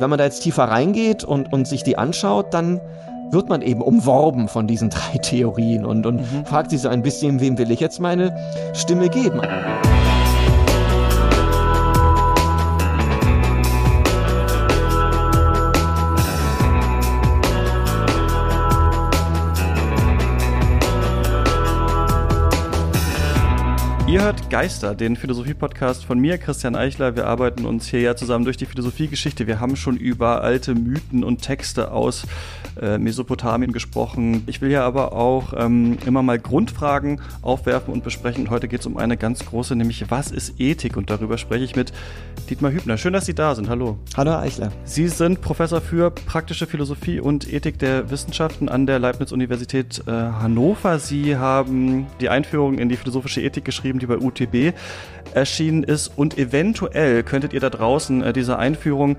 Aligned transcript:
Wenn 0.00 0.08
man 0.08 0.18
da 0.18 0.24
jetzt 0.24 0.40
tiefer 0.40 0.64
reingeht 0.64 1.24
und, 1.24 1.52
und 1.52 1.68
sich 1.68 1.82
die 1.82 1.98
anschaut, 1.98 2.54
dann 2.54 2.80
wird 3.30 3.48
man 3.48 3.60
eben 3.60 3.82
umworben 3.82 4.48
von 4.48 4.66
diesen 4.66 4.88
drei 4.88 5.18
Theorien 5.22 5.84
und, 5.84 6.06
und 6.06 6.16
mhm. 6.16 6.46
fragt 6.46 6.70
sich 6.70 6.80
so 6.80 6.88
ein 6.88 7.02
bisschen, 7.02 7.40
wem 7.40 7.58
will 7.58 7.70
ich 7.70 7.80
jetzt 7.80 8.00
meine 8.00 8.34
Stimme 8.74 9.08
geben. 9.08 9.40
Ihr 24.10 24.22
hört 24.22 24.50
Geister, 24.50 24.96
den 24.96 25.14
Philosophie-Podcast 25.14 26.04
von 26.04 26.18
mir, 26.18 26.36
Christian 26.36 26.74
Eichler. 26.74 27.14
Wir 27.14 27.28
arbeiten 27.28 27.64
uns 27.64 27.86
hier 27.86 28.00
ja 28.00 28.16
zusammen 28.16 28.44
durch 28.44 28.56
die 28.56 28.66
Philosophiegeschichte. 28.66 29.46
Wir 29.46 29.60
haben 29.60 29.76
schon 29.76 29.96
über 29.96 30.42
alte 30.42 30.74
Mythen 30.74 31.22
und 31.22 31.42
Texte 31.42 31.92
aus 31.92 32.26
äh, 32.80 32.98
Mesopotamien 32.98 33.70
gesprochen. 33.70 34.42
Ich 34.46 34.60
will 34.60 34.72
ja 34.72 34.84
aber 34.84 35.12
auch 35.12 35.52
ähm, 35.56 35.96
immer 36.06 36.24
mal 36.24 36.40
Grundfragen 36.40 37.20
aufwerfen 37.40 37.94
und 37.94 38.02
besprechen. 38.02 38.46
Und 38.46 38.50
heute 38.50 38.66
geht 38.66 38.80
es 38.80 38.86
um 38.86 38.96
eine 38.96 39.16
ganz 39.16 39.46
große, 39.46 39.76
nämlich 39.76 40.10
was 40.10 40.32
ist 40.32 40.58
Ethik? 40.58 40.96
Und 40.96 41.08
darüber 41.08 41.38
spreche 41.38 41.62
ich 41.62 41.76
mit 41.76 41.92
Dietmar 42.48 42.72
Hübner. 42.72 42.98
Schön, 42.98 43.12
dass 43.12 43.26
Sie 43.26 43.34
da 43.34 43.54
sind. 43.54 43.68
Hallo. 43.68 43.96
Hallo, 44.16 44.34
Eichler. 44.34 44.72
Sie 44.82 45.06
sind 45.06 45.40
Professor 45.40 45.80
für 45.80 46.10
praktische 46.10 46.66
Philosophie 46.66 47.20
und 47.20 47.52
Ethik 47.52 47.78
der 47.78 48.10
Wissenschaften 48.10 48.68
an 48.68 48.86
der 48.86 48.98
Leibniz-Universität 48.98 50.02
äh, 50.08 50.10
Hannover. 50.10 50.98
Sie 50.98 51.36
haben 51.36 52.08
die 52.20 52.28
Einführung 52.28 52.78
in 52.78 52.88
die 52.88 52.96
philosophische 52.96 53.40
Ethik 53.40 53.64
geschrieben, 53.64 53.99
die 54.00 54.06
bei 54.06 54.18
UTB 54.18 54.74
erschienen 55.34 55.84
ist. 55.84 56.08
Und 56.16 56.36
eventuell 56.38 57.22
könntet 57.22 57.52
ihr 57.52 57.60
da 57.60 57.70
draußen 57.70 58.22
äh, 58.22 58.32
diese 58.32 58.58
Einführung 58.58 59.16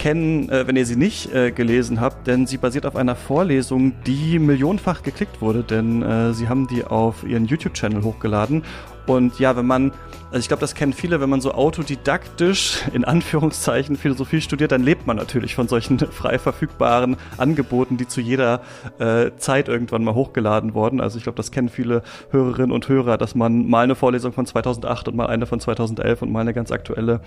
kennen, 0.00 0.48
äh, 0.48 0.66
wenn 0.66 0.76
ihr 0.76 0.86
sie 0.86 0.96
nicht 0.96 1.32
äh, 1.32 1.52
gelesen 1.52 2.00
habt, 2.00 2.26
denn 2.26 2.46
sie 2.46 2.56
basiert 2.56 2.86
auf 2.86 2.96
einer 2.96 3.14
Vorlesung, 3.14 3.92
die 4.06 4.38
millionenfach 4.38 5.02
geklickt 5.02 5.42
wurde, 5.42 5.62
denn 5.62 6.02
äh, 6.02 6.32
sie 6.32 6.48
haben 6.48 6.66
die 6.68 6.84
auf 6.84 7.22
ihren 7.22 7.44
YouTube-Channel 7.44 8.02
hochgeladen. 8.02 8.64
Und 9.06 9.38
ja, 9.38 9.56
wenn 9.56 9.66
man, 9.66 9.92
also 10.30 10.38
ich 10.38 10.48
glaube, 10.48 10.60
das 10.60 10.74
kennen 10.74 10.92
viele, 10.92 11.20
wenn 11.20 11.30
man 11.30 11.40
so 11.40 11.52
autodidaktisch 11.52 12.82
in 12.92 13.04
Anführungszeichen 13.04 13.96
Philosophie 13.96 14.40
studiert, 14.40 14.72
dann 14.72 14.82
lebt 14.82 15.06
man 15.06 15.16
natürlich 15.16 15.54
von 15.54 15.68
solchen 15.68 15.98
frei 16.10 16.38
verfügbaren 16.38 17.16
Angeboten, 17.36 17.96
die 17.96 18.06
zu 18.06 18.20
jeder 18.20 18.62
äh, 18.98 19.30
Zeit 19.36 19.68
irgendwann 19.68 20.04
mal 20.04 20.14
hochgeladen 20.14 20.74
wurden. 20.74 21.00
Also 21.00 21.18
ich 21.18 21.24
glaube, 21.24 21.36
das 21.36 21.50
kennen 21.50 21.68
viele 21.68 22.02
Hörerinnen 22.30 22.72
und 22.72 22.88
Hörer, 22.88 23.18
dass 23.18 23.34
man 23.34 23.68
mal 23.68 23.84
eine 23.84 23.94
Vorlesung 23.94 24.32
von 24.32 24.46
2008 24.46 25.08
und 25.08 25.16
mal 25.16 25.26
eine 25.26 25.46
von 25.46 25.60
2011 25.60 26.22
und 26.22 26.32
mal 26.32 26.40
eine 26.40 26.54
ganz 26.54 26.70
aktuelle 26.70 27.20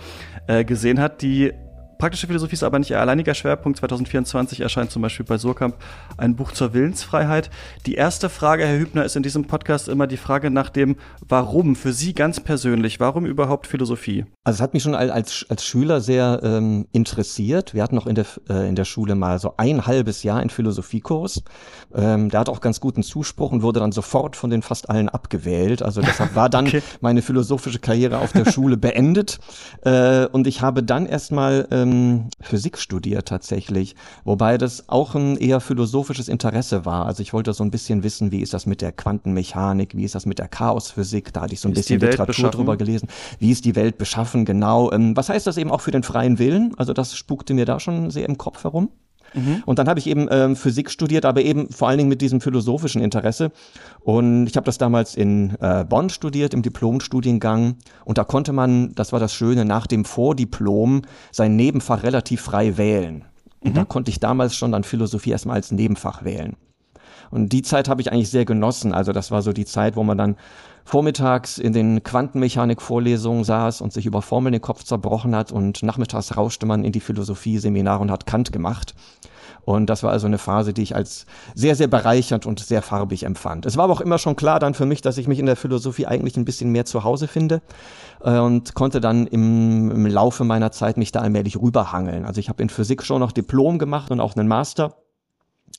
äh, 0.48 0.64
gesehen 0.64 1.00
hat, 1.00 1.22
die 1.22 1.54
Praktische 2.04 2.28
Philosophie 2.28 2.56
ist 2.56 2.64
aber 2.64 2.80
nicht 2.80 2.92
ihr 2.92 3.00
alleiniger 3.00 3.34
Schwerpunkt. 3.34 3.80
2024 3.80 4.60
erscheint 4.60 4.92
zum 4.92 5.02
Beispiel 5.02 5.26
bei 5.26 5.38
Surkamp 5.38 5.76
ein 6.18 6.36
Buch 6.36 6.52
zur 6.52 6.74
Willensfreiheit. 6.74 7.50
Die 7.86 7.94
erste 7.94 8.28
Frage, 8.28 8.66
Herr 8.66 8.78
Hübner, 8.78 9.06
ist 9.06 9.16
in 9.16 9.24
diesem 9.24 9.46
Podcast 9.46 9.88
immer 9.88 10.06
die 10.06 10.18
Frage 10.18 10.50
nach 10.50 10.70
dem 10.70 10.98
Warum 11.26 11.78
für 11.78 11.94
Sie 11.94 12.14
ganz 12.14 12.42
persönlich. 12.42 13.00
Warum 13.00 13.26
überhaupt 13.26 13.68
Philosophie? 13.68 14.26
Also 14.44 14.58
es 14.58 14.62
hat 14.62 14.74
mich 14.74 14.84
schon 14.84 14.96
als, 14.96 15.46
als 15.48 15.64
Schüler 15.64 16.02
sehr 16.02 16.42
ähm, 16.44 16.88
interessiert. 16.92 17.74
Wir 17.74 17.82
hatten 17.82 17.96
noch 17.96 18.06
in 18.06 18.16
der, 18.16 18.26
äh, 18.50 18.68
in 18.68 18.76
der 18.76 18.84
Schule 18.84 19.16
mal 19.16 19.40
so 19.40 19.54
ein 19.56 19.88
halbes 19.88 20.24
Jahr 20.24 20.42
einen 20.42 20.50
Philosophiekurs. 20.50 21.42
Ähm, 21.96 22.28
der 22.28 22.42
hat 22.42 22.50
auch 22.50 22.60
ganz 22.60 22.82
guten 22.82 23.04
Zuspruch 23.04 23.54
und 23.54 23.62
wurde 23.62 23.80
dann 23.80 23.94
sofort 23.94 24.36
von 24.36 24.50
den 24.50 24.62
fast 24.62 24.90
allen 24.90 25.08
abgewählt. 25.08 25.82
Also 25.82 26.02
deshalb 26.02 26.36
war 26.36 26.50
dann 26.50 26.68
okay. 26.68 26.84
meine 27.00 27.22
philosophische 27.22 27.80
Karriere 27.80 28.18
auf 28.18 28.34
der 28.34 28.52
Schule 28.52 28.76
beendet. 28.76 29.40
Äh, 29.86 30.26
und 30.26 30.48
ich 30.48 30.62
habe 30.62 30.84
dann 30.84 31.06
erstmal 31.06 31.66
äh, 31.72 31.93
ähm, 31.94 32.30
Physik 32.42 32.78
studiert 32.78 33.28
tatsächlich, 33.28 33.96
wobei 34.24 34.58
das 34.58 34.90
auch 34.90 35.16
ein 35.16 35.38
eher 35.38 35.60
philosophisches 35.60 36.28
Interesse 36.28 36.86
war. 36.86 37.06
Also 37.06 37.22
ich 37.22 37.34
wollte 37.34 37.54
so 37.54 37.64
ein 37.64 37.72
bisschen 37.72 38.04
wissen, 38.04 38.32
wie 38.32 38.42
ist 38.42 38.54
das 38.54 38.66
mit 38.66 38.82
der 38.82 38.92
Quantenmechanik, 38.92 39.96
wie 39.96 40.04
ist 40.04 40.16
das 40.16 40.26
mit 40.26 40.40
der 40.40 40.48
Chaosphysik, 40.48 41.34
da 41.34 41.42
hatte 41.42 41.54
ich 41.54 41.60
so 41.60 41.70
ein 41.70 41.74
bisschen 41.74 42.00
Literatur 42.00 42.50
drüber 42.50 42.78
gelesen. 42.78 43.08
Wie 43.40 43.52
ist 43.52 43.66
die 43.66 43.76
Welt 43.76 43.98
beschaffen, 43.98 44.46
genau. 44.46 44.92
Ähm, 44.92 45.16
was 45.16 45.30
heißt 45.30 45.48
das 45.48 45.58
eben 45.58 45.72
auch 45.72 45.82
für 45.82 45.92
den 45.92 46.04
freien 46.04 46.40
Willen? 46.40 46.74
Also 46.78 46.94
das 46.94 47.16
spukte 47.16 47.54
mir 47.54 47.66
da 47.66 47.80
schon 47.80 48.12
sehr 48.12 48.28
im 48.28 48.38
Kopf 48.38 48.64
herum. 48.64 48.90
Mhm. 49.34 49.64
Und 49.66 49.80
dann 49.80 49.88
habe 49.88 50.00
ich 50.00 50.08
eben 50.08 50.28
ähm, 50.32 50.56
Physik 50.56 50.90
studiert, 50.90 51.26
aber 51.26 51.42
eben 51.42 51.70
vor 51.72 51.88
allen 51.88 51.98
Dingen 51.98 52.10
mit 52.10 52.22
diesem 52.22 52.42
philosophischen 52.42 53.02
Interesse. 53.02 53.52
Und 54.02 54.48
ich 54.48 54.56
habe 54.56 54.66
das 54.66 54.78
damals 54.78 55.16
in 55.16 55.56
äh, 55.60 55.84
Bonn 55.86 56.10
studiert, 56.10 56.54
im 56.54 56.62
Diplomstudiengang. 56.62 57.76
Und 58.06 58.18
da 58.18 58.24
konnte 58.24 58.54
man, 58.54 58.94
das 58.96 59.12
war 59.12 59.20
das 59.20 59.34
Schöne, 59.34 59.66
nach 59.66 59.88
dem 59.88 60.06
Vordiplom 60.06 61.04
sein 61.32 61.56
Nebenfach 61.56 62.04
relativ 62.04 62.42
frei 62.42 62.78
wählen. 62.78 63.26
Und 63.62 63.72
mhm. 63.72 63.76
da 63.76 63.86
konnte 63.86 64.12
ich 64.12 64.20
damals 64.20 64.56
schon 64.56 64.72
dann 64.72 64.84
Philosophie 64.84 65.32
erstmal 65.32 65.56
als 65.56 65.72
Nebenfach 65.72 66.24
wählen. 66.24 66.56
Und 67.32 67.50
die 67.50 67.64
Zeit 67.64 67.90
habe 67.90 68.02
ich 68.02 68.12
eigentlich 68.12 68.30
sehr 68.30 68.46
genossen. 68.46 68.94
Also 68.94 69.12
das 69.12 69.32
war 69.32 69.42
so 69.42 69.54
die 69.54 69.66
Zeit, 69.66 69.96
wo 69.96 70.04
man 70.04 70.18
dann 70.18 70.36
vormittags 70.86 71.58
in 71.58 71.74
den 71.74 72.04
Quantenmechanik-Vorlesungen 72.04 73.44
saß 73.44 73.82
und 73.82 73.94
sich 73.94 74.06
über 74.06 74.22
Formeln 74.22 74.54
den 74.54 74.62
Kopf 74.62 74.84
zerbrochen 74.84 75.36
hat 75.36 75.52
und 75.52 75.84
nachmittags 75.84 76.36
rauschte 76.38 76.66
man 76.66 76.84
in 76.84 76.92
die 76.92 77.00
Philosophie-Seminare 77.00 78.02
und 78.02 78.12
hat 78.12 78.26
Kant 78.26 78.52
gemacht. 78.52 78.94
Und 79.66 79.90
das 79.90 80.04
war 80.04 80.12
also 80.12 80.28
eine 80.28 80.38
Phase, 80.38 80.74
die 80.74 80.82
ich 80.82 80.96
als 80.96 81.26
sehr, 81.56 81.76
sehr 81.76 81.88
bereichernd 81.88 82.46
und 82.46 82.60
sehr 82.60 82.82
farbig 82.82 83.24
empfand. 83.24 83.66
Es 83.66 83.78
war 83.78 83.86
aber 83.86 83.94
auch 83.94 84.02
immer 84.02 84.18
schon 84.18 84.36
klar 84.36 84.60
dann 84.60 84.74
für 84.74 84.86
mich, 84.86 85.02
dass 85.02 85.18
ich 85.18 85.28
mich 85.28 85.40
in 85.40 85.46
der 85.46 85.56
Philosophie 85.56 86.06
eigentlich 86.06 86.36
ein 86.36 86.44
bisschen 86.44 86.70
mehr 86.72 86.84
zu 86.86 87.06
Hause 87.06 87.30
finde 87.30 87.62
äh, 88.22 88.38
und 88.40 88.74
konnte 88.74 89.00
dann 89.00 89.26
im, 89.26 89.90
im 89.90 90.06
Laufe 90.06 90.44
meiner 90.44 90.72
Zeit 90.72 90.98
mich 90.98 91.14
da 91.14 91.22
allmählich 91.22 91.62
rüberhangeln. 91.62 92.26
Also 92.26 92.40
ich 92.40 92.50
habe 92.50 92.62
in 92.62 92.70
Physik 92.70 93.04
schon 93.04 93.22
noch 93.22 93.32
Diplom 93.32 93.80
gemacht 93.80 94.12
und 94.12 94.20
auch 94.20 94.36
einen 94.36 94.50
Master 94.50 94.98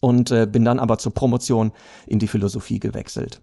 und 0.01 0.31
äh, 0.31 0.47
bin 0.51 0.65
dann 0.65 0.79
aber 0.79 0.97
zur 0.97 1.13
Promotion 1.13 1.73
in 2.07 2.19
die 2.19 2.29
Philosophie 2.29 2.81
gewechselt 2.81 3.43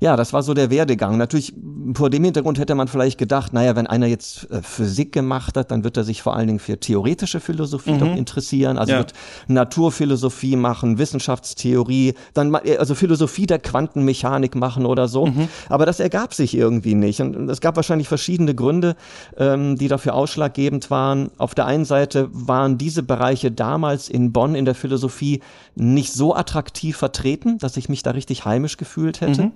ja, 0.00 0.16
das 0.16 0.32
war 0.32 0.42
so 0.42 0.54
der 0.54 0.70
Werdegang. 0.70 1.16
Natürlich, 1.16 1.54
vor 1.94 2.10
dem 2.10 2.24
Hintergrund 2.24 2.58
hätte 2.58 2.74
man 2.74 2.88
vielleicht 2.88 3.18
gedacht, 3.18 3.52
naja, 3.52 3.76
wenn 3.76 3.86
einer 3.86 4.06
jetzt 4.06 4.50
äh, 4.50 4.62
Physik 4.62 5.12
gemacht 5.12 5.56
hat, 5.56 5.70
dann 5.70 5.84
wird 5.84 5.96
er 5.96 6.04
sich 6.04 6.22
vor 6.22 6.36
allen 6.36 6.46
Dingen 6.46 6.58
für 6.58 6.78
theoretische 6.78 7.40
Philosophie 7.40 7.92
mhm. 7.92 7.98
doch 8.00 8.16
interessieren, 8.16 8.78
also 8.78 8.92
ja. 8.92 8.98
wird 8.98 9.12
Naturphilosophie 9.48 10.56
machen, 10.56 10.98
Wissenschaftstheorie, 10.98 12.14
dann 12.34 12.54
äh, 12.64 12.76
also 12.76 12.94
Philosophie 12.94 13.46
der 13.46 13.58
Quantenmechanik 13.58 14.54
machen 14.54 14.86
oder 14.86 15.08
so. 15.08 15.26
Mhm. 15.26 15.48
Aber 15.68 15.86
das 15.86 16.00
ergab 16.00 16.34
sich 16.34 16.54
irgendwie 16.56 16.94
nicht. 16.94 17.20
Und 17.20 17.48
es 17.48 17.60
gab 17.60 17.76
wahrscheinlich 17.76 18.08
verschiedene 18.08 18.54
Gründe, 18.54 18.96
ähm, 19.36 19.76
die 19.76 19.88
dafür 19.88 20.14
ausschlaggebend 20.14 20.90
waren. 20.90 21.30
Auf 21.38 21.54
der 21.54 21.66
einen 21.66 21.84
Seite 21.84 22.28
waren 22.32 22.78
diese 22.78 23.02
Bereiche 23.02 23.50
damals 23.50 24.08
in 24.08 24.32
Bonn 24.32 24.54
in 24.54 24.64
der 24.64 24.74
Philosophie 24.74 25.40
nicht 25.74 26.12
so 26.12 26.34
attraktiv 26.34 26.96
vertreten, 26.96 27.58
dass 27.58 27.76
ich 27.76 27.88
mich 27.88 28.02
da 28.02 28.12
richtig 28.12 28.44
heimisch 28.44 28.76
gefühlt 28.76 29.20
hätte. 29.20 29.44
Mhm. 29.44 29.52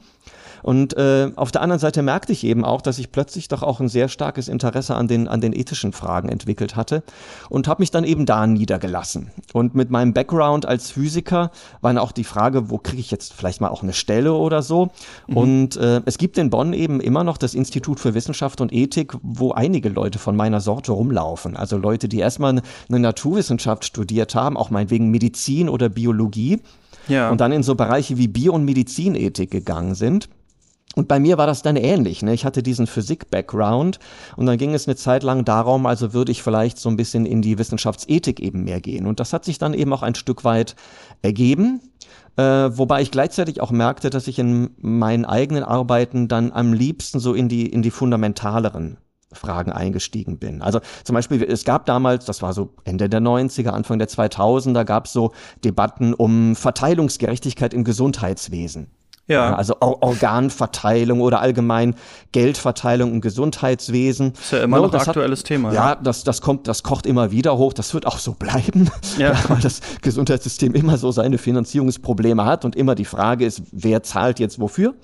Und 0.63 0.97
äh, 0.97 1.31
auf 1.37 1.51
der 1.51 1.63
anderen 1.63 1.81
Seite 1.81 2.03
merkte 2.03 2.33
ich 2.33 2.45
eben 2.45 2.65
auch, 2.65 2.83
dass 2.83 2.99
ich 2.99 3.13
plötzlich 3.13 3.49
doch 3.49 3.63
auch 3.63 3.81
ein 3.81 3.89
sehr 3.89 4.09
starkes 4.09 4.49
Interesse 4.49 4.95
an 4.95 5.09
den, 5.09 5.29
an 5.29 5.41
den 5.41 5.53
ethischen 5.53 5.93
Fragen 5.93 6.29
entwickelt 6.29 6.77
hatte 6.77 7.03
und 7.49 7.69
habe 7.69 7.83
mich 7.83 7.91
dann 7.91 8.05
eben 8.05 8.27
da 8.27 8.47
niedergelassen. 8.47 9.31
Und 9.53 9.75
mit 9.75 9.91
meinem 9.91 10.13
Background 10.13 10.67
als 10.67 10.91
Physiker 10.91 11.51
war 11.81 11.93
dann 11.93 11.99
auch 11.99 12.13
die 12.13 12.25
Frage, 12.25 12.71
wo 12.71 12.79
kriege 12.79 13.01
ich 13.01 13.11
jetzt 13.11 13.33
vielleicht 13.33 13.61
mal 13.61 13.69
auch 13.69 13.83
eine 13.83 13.93
Stelle 13.93 14.35
oder 14.35 14.63
so. 14.63 14.91
Mhm. 15.27 15.37
Und 15.37 15.77
äh, 15.77 16.03
es 16.05 16.19
gibt 16.19 16.39
in 16.39 16.51
Bonn 16.51 16.73
eben 16.73 17.01
immer 17.01 17.25
noch 17.25 17.37
das 17.37 17.55
Institut 17.55 18.01
für 18.01 18.15
Wissenschaft 18.15 18.61
und 18.61 18.73
Ethik, 18.73 19.15
wo 19.23 19.53
einige 19.53 19.89
Leute 19.89 20.19
von 20.19 20.37
meiner 20.37 20.61
Sorte 20.61 20.93
rumlaufen. 20.93 21.57
Also 21.57 21.77
Leute, 21.77 22.09
die 22.09 22.19
erstmal 22.19 22.61
eine 22.89 23.01
Naturwissenschaft 23.01 23.85
studiert 23.85 24.35
haben, 24.35 24.57
auch 24.57 24.71
meinetwegen 24.71 25.11
Medizin 25.11 25.69
oder 25.69 25.89
Biologie. 25.89 26.61
Ja. 27.09 27.31
Und 27.31 27.41
dann 27.41 27.53
in 27.53 27.63
so 27.63 27.75
Bereiche 27.75 28.19
wie 28.19 28.29
Bio- 28.29 28.55
und 28.55 28.65
Medizinethik 28.65 29.51
gegangen 29.51 29.95
sind. 29.95 30.29
Und 30.97 31.07
bei 31.07 31.21
mir 31.21 31.39
war 31.39 31.47
das 31.47 31.63
dann 31.63 31.77
ähnlich. 31.77 32.23
Ne? 32.23 32.35
Ich 32.35 32.45
hatte 32.45 32.65
diesen 32.65 32.89
Physik-Background 32.89 34.01
und 34.37 34.47
dann 34.47 34.59
ging 34.59 34.75
es 34.75 34.89
eine 34.89 34.97
Zeit 34.97 35.23
lang 35.23 35.45
darum, 35.45 35.87
also 35.87 36.13
würde 36.13 36.33
ich 36.33 36.43
vielleicht 36.43 36.79
so 36.79 36.89
ein 36.89 36.97
bisschen 36.97 37.27
in 37.27 37.43
die 37.43 37.59
Wissenschaftsethik 37.59 38.41
eben 38.41 38.65
mehr 38.65 38.81
gehen. 38.81 39.07
Und 39.07 39.21
das 39.21 39.33
hat 39.33 39.45
sich 39.45 39.59
dann 39.59 39.73
eben 39.73 39.93
auch 39.93 40.03
ein 40.03 40.17
Stück 40.17 40.43
weit 40.43 40.75
ergeben. 41.23 41.81
Äh, 42.37 42.43
wobei 42.43 43.03
ich 43.03 43.13
gleichzeitig 43.13 43.61
auch 43.61 43.71
merkte, 43.71 44.11
dass 44.11 44.27
ich 44.27 44.39
in 44.41 44.71
meinen 44.79 45.25
eigenen 45.25 45.63
Arbeiten 45.63 46.27
dann 46.27 46.51
am 46.51 46.73
liebsten 46.73 47.21
so 47.21 47.35
in 47.35 47.49
die, 47.49 47.67
in 47.67 47.83
die 47.83 47.93
fundamentaleren 47.93 48.99
Fragen 49.33 49.71
eingestiegen 49.71 50.39
bin. 50.39 50.61
Also 50.61 50.81
zum 51.05 51.15
Beispiel, 51.15 51.43
es 51.45 51.65
gab 51.65 51.87
damals, 51.87 52.25
das 52.25 52.43
war 52.43 52.53
so 52.53 52.75
Ende 52.83 53.09
der 53.09 53.21
90er, 53.21 53.69
Anfang 53.69 54.01
der 54.01 54.09
2000er, 54.09 54.85
gab 54.85 55.07
es 55.07 55.13
so 55.13 55.33
Debatten 55.65 56.15
um 56.15 56.57
Verteilungsgerechtigkeit 56.57 57.73
im 57.75 57.85
Gesundheitswesen. 57.85 58.91
Ja. 59.31 59.55
Also 59.55 59.77
Organverteilung 59.81 61.21
oder 61.21 61.41
allgemein 61.41 61.95
Geldverteilung 62.33 63.13
im 63.13 63.21
Gesundheitswesen. 63.21 64.33
Ist 64.33 64.53
ja 64.53 64.65
immer 64.65 64.79
no, 64.79 64.87
noch 64.87 64.95
ein 64.95 65.01
aktuelles 65.01 65.41
hat, 65.41 65.47
Thema. 65.47 65.73
Ja, 65.73 65.95
das, 65.95 66.25
das 66.25 66.41
kommt, 66.41 66.67
das 66.67 66.83
kocht 66.83 67.07
immer 67.07 67.31
wieder 67.31 67.57
hoch. 67.57 67.73
Das 67.73 67.95
wird 67.95 68.07
auch 68.07 68.19
so 68.19 68.33
bleiben, 68.33 68.91
ja. 69.19 69.35
weil 69.49 69.61
das 69.61 69.81
Gesundheitssystem 70.03 70.75
immer 70.75 70.99
so 70.99 71.13
seine 71.13 71.39
Finanzierungsprobleme 71.39 72.45
hat 72.45 72.65
und 72.65 72.75
immer 72.75 72.97
die 72.97 73.05
Frage 73.05 73.47
ist, 73.47 73.63
wer 73.71 74.03
zahlt 74.03 74.41
jetzt 74.41 74.59
wofür? 74.59 74.95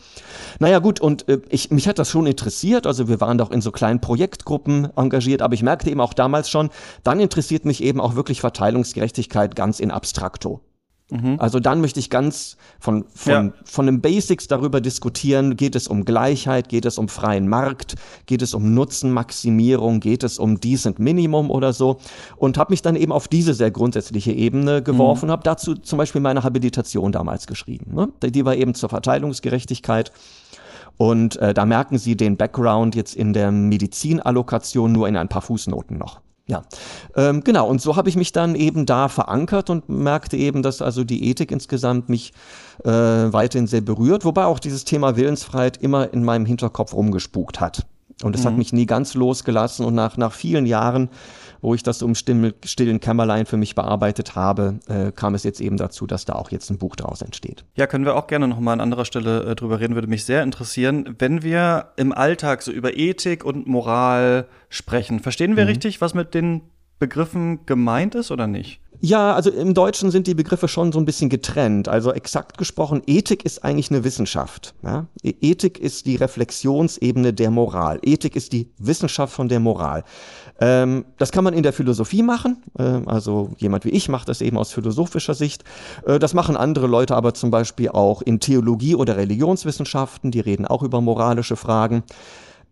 Naja, 0.58 0.80
gut, 0.80 1.00
und 1.00 1.28
äh, 1.28 1.40
ich, 1.48 1.70
mich 1.70 1.86
hat 1.86 2.00
das 2.00 2.10
schon 2.10 2.26
interessiert. 2.26 2.86
Also 2.86 3.08
wir 3.08 3.20
waren 3.20 3.38
doch 3.38 3.52
in 3.52 3.60
so 3.60 3.70
kleinen 3.70 4.00
Projektgruppen 4.00 4.88
engagiert, 4.96 5.40
aber 5.40 5.54
ich 5.54 5.62
merkte 5.62 5.88
eben 5.88 6.00
auch 6.00 6.14
damals 6.14 6.50
schon, 6.50 6.70
dann 7.04 7.20
interessiert 7.20 7.64
mich 7.64 7.82
eben 7.82 8.00
auch 8.00 8.16
wirklich 8.16 8.40
Verteilungsgerechtigkeit 8.40 9.54
ganz 9.54 9.78
in 9.78 9.92
abstrakto. 9.92 10.62
Mhm. 11.10 11.36
Also 11.38 11.60
dann 11.60 11.80
möchte 11.80 12.00
ich 12.00 12.10
ganz 12.10 12.56
von, 12.80 13.04
von, 13.14 13.32
ja. 13.32 13.52
von 13.64 13.86
den 13.86 14.00
Basics 14.00 14.48
darüber 14.48 14.80
diskutieren, 14.80 15.56
geht 15.56 15.76
es 15.76 15.86
um 15.86 16.04
Gleichheit, 16.04 16.68
geht 16.68 16.84
es 16.84 16.98
um 16.98 17.08
freien 17.08 17.48
Markt, 17.48 17.94
geht 18.26 18.42
es 18.42 18.54
um 18.54 18.74
Nutzenmaximierung, 18.74 20.00
geht 20.00 20.24
es 20.24 20.38
um 20.38 20.58
Decent 20.58 20.98
Minimum 20.98 21.50
oder 21.50 21.72
so 21.72 21.98
und 22.36 22.58
habe 22.58 22.72
mich 22.72 22.82
dann 22.82 22.96
eben 22.96 23.12
auf 23.12 23.28
diese 23.28 23.54
sehr 23.54 23.70
grundsätzliche 23.70 24.32
Ebene 24.32 24.82
geworfen, 24.82 25.26
mhm. 25.26 25.32
habe 25.32 25.44
dazu 25.44 25.74
zum 25.74 25.96
Beispiel 25.98 26.20
meine 26.20 26.42
Habilitation 26.42 27.12
damals 27.12 27.46
geschrieben. 27.46 27.94
Ne? 27.94 28.08
Die 28.28 28.44
war 28.44 28.56
eben 28.56 28.74
zur 28.74 28.88
Verteilungsgerechtigkeit. 28.88 30.10
Und 30.98 31.36
äh, 31.36 31.52
da 31.52 31.66
merken 31.66 31.98
Sie 31.98 32.16
den 32.16 32.38
Background 32.38 32.94
jetzt 32.94 33.14
in 33.14 33.34
der 33.34 33.52
Medizinallokation 33.52 34.92
nur 34.92 35.06
in 35.06 35.16
ein 35.16 35.28
paar 35.28 35.42
Fußnoten 35.42 35.98
noch. 35.98 36.20
Ja, 36.48 36.62
ähm, 37.16 37.42
genau. 37.42 37.68
Und 37.68 37.80
so 37.80 37.96
habe 37.96 38.08
ich 38.08 38.14
mich 38.14 38.30
dann 38.30 38.54
eben 38.54 38.86
da 38.86 39.08
verankert 39.08 39.68
und 39.68 39.88
merkte 39.88 40.36
eben, 40.36 40.62
dass 40.62 40.80
also 40.80 41.02
die 41.02 41.28
Ethik 41.28 41.50
insgesamt 41.50 42.08
mich 42.08 42.32
äh, 42.84 42.90
weiterhin 42.90 43.66
sehr 43.66 43.80
berührt, 43.80 44.24
wobei 44.24 44.44
auch 44.44 44.60
dieses 44.60 44.84
Thema 44.84 45.16
Willensfreiheit 45.16 45.76
immer 45.78 46.12
in 46.12 46.22
meinem 46.22 46.46
Hinterkopf 46.46 46.94
rumgespukt 46.94 47.60
hat. 47.60 47.84
Und 48.22 48.34
es 48.36 48.42
mhm. 48.42 48.46
hat 48.46 48.56
mich 48.58 48.72
nie 48.72 48.86
ganz 48.86 49.14
losgelassen 49.14 49.84
und 49.84 49.94
nach, 49.94 50.16
nach 50.16 50.32
vielen 50.32 50.66
Jahren 50.66 51.10
wo 51.60 51.74
ich 51.74 51.82
das 51.82 51.98
so 51.98 52.06
im 52.06 52.14
stillen 52.14 53.00
Kämmerlein 53.00 53.46
für 53.46 53.56
mich 53.56 53.74
bearbeitet 53.74 54.34
habe, 54.34 54.80
äh, 54.88 55.12
kam 55.12 55.34
es 55.34 55.44
jetzt 55.44 55.60
eben 55.60 55.76
dazu, 55.76 56.06
dass 56.06 56.24
da 56.24 56.34
auch 56.34 56.50
jetzt 56.50 56.70
ein 56.70 56.78
Buch 56.78 56.96
daraus 56.96 57.22
entsteht. 57.22 57.64
Ja, 57.76 57.86
können 57.86 58.04
wir 58.04 58.16
auch 58.16 58.26
gerne 58.26 58.48
nochmal 58.48 58.74
an 58.74 58.80
anderer 58.80 59.04
Stelle 59.04 59.44
äh, 59.44 59.54
drüber 59.54 59.80
reden, 59.80 59.94
würde 59.94 60.08
mich 60.08 60.24
sehr 60.24 60.42
interessieren. 60.42 61.16
Wenn 61.18 61.42
wir 61.42 61.92
im 61.96 62.12
Alltag 62.12 62.62
so 62.62 62.72
über 62.72 62.96
Ethik 62.96 63.44
und 63.44 63.66
Moral 63.66 64.48
sprechen, 64.68 65.20
verstehen 65.20 65.56
wir 65.56 65.64
mhm. 65.64 65.68
richtig, 65.68 66.00
was 66.00 66.14
mit 66.14 66.34
den 66.34 66.62
Begriffen 66.98 67.66
gemeint 67.66 68.14
ist 68.14 68.30
oder 68.30 68.46
nicht? 68.46 68.80
Ja, 69.00 69.34
also 69.34 69.50
im 69.50 69.74
Deutschen 69.74 70.10
sind 70.10 70.26
die 70.26 70.34
Begriffe 70.34 70.68
schon 70.68 70.92
so 70.92 70.98
ein 70.98 71.04
bisschen 71.04 71.28
getrennt. 71.28 71.88
Also 71.88 72.12
exakt 72.12 72.56
gesprochen, 72.56 73.02
Ethik 73.06 73.44
ist 73.44 73.62
eigentlich 73.62 73.90
eine 73.90 74.04
Wissenschaft. 74.04 74.74
Ja? 74.82 75.06
E-, 75.22 75.34
Ethik 75.40 75.78
ist 75.78 76.06
die 76.06 76.16
Reflexionsebene 76.16 77.34
der 77.34 77.50
Moral. 77.50 77.98
Ethik 78.02 78.36
ist 78.36 78.52
die 78.52 78.70
Wissenschaft 78.78 79.34
von 79.34 79.48
der 79.48 79.60
Moral. 79.60 80.04
Ähm, 80.60 81.04
das 81.18 81.32
kann 81.32 81.44
man 81.44 81.54
in 81.54 81.62
der 81.62 81.72
Philosophie 81.72 82.22
machen. 82.22 82.62
Äh, 82.78 82.82
also 83.06 83.50
jemand 83.58 83.84
wie 83.84 83.90
ich 83.90 84.08
macht 84.08 84.28
das 84.28 84.40
eben 84.40 84.56
aus 84.56 84.72
philosophischer 84.72 85.34
Sicht. 85.34 85.64
Äh, 86.06 86.18
das 86.18 86.34
machen 86.34 86.56
andere 86.56 86.86
Leute 86.86 87.14
aber 87.14 87.34
zum 87.34 87.50
Beispiel 87.50 87.90
auch 87.90 88.22
in 88.22 88.40
Theologie 88.40 88.94
oder 88.94 89.16
Religionswissenschaften. 89.16 90.30
Die 90.30 90.40
reden 90.40 90.66
auch 90.66 90.82
über 90.82 91.00
moralische 91.00 91.56
Fragen. 91.56 92.02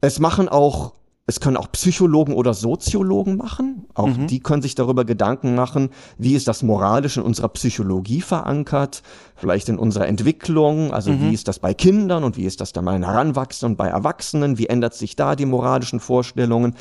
Es 0.01 0.19
machen 0.19 0.49
auch 0.49 0.93
es 1.27 1.41
können 1.41 1.57
auch 1.57 1.73
Psychologen 1.73 2.35
oder 2.35 2.53
Soziologen 2.53 3.37
machen. 3.37 3.87
Auch 3.95 4.09
mhm. 4.09 4.27
die 4.27 4.41
können 4.41 4.61
sich 4.61 4.75
darüber 4.75 5.05
Gedanken 5.07 5.55
machen, 5.55 5.89
wie 6.19 6.35
ist 6.35 6.49
das 6.49 6.63
moralisch 6.63 7.17
in 7.17 7.23
unserer 7.23 7.49
Psychologie 7.49 8.21
verankert, 8.21 9.03
vielleicht 9.37 9.69
in 9.69 9.79
unserer 9.79 10.07
Entwicklung, 10.07 10.93
also 10.93 11.11
mhm. 11.11 11.23
wie 11.23 11.35
ist 11.35 11.49
das 11.49 11.59
bei 11.59 11.75
Kindern 11.75 12.25
und 12.25 12.37
wie 12.37 12.45
ist 12.45 12.61
das 12.61 12.73
dann 12.73 12.85
bei 12.85 12.99
Heranwachsenden 12.99 13.73
und 13.73 13.77
bei 13.77 13.89
Erwachsenen, 13.89 14.59
wie 14.59 14.67
ändert 14.67 14.95
sich 14.95 15.17
da 15.17 15.35
die 15.35 15.47
moralischen 15.47 16.01
Vorstellungen. 16.01 16.75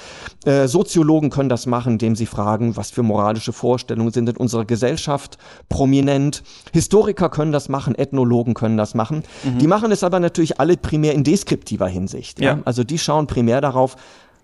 Äh, 0.45 0.67
Soziologen 0.67 1.29
können 1.29 1.49
das 1.49 1.65
machen, 1.65 1.93
indem 1.93 2.15
sie 2.15 2.25
fragen, 2.25 2.77
was 2.77 2.91
für 2.91 3.03
moralische 3.03 3.53
Vorstellungen 3.53 4.11
sind 4.11 4.29
in 4.29 4.37
unserer 4.37 4.65
Gesellschaft 4.65 5.37
prominent. 5.69 6.43
Historiker 6.71 7.29
können 7.29 7.51
das 7.51 7.69
machen, 7.69 7.95
Ethnologen 7.95 8.53
können 8.53 8.77
das 8.77 8.93
machen. 8.93 9.23
Mhm. 9.43 9.57
Die 9.57 9.67
machen 9.67 9.91
es 9.91 10.03
aber 10.03 10.19
natürlich 10.19 10.59
alle 10.59 10.77
primär 10.77 11.13
in 11.13 11.23
deskriptiver 11.23 11.87
Hinsicht. 11.87 12.39
Ja? 12.39 12.55
ja? 12.55 12.59
Also 12.65 12.83
die 12.83 12.99
schauen 12.99 13.27
primär 13.27 13.61
darauf, 13.61 13.95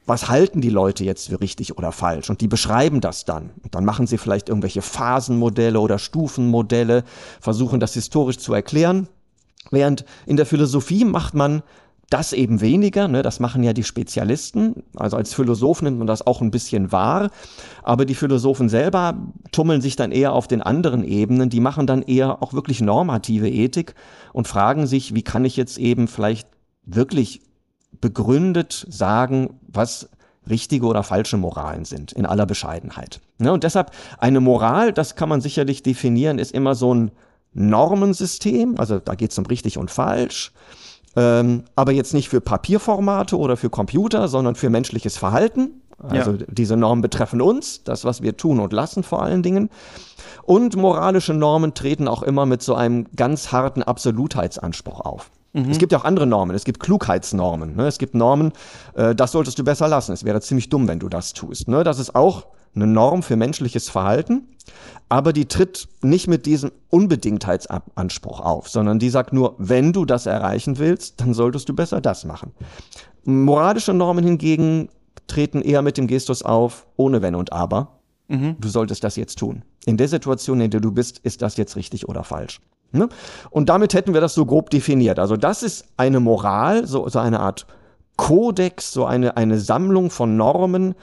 was 0.09 0.27
halten 0.27 0.59
die 0.59 0.71
Leute 0.71 1.03
jetzt 1.03 1.29
für 1.29 1.39
richtig 1.39 1.77
oder 1.77 1.91
falsch? 1.91 2.29
Und 2.29 2.41
die 2.41 2.47
beschreiben 2.47 2.99
das 2.99 3.25
dann. 3.25 3.51
Und 3.63 3.75
dann 3.75 3.85
machen 3.85 4.07
sie 4.07 4.17
vielleicht 4.17 4.49
irgendwelche 4.49 4.81
Phasenmodelle 4.81 5.79
oder 5.79 5.99
Stufenmodelle, 5.99 7.03
versuchen 7.39 7.79
das 7.79 7.93
historisch 7.93 8.39
zu 8.39 8.53
erklären. 8.53 9.07
Während 9.69 10.05
in 10.25 10.35
der 10.35 10.47
Philosophie 10.47 11.05
macht 11.05 11.35
man 11.35 11.61
das 12.09 12.33
eben 12.33 12.59
weniger, 12.59 13.07
ne, 13.07 13.21
das 13.21 13.39
machen 13.39 13.61
ja 13.61 13.71
die 13.71 13.83
Spezialisten. 13.83 14.81
Also 14.95 15.15
als 15.15 15.35
Philosoph 15.35 15.83
nimmt 15.83 15.99
man 15.99 16.07
das 16.07 16.25
auch 16.25 16.41
ein 16.41 16.49
bisschen 16.49 16.91
wahr. 16.91 17.29
Aber 17.83 18.05
die 18.05 18.15
Philosophen 18.15 18.67
selber 18.67 19.15
tummeln 19.51 19.81
sich 19.81 19.95
dann 19.95 20.11
eher 20.11 20.33
auf 20.33 20.47
den 20.47 20.63
anderen 20.63 21.03
Ebenen. 21.03 21.51
Die 21.51 21.59
machen 21.59 21.85
dann 21.85 22.01
eher 22.01 22.41
auch 22.41 22.53
wirklich 22.53 22.81
normative 22.81 23.47
Ethik 23.47 23.93
und 24.33 24.47
fragen 24.47 24.87
sich, 24.87 25.13
wie 25.13 25.21
kann 25.21 25.45
ich 25.45 25.55
jetzt 25.55 25.77
eben 25.77 26.07
vielleicht 26.07 26.47
wirklich 26.83 27.41
begründet 28.01 28.85
sagen, 28.89 29.59
was 29.67 30.09
richtige 30.49 30.85
oder 30.85 31.03
falsche 31.03 31.37
Moralen 31.37 31.85
sind, 31.85 32.11
in 32.11 32.25
aller 32.25 32.45
Bescheidenheit. 32.45 33.21
Ne, 33.37 33.51
und 33.51 33.63
deshalb 33.63 33.91
eine 34.17 34.39
Moral, 34.39 34.93
das 34.93 35.15
kann 35.15 35.29
man 35.29 35.41
sicherlich 35.41 35.83
definieren, 35.83 36.39
ist 36.39 36.51
immer 36.51 36.75
so 36.75 36.93
ein 36.93 37.11
Normensystem, 37.53 38.75
also 38.77 38.99
da 38.99 39.15
geht 39.15 39.31
es 39.31 39.37
um 39.37 39.45
richtig 39.45 39.77
und 39.77 39.91
falsch, 39.91 40.51
ähm, 41.15 41.63
aber 41.75 41.91
jetzt 41.91 42.13
nicht 42.13 42.29
für 42.29 42.41
Papierformate 42.41 43.37
oder 43.37 43.57
für 43.57 43.69
Computer, 43.69 44.27
sondern 44.27 44.55
für 44.55 44.69
menschliches 44.69 45.17
Verhalten. 45.17 45.81
Also 46.01 46.31
ja. 46.31 46.45
diese 46.47 46.77
Normen 46.77 47.01
betreffen 47.01 47.41
uns, 47.41 47.83
das, 47.83 48.05
was 48.05 48.21
wir 48.21 48.37
tun 48.37 48.59
und 48.59 48.71
lassen 48.71 49.03
vor 49.03 49.21
allen 49.21 49.43
Dingen. 49.43 49.69
Und 50.43 50.77
moralische 50.77 51.33
Normen 51.33 51.73
treten 51.73 52.07
auch 52.07 52.23
immer 52.23 52.45
mit 52.45 52.61
so 52.61 52.73
einem 52.73 53.07
ganz 53.15 53.51
harten 53.51 53.83
Absolutheitsanspruch 53.83 55.01
auf. 55.01 55.29
Mhm. 55.53 55.69
Es 55.69 55.77
gibt 55.77 55.91
ja 55.91 55.99
auch 55.99 56.05
andere 56.05 56.27
Normen. 56.27 56.55
Es 56.55 56.63
gibt 56.63 56.79
Klugheitsnormen. 56.79 57.75
Ne? 57.75 57.87
Es 57.87 57.97
gibt 57.97 58.15
Normen, 58.15 58.51
äh, 58.95 59.15
das 59.15 59.31
solltest 59.31 59.57
du 59.59 59.63
besser 59.63 59.87
lassen. 59.87 60.11
Es 60.13 60.23
wäre 60.23 60.41
ziemlich 60.41 60.69
dumm, 60.69 60.87
wenn 60.87 60.99
du 60.99 61.09
das 61.09 61.33
tust. 61.33 61.67
Ne? 61.67 61.83
Das 61.83 61.99
ist 61.99 62.15
auch 62.15 62.47
eine 62.75 62.87
Norm 62.87 63.23
für 63.23 63.35
menschliches 63.35 63.89
Verhalten, 63.89 64.47
aber 65.09 65.33
die 65.33 65.45
tritt 65.45 65.87
nicht 66.01 66.27
mit 66.27 66.45
diesem 66.45 66.71
Unbedingtheitsanspruch 66.89 68.39
auf, 68.39 68.69
sondern 68.69 68.99
die 68.99 69.09
sagt 69.09 69.33
nur, 69.33 69.55
wenn 69.57 69.91
du 69.91 70.05
das 70.05 70.27
erreichen 70.27 70.77
willst, 70.77 71.19
dann 71.19 71.33
solltest 71.33 71.67
du 71.67 71.73
besser 71.73 71.99
das 71.99 72.25
machen. 72.25 72.51
Moralische 73.23 73.93
Normen 73.93 74.23
hingegen 74.23 74.89
treten 75.27 75.61
eher 75.61 75.81
mit 75.81 75.97
dem 75.97 76.07
Gestus 76.07 76.43
auf, 76.43 76.85
ohne 76.95 77.21
Wenn 77.21 77.35
und 77.35 77.53
Aber. 77.53 77.99
Mhm. 78.27 78.55
Du 78.59 78.69
solltest 78.69 79.03
das 79.03 79.15
jetzt 79.15 79.39
tun. 79.39 79.63
In 79.85 79.97
der 79.97 80.07
Situation, 80.07 80.61
in 80.61 80.69
der 80.69 80.81
du 80.81 80.91
bist, 80.91 81.19
ist 81.19 81.41
das 81.41 81.57
jetzt 81.57 81.75
richtig 81.75 82.07
oder 82.07 82.23
falsch. 82.23 82.61
Ne? 82.91 83.09
Und 83.49 83.69
damit 83.69 83.93
hätten 83.93 84.13
wir 84.13 84.21
das 84.21 84.33
so 84.33 84.45
grob 84.45 84.69
definiert. 84.69 85.19
Also 85.19 85.37
das 85.37 85.63
ist 85.63 85.85
eine 85.97 86.19
Moral, 86.19 86.87
so, 86.87 87.07
so 87.07 87.19
eine 87.19 87.39
Art 87.39 87.67
Kodex, 88.15 88.91
so 88.91 89.05
eine, 89.05 89.37
eine 89.37 89.59
Sammlung 89.59 90.09
von 90.09 90.35
Normen, 90.35 90.95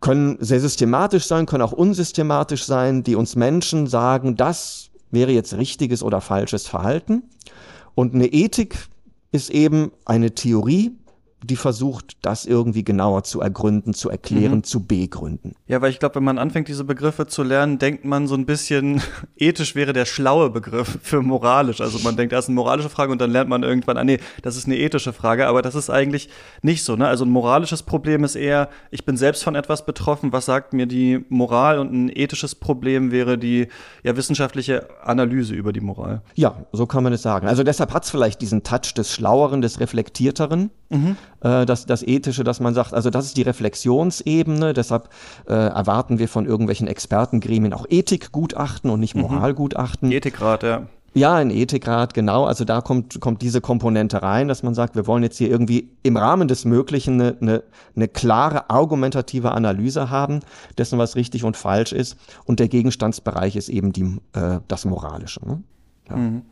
können 0.00 0.36
sehr 0.40 0.60
systematisch 0.60 1.26
sein, 1.26 1.46
können 1.46 1.62
auch 1.62 1.72
unsystematisch 1.72 2.64
sein, 2.64 3.04
die 3.04 3.14
uns 3.14 3.36
Menschen 3.36 3.86
sagen, 3.86 4.36
das 4.36 4.90
wäre 5.10 5.30
jetzt 5.30 5.54
richtiges 5.54 6.02
oder 6.02 6.20
falsches 6.20 6.66
Verhalten. 6.66 7.22
Und 7.94 8.14
eine 8.14 8.26
Ethik 8.26 8.76
ist 9.30 9.50
eben 9.50 9.92
eine 10.04 10.34
Theorie, 10.34 10.92
die 11.42 11.56
versucht, 11.56 12.16
das 12.22 12.46
irgendwie 12.46 12.84
genauer 12.84 13.24
zu 13.24 13.40
ergründen, 13.40 13.94
zu 13.94 14.10
erklären, 14.10 14.58
mhm. 14.58 14.64
zu 14.64 14.86
begründen. 14.86 15.54
Ja, 15.66 15.80
weil 15.82 15.90
ich 15.90 15.98
glaube, 15.98 16.16
wenn 16.16 16.24
man 16.24 16.38
anfängt, 16.38 16.68
diese 16.68 16.84
Begriffe 16.84 17.26
zu 17.26 17.42
lernen, 17.42 17.78
denkt 17.78 18.04
man 18.04 18.26
so 18.26 18.34
ein 18.34 18.46
bisschen, 18.46 19.02
ethisch 19.36 19.74
wäre 19.74 19.92
der 19.92 20.04
schlaue 20.04 20.50
Begriff 20.50 20.98
für 21.02 21.22
moralisch. 21.22 21.80
Also 21.80 21.98
man 22.00 22.16
denkt, 22.16 22.32
das 22.32 22.44
ist 22.44 22.48
eine 22.48 22.56
moralische 22.56 22.88
Frage 22.88 23.12
und 23.12 23.20
dann 23.20 23.30
lernt 23.30 23.50
man 23.50 23.62
irgendwann, 23.62 23.96
ah 23.96 24.04
nee, 24.04 24.18
das 24.42 24.56
ist 24.56 24.66
eine 24.66 24.78
ethische 24.78 25.12
Frage, 25.12 25.46
aber 25.46 25.62
das 25.62 25.74
ist 25.74 25.90
eigentlich 25.90 26.28
nicht 26.62 26.84
so. 26.84 26.96
Ne? 26.96 27.08
Also 27.08 27.24
ein 27.24 27.30
moralisches 27.30 27.82
Problem 27.82 28.24
ist 28.24 28.36
eher, 28.36 28.68
ich 28.90 29.04
bin 29.04 29.16
selbst 29.16 29.42
von 29.42 29.54
etwas 29.54 29.84
betroffen, 29.84 30.32
was 30.32 30.46
sagt 30.46 30.72
mir 30.72 30.86
die 30.86 31.24
Moral 31.28 31.78
und 31.78 31.92
ein 31.92 32.10
ethisches 32.14 32.54
Problem 32.54 33.10
wäre 33.10 33.38
die 33.38 33.68
ja, 34.02 34.16
wissenschaftliche 34.16 34.88
Analyse 35.02 35.54
über 35.54 35.72
die 35.72 35.80
Moral. 35.80 36.22
Ja, 36.34 36.66
so 36.72 36.86
kann 36.86 37.02
man 37.02 37.12
es 37.12 37.22
sagen. 37.22 37.46
Also 37.48 37.64
deshalb 37.64 37.92
hat 37.92 38.04
es 38.04 38.10
vielleicht 38.10 38.40
diesen 38.40 38.62
Touch 38.62 38.94
des 38.96 39.12
Schlaueren, 39.12 39.60
des 39.60 39.80
Reflektierteren. 39.80 40.70
Mhm 40.92 41.16
äh, 41.42 41.66
das, 41.66 41.86
das 41.86 42.02
Ethische, 42.02 42.44
dass 42.44 42.60
man 42.60 42.74
sagt, 42.74 42.94
also 42.94 43.10
das 43.10 43.26
ist 43.26 43.36
die 43.36 43.42
Reflexionsebene, 43.42 44.72
deshalb 44.72 45.08
äh, 45.48 45.52
erwarten 45.52 46.18
wir 46.18 46.28
von 46.28 46.46
irgendwelchen 46.46 46.86
Expertengremien 46.86 47.72
auch 47.72 47.86
Ethikgutachten 47.88 48.90
und 48.90 49.00
nicht 49.00 49.14
mhm. 49.14 49.22
Moralgutachten. 49.22 50.08
Mhm. 50.08 50.14
Ethikrat, 50.14 50.62
ja. 50.62 50.86
Ja, 51.14 51.34
ein 51.34 51.50
Ethikrat, 51.50 52.14
genau. 52.14 52.46
Also 52.46 52.64
da 52.64 52.80
kommt, 52.80 53.20
kommt 53.20 53.42
diese 53.42 53.60
Komponente 53.60 54.22
rein, 54.22 54.48
dass 54.48 54.62
man 54.62 54.72
sagt, 54.72 54.96
wir 54.96 55.06
wollen 55.06 55.22
jetzt 55.22 55.36
hier 55.36 55.50
irgendwie 55.50 55.90
im 56.02 56.16
Rahmen 56.16 56.48
des 56.48 56.64
Möglichen 56.64 57.20
eine, 57.20 57.36
eine, 57.38 57.62
eine 57.94 58.08
klare 58.08 58.70
argumentative 58.70 59.52
Analyse 59.52 60.08
haben, 60.08 60.40
dessen, 60.78 60.98
was 60.98 61.14
richtig 61.14 61.44
und 61.44 61.58
falsch 61.58 61.92
ist. 61.92 62.16
Und 62.46 62.60
der 62.60 62.68
Gegenstandsbereich 62.68 63.56
ist 63.56 63.68
eben 63.68 63.92
die, 63.92 64.20
äh, 64.32 64.60
das 64.68 64.86
Moralische. 64.86 65.46
Ne? 65.46 65.62
Ja. 66.08 66.16
Mhm. 66.16 66.42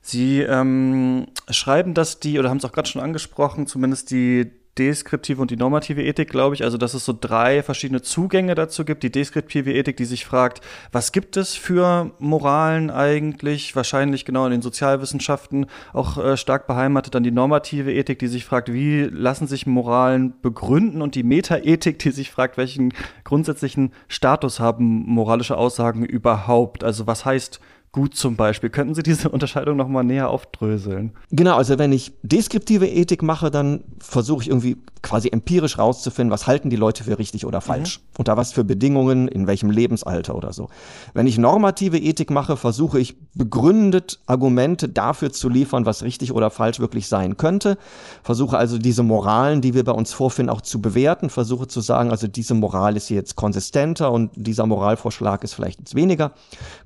Sie 0.00 0.40
ähm, 0.40 1.26
schreiben, 1.48 1.94
dass 1.94 2.20
die, 2.20 2.38
oder 2.38 2.50
haben 2.50 2.58
es 2.58 2.64
auch 2.64 2.72
gerade 2.72 2.88
schon 2.88 3.02
angesprochen, 3.02 3.66
zumindest 3.66 4.10
die 4.10 4.50
deskriptive 4.78 5.40
und 5.40 5.50
die 5.50 5.56
normative 5.56 6.02
Ethik, 6.02 6.30
glaube 6.30 6.54
ich. 6.54 6.64
Also, 6.64 6.78
dass 6.78 6.94
es 6.94 7.04
so 7.04 7.16
drei 7.18 7.62
verschiedene 7.62 8.00
Zugänge 8.00 8.54
dazu 8.54 8.84
gibt. 8.84 9.02
Die 9.02 9.12
deskriptive 9.12 9.72
Ethik, 9.72 9.96
die 9.96 10.04
sich 10.04 10.24
fragt, 10.24 10.62
was 10.92 11.12
gibt 11.12 11.36
es 11.36 11.54
für 11.54 12.12
Moralen 12.18 12.90
eigentlich? 12.90 13.76
Wahrscheinlich 13.76 14.24
genau 14.24 14.46
in 14.46 14.52
den 14.52 14.62
Sozialwissenschaften 14.62 15.66
auch 15.92 16.16
äh, 16.16 16.36
stark 16.36 16.66
beheimatet. 16.66 17.14
Dann 17.14 17.22
die 17.22 17.30
normative 17.30 17.92
Ethik, 17.92 18.18
die 18.18 18.28
sich 18.28 18.44
fragt, 18.44 18.72
wie 18.72 19.02
lassen 19.02 19.46
sich 19.46 19.66
Moralen 19.66 20.40
begründen? 20.40 21.02
Und 21.02 21.14
die 21.14 21.22
Metaethik, 21.22 21.98
die 21.98 22.10
sich 22.10 22.30
fragt, 22.30 22.56
welchen 22.56 22.94
grundsätzlichen 23.24 23.92
Status 24.08 24.58
haben 24.58 25.04
moralische 25.06 25.56
Aussagen 25.56 26.04
überhaupt? 26.04 26.82
Also, 26.82 27.06
was 27.06 27.26
heißt 27.26 27.60
gut 27.92 28.16
zum 28.16 28.36
Beispiel. 28.36 28.70
Könnten 28.70 28.94
Sie 28.94 29.02
diese 29.02 29.28
Unterscheidung 29.30 29.76
nochmal 29.76 30.02
näher 30.02 30.30
aufdröseln? 30.30 31.12
Genau, 31.30 31.56
also 31.56 31.78
wenn 31.78 31.92
ich 31.92 32.12
deskriptive 32.22 32.88
Ethik 32.88 33.22
mache, 33.22 33.50
dann 33.50 33.84
versuche 33.98 34.42
ich 34.42 34.48
irgendwie 34.48 34.78
quasi 35.02 35.28
empirisch 35.28 35.78
rauszufinden, 35.78 36.32
was 36.32 36.46
halten 36.46 36.70
die 36.70 36.76
Leute 36.76 37.04
für 37.04 37.18
richtig 37.18 37.44
oder 37.44 37.60
falsch. 37.60 37.98
Mhm. 37.98 38.02
Unter 38.18 38.36
was 38.36 38.52
für 38.52 38.64
Bedingungen, 38.64 39.28
in 39.28 39.46
welchem 39.46 39.70
Lebensalter 39.70 40.34
oder 40.34 40.52
so. 40.52 40.68
Wenn 41.12 41.26
ich 41.26 41.38
normative 41.38 41.98
Ethik 41.98 42.30
mache, 42.30 42.56
versuche 42.56 42.98
ich 42.98 43.16
begründet 43.34 44.20
Argumente 44.26 44.88
dafür 44.88 45.32
zu 45.32 45.48
liefern, 45.48 45.84
was 45.84 46.02
richtig 46.02 46.32
oder 46.32 46.50
falsch 46.50 46.80
wirklich 46.80 47.08
sein 47.08 47.36
könnte. 47.36 47.76
Versuche 48.22 48.56
also 48.56 48.78
diese 48.78 49.02
Moralen, 49.02 49.60
die 49.60 49.74
wir 49.74 49.84
bei 49.84 49.92
uns 49.92 50.12
vorfinden, 50.12 50.50
auch 50.50 50.60
zu 50.62 50.80
bewerten. 50.80 51.28
Versuche 51.28 51.66
zu 51.66 51.80
sagen, 51.80 52.10
also 52.10 52.26
diese 52.26 52.54
Moral 52.54 52.96
ist 52.96 53.10
jetzt 53.10 53.36
konsistenter 53.36 54.10
und 54.12 54.30
dieser 54.34 54.66
Moralvorschlag 54.66 55.44
ist 55.44 55.54
vielleicht 55.54 55.80
jetzt 55.80 55.94
weniger 55.94 56.32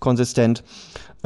konsistent. 0.01 0.65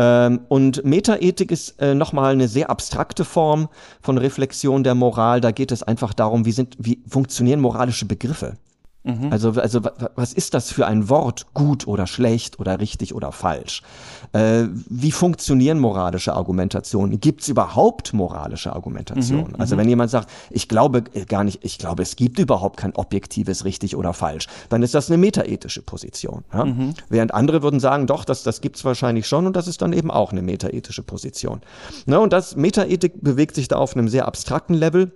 Ähm, 0.00 0.40
und 0.48 0.82
Metaethik 0.82 1.50
ist 1.50 1.78
äh, 1.78 1.94
nochmal 1.94 2.32
eine 2.32 2.48
sehr 2.48 2.70
abstrakte 2.70 3.26
Form 3.26 3.68
von 4.00 4.16
Reflexion 4.16 4.82
der 4.82 4.94
Moral. 4.94 5.42
Da 5.42 5.50
geht 5.50 5.72
es 5.72 5.82
einfach 5.82 6.14
darum, 6.14 6.46
wie, 6.46 6.52
sind, 6.52 6.74
wie 6.78 7.02
funktionieren 7.06 7.60
moralische 7.60 8.06
Begriffe. 8.06 8.56
Mhm. 9.02 9.30
Also, 9.30 9.50
also 9.60 9.82
was 10.14 10.32
ist 10.32 10.54
das 10.54 10.72
für 10.72 10.86
ein 10.86 11.10
Wort, 11.10 11.52
gut 11.52 11.86
oder 11.86 12.06
schlecht 12.06 12.58
oder 12.58 12.80
richtig 12.80 13.14
oder 13.14 13.30
falsch? 13.30 13.82
Äh, 14.32 14.68
wie 14.88 15.10
funktionieren 15.10 15.78
moralische 15.78 16.34
Argumentationen? 16.34 17.18
Gibt 17.20 17.42
es 17.42 17.48
überhaupt 17.48 18.12
moralische 18.12 18.72
Argumentationen? 18.72 19.52
Mhm, 19.52 19.60
also 19.60 19.74
mhm. 19.74 19.80
wenn 19.80 19.88
jemand 19.88 20.10
sagt, 20.10 20.30
ich 20.50 20.68
glaube 20.68 21.04
äh, 21.14 21.24
gar 21.24 21.42
nicht, 21.42 21.64
ich 21.64 21.78
glaube, 21.78 22.02
es 22.02 22.14
gibt 22.14 22.38
überhaupt 22.38 22.76
kein 22.76 22.94
objektives 22.94 23.64
richtig 23.64 23.96
oder 23.96 24.12
falsch, 24.12 24.46
dann 24.68 24.82
ist 24.82 24.94
das 24.94 25.10
eine 25.10 25.18
metaethische 25.18 25.82
Position. 25.82 26.44
Ja? 26.52 26.64
Mhm. 26.64 26.94
Während 27.08 27.34
andere 27.34 27.62
würden 27.62 27.80
sagen, 27.80 28.06
doch, 28.06 28.24
das, 28.24 28.44
das 28.44 28.60
gibt 28.60 28.76
es 28.76 28.84
wahrscheinlich 28.84 29.26
schon 29.26 29.46
und 29.46 29.56
das 29.56 29.66
ist 29.66 29.82
dann 29.82 29.92
eben 29.92 30.10
auch 30.10 30.30
eine 30.30 30.42
metaethische 30.42 31.02
Position. 31.02 31.60
Na, 32.06 32.18
und 32.18 32.32
das 32.32 32.54
Metaethik 32.54 33.22
bewegt 33.22 33.56
sich 33.56 33.66
da 33.66 33.76
auf 33.76 33.96
einem 33.96 34.08
sehr 34.08 34.26
abstrakten 34.26 34.74
Level. 34.74 35.12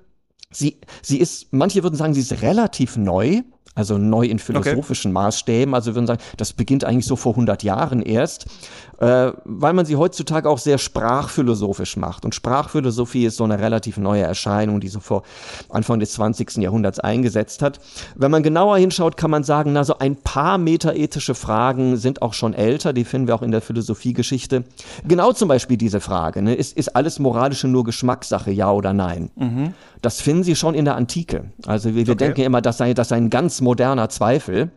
Sie, 0.50 0.78
sie 1.02 1.18
ist, 1.18 1.52
manche 1.52 1.82
würden 1.82 1.96
sagen, 1.96 2.14
sie 2.14 2.20
ist 2.20 2.42
relativ 2.42 2.96
neu, 2.96 3.42
also 3.74 3.98
neu 3.98 4.26
in 4.26 4.38
philosophischen 4.38 5.10
okay. 5.10 5.24
Maßstäben. 5.24 5.74
Also 5.74 5.90
wir 5.90 5.94
würden 5.96 6.06
sagen, 6.06 6.22
das 6.36 6.52
beginnt 6.52 6.84
eigentlich 6.84 7.06
so 7.06 7.16
vor 7.16 7.32
100 7.32 7.62
Jahren 7.62 8.02
erst, 8.02 8.46
äh, 9.00 9.32
weil 9.44 9.72
man 9.72 9.86
sie 9.86 9.96
heutzutage 9.96 10.48
auch 10.48 10.58
sehr 10.58 10.78
sprachphilosophisch 10.78 11.96
macht. 11.96 12.24
Und 12.24 12.34
Sprachphilosophie 12.34 13.26
ist 13.26 13.36
so 13.36 13.44
eine 13.44 13.58
relativ 13.58 13.96
neue 13.96 14.22
Erscheinung, 14.22 14.80
die 14.80 14.88
so 14.88 15.00
vor 15.00 15.22
Anfang 15.68 16.00
des 16.00 16.12
20. 16.12 16.56
Jahrhunderts 16.56 16.98
eingesetzt 17.00 17.62
hat. 17.62 17.80
Wenn 18.14 18.30
man 18.30 18.42
genauer 18.42 18.78
hinschaut, 18.78 19.16
kann 19.16 19.30
man 19.30 19.44
sagen, 19.44 19.72
na 19.72 19.84
so 19.84 19.98
ein 19.98 20.16
paar 20.16 20.58
metaethische 20.58 21.34
Fragen 21.34 21.96
sind 21.96 22.22
auch 22.22 22.34
schon 22.34 22.54
älter, 22.54 22.92
die 22.92 23.04
finden 23.04 23.28
wir 23.28 23.34
auch 23.34 23.42
in 23.42 23.50
der 23.50 23.60
Philosophiegeschichte. 23.60 24.64
Genau 25.06 25.32
zum 25.32 25.48
Beispiel 25.48 25.76
diese 25.76 26.00
Frage, 26.00 26.42
ne? 26.42 26.54
ist, 26.54 26.76
ist 26.76 26.94
alles 26.94 27.18
Moralische 27.18 27.68
nur 27.68 27.84
Geschmackssache, 27.84 28.50
ja 28.50 28.70
oder 28.70 28.92
nein? 28.92 29.30
Mhm. 29.36 29.74
Das 30.04 30.20
finden 30.20 30.44
Sie 30.44 30.54
schon 30.54 30.74
in 30.74 30.84
der 30.84 30.96
Antike. 30.96 31.46
Also 31.66 31.94
wir, 31.94 32.06
wir 32.06 32.12
okay. 32.12 32.26
denken 32.26 32.42
immer, 32.42 32.60
das 32.60 32.76
sei, 32.76 32.92
das 32.92 33.08
sei 33.08 33.16
ein 33.16 33.30
ganz 33.30 33.62
moderner 33.62 34.10
Zweifel. 34.10 34.70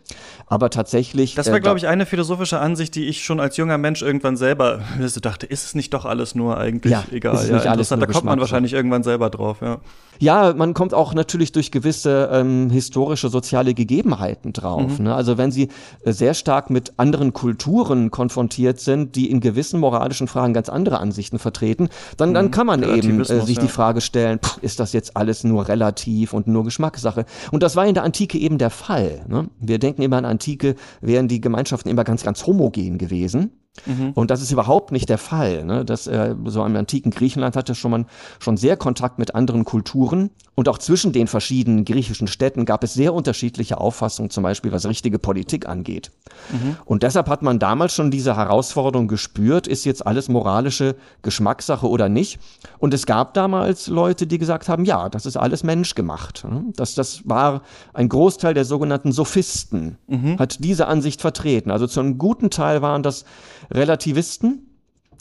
Aber 0.45 0.69
tatsächlich. 0.69 1.35
Das 1.35 1.47
war, 1.47 1.57
äh, 1.57 1.59
glaube 1.59 1.77
ich, 1.77 1.87
eine 1.87 2.05
philosophische 2.05 2.59
Ansicht, 2.59 2.95
die 2.95 3.05
ich 3.05 3.25
schon 3.25 3.41
als 3.41 3.57
junger 3.57 3.77
Mensch 3.77 4.01
irgendwann 4.07 4.37
selber 4.37 4.79
so 5.05 5.19
dachte, 5.19 5.45
ist 5.45 5.65
es 5.65 5.75
nicht 5.75 5.93
doch 5.93 6.05
alles 6.05 6.33
nur 6.33 6.57
eigentlich 6.57 6.93
ja, 6.93 7.03
egal? 7.11 7.35
Ist 7.35 7.49
ja, 7.49 7.55
nicht 7.55 7.67
alles 7.67 7.91
nur 7.91 7.99
da 7.99 8.05
kommt 8.07 8.25
man 8.25 8.39
wahrscheinlich 8.39 8.73
irgendwann 8.73 9.03
selber 9.03 9.29
drauf, 9.29 9.57
ja. 9.61 9.79
Ja, 10.19 10.53
man 10.55 10.73
kommt 10.73 10.93
auch 10.93 11.13
natürlich 11.13 11.51
durch 11.51 11.71
gewisse 11.71 12.29
ähm, 12.31 12.69
historische, 12.69 13.29
soziale 13.29 13.73
Gegebenheiten 13.73 14.53
drauf. 14.53 14.97
Mhm. 14.97 15.05
Ne? 15.05 15.15
Also 15.15 15.37
wenn 15.37 15.51
sie 15.51 15.69
äh, 16.03 16.11
sehr 16.11 16.33
stark 16.33 16.69
mit 16.69 16.93
anderen 16.97 17.33
Kulturen 17.33 18.09
konfrontiert 18.09 18.79
sind, 18.79 19.15
die 19.15 19.29
in 19.29 19.41
gewissen 19.41 19.79
moralischen 19.79 20.27
Fragen 20.27 20.53
ganz 20.53 20.69
andere 20.69 20.99
Ansichten 20.99 21.39
vertreten, 21.39 21.89
dann, 22.17 22.33
dann 22.33 22.45
mhm. 22.45 22.51
kann 22.51 22.67
man 22.67 22.83
eben 22.83 23.21
äh, 23.21 23.25
sich 23.25 23.57
ja. 23.57 23.61
die 23.61 23.69
Frage 23.69 24.01
stellen, 24.01 24.39
pff, 24.39 24.57
ist 24.63 24.79
das 24.79 24.93
jetzt 24.93 25.15
alles 25.15 25.43
nur 25.43 25.67
relativ 25.67 26.33
und 26.33 26.47
nur 26.47 26.63
Geschmackssache? 26.63 27.25
Und 27.51 27.61
das 27.61 27.75
war 27.75 27.85
in 27.85 27.93
der 27.93 28.03
Antike 28.03 28.39
eben 28.39 28.57
der 28.57 28.71
Fall. 28.71 29.25
Ne? 29.27 29.49
Wir 29.59 29.77
denken 29.77 30.01
immer 30.01 30.17
an 30.17 30.25
Antike, 30.25 30.75
wären 31.01 31.27
die 31.27 31.41
Gemeinschaften 31.41 31.89
immer 31.89 32.03
ganz, 32.03 32.23
ganz 32.23 32.45
homogen 32.47 32.97
gewesen. 32.97 33.51
Mhm. 33.85 34.11
Und 34.13 34.31
das 34.31 34.41
ist 34.41 34.51
überhaupt 34.51 34.91
nicht 34.91 35.09
der 35.09 35.17
Fall. 35.17 35.63
Ne? 35.63 35.85
Das, 35.85 36.07
äh, 36.07 36.35
so 36.45 36.65
im 36.65 36.75
antiken 36.75 37.11
Griechenland 37.11 37.55
hatte 37.55 37.75
schon 37.75 37.91
man 37.91 38.05
schon 38.39 38.57
sehr 38.57 38.77
Kontakt 38.77 39.19
mit 39.19 39.35
anderen 39.35 39.65
Kulturen 39.65 40.31
und 40.59 40.67
auch 40.69 40.79
zwischen 40.79 41.11
den 41.11 41.27
verschiedenen 41.27 41.85
griechischen 41.85 42.27
Städten 42.27 42.65
gab 42.65 42.83
es 42.83 42.95
sehr 42.95 43.13
unterschiedliche 43.13 43.79
Auffassungen, 43.79 44.31
zum 44.31 44.41
Beispiel 44.41 44.71
was 44.71 44.87
richtige 44.87 45.19
Politik 45.19 45.69
angeht. 45.69 46.09
Mhm. 46.51 46.77
Und 46.83 47.03
deshalb 47.03 47.29
hat 47.29 47.43
man 47.43 47.59
damals 47.59 47.93
schon 47.93 48.09
diese 48.09 48.35
Herausforderung 48.35 49.07
gespürt, 49.07 49.67
ist 49.67 49.85
jetzt 49.85 50.07
alles 50.07 50.29
moralische 50.29 50.95
Geschmackssache 51.21 51.87
oder 51.87 52.09
nicht? 52.09 52.39
Und 52.79 52.95
es 52.95 53.05
gab 53.05 53.35
damals 53.35 53.85
Leute, 53.85 54.25
die 54.25 54.39
gesagt 54.39 54.67
haben, 54.67 54.83
ja, 54.83 55.09
das 55.09 55.27
ist 55.27 55.37
alles 55.37 55.63
menschgemacht. 55.63 56.43
Ne? 56.49 56.63
Das, 56.75 56.95
das 56.95 57.21
war 57.25 57.61
ein 57.93 58.09
Großteil 58.09 58.55
der 58.55 58.65
sogenannten 58.65 59.11
Sophisten, 59.11 59.99
mhm. 60.07 60.39
hat 60.39 60.63
diese 60.63 60.87
Ansicht 60.87 61.21
vertreten. 61.21 61.69
Also 61.69 61.85
zu 61.85 61.99
einem 61.99 62.17
guten 62.17 62.49
Teil 62.49 62.81
waren 62.81 63.03
das 63.03 63.25
Relativisten 63.69 64.66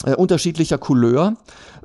äh, 0.05 0.15
unterschiedlicher 0.15 0.77
Couleur, 0.77 1.33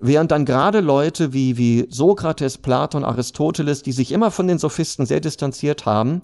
während 0.01 0.31
dann 0.31 0.45
gerade 0.45 0.81
Leute 0.81 1.33
wie, 1.33 1.57
wie 1.57 1.87
Sokrates, 1.89 2.59
Platon, 2.59 3.05
Aristoteles, 3.05 3.83
die 3.83 3.93
sich 3.93 4.13
immer 4.13 4.31
von 4.31 4.47
den 4.47 4.59
Sophisten 4.59 5.07
sehr 5.07 5.21
distanziert 5.21 5.87
haben, 5.87 6.23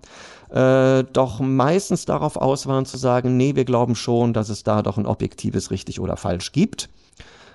äh, 0.50 1.04
doch 1.12 1.40
meistens 1.40 2.04
darauf 2.04 2.36
aus 2.36 2.66
waren 2.66 2.86
zu 2.86 2.96
sagen, 2.96 3.36
nee, 3.36 3.54
wir 3.54 3.64
glauben 3.64 3.94
schon, 3.94 4.32
dass 4.32 4.48
es 4.48 4.62
da 4.62 4.82
doch 4.82 4.98
ein 4.98 5.06
objektives 5.06 5.70
richtig 5.70 6.00
oder 6.00 6.16
falsch 6.16 6.52
gibt. 6.52 6.88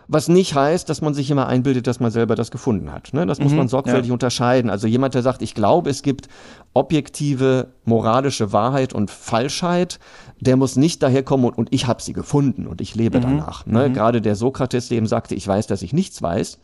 Was 0.08 0.28
nicht 0.28 0.56
heißt, 0.56 0.90
dass 0.90 1.02
man 1.02 1.14
sich 1.14 1.30
immer 1.32 1.48
einbildet, 1.48 1.88
dass 1.88 2.00
man 2.00 2.12
selber 2.12 2.36
das 2.36 2.52
gefunden 2.52 2.92
hat. 2.92 3.14
Ne? 3.14 3.26
Das 3.26 3.40
mhm, 3.40 3.46
muss 3.46 3.54
man 3.54 3.68
sorgfältig 3.68 4.08
ja. 4.08 4.14
unterscheiden. 4.14 4.70
Also 4.70 4.88
jemand, 4.88 5.14
der 5.14 5.22
sagt, 5.22 5.42
ich 5.42 5.54
glaube, 5.54 5.90
es 5.90 6.02
gibt 6.02 6.28
objektive 6.74 7.68
moralische 7.86 8.52
Wahrheit 8.52 8.94
und 8.94 9.12
Falschheit, 9.12 10.00
der 10.40 10.58
muss 10.58 10.76
nicht 10.76 11.02
daherkommen 11.04 11.46
und, 11.46 11.58
und 11.58 11.68
ich 11.72 11.88
habe 11.88 12.02
sie 12.02 12.14
gefunden 12.14 12.68
und 12.68 12.82
ich 12.82 12.96
lebe 12.96 13.20
mhm. 13.20 13.24
danach. 13.24 13.66
Ne? 13.66 13.90
Mhm. 13.90 13.94
Gerade 13.94 14.22
der 14.22 14.36
Sokrates, 14.36 14.90
der 14.90 14.98
eben 14.98 15.08
sagte, 15.08 15.36
ich 15.36 15.48
weiß, 15.48 15.68
dass 15.68 15.82
ich 15.82 15.94
nichts 15.94 16.22
weiß, 16.22 16.60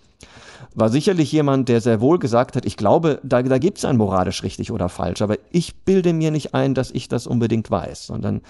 war 0.76 0.90
sicherlich 0.90 1.32
jemand, 1.32 1.70
der 1.70 1.82
sehr 1.82 2.02
wohl 2.02 2.20
gesagt 2.20 2.56
hat, 2.56 2.66
ich 2.66 2.78
glaube, 2.78 3.20
da, 3.24 3.42
da 3.42 3.58
gibt 3.58 3.78
es 3.78 3.86
ein 3.86 3.98
moralisch 3.98 4.44
richtig 4.44 4.72
oder 4.72 4.90
falsch, 4.90 5.22
aber 5.22 5.38
ich 5.52 5.76
bilde 5.78 6.14
mir 6.14 6.32
nicht 6.32 6.54
ein, 6.54 6.74
dass 6.74 6.92
ich 6.92 7.08
das 7.08 7.28
unbedingt 7.28 7.72
weiß, 7.72 8.08
sondern 8.08 8.42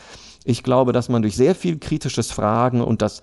ich 0.43 0.63
glaube, 0.63 0.93
dass 0.93 1.09
man 1.09 1.21
durch 1.21 1.35
sehr 1.35 1.55
viel 1.55 1.77
kritisches 1.77 2.31
Fragen 2.31 2.81
und 2.81 3.01
das 3.01 3.21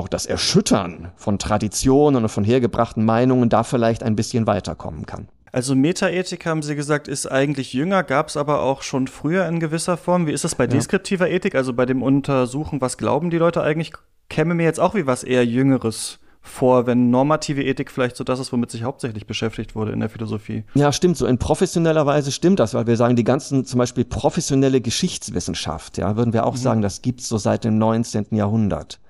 auch 0.00 0.08
das 0.08 0.26
Erschüttern 0.26 1.12
von 1.16 1.38
Traditionen 1.38 2.22
und 2.22 2.28
von 2.30 2.42
hergebrachten 2.42 3.04
Meinungen 3.04 3.48
da 3.48 3.62
vielleicht 3.62 4.02
ein 4.02 4.16
bisschen 4.16 4.46
weiterkommen 4.46 5.06
kann. 5.06 5.28
Also 5.52 5.74
Metaethik, 5.74 6.46
haben 6.46 6.62
Sie 6.62 6.74
gesagt, 6.74 7.08
ist 7.08 7.26
eigentlich 7.26 7.72
jünger, 7.72 8.02
gab 8.02 8.28
es 8.28 8.36
aber 8.36 8.62
auch 8.62 8.82
schon 8.82 9.08
früher 9.08 9.46
in 9.46 9.60
gewisser 9.60 9.96
Form. 9.96 10.26
Wie 10.26 10.32
ist 10.32 10.44
das 10.44 10.54
bei 10.54 10.64
ja. 10.64 10.70
deskriptiver 10.70 11.28
Ethik, 11.28 11.54
also 11.54 11.72
bei 11.74 11.86
dem 11.86 12.02
Untersuchen, 12.02 12.80
was 12.80 12.98
glauben 12.98 13.30
die 13.30 13.38
Leute 13.38 13.62
eigentlich? 13.62 13.92
Käme 14.28 14.54
mir 14.54 14.62
jetzt 14.62 14.80
auch 14.80 14.94
wie 14.94 15.06
was 15.06 15.24
eher 15.24 15.44
Jüngeres 15.44 16.20
vor, 16.42 16.86
wenn 16.86 17.10
normative 17.10 17.62
Ethik 17.62 17.90
vielleicht 17.90 18.16
so 18.16 18.24
das 18.24 18.38
ist, 18.40 18.52
womit 18.52 18.70
sich 18.70 18.84
hauptsächlich 18.84 19.26
beschäftigt 19.26 19.74
wurde 19.74 19.92
in 19.92 20.00
der 20.00 20.08
Philosophie. 20.08 20.64
Ja, 20.74 20.92
stimmt. 20.92 21.16
So 21.16 21.26
in 21.26 21.38
professioneller 21.38 22.06
Weise 22.06 22.32
stimmt 22.32 22.60
das, 22.60 22.72
weil 22.72 22.86
wir 22.86 22.96
sagen, 22.96 23.16
die 23.16 23.24
ganzen 23.24 23.64
zum 23.64 23.78
Beispiel 23.78 24.04
professionelle 24.04 24.80
Geschichtswissenschaft, 24.80 25.98
ja, 25.98 26.16
würden 26.16 26.32
wir 26.32 26.46
auch 26.46 26.54
mhm. 26.54 26.58
sagen, 26.58 26.82
das 26.82 27.02
gibt's 27.02 27.28
so 27.28 27.38
seit 27.38 27.64
dem 27.64 27.76
19. 27.78 28.28
Jahrhundert. 28.30 29.00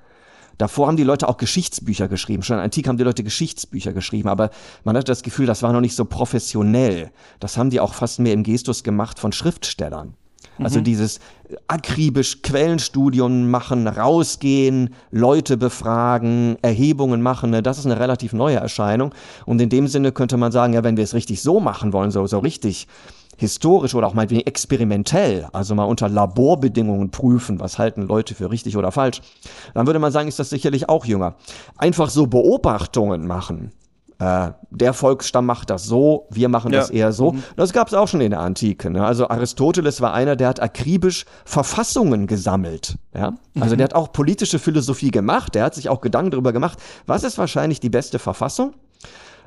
Davor 0.60 0.88
haben 0.88 0.98
die 0.98 1.04
Leute 1.04 1.26
auch 1.26 1.38
Geschichtsbücher 1.38 2.06
geschrieben. 2.06 2.42
Schon 2.42 2.58
in 2.58 2.62
Antik 2.62 2.86
haben 2.86 2.98
die 2.98 3.04
Leute 3.04 3.24
Geschichtsbücher 3.24 3.94
geschrieben, 3.94 4.28
aber 4.28 4.50
man 4.84 4.94
hatte 4.94 5.06
das 5.06 5.22
Gefühl, 5.22 5.46
das 5.46 5.62
war 5.62 5.72
noch 5.72 5.80
nicht 5.80 5.96
so 5.96 6.04
professionell. 6.04 7.12
Das 7.38 7.56
haben 7.56 7.70
die 7.70 7.80
auch 7.80 7.94
fast 7.94 8.18
mehr 8.18 8.34
im 8.34 8.42
Gestus 8.42 8.82
gemacht 8.82 9.18
von 9.18 9.32
Schriftstellern. 9.32 10.12
Also 10.58 10.80
mhm. 10.80 10.84
dieses 10.84 11.18
akribisch 11.66 12.42
Quellenstudium 12.42 13.50
machen, 13.50 13.88
rausgehen, 13.88 14.92
Leute 15.10 15.56
befragen, 15.56 16.58
Erhebungen 16.60 17.22
machen, 17.22 17.48
ne, 17.48 17.62
das 17.62 17.78
ist 17.78 17.86
eine 17.86 17.98
relativ 17.98 18.34
neue 18.34 18.56
Erscheinung. 18.56 19.14
Und 19.46 19.62
in 19.62 19.70
dem 19.70 19.88
Sinne 19.88 20.12
könnte 20.12 20.36
man 20.36 20.52
sagen, 20.52 20.74
ja, 20.74 20.84
wenn 20.84 20.98
wir 20.98 21.04
es 21.04 21.14
richtig 21.14 21.40
so 21.40 21.60
machen 21.60 21.94
wollen, 21.94 22.10
so, 22.10 22.26
so 22.26 22.38
richtig 22.38 22.86
historisch 23.40 23.94
oder 23.94 24.06
auch 24.06 24.14
meinetwegen 24.14 24.46
experimentell, 24.46 25.48
also 25.52 25.74
mal 25.74 25.84
unter 25.84 26.08
Laborbedingungen 26.08 27.10
prüfen, 27.10 27.58
was 27.58 27.78
halten 27.78 28.02
Leute 28.02 28.34
für 28.34 28.50
richtig 28.50 28.76
oder 28.76 28.92
falsch, 28.92 29.22
dann 29.74 29.86
würde 29.86 29.98
man 29.98 30.12
sagen, 30.12 30.28
ist 30.28 30.38
das 30.38 30.50
sicherlich 30.50 30.88
auch 30.88 31.06
jünger. 31.06 31.34
Einfach 31.78 32.10
so 32.10 32.26
Beobachtungen 32.26 33.26
machen, 33.26 33.72
äh, 34.18 34.50
der 34.68 34.92
Volksstamm 34.92 35.46
macht 35.46 35.70
das 35.70 35.84
so, 35.84 36.28
wir 36.30 36.50
machen 36.50 36.72
ja. 36.72 36.80
das 36.80 36.90
eher 36.90 37.12
so. 37.12 37.32
Mhm. 37.32 37.42
Das 37.56 37.72
gab 37.72 37.88
es 37.88 37.94
auch 37.94 38.06
schon 38.06 38.20
in 38.20 38.30
der 38.30 38.40
Antike. 38.40 38.90
Ne? 38.90 39.04
Also 39.04 39.28
Aristoteles 39.28 40.02
war 40.02 40.12
einer, 40.12 40.36
der 40.36 40.48
hat 40.48 40.60
akribisch 40.60 41.24
Verfassungen 41.46 42.26
gesammelt. 42.26 42.96
Ja? 43.14 43.32
Also 43.58 43.74
mhm. 43.74 43.78
der 43.78 43.84
hat 43.84 43.94
auch 43.94 44.12
politische 44.12 44.58
Philosophie 44.58 45.10
gemacht, 45.10 45.54
der 45.54 45.64
hat 45.64 45.74
sich 45.74 45.88
auch 45.88 46.02
Gedanken 46.02 46.32
darüber 46.32 46.52
gemacht, 46.52 46.78
was 47.06 47.24
ist 47.24 47.38
wahrscheinlich 47.38 47.80
die 47.80 47.88
beste 47.88 48.18
Verfassung 48.18 48.74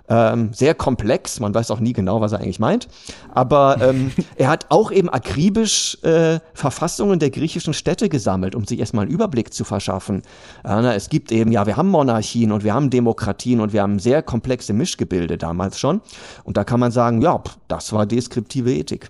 ähm, 0.10 0.54
sehr 0.54 0.76
komplex, 0.76 1.40
man 1.40 1.54
weiß 1.54 1.72
auch 1.72 1.80
nie 1.80 1.94
genau, 1.94 2.20
was 2.20 2.34
er 2.34 2.40
eigentlich 2.40 2.60
meint. 2.60 2.88
Aber 3.30 3.78
ähm, 3.82 4.12
er 4.36 4.50
hat 4.50 4.68
auch 4.70 4.92
eben 4.92 5.10
akribisch 5.10 5.98
äh, 6.04 6.40
Verfassungen 6.54 7.20
der 7.20 7.30
griechischen 7.30 7.74
Städte 7.74 8.10
gesammelt, 8.10 8.56
um 8.56 8.66
sich 8.66 8.80
erstmal 8.80 9.04
einen 9.04 9.12
Überblick 9.14 9.54
zu 9.54 9.64
verschaffen. 9.64 10.18
Äh, 10.64 10.82
na, 10.82 10.94
es 10.94 11.10
gibt 11.10 11.32
eben, 11.32 11.52
ja, 11.52 11.66
wir 11.66 11.78
haben 11.78 11.90
Monarchien 11.90 12.52
und 12.52 12.64
wir 12.64 12.74
haben 12.74 12.90
Demokratien 12.90 13.62
und 13.62 13.72
wir 13.74 13.82
haben 13.82 14.00
sehr 14.00 14.22
komplexe 14.22 14.74
Mischgebilde 14.74 15.38
damals 15.38 15.80
schon. 15.80 16.02
Und 16.44 16.58
da 16.58 16.64
kann 16.64 16.80
man 16.80 16.92
sagen, 16.92 17.22
ja, 17.22 17.42
das 17.68 17.94
war 17.94 18.06
deskriptive 18.06 18.74
Ethik. 18.74 19.10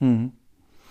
Mhm. 0.00 0.32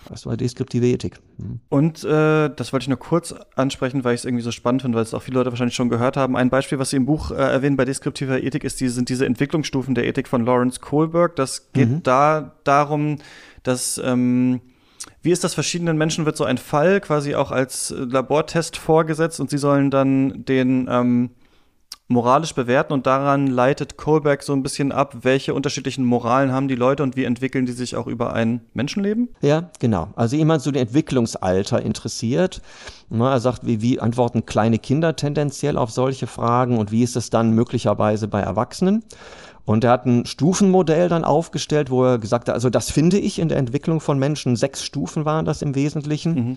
Das 0.08 0.26
war 0.26 0.36
deskriptive 0.36 0.86
Ethik. 0.86 1.18
Mhm. 1.38 1.60
Und 1.68 2.04
äh, 2.04 2.50
das 2.54 2.72
wollte 2.72 2.84
ich 2.84 2.88
nur 2.88 2.98
kurz 2.98 3.34
ansprechen, 3.54 4.04
weil 4.04 4.14
ich 4.14 4.20
es 4.20 4.24
irgendwie 4.24 4.42
so 4.42 4.50
spannend 4.50 4.82
finde, 4.82 4.96
weil 4.96 5.02
es 5.02 5.14
auch 5.14 5.22
viele 5.22 5.38
Leute 5.38 5.50
wahrscheinlich 5.50 5.74
schon 5.74 5.88
gehört 5.88 6.16
haben. 6.16 6.36
Ein 6.36 6.50
Beispiel, 6.50 6.78
was 6.78 6.90
Sie 6.90 6.96
im 6.96 7.06
Buch 7.06 7.30
äh, 7.30 7.34
erwähnen 7.34 7.76
bei 7.76 7.84
deskriptiver 7.84 8.42
Ethik, 8.42 8.64
ist 8.64 8.80
die, 8.80 8.88
sind 8.88 9.08
diese 9.08 9.26
Entwicklungsstufen 9.26 9.94
der 9.94 10.06
Ethik 10.06 10.28
von 10.28 10.44
Lawrence 10.44 10.80
Kohlberg. 10.80 11.36
Das 11.36 11.72
geht 11.72 11.88
mhm. 11.88 12.02
da 12.02 12.56
darum, 12.64 13.18
dass 13.62 14.00
ähm, 14.04 14.60
wie 15.22 15.32
ist 15.32 15.44
das 15.44 15.54
verschiedenen 15.54 15.98
Menschen 15.98 16.24
wird 16.24 16.36
so 16.36 16.44
ein 16.44 16.58
Fall 16.58 17.00
quasi 17.00 17.34
auch 17.34 17.50
als 17.50 17.94
Labortest 17.96 18.76
vorgesetzt 18.76 19.40
und 19.40 19.50
sie 19.50 19.58
sollen 19.58 19.90
dann 19.90 20.44
den 20.44 20.88
ähm, 20.90 21.30
moralisch 22.08 22.54
bewerten 22.54 22.92
und 22.92 23.06
daran 23.06 23.48
leitet 23.48 23.96
Kohlberg 23.96 24.42
so 24.42 24.52
ein 24.52 24.62
bisschen 24.62 24.92
ab, 24.92 25.16
welche 25.22 25.54
unterschiedlichen 25.54 26.04
Moralen 26.04 26.52
haben 26.52 26.68
die 26.68 26.76
Leute 26.76 27.02
und 27.02 27.16
wie 27.16 27.24
entwickeln 27.24 27.66
die 27.66 27.72
sich 27.72 27.96
auch 27.96 28.06
über 28.06 28.32
ein 28.32 28.60
Menschenleben? 28.74 29.28
Ja, 29.40 29.70
genau. 29.80 30.08
Also 30.14 30.36
jemand 30.36 30.62
so 30.62 30.70
den 30.70 30.82
Entwicklungsalter 30.82 31.82
interessiert. 31.82 32.62
er 33.10 33.40
sagt, 33.40 33.66
wie, 33.66 33.82
wie 33.82 34.00
antworten 34.00 34.46
kleine 34.46 34.78
Kinder 34.78 35.16
tendenziell 35.16 35.76
auf 35.76 35.90
solche 35.90 36.28
Fragen 36.28 36.78
und 36.78 36.92
wie 36.92 37.02
ist 37.02 37.16
es 37.16 37.30
dann 37.30 37.50
möglicherweise 37.52 38.28
bei 38.28 38.40
Erwachsenen? 38.40 39.02
Und 39.64 39.82
er 39.82 39.90
hat 39.90 40.06
ein 40.06 40.26
Stufenmodell 40.26 41.08
dann 41.08 41.24
aufgestellt, 41.24 41.90
wo 41.90 42.04
er 42.04 42.18
gesagt 42.18 42.48
hat, 42.48 42.54
also 42.54 42.70
das 42.70 42.88
finde 42.88 43.18
ich 43.18 43.40
in 43.40 43.48
der 43.48 43.58
Entwicklung 43.58 43.98
von 44.00 44.16
Menschen, 44.16 44.54
sechs 44.54 44.84
Stufen 44.84 45.24
waren 45.24 45.44
das 45.44 45.60
im 45.60 45.74
Wesentlichen, 45.74 46.34
mhm. 46.34 46.56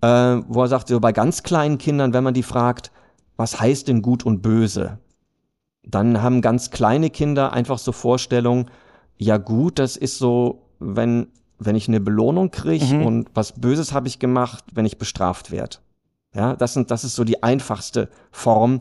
äh, 0.00 0.42
wo 0.48 0.62
er 0.62 0.66
sagt, 0.66 0.88
so 0.88 0.98
bei 0.98 1.12
ganz 1.12 1.44
kleinen 1.44 1.78
Kindern, 1.78 2.12
wenn 2.12 2.24
man 2.24 2.34
die 2.34 2.42
fragt, 2.42 2.90
was 3.40 3.58
heißt 3.58 3.88
denn 3.88 4.02
gut 4.02 4.26
und 4.26 4.42
böse? 4.42 4.98
Dann 5.82 6.20
haben 6.20 6.42
ganz 6.42 6.70
kleine 6.70 7.08
Kinder 7.08 7.54
einfach 7.54 7.78
so 7.78 7.90
Vorstellungen, 7.90 8.66
ja 9.16 9.38
gut, 9.38 9.78
das 9.78 9.96
ist 9.96 10.18
so, 10.18 10.66
wenn, 10.78 11.28
wenn 11.58 11.74
ich 11.74 11.88
eine 11.88 12.00
Belohnung 12.00 12.50
kriege 12.50 12.84
mhm. 12.84 13.06
und 13.06 13.30
was 13.32 13.58
Böses 13.58 13.94
habe 13.94 14.08
ich 14.08 14.18
gemacht, 14.18 14.64
wenn 14.74 14.84
ich 14.84 14.98
bestraft 14.98 15.50
werde. 15.50 15.78
Ja, 16.34 16.54
das, 16.54 16.74
sind, 16.74 16.90
das 16.90 17.02
ist 17.02 17.14
so 17.14 17.24
die 17.24 17.42
einfachste 17.42 18.10
Form, 18.30 18.80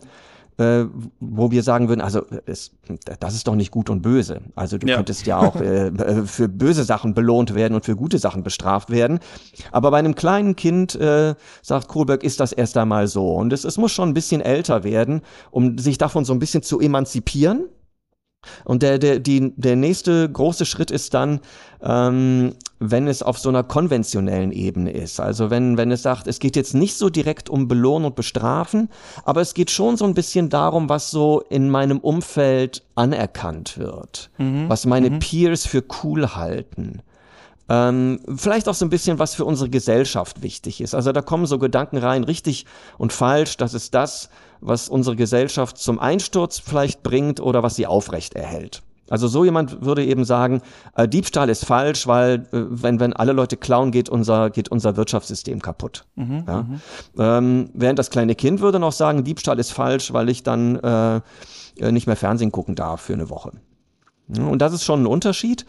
äh, 0.60 0.86
wo 1.20 1.51
wir 1.51 1.63
sagen 1.63 1.88
würden, 1.88 2.01
also 2.01 2.25
es, 2.46 2.72
das 3.20 3.34
ist 3.34 3.48
doch 3.48 3.56
nicht 3.56 3.72
gut 3.72 3.89
und 3.89 4.01
böse. 4.01 4.42
Also 4.56 4.78
du 4.78 4.88
ja. 4.88 4.98
könntest 4.98 5.25
ja 5.25 5.39
auch 5.39 5.56
äh, 5.56 5.88
äh, 5.88 6.25
für 6.25 6.50
böse 6.50 6.84
Sachen 6.84 7.13
belohnt 7.13 7.56
werden 7.56 7.75
und 7.75 7.86
für 7.86 7.96
gute 7.96 8.20
Sachen 8.20 8.44
bestraft 8.44 8.89
werden. 8.89 9.20
Aber 9.72 9.89
bei 9.92 10.00
einem 10.00 10.16
kleinen 10.16 10.56
Kind, 10.56 10.96
äh, 10.96 11.36
sagt 11.62 11.88
Kohlberg, 11.88 12.24
ist 12.24 12.39
das 12.42 12.51
erst 12.51 12.78
einmal 12.78 13.08
so. 13.08 13.34
Und 13.34 13.54
es, 13.54 13.63
es 13.63 13.78
muss 13.78 13.94
schon 13.94 14.10
ein 14.10 14.13
bisschen 14.13 14.42
älter 14.42 14.84
werden, 14.84 15.22
um 15.50 15.78
sich 15.78 15.98
davon 15.98 16.25
so 16.25 16.34
ein 16.34 16.39
bisschen 16.39 16.62
zu 16.62 16.80
emanzipieren 16.80 17.70
und 18.63 18.84
der, 18.84 19.00
der, 19.00 19.20
die, 19.20 19.54
der 19.58 19.75
nächste 19.75 20.30
große 20.30 20.66
Schritt 20.66 20.92
ist 20.92 21.13
dann, 21.13 21.42
ähm, 21.82 22.54
wenn 22.79 23.07
es 23.07 23.21
auf 23.21 23.38
so 23.38 23.50
einer 23.50 23.63
konventionellen 23.63 24.51
Ebene 24.51 24.91
ist. 24.91 25.19
Also 25.19 25.50
wenn, 25.50 25.77
wenn 25.77 25.91
es 25.91 26.01
sagt, 26.01 26.27
es 26.27 26.39
geht 26.39 26.55
jetzt 26.55 26.74
nicht 26.74 26.98
so 26.98 27.09
direkt 27.09 27.50
um 27.50 27.67
Belohnen 27.67 28.05
und 28.05 28.15
Bestrafen, 28.15 28.89
aber 29.25 29.41
es 29.41 29.53
geht 29.53 29.69
schon 29.69 29.98
so 29.98 30.05
ein 30.05 30.13
bisschen 30.13 30.50
darum, 30.50 30.88
was 30.88 31.12
so 31.12 31.43
in 31.50 31.69
meinem 31.69 32.00
Umfeld 32.00 32.83
anerkannt 32.95 33.77
wird, 33.77 34.29
mhm. 34.38 34.69
was 34.69 34.86
meine 34.86 35.09
mhm. 35.09 35.19
Peers 35.19 35.65
für 35.65 35.83
cool 36.03 36.36
halten. 36.36 37.01
Ähm, 37.67 38.19
vielleicht 38.36 38.67
auch 38.67 38.74
so 38.74 38.86
ein 38.86 38.89
bisschen, 38.89 39.19
was 39.19 39.36
für 39.36 39.45
unsere 39.45 39.69
Gesellschaft 39.69 40.41
wichtig 40.41 40.81
ist. 40.81 40.95
Also 40.95 41.12
da 41.12 41.21
kommen 41.21 41.45
so 41.45 41.59
Gedanken 41.59 41.98
rein, 41.98 42.24
richtig 42.24 42.65
und 42.98 43.13
falsch, 43.13 43.57
das 43.57 43.74
ist 43.74 43.93
das, 43.93 44.29
was 44.62 44.89
unsere 44.89 45.15
Gesellschaft 45.15 45.77
zum 45.77 45.99
Einsturz 45.99 46.60
vielleicht 46.60 47.04
bringt 47.04 47.39
oder 47.39 47.62
was 47.62 47.75
sie 47.75 47.86
aufrecht 47.86 48.34
erhält. 48.34 48.82
Also 49.10 49.28
so 49.28 49.43
jemand 49.45 49.84
würde 49.84 50.06
eben 50.06 50.26
sagen, 50.26 50.62
äh, 50.95 51.08
Diebstahl 51.08 51.50
ist 51.50 51.65
falsch, 51.65 52.08
weil 52.08 52.48
äh, 52.52 52.65
wenn, 52.69 53.00
wenn 53.00 53.13
alle 53.13 53.34
Leute 53.34 53.58
klauen, 53.58 53.91
geht 53.91 54.10
unser, 54.10 54.50
geht 54.50 54.69
unser 54.69 54.98
Wirtschaftssystem 54.98 55.62
kaputt. 55.62 56.06
Mhm, 56.15 56.43
ja? 56.48 56.62
Mhm. 56.63 56.82
Ähm, 57.17 57.69
während 57.74 58.00
das 58.00 58.10
kleine 58.10 58.36
Kind 58.36 58.62
würde 58.62 58.80
noch 58.80 58.91
sagen, 58.91 59.24
Diebstahl 59.24 59.60
ist 59.60 59.72
falsch, 59.72 60.13
weil 60.13 60.30
ich 60.30 60.43
dann 60.43 60.76
äh, 60.78 61.22
äh 61.78 61.91
nicht 61.91 62.08
mehr 62.08 62.15
Fernsehen 62.15 62.52
gucken 62.52 62.76
darf 62.76 63.02
für 63.02 63.13
eine 63.13 63.30
Woche. 63.30 63.52
Und 64.38 64.62
das 64.62 64.74
ist 64.74 64.84
schon 64.84 65.04
ein 65.04 65.08
Unterschied. 65.08 65.65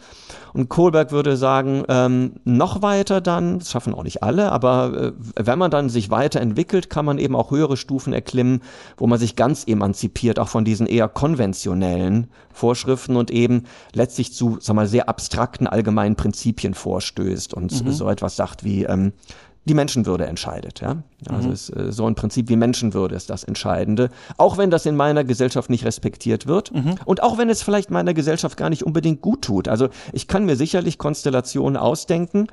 Und 0.53 0.69
Kohlberg 0.69 1.11
würde 1.11 1.35
sagen, 1.35 1.83
ähm, 1.87 2.33
noch 2.43 2.81
weiter 2.81 3.19
dann, 3.19 3.59
das 3.59 3.71
schaffen 3.71 3.93
auch 3.93 4.03
nicht 4.03 4.21
alle, 4.21 4.51
aber 4.51 4.93
äh, 4.93 5.11
wenn 5.35 5.57
man 5.57 5.71
dann 5.71 5.89
sich 5.89 6.11
weiterentwickelt, 6.11 6.89
kann 6.89 7.05
man 7.05 7.17
eben 7.17 7.35
auch 7.35 7.51
höhere 7.51 7.77
Stufen 7.77 8.13
erklimmen, 8.13 8.61
wo 8.97 9.07
man 9.07 9.17
sich 9.17 9.35
ganz 9.35 9.65
emanzipiert, 9.65 10.37
auch 10.37 10.49
von 10.49 10.65
diesen 10.65 10.85
eher 10.85 11.07
konventionellen 11.07 12.27
Vorschriften 12.53 13.15
und 13.15 13.31
eben 13.31 13.63
letztlich 13.93 14.33
zu, 14.33 14.57
sag 14.59 14.75
mal, 14.75 14.87
sehr 14.87 15.09
abstrakten 15.09 15.65
allgemeinen 15.65 16.15
Prinzipien 16.15 16.73
vorstößt 16.73 17.53
und 17.53 17.83
mhm. 17.83 17.91
so 17.91 18.09
etwas 18.09 18.35
sagt 18.35 18.63
wie, 18.63 18.83
ähm, 18.83 19.13
die 19.65 19.73
Menschenwürde 19.73 20.25
entscheidet. 20.25 20.81
Ja? 20.81 21.03
Also 21.29 21.47
mhm. 21.47 21.53
ist, 21.53 21.69
äh, 21.69 21.91
so 21.91 22.07
ein 22.07 22.15
Prinzip 22.15 22.49
wie 22.49 22.55
Menschenwürde 22.55 23.15
ist 23.15 23.29
das 23.29 23.43
Entscheidende. 23.43 24.09
Auch 24.37 24.57
wenn 24.57 24.71
das 24.71 24.85
in 24.85 24.95
meiner 24.95 25.23
Gesellschaft 25.23 25.69
nicht 25.69 25.85
respektiert 25.85 26.47
wird 26.47 26.73
mhm. 26.73 26.95
und 27.05 27.21
auch 27.21 27.37
wenn 27.37 27.49
es 27.49 27.61
vielleicht 27.61 27.91
meiner 27.91 28.13
Gesellschaft 28.13 28.57
gar 28.57 28.69
nicht 28.69 28.83
unbedingt 28.83 29.21
gut 29.21 29.43
tut. 29.43 29.67
Also 29.67 29.89
ich 30.13 30.27
kann 30.27 30.45
mir 30.45 30.55
sicherlich 30.55 30.97
Konstellationen 30.97 31.77
ausdenken, 31.77 32.47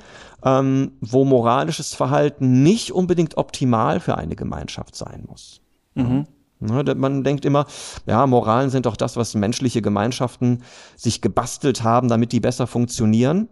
ähm, 0.44 0.92
wo 1.01 1.25
moralisches 1.25 1.94
Verhalten 1.94 2.62
nicht 2.62 2.92
unbedingt 2.92 3.38
optimal 3.38 4.01
für 4.01 4.18
eine 4.18 4.37
Gemeinschaft 4.37 4.94
sein 4.94 5.25
muss. 5.27 5.61
Mhm. 5.94 6.27
Ja, 6.61 6.94
man 6.94 7.23
denkt 7.23 7.44
immer, 7.44 7.66
ja, 8.07 8.27
Moralen 8.27 8.71
sind 8.71 8.87
doch 8.87 8.97
das, 8.97 9.16
was 9.16 9.35
menschliche 9.35 9.81
Gemeinschaften 9.81 10.62
sich 10.97 11.23
gebastelt 11.23 11.85
haben, 11.85 12.09
damit 12.09 12.33
die 12.33 12.40
besser 12.40 12.66
funktionieren. 12.66 13.49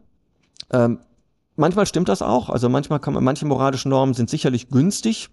Ähm, 0.73 0.99
manchmal 1.57 1.87
stimmt 1.87 2.09
das 2.09 2.23
auch. 2.23 2.51
Also 2.51 2.69
manchmal 2.69 3.01
kann 3.01 3.15
man, 3.15 3.25
manche 3.25 3.47
moralischen 3.47 3.91
Normen 3.91 4.15
sind 4.15 4.31
sicherlich 4.31 4.69
günstig. 4.69 5.29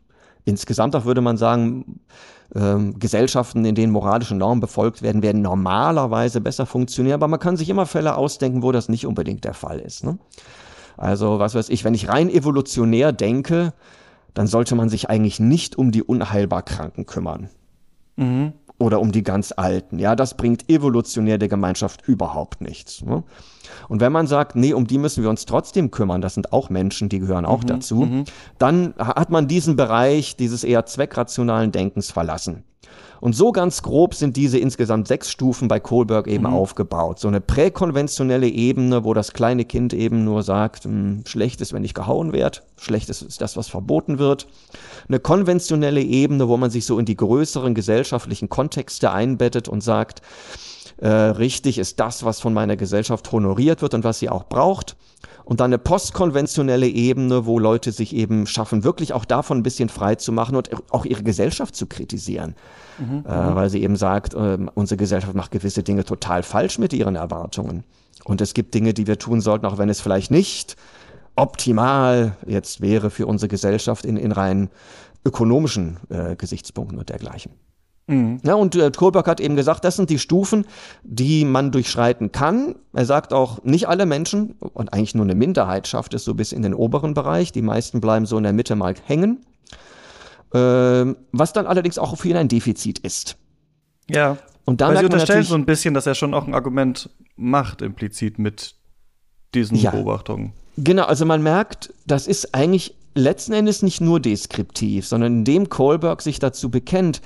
Insgesamt 0.46 0.96
auch 0.96 1.06
würde 1.06 1.22
man 1.22 1.38
sagen, 1.38 2.02
ähm, 2.54 3.00
Gesellschaften, 3.00 3.64
in 3.64 3.76
denen 3.76 3.94
moralische 3.94 4.36
Normen 4.36 4.60
befolgt 4.60 5.02
werden, 5.02 5.22
werden 5.24 5.42
normalerweise 5.42 6.42
besser 6.42 6.66
funktionieren. 6.66 7.16
Aber 7.16 7.28
man 7.28 7.40
kann 7.40 7.58
sich 7.58 7.70
immer 7.70 7.86
Fälle 7.86 8.18
ausdenken, 8.18 8.64
wo 8.64 8.72
das 8.72 8.90
nicht 8.90 9.06
unbedingt 9.06 9.46
der 9.46 9.54
Fall 9.54 9.80
ist. 9.80 10.04
Ne? 10.04 10.18
Also 10.98 11.40
was 11.40 11.56
weiß 11.56 11.70
ich, 11.70 11.84
wenn 11.84 11.94
ich 11.94 12.10
rein 12.10 12.30
evolutionär 12.30 13.12
denke, 13.12 13.74
dann 14.34 14.48
sollte 14.48 14.76
man 14.76 14.90
sich 14.90 15.10
eigentlich 15.10 15.40
nicht 15.40 15.78
um 15.78 15.92
die 15.92 16.04
unheilbar 16.04 16.64
Kranken 16.64 17.06
kümmern. 17.06 17.50
Mhm 18.16 18.54
oder 18.84 19.00
um 19.00 19.12
die 19.12 19.24
ganz 19.24 19.54
Alten. 19.56 19.98
Ja, 19.98 20.16
das 20.16 20.36
bringt 20.36 20.70
evolutionär 20.70 21.38
der 21.38 21.48
Gemeinschaft 21.48 22.08
überhaupt 22.08 22.62
nichts. 22.62 23.02
Ne? 23.02 23.24
Und 23.88 24.02
wenn 24.02 24.12
man 24.12 24.28
sagt, 24.28 24.56
nee, 24.56 24.74
um 24.74 24.86
die 24.88 24.98
müssen 24.98 25.24
wir 25.24 25.30
uns 25.30 25.46
trotzdem 25.46 25.90
kümmern, 25.90 26.22
das 26.22 26.34
sind 26.34 26.52
auch 26.52 26.70
Menschen, 26.70 27.08
die 27.10 27.20
gehören 27.20 27.46
auch 27.46 27.62
mhm, 27.62 27.68
dazu, 27.68 27.96
mhm. 28.02 28.26
dann 28.58 28.94
hat 28.98 29.30
man 29.30 29.48
diesen 29.48 29.76
Bereich 29.76 30.36
dieses 30.36 30.64
eher 30.64 30.86
zweckrationalen 30.86 31.72
Denkens 31.72 32.12
verlassen. 32.12 32.64
Und 33.24 33.34
so 33.38 33.54
ganz 33.54 33.82
grob 33.82 34.16
sind 34.16 34.36
diese 34.36 34.58
insgesamt 34.58 35.08
sechs 35.08 35.32
Stufen 35.32 35.70
bei 35.70 35.80
Kohlberg 35.80 36.28
eben 36.28 36.44
mhm. 36.44 36.54
aufgebaut. 36.54 37.20
So 37.20 37.30
eine 37.30 37.40
präkonventionelle 37.40 38.50
Ebene, 38.50 39.06
wo 39.06 39.14
das 39.14 39.32
kleine 39.32 39.64
Kind 39.64 39.94
eben 39.94 40.26
nur 40.26 40.44
sagt, 40.44 40.84
hm, 40.84 41.24
schlecht 41.26 41.62
ist, 41.62 41.72
wenn 41.72 41.86
ich 41.86 41.94
gehauen 41.94 42.34
werde, 42.34 42.60
schlecht 42.78 43.10
ist, 43.10 43.22
ist 43.22 43.40
das, 43.40 43.56
was 43.56 43.70
verboten 43.70 44.20
wird. 44.20 44.48
Eine 45.08 45.20
konventionelle 45.20 46.02
Ebene, 46.02 46.50
wo 46.50 46.58
man 46.58 46.70
sich 46.70 46.86
so 46.86 47.00
in 47.00 47.06
die 47.06 47.16
größeren 47.16 47.74
gesellschaftlichen 47.74 48.50
Kontexte 48.50 49.12
einbettet 49.12 49.70
und 49.70 49.82
sagt, 49.82 50.22
äh, 50.98 51.08
richtig 51.08 51.78
ist 51.78 52.02
das, 52.02 52.26
was 52.26 52.42
von 52.42 52.54
meiner 52.54 52.76
Gesellschaft 52.76 53.32
honoriert 53.32 53.82
wird 53.82 53.94
und 53.94 54.04
was 54.04 54.20
sie 54.20 54.30
auch 54.30 54.44
braucht. 54.44 54.98
Und 55.46 55.60
dann 55.60 55.70
eine 55.70 55.78
postkonventionelle 55.78 56.88
Ebene, 56.88 57.46
wo 57.46 57.60
Leute 57.60 57.92
sich 57.92 58.16
eben 58.16 58.48
schaffen, 58.48 58.84
wirklich 58.84 59.14
auch 59.14 59.26
davon 59.26 59.58
ein 59.58 59.64
bisschen 59.64 59.90
frei 59.90 60.16
zu 60.16 60.32
machen 60.32 60.56
und 60.56 60.70
auch 60.92 61.06
ihre 61.06 61.24
Gesellschaft 61.24 61.76
zu 61.76 61.86
kritisieren. 61.86 62.56
Mhm, 62.98 63.26
äh, 63.28 63.50
mhm. 63.50 63.56
weil 63.56 63.70
sie 63.70 63.84
eben 63.84 63.96
sagt, 63.96 64.34
äh, 64.34 64.58
unsere 64.74 64.98
Gesellschaft 64.98 65.34
macht 65.36 65.52
gewisse 65.52 65.84
Dinge 65.84 66.06
total 66.06 66.44
falsch 66.44 66.80
mit 66.80 66.94
ihren 66.94 67.16
Erwartungen. 67.16 67.84
Und 68.24 68.42
es 68.42 68.54
gibt 68.54 68.74
Dinge, 68.74 68.94
die 68.94 69.08
wir 69.08 69.20
tun 69.20 69.42
sollten, 69.42 69.66
auch 69.66 69.78
wenn 69.78 69.90
es 69.90 70.00
vielleicht 70.00 70.32
nicht 70.32 70.78
optimal 71.36 72.38
jetzt 72.46 72.82
wäre 72.82 73.10
für 73.10 73.26
unsere 73.26 73.50
Gesellschaft 73.50 74.06
in, 74.06 74.18
in 74.18 74.32
rein 74.32 74.70
ökonomischen 75.26 75.98
äh, 76.10 76.36
Gesichtspunkten 76.36 76.98
und 77.00 77.10
dergleichen. 77.10 77.54
Mhm. 78.08 78.40
Ja, 78.44 78.56
und 78.56 78.76
äh, 78.76 78.92
Kohlberg 78.92 79.28
hat 79.28 79.40
eben 79.40 79.56
gesagt, 79.56 79.86
das 79.86 79.96
sind 79.96 80.10
die 80.10 80.20
Stufen, 80.20 80.66
die 81.04 81.46
man 81.46 81.72
durchschreiten 81.72 82.32
kann. 82.32 82.76
Er 82.92 83.06
sagt 83.06 83.34
auch, 83.34 83.64
nicht 83.64 83.88
alle 83.88 84.06
Menschen 84.06 84.56
und 84.60 84.94
eigentlich 84.94 85.16
nur 85.16 85.26
eine 85.26 85.36
Minderheit 85.36 85.88
schafft 85.88 86.14
es 86.14 86.26
so 86.26 86.34
bis 86.34 86.52
in 86.52 86.62
den 86.62 86.74
oberen 86.74 87.14
Bereich. 87.14 87.52
Die 87.52 87.62
meisten 87.62 88.02
bleiben 88.02 88.26
so 88.26 88.38
in 88.38 88.44
der 88.44 88.54
Mitte 88.54 88.76
mal 88.76 88.94
hängen. 89.06 89.46
Äh, 90.54 91.16
was 91.32 91.54
dann 91.54 91.66
allerdings 91.66 91.98
auch 91.98 92.18
für 92.18 92.30
ihn 92.30 92.38
ein 92.38 92.48
Defizit 92.48 93.00
ist. 93.00 93.38
Ja. 94.10 94.38
Und 94.66 94.82
da 94.82 94.90
Weil 94.90 95.00
sie 95.00 95.06
unterstellen 95.06 95.44
so 95.44 95.56
ein 95.56 95.66
bisschen, 95.66 95.94
dass 95.94 96.06
er 96.06 96.16
schon 96.16 96.34
auch 96.34 96.48
ein 96.48 96.54
Argument 96.54 97.10
macht, 97.36 97.82
implizit 97.82 98.38
mit 98.38 98.76
diesen 99.54 99.78
ja. 99.78 99.92
Beobachtungen. 99.92 100.54
Genau, 100.78 101.04
also 101.04 101.26
man 101.26 101.44
merkt, 101.44 101.94
das 102.06 102.28
ist 102.28 102.56
eigentlich 102.56 102.96
letzten 103.16 103.54
Endes 103.54 103.84
nicht 103.84 104.02
nur 104.02 104.20
deskriptiv, 104.20 105.06
sondern 105.06 105.34
indem 105.40 105.70
Kohlberg 105.70 106.22
sich 106.22 106.40
dazu 106.40 106.70
bekennt, 106.70 107.22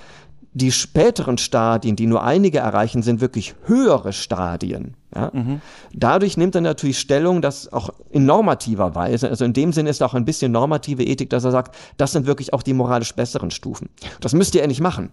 die 0.54 0.72
späteren 0.72 1.38
Stadien, 1.38 1.96
die 1.96 2.08
nur 2.08 2.24
einige 2.24 2.60
erreichen, 2.60 3.04
sind 3.04 3.22
wirklich 3.22 3.56
höhere 3.66 4.14
Stadien. 4.14 4.96
Ja? 5.14 5.32
Mhm. 5.34 5.62
Dadurch 5.94 6.38
nimmt 6.38 6.56
er 6.56 6.62
natürlich 6.62 7.00
Stellung, 7.00 7.42
dass 7.42 7.72
auch 7.72 7.92
in 8.10 8.26
normativer 8.26 8.96
Weise, 8.96 9.30
also 9.30 9.46
in 9.46 9.54
dem 9.54 9.72
Sinne 9.72 9.90
ist 9.90 10.02
auch 10.02 10.14
ein 10.14 10.26
bisschen 10.26 10.52
normative 10.52 11.04
Ethik, 11.04 11.30
dass 11.30 11.44
er 11.44 11.52
sagt, 11.52 11.76
das 11.98 12.12
sind 12.12 12.26
wirklich 12.26 12.54
auch 12.54 12.64
die 12.64 12.74
moralisch 12.74 13.14
besseren 13.14 13.52
Stufen. 13.52 13.90
Das 14.20 14.34
müsste 14.34 14.60
er 14.60 14.68
nicht 14.68 14.82
machen. 14.82 15.12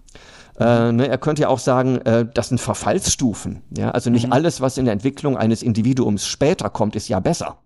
Äh, 0.59 0.93
ne, 0.93 1.09
er 1.09 1.19
könnte 1.19 1.43
ja 1.43 1.49
auch 1.49 1.59
sagen, 1.59 1.99
äh, 1.99 2.27
das 2.33 2.49
sind 2.49 2.61
Verfallsstufen. 2.61 3.63
Ja? 3.77 3.91
Also 3.91 4.11
nicht 4.11 4.27
mhm. 4.27 4.33
alles, 4.33 4.61
was 4.61 4.79
in 4.79 4.85
der 4.85 4.93
Entwicklung 4.93 5.37
eines 5.37 5.63
Individuums 5.63 6.27
später 6.27 6.71
kommt, 6.71 6.97
ist 6.97 7.09
ja 7.09 7.21
besser. 7.21 7.59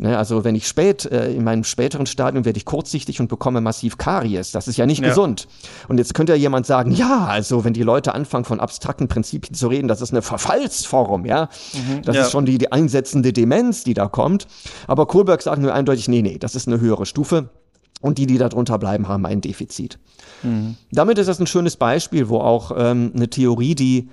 Ne, 0.00 0.16
also 0.16 0.44
wenn 0.44 0.54
ich 0.54 0.68
spät, 0.68 1.06
äh, 1.06 1.32
in 1.32 1.42
meinem 1.42 1.64
späteren 1.64 2.06
Stadium 2.06 2.44
werde 2.44 2.56
ich 2.56 2.64
kurzsichtig 2.64 3.20
und 3.20 3.26
bekomme 3.26 3.60
massiv 3.60 3.98
Karies. 3.98 4.52
Das 4.52 4.68
ist 4.68 4.76
ja 4.76 4.86
nicht 4.86 5.02
ja. 5.02 5.08
gesund. 5.08 5.48
Und 5.88 5.98
jetzt 5.98 6.14
könnte 6.14 6.32
ja 6.32 6.38
jemand 6.38 6.66
sagen, 6.66 6.92
ja, 6.92 7.26
also 7.26 7.64
wenn 7.64 7.72
die 7.72 7.82
Leute 7.82 8.14
anfangen 8.14 8.44
von 8.44 8.60
abstrakten 8.60 9.08
Prinzipien 9.08 9.54
zu 9.54 9.66
reden, 9.66 9.88
das 9.88 10.00
ist 10.00 10.12
eine 10.12 10.22
Verfallsform, 10.22 11.26
ja. 11.26 11.48
Mhm, 11.74 12.02
das 12.02 12.14
ja. 12.14 12.22
ist 12.22 12.30
schon 12.30 12.46
die, 12.46 12.58
die 12.58 12.70
einsetzende 12.70 13.32
Demenz, 13.32 13.82
die 13.82 13.94
da 13.94 14.06
kommt. 14.06 14.46
Aber 14.86 15.06
Kohlberg 15.06 15.42
sagt 15.42 15.60
nur 15.60 15.74
eindeutig, 15.74 16.06
nee, 16.06 16.22
nee, 16.22 16.38
das 16.38 16.54
ist 16.54 16.68
eine 16.68 16.80
höhere 16.80 17.04
Stufe. 17.04 17.50
Und 18.00 18.18
die, 18.18 18.26
die 18.26 18.38
darunter 18.38 18.78
bleiben, 18.78 19.08
haben 19.08 19.26
ein 19.26 19.40
Defizit. 19.40 19.98
Mhm. 20.44 20.76
Damit 20.92 21.18
ist 21.18 21.26
das 21.26 21.40
ein 21.40 21.48
schönes 21.48 21.76
Beispiel, 21.76 22.28
wo 22.28 22.38
auch 22.38 22.70
ähm, 22.76 23.10
eine 23.16 23.28
Theorie, 23.28 23.74
die 23.74 24.10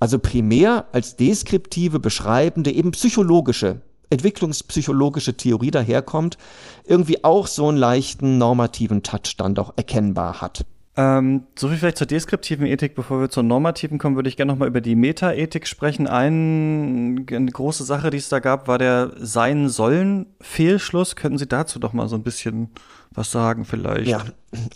also 0.00 0.18
primär 0.18 0.86
als 0.92 1.16
deskriptive, 1.16 2.00
beschreibende, 2.00 2.70
eben 2.70 2.92
psychologische 2.92 3.82
entwicklungspsychologische 4.10 5.36
Theorie 5.36 5.70
daherkommt, 5.70 6.38
irgendwie 6.84 7.24
auch 7.24 7.46
so 7.46 7.68
einen 7.68 7.78
leichten 7.78 8.38
normativen 8.38 9.02
Touch 9.02 9.36
dann 9.36 9.54
doch 9.54 9.74
erkennbar 9.76 10.40
hat. 10.40 10.64
Ähm, 10.98 11.42
so 11.58 11.68
viel 11.68 11.76
vielleicht 11.76 11.98
zur 11.98 12.06
deskriptiven 12.06 12.66
Ethik. 12.66 12.94
Bevor 12.94 13.20
wir 13.20 13.28
zur 13.28 13.42
normativen 13.42 13.98
kommen, 13.98 14.16
würde 14.16 14.30
ich 14.30 14.36
gerne 14.38 14.52
noch 14.52 14.58
mal 14.58 14.66
über 14.66 14.80
die 14.80 14.94
Metaethik 14.94 15.66
sprechen. 15.66 16.06
Ein, 16.06 17.26
eine 17.30 17.50
große 17.50 17.84
Sache, 17.84 18.08
die 18.08 18.16
es 18.16 18.30
da 18.30 18.38
gab, 18.38 18.66
war 18.66 18.78
der 18.78 19.12
Sein-Sollen-Fehlschluss. 19.18 21.14
Könnten 21.14 21.36
Sie 21.36 21.46
dazu 21.46 21.78
doch 21.78 21.92
mal 21.92 22.08
so 22.08 22.16
ein 22.16 22.22
bisschen 22.22 22.70
was 23.10 23.30
sagen 23.30 23.64
vielleicht? 23.66 24.08
Ja, 24.08 24.24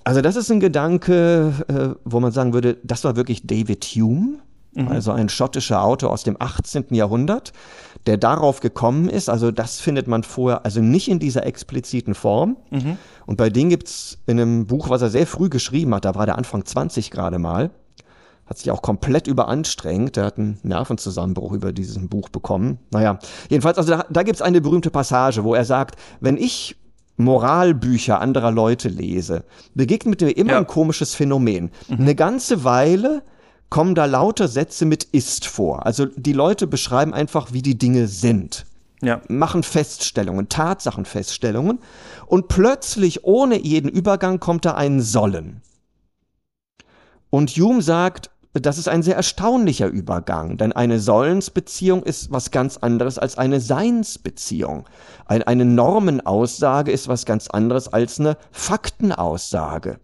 also 0.04 0.20
das 0.20 0.36
ist 0.36 0.50
ein 0.50 0.60
Gedanke, 0.60 1.54
äh, 1.68 1.96
wo 2.04 2.20
man 2.20 2.32
sagen 2.32 2.52
würde, 2.52 2.76
das 2.82 3.04
war 3.04 3.16
wirklich 3.16 3.46
David 3.46 3.84
Hume, 3.84 4.38
mhm. 4.72 4.88
also 4.88 5.12
ein 5.12 5.28
schottischer 5.28 5.82
Autor 5.82 6.10
aus 6.10 6.24
dem 6.24 6.36
18. 6.38 6.86
Jahrhundert, 6.90 7.52
der 8.06 8.16
darauf 8.16 8.60
gekommen 8.60 9.08
ist. 9.08 9.28
Also 9.28 9.50
das 9.50 9.80
findet 9.80 10.08
man 10.08 10.22
vorher, 10.22 10.64
also 10.64 10.80
nicht 10.80 11.08
in 11.08 11.18
dieser 11.18 11.46
expliziten 11.46 12.14
Form. 12.14 12.56
Mhm. 12.70 12.96
Und 13.26 13.36
bei 13.36 13.50
dem 13.50 13.68
gibt's 13.68 14.18
in 14.26 14.40
einem 14.40 14.66
Buch, 14.66 14.88
was 14.88 15.02
er 15.02 15.10
sehr 15.10 15.26
früh 15.26 15.48
geschrieben 15.48 15.94
hat, 15.94 16.04
da 16.04 16.14
war 16.14 16.26
der 16.26 16.38
Anfang 16.38 16.64
20 16.64 17.10
gerade 17.10 17.38
mal, 17.38 17.70
hat 18.46 18.58
sich 18.58 18.70
auch 18.70 18.82
komplett 18.82 19.26
überanstrengt. 19.26 20.16
Der 20.16 20.24
hat 20.24 20.38
einen 20.38 20.58
Nervenzusammenbruch 20.62 21.52
über 21.52 21.72
dieses 21.72 21.98
Buch 22.08 22.28
bekommen. 22.30 22.78
Naja, 22.90 23.18
jedenfalls, 23.48 23.78
also 23.78 23.92
da, 23.92 24.06
da 24.10 24.22
gibt's 24.22 24.42
eine 24.42 24.60
berühmte 24.60 24.90
Passage, 24.90 25.44
wo 25.44 25.54
er 25.54 25.64
sagt, 25.64 25.96
wenn 26.20 26.36
ich 26.36 26.76
Moralbücher 27.16 28.20
anderer 28.20 28.50
Leute 28.50 28.88
lese, 28.88 29.44
begegnet 29.74 30.22
mir 30.22 30.30
immer 30.30 30.52
ja. 30.52 30.58
ein 30.58 30.66
komisches 30.66 31.14
Phänomen. 31.14 31.70
Mhm. 31.88 32.00
Eine 32.00 32.14
ganze 32.14 32.64
Weile 32.64 33.22
kommen 33.70 33.94
da 33.94 34.04
lauter 34.04 34.48
Sätze 34.48 34.84
mit 34.84 35.04
ist 35.04 35.46
vor. 35.46 35.86
Also 35.86 36.06
die 36.06 36.32
Leute 36.32 36.66
beschreiben 36.66 37.14
einfach, 37.14 37.52
wie 37.52 37.62
die 37.62 37.78
Dinge 37.78 38.08
sind. 38.08 38.66
Ja. 39.00 39.22
Machen 39.28 39.62
Feststellungen, 39.62 40.48
Tatsachenfeststellungen. 40.48 41.78
Und 42.26 42.48
plötzlich, 42.48 43.24
ohne 43.24 43.58
jeden 43.58 43.88
Übergang, 43.88 44.40
kommt 44.40 44.64
da 44.64 44.74
ein 44.74 45.00
Sollen. 45.00 45.62
Und 47.30 47.50
Hume 47.50 47.80
sagt, 47.80 48.30
das 48.52 48.78
ist 48.78 48.88
ein 48.88 49.04
sehr 49.04 49.14
erstaunlicher 49.14 49.86
Übergang, 49.86 50.56
denn 50.56 50.72
eine 50.72 50.98
Sollensbeziehung 50.98 52.02
ist 52.02 52.32
was 52.32 52.50
ganz 52.50 52.78
anderes 52.78 53.16
als 53.16 53.38
eine 53.38 53.60
Seinsbeziehung. 53.60 54.88
eine 55.26 55.64
Normenaussage 55.64 56.90
ist 56.90 57.06
was 57.06 57.24
ganz 57.24 57.46
anderes 57.48 57.92
als 57.92 58.18
eine 58.18 58.36
Faktenaussage. 58.50 60.00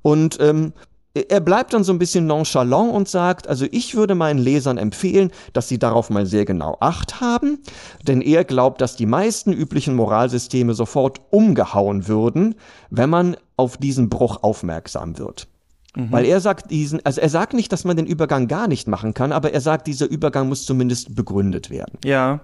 Und 0.00 0.38
ähm, 0.40 0.72
er 1.14 1.40
bleibt 1.40 1.74
dann 1.74 1.84
so 1.84 1.92
ein 1.92 1.98
bisschen 1.98 2.26
nonchalant 2.26 2.92
und 2.92 3.08
sagt, 3.08 3.46
also 3.46 3.66
ich 3.70 3.94
würde 3.94 4.14
meinen 4.14 4.38
Lesern 4.38 4.78
empfehlen, 4.78 5.30
dass 5.52 5.68
sie 5.68 5.78
darauf 5.78 6.08
mal 6.08 6.24
sehr 6.24 6.44
genau 6.44 6.78
acht 6.80 7.20
haben, 7.20 7.58
denn 8.06 8.22
er 8.22 8.44
glaubt, 8.44 8.80
dass 8.80 8.96
die 8.96 9.06
meisten 9.06 9.52
üblichen 9.52 9.94
Moralsysteme 9.94 10.72
sofort 10.72 11.20
umgehauen 11.30 12.08
würden, 12.08 12.54
wenn 12.88 13.10
man 13.10 13.36
auf 13.56 13.76
diesen 13.76 14.08
Bruch 14.08 14.42
aufmerksam 14.42 15.18
wird. 15.18 15.48
Mhm. 15.94 16.10
Weil 16.10 16.24
er 16.24 16.40
sagt 16.40 16.70
diesen, 16.70 17.04
also 17.04 17.20
er 17.20 17.28
sagt 17.28 17.52
nicht, 17.52 17.70
dass 17.72 17.84
man 17.84 17.96
den 17.96 18.06
Übergang 18.06 18.48
gar 18.48 18.66
nicht 18.66 18.88
machen 18.88 19.12
kann, 19.12 19.32
aber 19.32 19.52
er 19.52 19.60
sagt, 19.60 19.86
dieser 19.86 20.08
Übergang 20.08 20.48
muss 20.48 20.64
zumindest 20.64 21.14
begründet 21.14 21.68
werden. 21.68 21.98
Ja. 22.04 22.40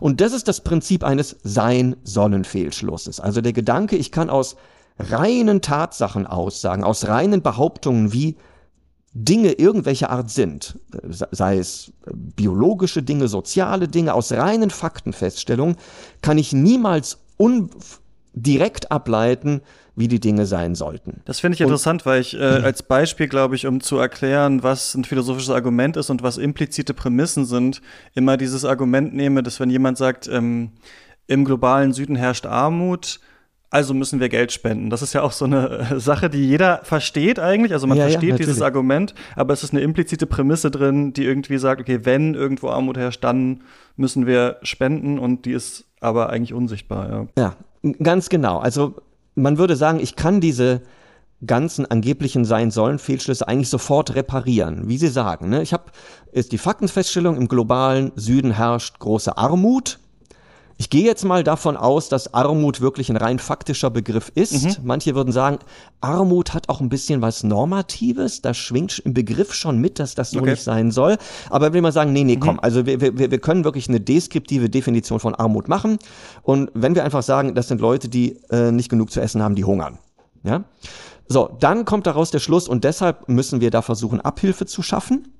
Und 0.00 0.20
das 0.20 0.32
ist 0.32 0.46
das 0.46 0.60
Prinzip 0.60 1.02
eines 1.02 1.36
Sein-Sollen-Fehlschlusses. 1.42 3.18
Also 3.18 3.40
der 3.40 3.52
Gedanke, 3.52 3.96
ich 3.96 4.12
kann 4.12 4.30
aus 4.30 4.54
reinen 4.98 5.60
Tatsachenaussagen, 5.60 6.84
aus 6.84 7.06
reinen 7.06 7.42
Behauptungen, 7.42 8.12
wie 8.12 8.36
Dinge 9.12 9.52
irgendwelcher 9.52 10.10
Art 10.10 10.30
sind, 10.30 10.78
sei 11.30 11.56
es 11.56 11.92
biologische 12.12 13.02
Dinge, 13.02 13.28
soziale 13.28 13.88
Dinge, 13.88 14.12
aus 14.12 14.30
reinen 14.32 14.68
Faktenfeststellungen, 14.68 15.76
kann 16.20 16.36
ich 16.36 16.52
niemals 16.52 17.18
direkt 18.34 18.92
ableiten, 18.92 19.62
wie 19.94 20.08
die 20.08 20.20
Dinge 20.20 20.44
sein 20.44 20.74
sollten. 20.74 21.22
Das 21.24 21.40
finde 21.40 21.54
ich 21.54 21.62
und, 21.62 21.68
interessant, 21.68 22.04
weil 22.04 22.20
ich 22.20 22.34
äh, 22.34 22.42
als 22.42 22.82
Beispiel, 22.82 23.28
glaube 23.28 23.54
ich, 23.56 23.66
um 23.66 23.80
zu 23.80 23.96
erklären, 23.96 24.62
was 24.62 24.94
ein 24.94 25.04
philosophisches 25.04 25.50
Argument 25.50 25.96
ist 25.96 26.10
und 26.10 26.22
was 26.22 26.36
implizite 26.36 26.92
Prämissen 26.92 27.46
sind, 27.46 27.80
immer 28.14 28.36
dieses 28.36 28.66
Argument 28.66 29.14
nehme, 29.14 29.42
dass 29.42 29.58
wenn 29.58 29.70
jemand 29.70 29.96
sagt, 29.96 30.28
ähm, 30.28 30.72
im 31.26 31.46
globalen 31.46 31.94
Süden 31.94 32.14
herrscht 32.14 32.44
Armut, 32.44 33.20
also 33.70 33.94
müssen 33.94 34.20
wir 34.20 34.28
Geld 34.28 34.52
spenden. 34.52 34.90
Das 34.90 35.02
ist 35.02 35.12
ja 35.12 35.22
auch 35.22 35.32
so 35.32 35.44
eine 35.44 35.90
äh, 35.90 36.00
Sache, 36.00 36.30
die 36.30 36.46
jeder 36.46 36.80
versteht 36.84 37.38
eigentlich. 37.38 37.72
Also 37.72 37.86
man 37.86 37.98
ja, 37.98 38.04
versteht 38.08 38.30
ja, 38.30 38.36
dieses 38.36 38.62
Argument, 38.62 39.14
aber 39.34 39.52
es 39.52 39.62
ist 39.62 39.72
eine 39.72 39.82
implizite 39.82 40.26
Prämisse 40.26 40.70
drin, 40.70 41.12
die 41.12 41.24
irgendwie 41.24 41.58
sagt, 41.58 41.80
okay, 41.80 42.00
wenn 42.04 42.34
irgendwo 42.34 42.68
Armut 42.68 42.96
herrscht, 42.96 43.24
dann 43.24 43.62
müssen 43.96 44.26
wir 44.26 44.58
spenden 44.62 45.18
und 45.18 45.44
die 45.46 45.52
ist 45.52 45.84
aber 46.00 46.30
eigentlich 46.30 46.52
unsichtbar. 46.52 47.28
Ja, 47.36 47.56
ja 47.82 47.92
ganz 48.02 48.28
genau. 48.28 48.58
Also 48.58 48.94
man 49.34 49.58
würde 49.58 49.76
sagen, 49.76 50.00
ich 50.00 50.16
kann 50.16 50.40
diese 50.40 50.82
ganzen 51.44 51.84
angeblichen 51.84 52.44
sein 52.44 52.70
sollen 52.70 52.98
Fehlschlüsse 52.98 53.46
eigentlich 53.46 53.68
sofort 53.68 54.14
reparieren, 54.14 54.88
wie 54.88 54.96
Sie 54.96 55.08
sagen. 55.08 55.50
Ne? 55.50 55.62
Ich 55.62 55.72
habe 55.72 55.84
ist 56.32 56.52
die 56.52 56.58
Faktenfeststellung 56.58 57.36
im 57.36 57.48
globalen 57.48 58.12
Süden 58.16 58.52
herrscht 58.52 58.98
große 58.98 59.36
Armut 59.36 59.98
ich 60.78 60.90
gehe 60.90 61.04
jetzt 61.04 61.24
mal 61.24 61.42
davon 61.42 61.76
aus, 61.76 62.08
dass 62.08 62.34
Armut 62.34 62.80
wirklich 62.80 63.08
ein 63.08 63.16
rein 63.16 63.38
faktischer 63.38 63.88
Begriff 63.88 64.30
ist. 64.34 64.64
Mhm. 64.64 64.84
Manche 64.84 65.14
würden 65.14 65.32
sagen, 65.32 65.58
Armut 66.02 66.52
hat 66.52 66.68
auch 66.68 66.80
ein 66.80 66.90
bisschen 66.90 67.22
was 67.22 67.44
Normatives. 67.44 68.42
Da 68.42 68.52
schwingt 68.52 68.98
im 68.98 69.14
Begriff 69.14 69.54
schon 69.54 69.78
mit, 69.78 69.98
dass 69.98 70.14
das 70.14 70.32
so 70.32 70.40
okay. 70.40 70.50
nicht 70.50 70.62
sein 70.62 70.90
soll. 70.90 71.16
Aber 71.48 71.72
will 71.72 71.80
man 71.80 71.92
sagen, 71.92 72.12
nee, 72.12 72.24
nee, 72.24 72.36
komm. 72.36 72.54
Mhm. 72.54 72.60
Also 72.60 72.84
wir, 72.84 73.00
wir, 73.00 73.30
wir 73.30 73.38
können 73.38 73.64
wirklich 73.64 73.88
eine 73.88 74.00
deskriptive 74.00 74.68
Definition 74.68 75.18
von 75.18 75.34
Armut 75.34 75.68
machen. 75.68 75.98
Und 76.42 76.70
wenn 76.74 76.94
wir 76.94 77.04
einfach 77.04 77.22
sagen, 77.22 77.54
das 77.54 77.68
sind 77.68 77.80
Leute, 77.80 78.08
die 78.08 78.38
äh, 78.50 78.70
nicht 78.70 78.90
genug 78.90 79.10
zu 79.10 79.20
essen 79.20 79.42
haben, 79.42 79.54
die 79.54 79.64
hungern. 79.64 79.98
Ja? 80.42 80.64
So, 81.26 81.56
dann 81.58 81.84
kommt 81.86 82.06
daraus 82.06 82.30
der 82.30 82.38
Schluss 82.38 82.68
und 82.68 82.84
deshalb 82.84 83.28
müssen 83.28 83.60
wir 83.60 83.70
da 83.70 83.82
versuchen, 83.82 84.20
Abhilfe 84.20 84.66
zu 84.66 84.82
schaffen. 84.82 85.35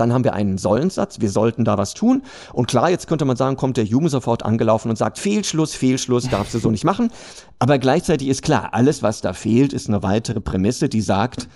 Dann 0.00 0.12
haben 0.12 0.24
wir 0.24 0.34
einen 0.34 0.58
Sollensatz, 0.58 1.20
wir 1.20 1.30
sollten 1.30 1.64
da 1.64 1.76
was 1.78 1.94
tun. 1.94 2.22
Und 2.52 2.68
klar, 2.68 2.90
jetzt 2.90 3.06
könnte 3.06 3.24
man 3.24 3.36
sagen, 3.36 3.56
kommt 3.56 3.76
der 3.76 3.84
Jugend 3.84 4.10
sofort 4.10 4.44
angelaufen 4.44 4.90
und 4.90 4.96
sagt, 4.96 5.18
Fehlschluss, 5.18 5.74
Fehlschluss, 5.74 6.28
darfst 6.28 6.54
du 6.54 6.58
so 6.58 6.70
nicht 6.70 6.84
machen. 6.84 7.10
Aber 7.58 7.78
gleichzeitig 7.78 8.28
ist 8.28 8.42
klar, 8.42 8.70
alles, 8.72 9.02
was 9.02 9.20
da 9.20 9.32
fehlt, 9.32 9.72
ist 9.72 9.88
eine 9.88 10.02
weitere 10.02 10.40
Prämisse, 10.40 10.88
die 10.88 11.00
sagt, 11.00 11.48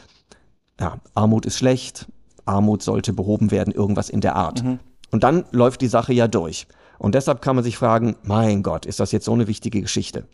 ja, 0.81 0.99
Armut 1.15 1.47
ist 1.47 1.59
schlecht, 1.59 2.07
Armut 2.45 2.83
sollte 2.83 3.13
behoben 3.13 3.51
werden, 3.51 3.73
irgendwas 3.73 4.11
in 4.11 4.21
der 4.21 4.37
Art. 4.37 4.63
Mhm. 4.63 4.79
Und 5.11 5.25
dann 5.25 5.45
läuft 5.53 5.81
die 5.81 5.89
Sache 5.89 6.13
ja 6.13 6.27
durch. 6.27 6.67
Und 6.99 7.15
deshalb 7.15 7.43
kann 7.43 7.57
man 7.57 7.65
sich 7.65 7.77
fragen, 7.77 8.17
mein 8.23 8.63
Gott, 8.63 8.87
ist 8.87 9.01
das 9.01 9.13
jetzt 9.13 9.25
so 9.25 9.33
eine 9.33 9.47
wichtige 9.47 9.81
Geschichte? 9.81 10.27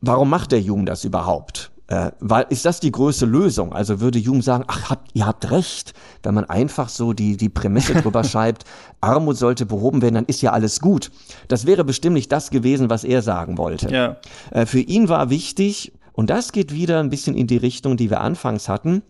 Warum 0.00 0.28
macht 0.28 0.52
der 0.52 0.60
Hume 0.62 0.84
das 0.84 1.04
überhaupt? 1.04 1.72
Äh, 1.86 2.12
weil 2.20 2.46
ist 2.48 2.64
das 2.64 2.80
die 2.80 2.90
größte 2.90 3.26
Lösung? 3.26 3.74
Also 3.74 4.00
würde 4.00 4.18
Hume 4.18 4.42
sagen, 4.42 4.64
ach, 4.68 4.88
habt, 4.90 5.10
ihr 5.12 5.26
habt 5.26 5.50
recht, 5.50 5.92
wenn 6.22 6.34
man 6.34 6.44
einfach 6.46 6.88
so 6.88 7.12
die, 7.12 7.36
die 7.36 7.50
Prämisse 7.50 7.94
drüber 8.02 8.24
schreibt, 8.24 8.64
Armut 9.00 9.36
sollte 9.36 9.66
behoben 9.66 10.00
werden, 10.00 10.14
dann 10.14 10.24
ist 10.24 10.40
ja 10.40 10.52
alles 10.52 10.80
gut. 10.80 11.10
Das 11.48 11.66
wäre 11.66 11.84
bestimmt 11.84 12.14
nicht 12.14 12.32
das 12.32 12.50
gewesen, 12.50 12.88
was 12.88 13.04
er 13.04 13.20
sagen 13.20 13.58
wollte. 13.58 13.90
Ja. 13.90 14.16
Äh, 14.50 14.64
für 14.64 14.80
ihn 14.80 15.08
war 15.08 15.28
wichtig, 15.28 15.92
und 16.12 16.30
das 16.30 16.52
geht 16.52 16.72
wieder 16.72 17.00
ein 17.00 17.10
bisschen 17.10 17.36
in 17.36 17.48
die 17.48 17.56
Richtung, 17.56 17.96
die 17.96 18.08
wir 18.08 18.20
anfangs 18.20 18.68
hatten, 18.68 19.02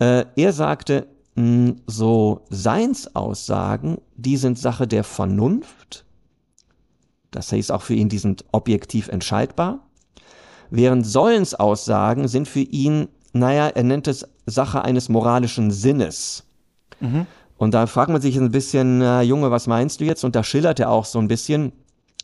äh, 0.00 0.24
er 0.34 0.52
sagte, 0.52 1.06
mh, 1.36 1.74
so 1.86 2.46
Seinsaussagen, 2.50 3.98
die 4.16 4.38
sind 4.38 4.58
Sache 4.58 4.88
der 4.88 5.04
Vernunft. 5.04 6.04
Das 7.30 7.52
heißt 7.52 7.70
auch 7.70 7.82
für 7.82 7.94
ihn, 7.94 8.08
die 8.08 8.18
sind 8.18 8.44
objektiv 8.50 9.08
entscheidbar 9.08 9.87
während 10.70 11.06
Sollensaussagen 11.06 12.28
sind 12.28 12.48
für 12.48 12.60
ihn, 12.60 13.08
naja, 13.32 13.68
er 13.68 13.82
nennt 13.82 14.08
es 14.08 14.26
Sache 14.46 14.82
eines 14.82 15.08
moralischen 15.08 15.70
Sinnes. 15.70 16.44
Mhm. 17.00 17.26
Und 17.56 17.74
da 17.74 17.86
fragt 17.86 18.10
man 18.10 18.20
sich 18.20 18.36
ein 18.36 18.50
bisschen, 18.50 19.02
äh, 19.02 19.22
Junge, 19.22 19.50
was 19.50 19.66
meinst 19.66 20.00
du 20.00 20.04
jetzt? 20.04 20.24
Und 20.24 20.36
da 20.36 20.44
schillert 20.44 20.80
er 20.80 20.90
auch 20.90 21.04
so 21.04 21.18
ein 21.18 21.28
bisschen, 21.28 21.72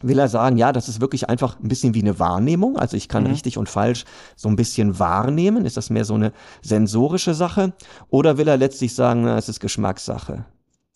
will 0.01 0.19
er 0.19 0.29
sagen, 0.29 0.57
ja, 0.57 0.73
das 0.73 0.89
ist 0.89 1.01
wirklich 1.01 1.29
einfach 1.29 1.59
ein 1.61 1.69
bisschen 1.69 1.95
wie 1.95 2.03
eine 2.03 2.19
Wahrnehmung. 2.19 2.77
Also 2.77 2.97
ich 2.97 3.09
kann 3.09 3.25
mhm. 3.25 3.31
richtig 3.31 3.59
und 3.59 3.69
falsch 3.69 4.05
so 4.37 4.49
ein 4.49 4.57
bisschen 4.57 4.99
wahrnehmen. 4.99 5.67
Ist 5.67 5.77
das 5.77 5.91
mehr 5.91 6.05
so 6.05 6.15
eine 6.15 6.33
sensorische 6.63 7.35
Sache? 7.35 7.73
Oder 8.11 8.39
will 8.39 8.49
er 8.49 8.57
letztlich 8.57 8.95
sagen, 8.95 9.23
na, 9.25 9.37
es 9.37 9.49
ist 9.49 9.61
Geschmackssache? 9.61 10.45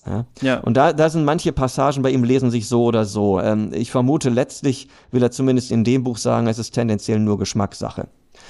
Ja? 0.07 0.27
ja. 0.41 0.61
Und 0.61 0.77
da, 0.77 0.93
da 0.93 1.11
sind 1.11 1.25
manche 1.25 1.53
Passagen 1.53 2.03
bei 2.03 2.11
ihm 2.11 2.25
lesen 2.25 2.51
sich 2.51 2.69
so 2.69 2.85
oder 2.85 3.05
so. 3.05 3.41
Ähm, 3.41 3.71
ich 3.73 3.91
vermute, 3.91 4.31
letztlich 4.31 4.89
will 5.11 5.23
er 5.23 5.31
zumindest 5.31 5.71
in 5.71 5.85
dem 5.85 6.05
Buch 6.05 6.19
sagen, 6.19 6.47
es 6.47 6.59
ist 6.59 6.73
tendenziell 6.73 7.19
nur 7.19 7.39
Geschmackssache. 7.39 8.09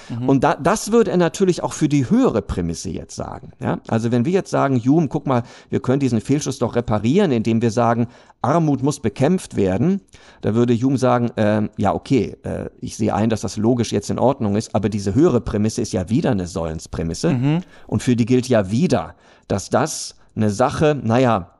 Mhm. 0.09 0.29
Und 0.29 0.45
da, 0.45 0.55
das 0.55 0.93
würde 0.93 1.11
er 1.11 1.17
natürlich 1.17 1.63
auch 1.63 1.73
für 1.73 1.89
die 1.89 2.09
höhere 2.09 2.43
Prämisse 2.43 2.91
jetzt 2.91 3.17
sagen. 3.17 3.53
Ja? 3.61 3.81
Also 3.89 4.11
wenn 4.11 4.25
wir 4.25 4.33
jetzt 4.33 4.51
sagen, 4.51 4.79
Hume, 4.79 5.09
guck 5.09 5.27
mal, 5.27 5.43
wir 5.71 5.81
können 5.81 6.01
diesen 6.01 6.21
Fehlschuss 6.21 6.59
doch 6.59 6.77
reparieren, 6.77 7.33
indem 7.33 7.63
wir 7.63 7.71
sagen, 7.71 8.09
Armut 8.43 8.83
muss 8.83 9.01
bekämpft 9.01 9.57
werden, 9.57 10.01
da 10.43 10.55
würde 10.55 10.75
Hume 10.75 10.99
sagen, 10.99 11.31
äh, 11.37 11.69
ja 11.77 11.95
okay, 11.95 12.37
äh, 12.43 12.71
ich 12.81 12.97
sehe 12.97 13.15
ein, 13.15 13.31
dass 13.31 13.41
das 13.41 13.57
logisch 13.57 13.93
jetzt 13.93 14.11
in 14.11 14.19
Ordnung 14.19 14.57
ist, 14.57 14.75
aber 14.75 14.89
diese 14.89 15.15
höhere 15.15 15.41
Prämisse 15.41 15.83
ist 15.83 15.93
ja 15.93 16.09
wieder 16.09 16.31
eine 16.31 16.47
Sollensprämisse 16.47 17.31
mhm. 17.31 17.61
und 17.87 18.03
für 18.03 18.17
die 18.17 18.27
gilt 18.27 18.49
ja 18.49 18.71
wieder, 18.71 19.15
dass 19.49 19.71
das 19.71 20.15
eine 20.39 20.51
Sache, 20.51 20.99
naja, 21.03 21.59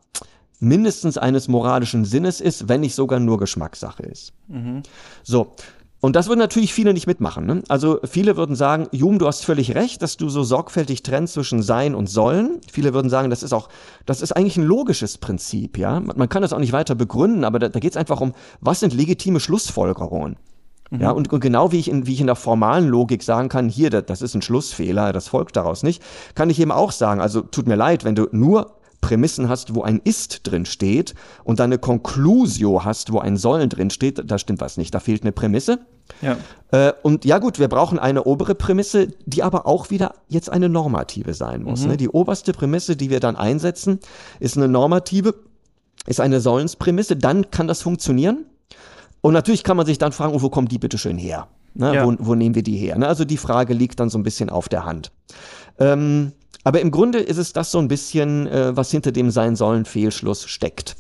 mindestens 0.61 1.19
eines 1.19 1.49
moralischen 1.49 2.05
Sinnes 2.05 2.41
ist, 2.41 2.69
wenn 2.69 2.81
nicht 2.81 2.95
sogar 2.95 3.21
nur 3.21 3.39
Geschmackssache 3.39 4.03
ist. 4.03 4.33
Mhm. 4.49 4.83
So. 5.23 5.55
Und 6.01 6.15
das 6.15 6.29
würden 6.29 6.39
natürlich 6.39 6.73
viele 6.73 6.95
nicht 6.95 7.09
mitmachen. 7.09 7.45
Ne? 7.45 7.63
Also 7.69 7.99
viele 8.05 8.37
würden 8.37 8.55
sagen, 8.55 8.87
Jum, 8.93 9.19
du 9.19 9.27
hast 9.27 9.45
völlig 9.45 9.75
recht, 9.75 10.01
dass 10.01 10.17
du 10.17 10.29
so 10.29 10.45
sorgfältig 10.45 11.03
trennst 11.03 11.35
zwischen 11.35 11.61
Sein 11.61 11.97
und 11.97 12.09
Sollen. 12.09 12.61
Viele 12.71 12.95
würden 12.95 13.11
sagen, 13.11 13.31
das 13.31 13.43
ist 13.43 13.53
auch, 13.53 13.69
das 14.07 14.23
ist 14.23 14.31
eigentlich 14.31 14.57
ein 14.57 14.65
logisches 14.65 15.19
Prinzip, 15.19 15.77
ja. 15.77 15.99
Man 15.99 16.29
kann 16.29 16.43
das 16.43 16.53
auch 16.53 16.61
nicht 16.61 16.73
weiter 16.73 16.95
begründen, 16.95 17.43
aber 17.43 17.59
da, 17.59 17.69
da 17.69 17.81
geht 17.81 17.91
es 17.91 17.97
einfach 17.97 18.21
um, 18.21 18.33
was 18.61 18.79
sind 18.79 18.95
legitime 18.95 19.41
Schlussfolgerungen? 19.41 20.37
Mhm. 20.91 21.01
Ja, 21.01 21.11
und, 21.11 21.33
und, 21.33 21.41
genau 21.41 21.73
wie 21.73 21.79
ich, 21.79 21.91
in, 21.91 22.07
wie 22.07 22.15
ich 22.15 22.21
in 22.21 22.27
der 22.27 22.37
formalen 22.37 22.89
Logik 22.89 23.23
sagen 23.23 23.49
kann, 23.49 23.69
hier, 23.69 23.91
das, 23.91 24.05
das 24.07 24.23
ist 24.23 24.35
ein 24.35 24.43
Schlussfehler, 24.43 25.13
das 25.13 25.29
folgt 25.29 25.57
daraus 25.57 25.83
nicht, 25.83 26.03
kann 26.35 26.51
ich 26.51 26.61
eben 26.61 26.73
auch 26.73 26.93
sagen, 26.93 27.21
also 27.21 27.43
tut 27.43 27.67
mir 27.67 27.77
leid, 27.77 28.05
wenn 28.05 28.15
du 28.15 28.29
nur 28.33 28.79
Prämissen 29.01 29.49
hast, 29.49 29.75
wo 29.75 29.83
ein 29.83 30.01
Ist 30.03 30.47
drin 30.47 30.67
steht 30.67 31.15
und 31.45 31.61
dann 31.61 31.67
eine 31.67 31.79
Conclusio 31.79 32.85
hast, 32.85 33.13
wo 33.13 33.21
ein 33.21 33.37
Sollen 33.37 33.69
drin 33.69 33.91
steht, 33.91 34.21
da 34.29 34.39
stimmt 34.39 34.61
was 34.61 34.77
nicht. 34.77 34.95
Da 34.95 35.01
fehlt 35.01 35.23
eine 35.23 35.33
Prämisse. 35.33 35.79
Ja. 36.21 36.37
Äh, 36.73 36.93
und 37.03 37.25
ja 37.25 37.39
gut, 37.39 37.59
wir 37.59 37.69
brauchen 37.69 37.99
eine 37.99 38.25
obere 38.25 38.55
Prämisse, 38.55 39.09
die 39.25 39.43
aber 39.43 39.67
auch 39.67 39.91
wieder 39.91 40.15
jetzt 40.27 40.51
eine 40.51 40.69
normative 40.69 41.35
sein 41.35 41.63
muss. 41.63 41.83
Mhm. 41.83 41.91
Ne? 41.91 41.97
Die 41.97 42.09
oberste 42.09 42.53
Prämisse, 42.53 42.97
die 42.97 43.11
wir 43.11 43.21
dann 43.21 43.37
einsetzen, 43.37 44.01
ist 44.41 44.57
eine 44.57 44.69
normative, 44.69 45.35
ist 46.07 46.21
eine 46.21 46.41
Sollensprämisse. 46.41 47.17
Dann 47.17 47.51
kann 47.51 47.69
das 47.69 47.83
funktionieren. 47.83 48.47
Und 49.21 49.33
natürlich 49.33 49.65
kann 49.65 49.77
man 49.77 49.87
sich 49.87 49.99
dann 49.99 50.13
fragen, 50.13 50.35
oh, 50.35 50.43
wo 50.43 50.51
kommt 50.51 50.73
die 50.73 50.79
bitte 50.79 50.99
schön 50.99 51.19
her? 51.19 51.49
Ne? 51.75 51.95
Ja. 51.95 52.07
Wo, 52.07 52.15
wo, 52.19 52.35
nehmen 52.35 52.55
wir 52.55 52.63
die 52.63 52.77
her? 52.77 52.99
Ne? 52.99 53.07
Also 53.07 53.25
die 53.25 53.37
Frage 53.37 53.75
liegt 53.75 54.01
dann 54.01 54.11
so 54.11 54.19
ein 54.19 54.23
bisschen 54.23 54.51
auf 54.51 54.69
der 54.69 54.85
Hand. 54.85 55.13
Ähm, 55.79 56.33
aber 56.65 56.81
im 56.81 56.91
Grunde 56.91 57.19
ist 57.19 57.39
es 57.39 57.53
das 57.53 57.71
so 57.71 57.79
ein 57.79 57.89
bisschen, 57.89 58.47
äh, 58.47 58.77
was 58.77 58.91
hinter 58.91 59.13
dem 59.13 59.31
sein 59.31 59.57
sollen 59.57 59.85
Fehlschluss 59.85 60.47
steckt. 60.47 60.97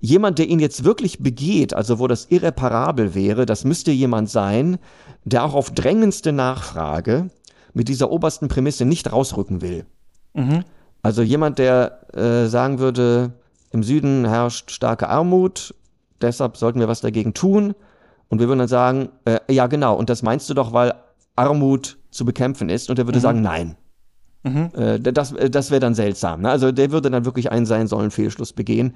Jemand, 0.00 0.38
der 0.38 0.48
ihn 0.48 0.58
jetzt 0.58 0.84
wirklich 0.84 1.20
begeht, 1.20 1.74
also 1.74 1.98
wo 1.98 2.08
das 2.08 2.26
irreparabel 2.26 3.14
wäre, 3.14 3.46
das 3.46 3.64
müsste 3.64 3.92
jemand 3.92 4.30
sein, 4.30 4.78
der 5.24 5.44
auch 5.44 5.54
auf 5.54 5.70
drängendste 5.70 6.32
Nachfrage 6.32 7.30
mit 7.72 7.88
dieser 7.88 8.10
obersten 8.10 8.48
Prämisse 8.48 8.84
nicht 8.84 9.12
rausrücken 9.12 9.62
will. 9.62 9.86
Mhm. 10.34 10.64
Also 11.02 11.22
jemand, 11.22 11.58
der 11.58 12.14
äh, 12.14 12.48
sagen 12.48 12.78
würde, 12.78 13.32
im 13.70 13.82
Süden 13.82 14.26
herrscht 14.26 14.70
starke 14.70 15.08
Armut, 15.08 15.74
deshalb 16.22 16.56
sollten 16.56 16.80
wir 16.80 16.88
was 16.88 17.00
dagegen 17.00 17.34
tun. 17.34 17.74
Und 18.28 18.38
wir 18.38 18.48
würden 18.48 18.60
dann 18.60 18.68
sagen, 18.68 19.10
äh, 19.24 19.40
ja 19.50 19.66
genau, 19.66 19.94
und 19.94 20.08
das 20.08 20.22
meinst 20.22 20.48
du 20.48 20.54
doch, 20.54 20.72
weil 20.72 20.94
Armut 21.36 21.98
zu 22.10 22.24
bekämpfen 22.24 22.68
ist. 22.68 22.88
Und 22.88 22.98
er 22.98 23.06
würde 23.06 23.18
mhm. 23.18 23.22
sagen, 23.22 23.42
nein. 23.42 23.76
Mhm. 24.44 24.70
Äh, 24.74 24.98
das 25.00 25.32
äh, 25.32 25.50
das 25.50 25.70
wäre 25.70 25.80
dann 25.80 25.94
seltsam. 25.94 26.40
Ne? 26.42 26.50
Also 26.50 26.72
der 26.72 26.90
würde 26.90 27.10
dann 27.10 27.24
wirklich 27.24 27.52
einen 27.52 27.66
sein 27.66 27.86
sollen 27.86 28.10
Fehlschluss 28.10 28.52
begehen. 28.52 28.94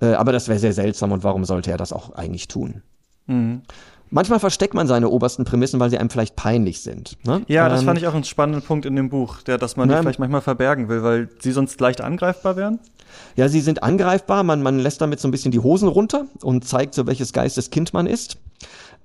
Äh, 0.00 0.14
aber 0.14 0.32
das 0.32 0.48
wäre 0.48 0.58
sehr 0.58 0.72
seltsam 0.72 1.12
und 1.12 1.24
warum 1.24 1.44
sollte 1.44 1.70
er 1.70 1.76
das 1.76 1.92
auch 1.92 2.14
eigentlich 2.14 2.48
tun? 2.48 2.82
Mhm. 3.26 3.62
Manchmal 4.10 4.40
versteckt 4.40 4.74
man 4.74 4.86
seine 4.86 5.08
obersten 5.08 5.44
Prämissen, 5.44 5.78
weil 5.80 5.90
sie 5.90 5.98
einem 5.98 6.10
vielleicht 6.10 6.36
peinlich 6.36 6.80
sind. 6.80 7.16
Ne? 7.24 7.42
Ja, 7.48 7.68
das 7.68 7.80
ähm, 7.80 7.86
fand 7.86 7.98
ich 7.98 8.06
auch 8.06 8.14
einen 8.14 8.24
spannenden 8.24 8.62
Punkt 8.62 8.86
in 8.86 8.96
dem 8.96 9.10
Buch, 9.10 9.42
der, 9.42 9.58
dass 9.58 9.76
man 9.76 9.88
die 9.88 9.96
vielleicht 9.96 10.18
manchmal 10.18 10.40
verbergen 10.40 10.88
will, 10.88 11.02
weil 11.02 11.28
sie 11.40 11.52
sonst 11.52 11.80
leicht 11.80 12.00
angreifbar 12.00 12.56
wären. 12.56 12.78
Ja, 13.36 13.48
sie 13.48 13.60
sind 13.60 13.82
angreifbar. 13.82 14.42
Man, 14.42 14.62
man 14.62 14.78
lässt 14.78 15.00
damit 15.00 15.20
so 15.20 15.28
ein 15.28 15.30
bisschen 15.30 15.50
die 15.50 15.60
Hosen 15.60 15.88
runter 15.88 16.26
und 16.42 16.64
zeigt 16.64 16.94
so, 16.94 17.06
welches 17.06 17.32
Geistes 17.32 17.70
Kind 17.70 17.92
man 17.92 18.06
ist. 18.06 18.38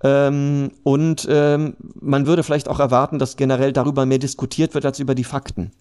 Ähm, 0.03 0.71
und 0.83 1.27
ähm, 1.29 1.75
man 1.99 2.27
würde 2.27 2.43
vielleicht 2.43 2.67
auch 2.67 2.79
erwarten, 2.79 3.19
dass 3.19 3.37
generell 3.37 3.71
darüber 3.71 4.05
mehr 4.05 4.17
diskutiert 4.17 4.73
wird 4.73 4.85
als 4.85 4.99
über 4.99 5.15
die 5.15 5.23
Fakten. 5.23 5.71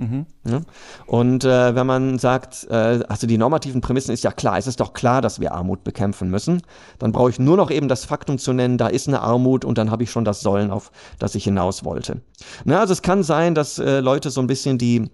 Mhm. 0.00 0.26
Ja? 0.48 0.60
Und 1.06 1.44
äh, 1.44 1.74
wenn 1.74 1.86
man 1.86 2.18
sagt, 2.18 2.66
äh, 2.70 3.00
also 3.06 3.26
die 3.26 3.36
normativen 3.36 3.82
Prämissen 3.82 4.14
ist 4.14 4.24
ja 4.24 4.32
klar, 4.32 4.56
es 4.56 4.66
ist 4.66 4.80
doch 4.80 4.94
klar, 4.94 5.20
dass 5.20 5.40
wir 5.40 5.52
Armut 5.52 5.84
bekämpfen 5.84 6.30
müssen, 6.30 6.62
dann 6.98 7.12
brauche 7.12 7.28
ich 7.28 7.38
nur 7.38 7.58
noch 7.58 7.70
eben 7.70 7.86
das 7.86 8.06
Faktum 8.06 8.38
zu 8.38 8.54
nennen, 8.54 8.78
da 8.78 8.88
ist 8.88 9.08
eine 9.08 9.20
Armut 9.20 9.64
und 9.64 9.76
dann 9.76 9.90
habe 9.90 10.02
ich 10.02 10.10
schon 10.10 10.24
das 10.24 10.40
Sollen, 10.40 10.70
auf 10.70 10.90
das 11.18 11.34
ich 11.34 11.44
hinaus 11.44 11.84
wollte. 11.84 12.22
Na, 12.64 12.80
also 12.80 12.94
es 12.94 13.02
kann 13.02 13.22
sein, 13.22 13.54
dass 13.54 13.78
äh, 13.78 14.00
Leute 14.00 14.30
so 14.30 14.40
ein 14.40 14.46
bisschen 14.46 14.78
die 14.78 15.10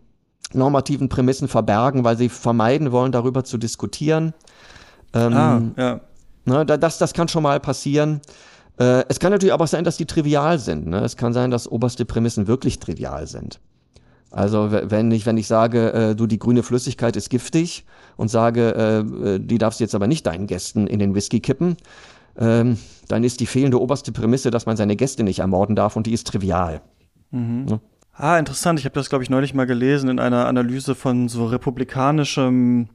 normativen 0.52 1.08
Prämissen 1.08 1.48
verbergen, 1.48 2.04
weil 2.04 2.16
sie 2.16 2.28
vermeiden 2.28 2.92
wollen, 2.92 3.10
darüber 3.10 3.42
zu 3.42 3.58
diskutieren. 3.58 4.34
Ähm, 5.12 5.34
ah, 5.34 5.62
ja. 5.76 6.00
Na, 6.44 6.64
das, 6.64 6.98
das 6.98 7.12
kann 7.12 7.26
schon 7.26 7.42
mal 7.42 7.58
passieren. 7.58 8.20
Äh, 8.78 9.04
es 9.08 9.18
kann 9.18 9.32
natürlich 9.32 9.52
aber 9.52 9.64
auch 9.64 9.68
sein, 9.68 9.82
dass 9.82 9.96
die 9.96 10.06
trivial 10.06 10.60
sind. 10.60 10.86
Ne? 10.86 11.00
Es 11.00 11.16
kann 11.16 11.32
sein, 11.32 11.50
dass 11.50 11.66
oberste 11.66 12.04
Prämissen 12.04 12.46
wirklich 12.46 12.78
trivial 12.78 13.26
sind. 13.26 13.58
Also 14.30 14.70
wenn 14.70 15.10
ich, 15.12 15.24
wenn 15.24 15.36
ich 15.36 15.46
sage, 15.46 15.92
äh, 15.92 16.14
du, 16.14 16.26
die 16.26 16.38
grüne 16.38 16.62
Flüssigkeit 16.62 17.16
ist 17.16 17.30
giftig 17.30 17.84
und 18.16 18.28
sage, 18.28 18.74
äh, 18.74 19.34
äh, 19.34 19.38
die 19.38 19.58
darfst 19.58 19.80
du 19.80 19.84
jetzt 19.84 19.94
aber 19.94 20.06
nicht 20.06 20.26
deinen 20.26 20.46
Gästen 20.46 20.86
in 20.86 20.98
den 20.98 21.14
Whisky 21.14 21.40
kippen, 21.40 21.76
ähm, 22.38 22.76
dann 23.08 23.24
ist 23.24 23.40
die 23.40 23.46
fehlende 23.46 23.80
oberste 23.80 24.12
Prämisse, 24.12 24.50
dass 24.50 24.66
man 24.66 24.76
seine 24.76 24.96
Gäste 24.96 25.22
nicht 25.22 25.38
ermorden 25.38 25.76
darf 25.76 25.96
und 25.96 26.06
die 26.06 26.12
ist 26.12 26.26
trivial. 26.26 26.80
Mhm. 27.30 27.66
Ja? 27.68 27.80
Ah, 28.12 28.38
interessant. 28.38 28.78
Ich 28.78 28.84
habe 28.84 28.94
das, 28.94 29.08
glaube 29.08 29.24
ich, 29.24 29.30
neulich 29.30 29.54
mal 29.54 29.66
gelesen 29.66 30.08
in 30.08 30.18
einer 30.18 30.46
Analyse 30.46 30.94
von 30.94 31.28
so 31.28 31.46
republikanischem 31.46 32.88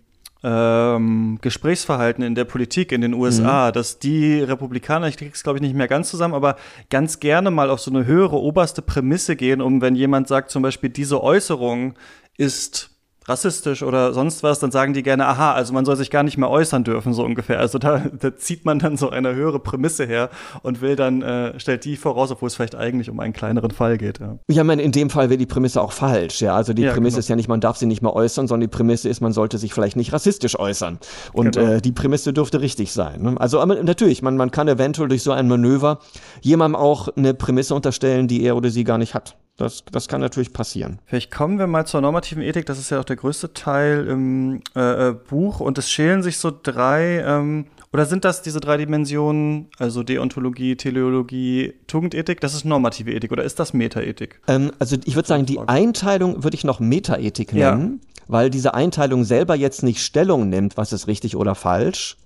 ähm, 0.43 1.37
Gesprächsverhalten 1.41 2.23
in 2.23 2.35
der 2.35 2.45
Politik 2.45 2.91
in 2.91 3.01
den 3.01 3.13
USA, 3.13 3.67
mhm. 3.67 3.73
dass 3.73 3.99
die 3.99 4.41
Republikaner, 4.41 5.07
ich 5.07 5.17
krieg's 5.17 5.43
glaube 5.43 5.57
ich 5.57 5.61
nicht 5.61 5.75
mehr 5.75 5.87
ganz 5.87 6.09
zusammen, 6.09 6.33
aber 6.33 6.55
ganz 6.89 7.19
gerne 7.19 7.51
mal 7.51 7.69
auf 7.69 7.79
so 7.79 7.91
eine 7.91 8.05
höhere 8.05 8.39
oberste 8.39 8.81
Prämisse 8.81 9.35
gehen, 9.35 9.61
um 9.61 9.81
wenn 9.81 9.95
jemand 9.95 10.27
sagt 10.27 10.51
zum 10.51 10.63
Beispiel, 10.63 10.89
diese 10.89 11.21
Äußerung 11.23 11.95
ist 12.37 12.90
rassistisch 13.27 13.83
oder 13.83 14.13
sonst 14.13 14.41
was, 14.41 14.59
dann 14.59 14.71
sagen 14.71 14.93
die 14.93 15.03
gerne, 15.03 15.27
aha, 15.27 15.53
also 15.53 15.73
man 15.73 15.85
soll 15.85 15.95
sich 15.95 16.09
gar 16.09 16.23
nicht 16.23 16.37
mehr 16.37 16.49
äußern 16.49 16.83
dürfen, 16.83 17.13
so 17.13 17.23
ungefähr. 17.23 17.59
Also 17.59 17.77
da, 17.77 17.99
da 18.19 18.35
zieht 18.35 18.65
man 18.65 18.79
dann 18.79 18.97
so 18.97 19.11
eine 19.11 19.35
höhere 19.35 19.59
Prämisse 19.59 20.05
her 20.05 20.29
und 20.63 20.81
will 20.81 20.95
dann, 20.95 21.21
äh, 21.21 21.59
stellt 21.59 21.85
die 21.85 21.97
voraus, 21.97 22.31
obwohl 22.31 22.47
es 22.47 22.55
vielleicht 22.55 22.75
eigentlich 22.75 23.09
um 23.11 23.19
einen 23.19 23.33
kleineren 23.33 23.69
Fall 23.69 23.97
geht. 23.99 24.19
Ja, 24.19 24.39
ja 24.49 24.63
meine, 24.63 24.81
in 24.81 24.91
dem 24.91 25.11
Fall 25.11 25.29
wäre 25.29 25.37
die 25.37 25.45
Prämisse 25.45 25.81
auch 25.81 25.91
falsch, 25.91 26.41
ja. 26.41 26.55
Also 26.55 26.73
die 26.73 26.81
ja, 26.81 26.93
Prämisse 26.93 27.15
genau. 27.15 27.19
ist 27.19 27.29
ja 27.29 27.35
nicht, 27.35 27.47
man 27.47 27.61
darf 27.61 27.77
sie 27.77 27.85
nicht 27.85 28.01
mehr 28.01 28.13
äußern, 28.13 28.47
sondern 28.47 28.69
die 28.69 28.75
Prämisse 28.75 29.07
ist, 29.07 29.21
man 29.21 29.33
sollte 29.33 29.59
sich 29.59 29.73
vielleicht 29.73 29.97
nicht 29.97 30.13
rassistisch 30.13 30.57
äußern. 30.57 30.97
Und 31.31 31.55
genau. 31.55 31.73
äh, 31.73 31.81
die 31.81 31.91
Prämisse 31.91 32.33
dürfte 32.33 32.61
richtig 32.61 32.91
sein. 32.91 33.21
Ne? 33.21 33.35
Also 33.37 33.59
aber 33.59 33.83
natürlich, 33.83 34.23
man, 34.23 34.35
man 34.35 34.49
kann 34.49 34.67
eventuell 34.67 35.09
durch 35.09 35.21
so 35.21 35.31
ein 35.31 35.47
Manöver 35.47 35.99
jemandem 36.41 36.75
auch 36.75 37.07
eine 37.15 37.35
Prämisse 37.35 37.75
unterstellen, 37.75 38.27
die 38.27 38.41
er 38.43 38.57
oder 38.57 38.71
sie 38.71 38.83
gar 38.83 38.97
nicht 38.97 39.13
hat. 39.13 39.35
Das, 39.61 39.83
das 39.91 40.07
kann 40.07 40.21
natürlich 40.21 40.53
passieren. 40.53 40.99
Vielleicht 41.05 41.29
kommen 41.29 41.59
wir 41.59 41.67
mal 41.67 41.85
zur 41.85 42.01
normativen 42.01 42.41
Ethik. 42.41 42.65
Das 42.65 42.79
ist 42.79 42.89
ja 42.89 42.99
auch 42.99 43.05
der 43.05 43.15
größte 43.15 43.53
Teil 43.53 44.07
im 44.07 44.61
äh, 44.75 45.09
äh 45.09 45.13
Buch. 45.13 45.59
Und 45.59 45.77
es 45.77 45.89
schälen 45.89 46.23
sich 46.23 46.39
so 46.39 46.51
drei, 46.51 47.19
ähm, 47.19 47.67
oder 47.93 48.07
sind 48.07 48.25
das 48.25 48.41
diese 48.41 48.59
drei 48.59 48.77
Dimensionen, 48.77 49.67
also 49.77 50.01
Deontologie, 50.01 50.75
Teleologie, 50.77 51.73
Tugendethik? 51.85 52.41
Das 52.41 52.55
ist 52.55 52.65
normative 52.65 53.11
Ethik 53.11 53.31
oder 53.31 53.43
ist 53.43 53.59
das 53.59 53.73
Metaethik? 53.73 54.41
Ähm, 54.47 54.71
also 54.79 54.97
ich 55.05 55.15
würde 55.15 55.27
sagen, 55.27 55.45
die 55.45 55.59
Einteilung 55.59 56.43
würde 56.43 56.55
ich 56.55 56.63
noch 56.63 56.79
Metaethik 56.79 57.53
nennen, 57.53 58.01
ja. 58.01 58.23
weil 58.27 58.49
diese 58.49 58.73
Einteilung 58.73 59.25
selber 59.25 59.53
jetzt 59.53 59.83
nicht 59.83 60.01
Stellung 60.01 60.49
nimmt, 60.49 60.75
was 60.75 60.91
ist 60.91 61.07
richtig 61.07 61.35
oder 61.35 61.53
falsch. 61.53 62.17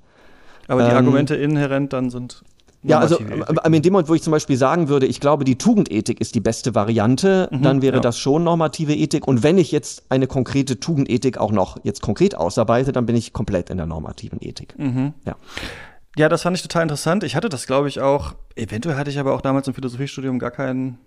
Aber 0.69 0.83
die 0.83 0.91
ähm, 0.91 0.97
Argumente 0.97 1.35
inhärent 1.35 1.91
dann 1.91 2.09
sind. 2.09 2.43
Ja, 2.87 2.99
also 2.99 3.17
in 3.17 3.81
dem 3.81 3.93
Moment, 3.93 4.09
wo 4.09 4.13
ich 4.13 4.21
zum 4.21 4.31
Beispiel 4.31 4.57
sagen 4.57 4.89
würde, 4.89 5.05
ich 5.05 5.19
glaube, 5.19 5.43
die 5.43 5.57
Tugendethik 5.57 6.21
ist 6.21 6.35
die 6.35 6.39
beste 6.39 6.75
Variante, 6.75 7.49
mhm, 7.51 7.61
dann 7.63 7.81
wäre 7.81 7.95
ja. 7.95 8.01
das 8.01 8.19
schon 8.19 8.43
normative 8.43 8.93
Ethik. 8.93 9.27
Und 9.27 9.43
wenn 9.43 9.57
ich 9.57 9.71
jetzt 9.71 10.03
eine 10.09 10.27
konkrete 10.27 10.79
Tugendethik 10.79 11.37
auch 11.37 11.51
noch 11.51 11.77
jetzt 11.83 12.01
konkret 12.01 12.35
ausarbeite, 12.35 12.91
dann 12.91 13.05
bin 13.05 13.15
ich 13.15 13.33
komplett 13.33 13.69
in 13.69 13.77
der 13.77 13.87
normativen 13.87 14.39
Ethik. 14.41 14.77
Mhm. 14.77 15.13
Ja. 15.25 15.35
Ja, 16.17 16.29
das 16.29 16.43
fand 16.43 16.55
ich 16.55 16.63
total 16.63 16.83
interessant. 16.83 17.23
Ich 17.23 17.35
hatte 17.35 17.49
das, 17.49 17.67
glaube 17.67 17.89
ich, 17.89 17.99
auch, 17.99 18.35
eventuell 18.55 18.95
hatte 18.95 19.09
ich 19.09 19.19
aber 19.19 19.33
auch 19.33 19.41
damals 19.41 19.67
im 19.67 19.73
Philosophiestudium 19.73 20.39
gar 20.39 20.51
keinen 20.51 20.97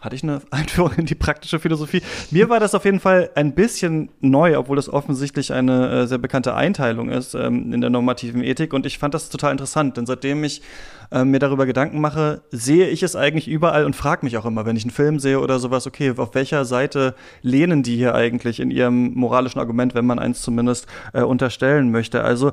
hatte 0.00 0.16
ich 0.16 0.22
eine 0.22 0.40
Einführung 0.50 0.92
in 0.96 1.06
die 1.06 1.14
praktische 1.14 1.58
Philosophie. 1.58 2.02
Mir 2.30 2.48
war 2.48 2.60
das 2.60 2.74
auf 2.74 2.84
jeden 2.84 3.00
Fall 3.00 3.30
ein 3.34 3.54
bisschen 3.54 4.10
neu, 4.20 4.56
obwohl 4.58 4.76
das 4.76 4.88
offensichtlich 4.88 5.52
eine 5.52 5.90
äh, 5.90 6.06
sehr 6.06 6.18
bekannte 6.18 6.54
Einteilung 6.54 7.10
ist 7.10 7.34
ähm, 7.34 7.72
in 7.72 7.80
der 7.80 7.90
normativen 7.90 8.42
Ethik. 8.42 8.72
Und 8.72 8.86
ich 8.86 8.98
fand 8.98 9.14
das 9.14 9.28
total 9.28 9.52
interessant, 9.52 9.96
denn 9.96 10.06
seitdem 10.06 10.44
ich 10.44 10.62
äh, 11.10 11.24
mir 11.24 11.38
darüber 11.38 11.66
Gedanken 11.66 12.00
mache, 12.00 12.42
sehe 12.50 12.88
ich 12.88 13.02
es 13.02 13.16
eigentlich 13.16 13.48
überall 13.48 13.84
und 13.84 13.96
frage 13.96 14.24
mich 14.24 14.36
auch 14.36 14.46
immer, 14.46 14.66
wenn 14.66 14.76
ich 14.76 14.84
einen 14.84 14.90
Film 14.90 15.18
sehe 15.18 15.40
oder 15.40 15.58
sowas, 15.58 15.86
okay, 15.86 16.14
auf 16.16 16.34
welcher 16.34 16.64
Seite 16.64 17.14
lehnen 17.42 17.82
die 17.82 17.96
hier 17.96 18.14
eigentlich 18.14 18.60
in 18.60 18.70
ihrem 18.70 19.14
moralischen 19.14 19.60
Argument, 19.60 19.94
wenn 19.94 20.06
man 20.06 20.18
eins 20.18 20.42
zumindest 20.42 20.86
äh, 21.12 21.22
unterstellen 21.22 21.90
möchte. 21.90 22.22
Also 22.22 22.52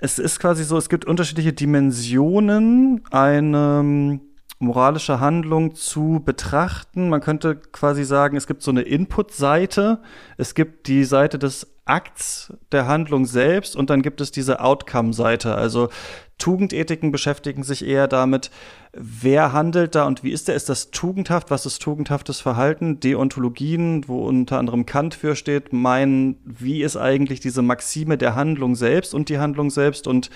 es 0.00 0.18
ist 0.18 0.40
quasi 0.40 0.64
so, 0.64 0.76
es 0.76 0.88
gibt 0.88 1.04
unterschiedliche 1.04 1.52
Dimensionen 1.52 3.02
einem 3.12 4.20
moralische 4.62 5.20
Handlung 5.20 5.74
zu 5.74 6.22
betrachten. 6.24 7.08
Man 7.08 7.20
könnte 7.20 7.56
quasi 7.56 8.04
sagen, 8.04 8.36
es 8.36 8.46
gibt 8.46 8.62
so 8.62 8.70
eine 8.70 8.82
Input-Seite, 8.82 10.00
es 10.36 10.54
gibt 10.54 10.86
die 10.86 11.04
Seite 11.04 11.38
des 11.38 11.66
Akts 11.84 12.52
der 12.70 12.86
Handlung 12.86 13.26
selbst 13.26 13.74
und 13.74 13.90
dann 13.90 14.02
gibt 14.02 14.20
es 14.20 14.30
diese 14.30 14.60
Outcome-Seite. 14.60 15.56
Also 15.56 15.88
Tugendethiken 16.38 17.10
beschäftigen 17.10 17.64
sich 17.64 17.84
eher 17.84 18.06
damit, 18.06 18.50
wer 18.92 19.52
handelt 19.52 19.96
da 19.96 20.06
und 20.06 20.22
wie 20.22 20.30
ist 20.30 20.46
der? 20.46 20.54
Ist 20.54 20.68
das 20.68 20.92
tugendhaft? 20.92 21.50
Was 21.50 21.66
ist 21.66 21.82
tugendhaftes 21.82 22.40
Verhalten? 22.40 23.00
Deontologien, 23.00 24.06
wo 24.08 24.26
unter 24.26 24.58
anderem 24.58 24.86
Kant 24.86 25.14
für 25.14 25.34
steht, 25.34 25.72
meinen, 25.72 26.36
wie 26.44 26.82
ist 26.82 26.96
eigentlich 26.96 27.40
diese 27.40 27.62
Maxime 27.62 28.16
der 28.16 28.36
Handlung 28.36 28.76
selbst 28.76 29.12
und 29.12 29.28
die 29.28 29.38
Handlung 29.38 29.70
selbst 29.70 30.06
und 30.06 30.30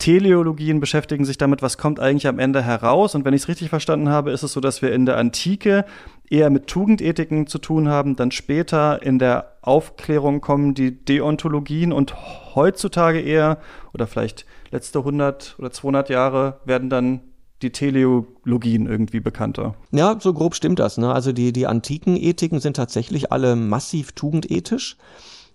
Teleologien 0.00 0.80
beschäftigen 0.80 1.24
sich 1.24 1.38
damit, 1.38 1.62
was 1.62 1.78
kommt 1.78 2.00
eigentlich 2.00 2.26
am 2.26 2.38
Ende 2.40 2.62
heraus. 2.62 3.14
Und 3.14 3.24
wenn 3.24 3.34
ich 3.34 3.42
es 3.42 3.48
richtig 3.48 3.68
verstanden 3.68 4.08
habe, 4.08 4.32
ist 4.32 4.42
es 4.42 4.52
so, 4.52 4.60
dass 4.60 4.82
wir 4.82 4.92
in 4.92 5.06
der 5.06 5.18
Antike 5.18 5.84
eher 6.28 6.50
mit 6.50 6.66
Tugendethiken 6.66 7.46
zu 7.46 7.58
tun 7.58 7.88
haben, 7.88 8.16
dann 8.16 8.30
später 8.30 9.02
in 9.02 9.18
der 9.18 9.58
Aufklärung 9.62 10.40
kommen 10.40 10.74
die 10.74 11.04
Deontologien 11.04 11.92
und 11.92 12.14
heutzutage 12.54 13.20
eher, 13.20 13.58
oder 13.92 14.06
vielleicht 14.06 14.46
letzte 14.70 15.00
100 15.00 15.56
oder 15.58 15.70
200 15.70 16.08
Jahre, 16.08 16.60
werden 16.64 16.88
dann 16.88 17.20
die 17.62 17.70
Teleologien 17.70 18.86
irgendwie 18.86 19.20
bekannter. 19.20 19.74
Ja, 19.90 20.16
so 20.18 20.32
grob 20.32 20.54
stimmt 20.54 20.78
das. 20.78 20.96
Ne? 20.96 21.12
Also 21.12 21.32
die, 21.32 21.52
die 21.52 21.66
antiken 21.66 22.16
Ethiken 22.16 22.60
sind 22.60 22.74
tatsächlich 22.74 23.32
alle 23.32 23.54
massiv 23.54 24.12
tugendethisch. 24.12 24.96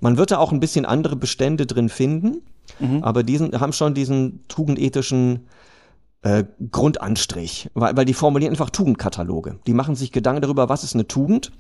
Man 0.01 0.17
wird 0.17 0.31
da 0.31 0.38
auch 0.38 0.51
ein 0.51 0.60
bisschen 0.60 0.86
andere 0.86 1.15
Bestände 1.15 1.65
drin 1.65 1.89
finden. 1.89 2.43
Mhm. 2.80 3.04
Aber 3.04 3.23
diesen 3.23 3.60
haben 3.60 3.73
schon 3.73 3.93
diesen 3.93 4.43
tugendethischen 4.47 5.47
äh, 6.21 6.43
Grundanstrich, 6.71 7.69
weil, 7.73 7.95
weil 7.95 8.06
die 8.06 8.13
formulieren 8.13 8.51
einfach 8.51 8.69
Tugendkataloge. 8.69 9.60
Die 9.67 9.73
machen 9.73 9.95
sich 9.95 10.12
Gedanken 10.12 10.41
darüber, 10.41 10.69
was 10.69 10.84
ist 10.84 10.95
eine 10.95 11.08
Tugend 11.08 11.51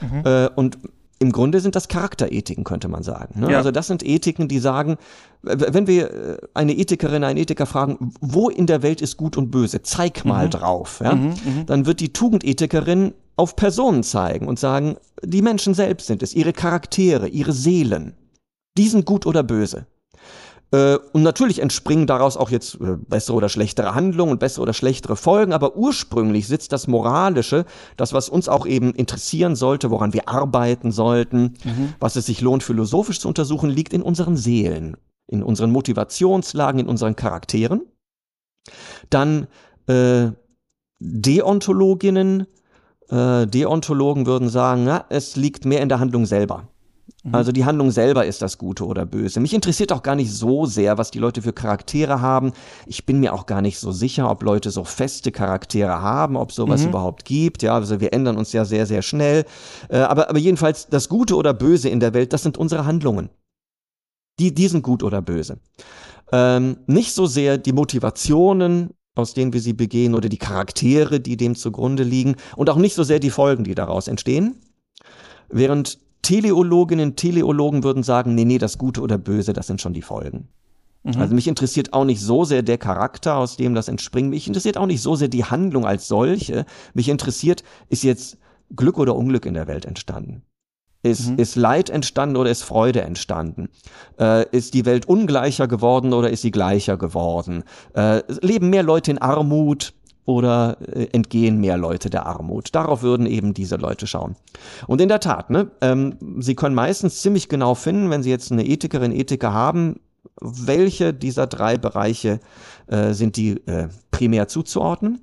mhm. 0.00 0.22
äh, 0.24 0.48
und 0.54 0.78
im 1.22 1.30
Grunde 1.30 1.60
sind 1.60 1.76
das 1.76 1.86
Charakterethiken, 1.86 2.64
könnte 2.64 2.88
man 2.88 3.04
sagen. 3.04 3.40
Ne? 3.40 3.52
Ja. 3.52 3.58
Also 3.58 3.70
das 3.70 3.86
sind 3.86 4.04
Ethiken, 4.04 4.48
die 4.48 4.58
sagen, 4.58 4.96
wenn 5.42 5.86
wir 5.86 6.10
äh, 6.10 6.36
eine 6.52 6.76
Ethikerin, 6.76 7.22
einen 7.22 7.38
Ethiker 7.38 7.64
fragen, 7.64 8.12
wo 8.20 8.48
in 8.48 8.66
der 8.66 8.82
Welt 8.82 9.00
ist 9.00 9.16
gut 9.16 9.36
und 9.36 9.52
böse, 9.52 9.82
zeig 9.82 10.24
mal 10.24 10.46
mhm. 10.46 10.50
drauf, 10.50 11.00
ja? 11.02 11.14
Mhm, 11.14 11.28
mhm, 11.28 11.66
dann 11.66 11.86
wird 11.86 12.00
die 12.00 12.12
Tugendethikerin 12.12 13.14
auf 13.36 13.54
Personen 13.54 14.02
zeigen 14.02 14.48
und 14.48 14.58
sagen, 14.58 14.96
die 15.24 15.42
Menschen 15.42 15.74
selbst 15.74 16.08
sind 16.08 16.22
es, 16.22 16.34
ihre 16.34 16.52
Charaktere, 16.52 17.28
ihre 17.28 17.52
Seelen, 17.52 18.14
die 18.76 18.88
sind 18.88 19.06
gut 19.06 19.24
oder 19.24 19.42
böse. 19.42 19.86
Äh, 20.72 20.98
und 21.12 21.22
natürlich 21.22 21.60
entspringen 21.60 22.06
daraus 22.06 22.36
auch 22.36 22.50
jetzt 22.50 22.74
äh, 22.80 22.96
bessere 22.96 23.36
oder 23.36 23.48
schlechtere 23.48 23.94
Handlungen 23.94 24.32
und 24.32 24.38
bessere 24.40 24.62
oder 24.62 24.72
schlechtere 24.72 25.16
Folgen, 25.16 25.52
aber 25.52 25.76
ursprünglich 25.76 26.48
sitzt 26.48 26.72
das 26.72 26.88
Moralische, 26.88 27.66
das, 27.96 28.12
was 28.12 28.28
uns 28.28 28.48
auch 28.48 28.66
eben 28.66 28.92
interessieren 28.94 29.54
sollte, 29.54 29.90
woran 29.90 30.14
wir 30.14 30.28
arbeiten 30.28 30.90
sollten, 30.90 31.54
mhm. 31.64 31.94
was 32.00 32.16
es 32.16 32.26
sich 32.26 32.40
lohnt, 32.40 32.62
philosophisch 32.62 33.20
zu 33.20 33.28
untersuchen, 33.28 33.68
liegt 33.68 33.92
in 33.92 34.02
unseren 34.02 34.36
Seelen, 34.36 34.96
in 35.26 35.42
unseren 35.42 35.70
Motivationslagen, 35.70 36.80
in 36.80 36.86
unseren 36.88 37.16
Charakteren. 37.16 37.82
Dann 39.10 39.48
äh, 39.88 40.30
Deontologinnen, 41.00 42.46
äh, 43.10 43.46
Deontologen 43.46 44.24
würden 44.26 44.48
sagen, 44.48 44.84
na, 44.84 45.04
es 45.10 45.36
liegt 45.36 45.66
mehr 45.66 45.82
in 45.82 45.90
der 45.90 46.00
Handlung 46.00 46.24
selber. 46.24 46.68
Mhm. 47.22 47.34
Also 47.34 47.52
die 47.52 47.64
Handlung 47.64 47.90
selber 47.90 48.26
ist 48.26 48.42
das 48.42 48.58
Gute 48.58 48.84
oder 48.84 49.06
Böse. 49.06 49.40
Mich 49.40 49.54
interessiert 49.54 49.92
auch 49.92 50.02
gar 50.02 50.16
nicht 50.16 50.32
so 50.32 50.66
sehr, 50.66 50.98
was 50.98 51.10
die 51.10 51.18
Leute 51.18 51.42
für 51.42 51.52
Charaktere 51.52 52.20
haben. 52.20 52.52
Ich 52.86 53.06
bin 53.06 53.20
mir 53.20 53.32
auch 53.32 53.46
gar 53.46 53.62
nicht 53.62 53.78
so 53.78 53.92
sicher, 53.92 54.30
ob 54.30 54.42
Leute 54.42 54.70
so 54.70 54.84
feste 54.84 55.30
Charaktere 55.30 56.02
haben, 56.02 56.36
ob 56.36 56.52
sowas 56.52 56.82
mhm. 56.82 56.88
überhaupt 56.88 57.24
gibt. 57.24 57.62
Ja, 57.62 57.74
also 57.74 58.00
wir 58.00 58.12
ändern 58.12 58.36
uns 58.36 58.52
ja 58.52 58.64
sehr, 58.64 58.86
sehr 58.86 59.02
schnell. 59.02 59.44
Äh, 59.88 59.98
aber, 59.98 60.28
aber 60.28 60.38
jedenfalls 60.38 60.88
das 60.88 61.08
Gute 61.08 61.36
oder 61.36 61.54
Böse 61.54 61.88
in 61.88 62.00
der 62.00 62.14
Welt, 62.14 62.32
das 62.32 62.42
sind 62.42 62.58
unsere 62.58 62.84
Handlungen. 62.86 63.30
Die, 64.38 64.52
die 64.54 64.68
sind 64.68 64.82
gut 64.82 65.02
oder 65.02 65.22
böse. 65.22 65.58
Ähm, 66.32 66.78
nicht 66.86 67.12
so 67.12 67.26
sehr 67.26 67.58
die 67.58 67.72
Motivationen, 67.72 68.94
aus 69.14 69.34
denen 69.34 69.52
wir 69.52 69.60
sie 69.60 69.74
begehen 69.74 70.14
oder 70.14 70.28
die 70.28 70.38
Charaktere, 70.38 71.20
die 71.20 71.36
dem 71.36 71.54
zugrunde 71.54 72.02
liegen 72.02 72.36
und 72.56 72.70
auch 72.70 72.76
nicht 72.76 72.94
so 72.94 73.02
sehr 73.02 73.18
die 73.18 73.30
Folgen, 73.30 73.64
die 73.64 73.74
daraus 73.74 74.08
entstehen. 74.08 74.56
Während 75.50 75.98
Teleologinnen, 76.22 77.16
Teleologen 77.16 77.82
würden 77.82 78.02
sagen, 78.02 78.34
nee, 78.34 78.44
nee, 78.44 78.58
das 78.58 78.78
Gute 78.78 79.00
oder 79.00 79.18
Böse, 79.18 79.52
das 79.52 79.66
sind 79.66 79.80
schon 79.80 79.92
die 79.92 80.02
Folgen. 80.02 80.48
Mhm. 81.02 81.20
Also 81.20 81.34
mich 81.34 81.48
interessiert 81.48 81.92
auch 81.92 82.04
nicht 82.04 82.20
so 82.20 82.44
sehr 82.44 82.62
der 82.62 82.78
Charakter, 82.78 83.36
aus 83.36 83.56
dem 83.56 83.74
das 83.74 83.88
entspringt. 83.88 84.30
Mich 84.30 84.46
interessiert 84.46 84.76
auch 84.76 84.86
nicht 84.86 85.02
so 85.02 85.16
sehr 85.16 85.28
die 85.28 85.44
Handlung 85.44 85.84
als 85.84 86.06
solche. 86.06 86.64
Mich 86.94 87.08
interessiert, 87.08 87.64
ist 87.88 88.04
jetzt 88.04 88.38
Glück 88.74 88.98
oder 88.98 89.16
Unglück 89.16 89.46
in 89.46 89.54
der 89.54 89.66
Welt 89.66 89.84
entstanden? 89.84 90.42
Ist, 91.02 91.30
mhm. 91.30 91.38
ist 91.38 91.56
Leid 91.56 91.90
entstanden 91.90 92.36
oder 92.36 92.50
ist 92.50 92.62
Freude 92.62 93.00
entstanden? 93.00 93.68
Äh, 94.20 94.48
ist 94.56 94.74
die 94.74 94.84
Welt 94.84 95.06
ungleicher 95.06 95.66
geworden 95.66 96.12
oder 96.12 96.30
ist 96.30 96.42
sie 96.42 96.52
gleicher 96.52 96.96
geworden? 96.96 97.64
Äh, 97.94 98.22
leben 98.40 98.70
mehr 98.70 98.84
Leute 98.84 99.10
in 99.10 99.18
Armut? 99.18 99.94
Oder 100.24 100.76
äh, 100.80 101.08
entgehen 101.12 101.58
mehr 101.60 101.76
Leute 101.76 102.10
der 102.10 102.26
Armut? 102.26 102.74
Darauf 102.74 103.02
würden 103.02 103.26
eben 103.26 103.54
diese 103.54 103.76
Leute 103.76 104.06
schauen. 104.06 104.36
Und 104.86 105.00
in 105.00 105.08
der 105.08 105.20
Tat, 105.20 105.50
ne, 105.50 105.70
ähm, 105.80 106.16
sie 106.38 106.54
können 106.54 106.74
meistens 106.74 107.20
ziemlich 107.22 107.48
genau 107.48 107.74
finden, 107.74 108.10
wenn 108.10 108.22
sie 108.22 108.30
jetzt 108.30 108.52
eine 108.52 108.66
Ethikerin, 108.66 109.12
Ethiker 109.12 109.52
haben, 109.52 109.96
welche 110.40 111.12
dieser 111.12 111.46
drei 111.46 111.76
Bereiche 111.76 112.40
äh, 112.86 113.12
sind 113.12 113.36
die 113.36 113.66
äh, 113.66 113.88
primär 114.10 114.48
zuzuordnen. 114.48 115.20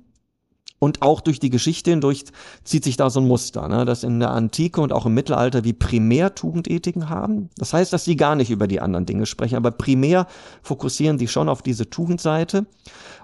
Und 0.80 1.02
auch 1.02 1.20
durch 1.20 1.38
die 1.38 1.50
Geschichte 1.50 1.90
hindurch 1.90 2.24
zieht 2.64 2.84
sich 2.84 2.96
da 2.96 3.10
so 3.10 3.20
ein 3.20 3.28
Muster, 3.28 3.68
ne, 3.68 3.84
dass 3.84 4.02
in 4.02 4.18
der 4.18 4.30
Antike 4.30 4.80
und 4.80 4.94
auch 4.94 5.04
im 5.04 5.12
Mittelalter 5.12 5.62
wir 5.62 5.78
primär 5.78 6.34
Tugendethiken 6.34 7.10
haben. 7.10 7.50
Das 7.58 7.74
heißt, 7.74 7.92
dass 7.92 8.06
sie 8.06 8.16
gar 8.16 8.34
nicht 8.34 8.50
über 8.50 8.66
die 8.66 8.80
anderen 8.80 9.04
Dinge 9.04 9.26
sprechen, 9.26 9.56
aber 9.56 9.72
primär 9.72 10.26
fokussieren 10.62 11.18
die 11.18 11.28
schon 11.28 11.50
auf 11.50 11.60
diese 11.60 11.90
Tugendseite. 11.90 12.64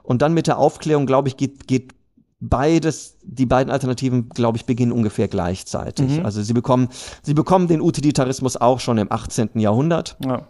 Und 0.02 0.20
dann 0.20 0.34
mit 0.34 0.46
der 0.46 0.58
Aufklärung, 0.58 1.06
glaube 1.06 1.28
ich, 1.28 1.38
geht, 1.38 1.66
geht 1.66 1.94
beides, 2.40 3.16
die 3.22 3.46
beiden 3.46 3.72
Alternativen, 3.72 4.28
glaube 4.28 4.58
ich, 4.58 4.66
beginnen 4.66 4.92
ungefähr 4.92 5.28
gleichzeitig. 5.28 6.18
Mhm. 6.18 6.26
Also 6.26 6.42
sie 6.42 6.52
bekommen, 6.52 6.88
sie 7.22 7.34
bekommen 7.34 7.68
den 7.68 7.80
Utilitarismus 7.80 8.56
auch 8.56 8.80
schon 8.80 8.98
im 8.98 9.10
18. 9.10 9.58
Jahrhundert. 9.58 10.16
Ja. 10.24 10.46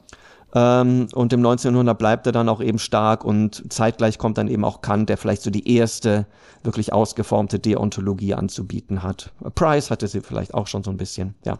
Ähm, 0.56 1.08
und 1.12 1.34
im 1.34 1.40
1900 1.40 1.98
bleibt 1.98 2.24
er 2.24 2.32
dann 2.32 2.48
auch 2.48 2.62
eben 2.62 2.78
stark 2.78 3.26
und 3.26 3.70
zeitgleich 3.70 4.16
kommt 4.16 4.38
dann 4.38 4.48
eben 4.48 4.64
auch 4.64 4.80
Kant, 4.80 5.10
der 5.10 5.18
vielleicht 5.18 5.42
so 5.42 5.50
die 5.50 5.76
erste 5.76 6.26
wirklich 6.62 6.94
ausgeformte 6.94 7.58
Deontologie 7.58 8.32
anzubieten 8.32 9.02
hat. 9.02 9.32
Price 9.54 9.90
hatte 9.90 10.08
sie 10.08 10.22
vielleicht 10.22 10.54
auch 10.54 10.66
schon 10.66 10.82
so 10.82 10.90
ein 10.90 10.96
bisschen, 10.96 11.34
ja. 11.44 11.58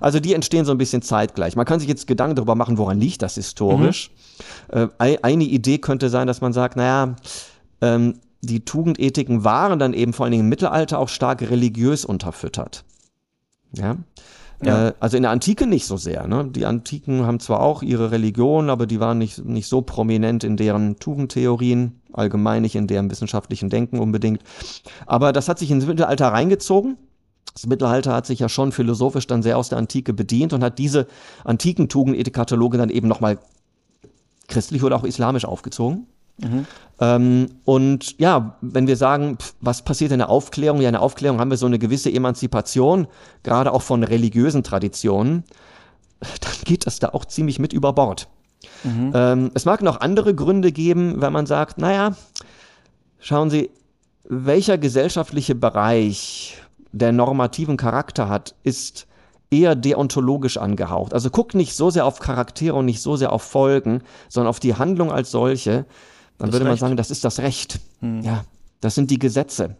Also 0.00 0.18
die 0.18 0.34
entstehen 0.34 0.64
so 0.64 0.72
ein 0.72 0.78
bisschen 0.78 1.02
zeitgleich. 1.02 1.54
Man 1.54 1.66
kann 1.66 1.78
sich 1.78 1.88
jetzt 1.88 2.08
Gedanken 2.08 2.34
darüber 2.34 2.56
machen, 2.56 2.78
woran 2.78 2.98
liegt 2.98 3.22
das 3.22 3.36
historisch. 3.36 4.10
Mhm. 4.72 4.90
Äh, 4.98 5.18
eine 5.22 5.44
Idee 5.44 5.78
könnte 5.78 6.10
sein, 6.10 6.26
dass 6.26 6.40
man 6.40 6.52
sagt, 6.52 6.74
naja, 6.76 7.14
ähm, 7.80 8.18
die 8.40 8.64
Tugendethiken 8.64 9.44
waren 9.44 9.78
dann 9.78 9.94
eben 9.94 10.12
vor 10.12 10.24
allen 10.24 10.32
Dingen 10.32 10.44
im 10.44 10.48
Mittelalter 10.48 10.98
auch 10.98 11.08
stark 11.08 11.42
religiös 11.42 12.04
unterfüttert. 12.04 12.82
Ja. 13.72 13.98
Ja. 14.62 14.88
Äh, 14.88 14.92
also 15.00 15.16
in 15.16 15.22
der 15.22 15.32
Antike 15.32 15.66
nicht 15.66 15.86
so 15.86 15.96
sehr. 15.96 16.26
Ne? 16.26 16.48
Die 16.48 16.66
Antiken 16.66 17.26
haben 17.26 17.40
zwar 17.40 17.60
auch 17.60 17.82
ihre 17.82 18.10
Religion, 18.10 18.70
aber 18.70 18.86
die 18.86 19.00
waren 19.00 19.18
nicht, 19.18 19.44
nicht 19.44 19.68
so 19.68 19.82
prominent 19.82 20.44
in 20.44 20.56
deren 20.56 20.98
Tugendtheorien, 20.98 22.00
allgemein 22.12 22.62
nicht 22.62 22.76
in 22.76 22.86
deren 22.86 23.10
wissenschaftlichen 23.10 23.70
Denken 23.70 23.98
unbedingt. 23.98 24.42
Aber 25.06 25.32
das 25.32 25.48
hat 25.48 25.58
sich 25.58 25.70
ins 25.70 25.86
Mittelalter 25.86 26.28
reingezogen. 26.28 26.96
Das 27.54 27.66
Mittelalter 27.66 28.14
hat 28.14 28.26
sich 28.26 28.38
ja 28.38 28.48
schon 28.48 28.72
philosophisch 28.72 29.26
dann 29.26 29.42
sehr 29.42 29.58
aus 29.58 29.68
der 29.68 29.78
Antike 29.78 30.12
bedient 30.12 30.52
und 30.52 30.62
hat 30.62 30.78
diese 30.78 31.06
antiken 31.44 31.88
Tugendethikataloge 31.88 32.78
dann 32.78 32.88
eben 32.88 33.08
nochmal 33.08 33.38
christlich 34.48 34.82
oder 34.82 34.96
auch 34.96 35.04
islamisch 35.04 35.44
aufgezogen. 35.44 36.06
Mhm. 36.38 36.66
Ähm, 37.00 37.46
und 37.64 38.18
ja, 38.18 38.56
wenn 38.60 38.86
wir 38.86 38.96
sagen, 38.96 39.36
pf, 39.38 39.54
was 39.60 39.82
passiert 39.82 40.12
in 40.12 40.18
der 40.18 40.28
Aufklärung? 40.28 40.80
Ja, 40.80 40.88
in 40.88 40.94
der 40.94 41.02
Aufklärung 41.02 41.40
haben 41.40 41.50
wir 41.50 41.56
so 41.56 41.66
eine 41.66 41.78
gewisse 41.78 42.12
Emanzipation, 42.12 43.06
gerade 43.42 43.72
auch 43.72 43.82
von 43.82 44.04
religiösen 44.04 44.62
Traditionen. 44.62 45.44
Dann 46.20 46.52
geht 46.64 46.86
das 46.86 46.98
da 46.98 47.10
auch 47.10 47.24
ziemlich 47.24 47.58
mit 47.58 47.72
über 47.72 47.92
Bord. 47.92 48.28
Mhm. 48.84 49.12
Ähm, 49.14 49.50
es 49.54 49.64
mag 49.64 49.82
noch 49.82 50.00
andere 50.00 50.34
Gründe 50.34 50.72
geben, 50.72 51.20
wenn 51.20 51.32
man 51.32 51.46
sagt, 51.46 51.78
naja, 51.78 52.16
schauen 53.18 53.50
Sie, 53.50 53.70
welcher 54.24 54.78
gesellschaftliche 54.78 55.54
Bereich 55.54 56.56
der 56.92 57.12
normativen 57.12 57.76
Charakter 57.76 58.28
hat, 58.28 58.54
ist 58.62 59.06
eher 59.50 59.74
deontologisch 59.74 60.56
angehaucht. 60.56 61.12
Also 61.12 61.30
guckt 61.30 61.54
nicht 61.54 61.74
so 61.74 61.90
sehr 61.90 62.06
auf 62.06 62.20
Charaktere 62.20 62.74
und 62.76 62.86
nicht 62.86 63.02
so 63.02 63.16
sehr 63.16 63.32
auf 63.32 63.42
Folgen, 63.42 64.02
sondern 64.28 64.48
auf 64.48 64.60
die 64.60 64.74
Handlung 64.74 65.12
als 65.12 65.30
solche. 65.30 65.84
Dann 66.38 66.50
das 66.50 66.54
würde 66.54 66.66
man 66.66 66.76
sagen, 66.76 66.96
das 66.96 67.10
ist 67.10 67.24
das 67.24 67.38
Recht. 67.40 67.80
Hm. 68.00 68.22
Ja, 68.22 68.44
das 68.80 68.94
sind 68.94 69.10
die 69.10 69.18
Gesetze. 69.18 69.76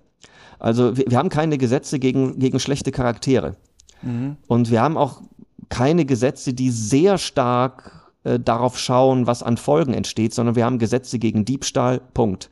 Also 0.59 0.97
wir, 0.97 1.07
wir, 1.09 1.19
haben 1.19 1.29
keine 1.29 1.59
Gesetze 1.59 1.99
gegen, 1.99 2.39
gegen 2.39 2.61
schlechte 2.61 2.93
Charaktere. 2.93 3.57
Mhm. 4.03 4.37
Und 4.47 4.71
wir 4.71 4.81
haben 4.81 4.97
auch 4.97 5.21
keine 5.69 6.05
Gesetze, 6.05 6.55
die 6.55 6.71
sehr 6.71 7.19
stark 7.19 8.11
äh, 8.25 8.39
darauf 8.39 8.79
schauen, 8.79 9.27
was 9.27 9.43
an 9.43 9.57
Folgen 9.57 9.93
entsteht, 9.95 10.35
sondern 10.35 10.55
wir 10.55 10.65
haben 10.65 10.79
Gesetze 10.79 11.19
gegen 11.19 11.45
Diebstahl, 11.45 12.01
Punkt. 12.15 12.51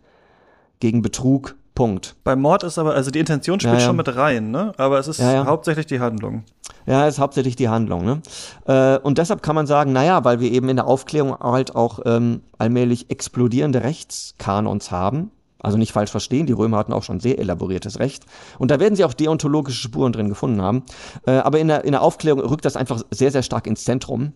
Gegen 0.80 1.03
Betrug, 1.03 1.57
Punkt. 1.75 2.16
Beim 2.25 2.41
Mord 2.41 2.62
ist 2.62 2.79
aber, 2.79 2.95
also 2.95 3.11
die 3.11 3.21
Intention 3.21 3.61
spielt 3.61 3.75
ja, 3.75 3.81
ja. 3.81 3.87
schon 3.87 3.97
mit 3.97 4.14
rein, 4.14 4.51
ne? 4.51 4.73
Aber 4.77 4.99
es 4.99 5.09
ist 5.09 5.21
ja, 5.21 5.47
hauptsächlich 5.47 5.87
die 5.87 6.01
Handlung. 6.01 6.45
Ja, 6.87 7.07
es 7.07 7.14
ist 7.14 7.21
hauptsächlich 7.21 7.57
die 7.57 7.68
Handlung, 7.68 8.05
ne? 8.05 8.23
Äh, 8.66 8.99
und 8.99 9.18
deshalb 9.18 9.43
kann 9.43 9.55
man 9.55 9.66
sagen, 9.66 9.93
naja, 9.93 10.25
weil 10.25 10.41
wir 10.41 10.51
eben 10.51 10.68
in 10.68 10.77
der 10.77 10.87
Aufklärung 10.87 11.37
halt 11.41 11.75
auch 11.75 12.01
ähm, 12.05 12.43
allmählich 12.59 13.11
explodierende 13.11 13.83
Rechtskanons 13.83 14.91
haben, 14.91 15.31
also 15.62 15.77
nicht 15.77 15.93
falsch 15.93 16.11
verstehen, 16.11 16.47
die 16.47 16.53
Römer 16.53 16.79
hatten 16.79 16.93
auch 16.93 17.03
schon 17.03 17.21
sehr 17.21 17.39
elaboriertes 17.39 17.99
Recht. 17.99 18.25
Und 18.59 18.71
da 18.71 18.81
werden 18.81 18.97
sie 18.97 19.05
auch 19.05 19.12
deontologische 19.12 19.81
Spuren 19.81 20.12
drin 20.12 20.29
gefunden 20.29 20.62
haben. 20.62 20.85
Äh, 21.27 21.33
aber 21.33 21.59
in 21.59 21.68
der, 21.68 21.85
in 21.85 21.93
der 21.93 22.03
Aufklärung 22.03 22.41
rückt 22.41 22.64
das 22.64 22.77
einfach 22.77 23.03
sehr, 23.11 23.31
sehr 23.31 23.43
stark 23.43 23.66
ins 23.66 23.85
Zentrum. 23.85 24.33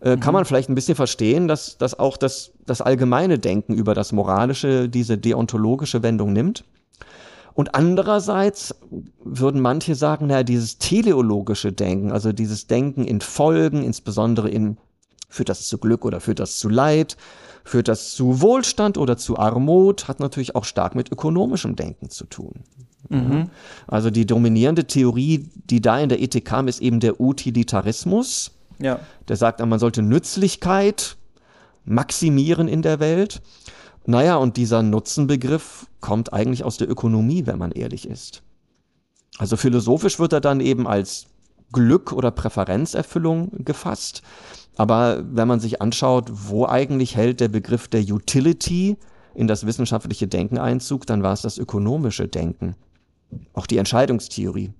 Äh, 0.00 0.16
mhm. 0.16 0.20
Kann 0.20 0.34
man 0.34 0.44
vielleicht 0.44 0.68
ein 0.68 0.74
bisschen 0.74 0.94
verstehen, 0.94 1.48
dass, 1.48 1.78
dass 1.78 1.98
auch 1.98 2.16
das, 2.16 2.52
das 2.66 2.82
allgemeine 2.82 3.38
Denken 3.38 3.74
über 3.74 3.94
das 3.94 4.12
Moralische 4.12 4.88
diese 4.88 5.16
deontologische 5.16 6.02
Wendung 6.02 6.32
nimmt. 6.32 6.64
Und 7.56 7.74
andererseits 7.74 8.74
würden 9.24 9.62
manche 9.62 9.94
sagen, 9.94 10.26
naja, 10.26 10.42
dieses 10.42 10.76
teleologische 10.76 11.72
Denken, 11.72 12.12
also 12.12 12.32
dieses 12.32 12.66
Denken 12.66 13.06
in 13.06 13.22
Folgen, 13.22 13.82
insbesondere 13.82 14.50
in, 14.50 14.76
führt 15.30 15.48
das 15.48 15.66
zu 15.66 15.78
Glück 15.78 16.04
oder 16.04 16.20
führt 16.20 16.38
das 16.38 16.58
zu 16.58 16.68
Leid, 16.68 17.16
führt 17.64 17.88
das 17.88 18.10
zu 18.10 18.42
Wohlstand 18.42 18.98
oder 18.98 19.16
zu 19.16 19.38
Armut, 19.38 20.06
hat 20.06 20.20
natürlich 20.20 20.54
auch 20.54 20.64
stark 20.64 20.94
mit 20.94 21.10
ökonomischem 21.10 21.76
Denken 21.76 22.10
zu 22.10 22.26
tun. 22.26 22.60
Mhm. 23.08 23.48
Also 23.86 24.10
die 24.10 24.26
dominierende 24.26 24.86
Theorie, 24.86 25.48
die 25.54 25.80
da 25.80 25.98
in 25.98 26.10
der 26.10 26.20
Ethik 26.20 26.44
kam, 26.44 26.68
ist 26.68 26.82
eben 26.82 27.00
der 27.00 27.22
Utilitarismus. 27.22 28.50
Ja. 28.78 29.00
Der 29.28 29.36
sagt, 29.36 29.64
man 29.64 29.78
sollte 29.78 30.02
Nützlichkeit 30.02 31.16
maximieren 31.86 32.68
in 32.68 32.82
der 32.82 33.00
Welt. 33.00 33.40
Naja, 34.06 34.36
und 34.36 34.56
dieser 34.56 34.82
Nutzenbegriff 34.82 35.86
kommt 36.00 36.32
eigentlich 36.32 36.64
aus 36.64 36.76
der 36.76 36.88
Ökonomie, 36.88 37.46
wenn 37.46 37.58
man 37.58 37.72
ehrlich 37.72 38.08
ist. 38.08 38.42
Also 39.38 39.56
philosophisch 39.56 40.18
wird 40.18 40.32
er 40.32 40.40
dann 40.40 40.60
eben 40.60 40.86
als 40.86 41.26
Glück 41.72 42.12
oder 42.12 42.30
Präferenzerfüllung 42.30 43.64
gefasst. 43.64 44.22
Aber 44.76 45.24
wenn 45.28 45.48
man 45.48 45.60
sich 45.60 45.82
anschaut, 45.82 46.30
wo 46.32 46.66
eigentlich 46.66 47.16
hält 47.16 47.40
der 47.40 47.48
Begriff 47.48 47.88
der 47.88 48.02
Utility 48.02 48.96
in 49.34 49.48
das 49.48 49.66
wissenschaftliche 49.66 50.28
Denken 50.28 50.58
Einzug, 50.58 51.06
dann 51.06 51.22
war 51.22 51.32
es 51.32 51.42
das 51.42 51.58
ökonomische 51.58 52.28
Denken. 52.28 52.76
Auch 53.54 53.66
die 53.66 53.78
Entscheidungstheorie, 53.78 54.72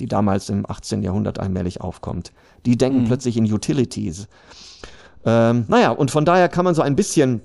die 0.00 0.06
damals 0.06 0.48
im 0.48 0.68
18. 0.68 1.02
Jahrhundert 1.02 1.38
allmählich 1.38 1.80
aufkommt. 1.80 2.32
Die 2.66 2.76
denken 2.76 3.02
mhm. 3.02 3.06
plötzlich 3.06 3.36
in 3.36 3.50
Utilities. 3.50 4.26
Ähm, 5.24 5.66
naja, 5.68 5.90
und 5.90 6.10
von 6.10 6.24
daher 6.24 6.48
kann 6.48 6.64
man 6.64 6.74
so 6.74 6.82
ein 6.82 6.96
bisschen 6.96 7.42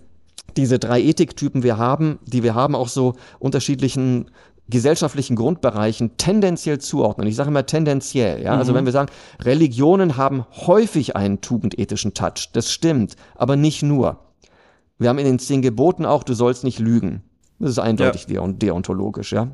diese 0.56 0.80
drei 0.80 1.02
Ethiktypen 1.02 1.64
wir 1.64 1.78
haben, 1.78 2.20
die 2.26 2.44
wir 2.44 2.56
haben, 2.56 2.76
auch 2.76 2.88
so 2.88 3.16
unterschiedlichen 3.40 4.32
gesellschaftlichen 4.70 5.36
Grundbereichen 5.36 6.18
tendenziell 6.18 6.80
zuordnen. 6.80 7.28
Ich 7.28 7.36
sage 7.36 7.50
immer 7.50 7.66
tendenziell, 7.66 8.42
ja. 8.44 8.52
Also 8.52 8.56
mhm. 8.56 8.60
Also 8.60 8.74
wenn 8.76 8.86
wir 8.86 8.92
sagen, 8.92 9.12
Religionen 9.42 10.18
haben 10.18 10.46
häufig 10.52 11.16
einen 11.16 11.40
tugendethischen 11.42 12.14
Touch, 12.14 12.50
das 12.52 12.72
stimmt, 12.72 13.16
aber 13.36 13.56
nicht 13.56 13.82
nur. 13.82 14.20
Wir 15.00 15.10
haben 15.10 15.20
in 15.20 15.26
den 15.26 15.40
zehn 15.40 15.62
Geboten 15.62 16.06
auch, 16.06 16.24
du 16.24 16.34
sollst 16.34 16.64
nicht 16.64 16.80
lügen. 16.80 17.24
Das 17.60 17.72
ist 17.72 17.80
eindeutig 17.80 18.28
ja. 18.30 18.46
deontologisch, 18.46 19.32
ja. 19.32 19.48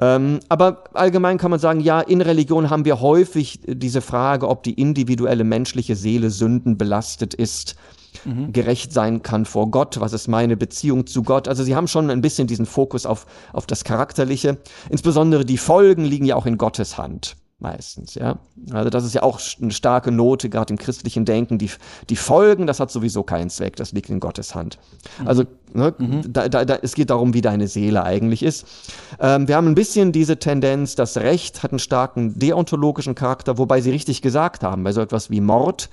Ähm, 0.00 0.40
aber 0.48 0.84
allgemein 0.94 1.36
kann 1.36 1.50
man 1.50 1.60
sagen, 1.60 1.80
ja, 1.80 2.00
in 2.00 2.20
Religion 2.20 2.70
haben 2.70 2.84
wir 2.84 3.00
häufig 3.00 3.60
diese 3.66 4.00
Frage, 4.00 4.48
ob 4.48 4.62
die 4.62 4.74
individuelle 4.74 5.44
menschliche 5.44 5.96
Seele 5.96 6.30
Sünden 6.30 6.78
belastet 6.78 7.34
ist 7.34 7.76
mhm. 8.24 8.52
gerecht 8.52 8.92
sein 8.92 9.22
kann 9.22 9.44
vor 9.44 9.70
Gott, 9.70 10.00
was 10.00 10.12
ist 10.12 10.28
meine 10.28 10.56
Beziehung 10.56 11.06
zu 11.06 11.22
Gott. 11.22 11.48
Also 11.48 11.64
sie 11.64 11.76
haben 11.76 11.88
schon 11.88 12.10
ein 12.10 12.20
bisschen 12.20 12.46
diesen 12.46 12.66
Fokus 12.66 13.06
auf, 13.06 13.26
auf 13.52 13.66
das 13.66 13.84
Charakterliche. 13.84 14.58
Insbesondere 14.88 15.44
die 15.44 15.58
Folgen 15.58 16.04
liegen 16.04 16.24
ja 16.24 16.36
auch 16.36 16.46
in 16.46 16.58
Gottes 16.58 16.98
Hand 16.98 17.36
meistens, 17.60 18.14
ja. 18.14 18.38
Also 18.72 18.90
das 18.90 19.04
ist 19.04 19.14
ja 19.14 19.22
auch 19.22 19.40
eine 19.60 19.70
starke 19.70 20.10
Note, 20.10 20.48
gerade 20.48 20.72
im 20.72 20.78
christlichen 20.78 21.24
Denken. 21.24 21.58
Die, 21.58 21.70
die 22.08 22.16
Folgen, 22.16 22.66
das 22.66 22.80
hat 22.80 22.90
sowieso 22.90 23.22
keinen 23.22 23.50
Zweck, 23.50 23.76
das 23.76 23.92
liegt 23.92 24.10
in 24.10 24.20
Gottes 24.20 24.54
Hand. 24.54 24.78
Mhm. 25.20 25.28
Also 25.28 25.44
ne, 25.72 25.94
mhm. 25.96 26.32
da, 26.32 26.48
da, 26.48 26.64
da, 26.64 26.78
es 26.82 26.94
geht 26.94 27.10
darum, 27.10 27.34
wie 27.34 27.42
deine 27.42 27.68
Seele 27.68 28.02
eigentlich 28.02 28.42
ist. 28.42 28.66
Ähm, 29.20 29.46
wir 29.46 29.56
haben 29.56 29.68
ein 29.68 29.74
bisschen 29.74 30.12
diese 30.12 30.38
Tendenz, 30.38 30.94
das 30.94 31.18
Recht 31.18 31.62
hat 31.62 31.72
einen 31.72 31.78
starken 31.78 32.38
deontologischen 32.38 33.14
Charakter, 33.14 33.58
wobei 33.58 33.80
sie 33.80 33.90
richtig 33.90 34.22
gesagt 34.22 34.62
haben, 34.62 34.82
bei 34.82 34.92
so 34.92 35.00
etwas 35.00 35.30
wie 35.30 35.40
Mord 35.40 35.90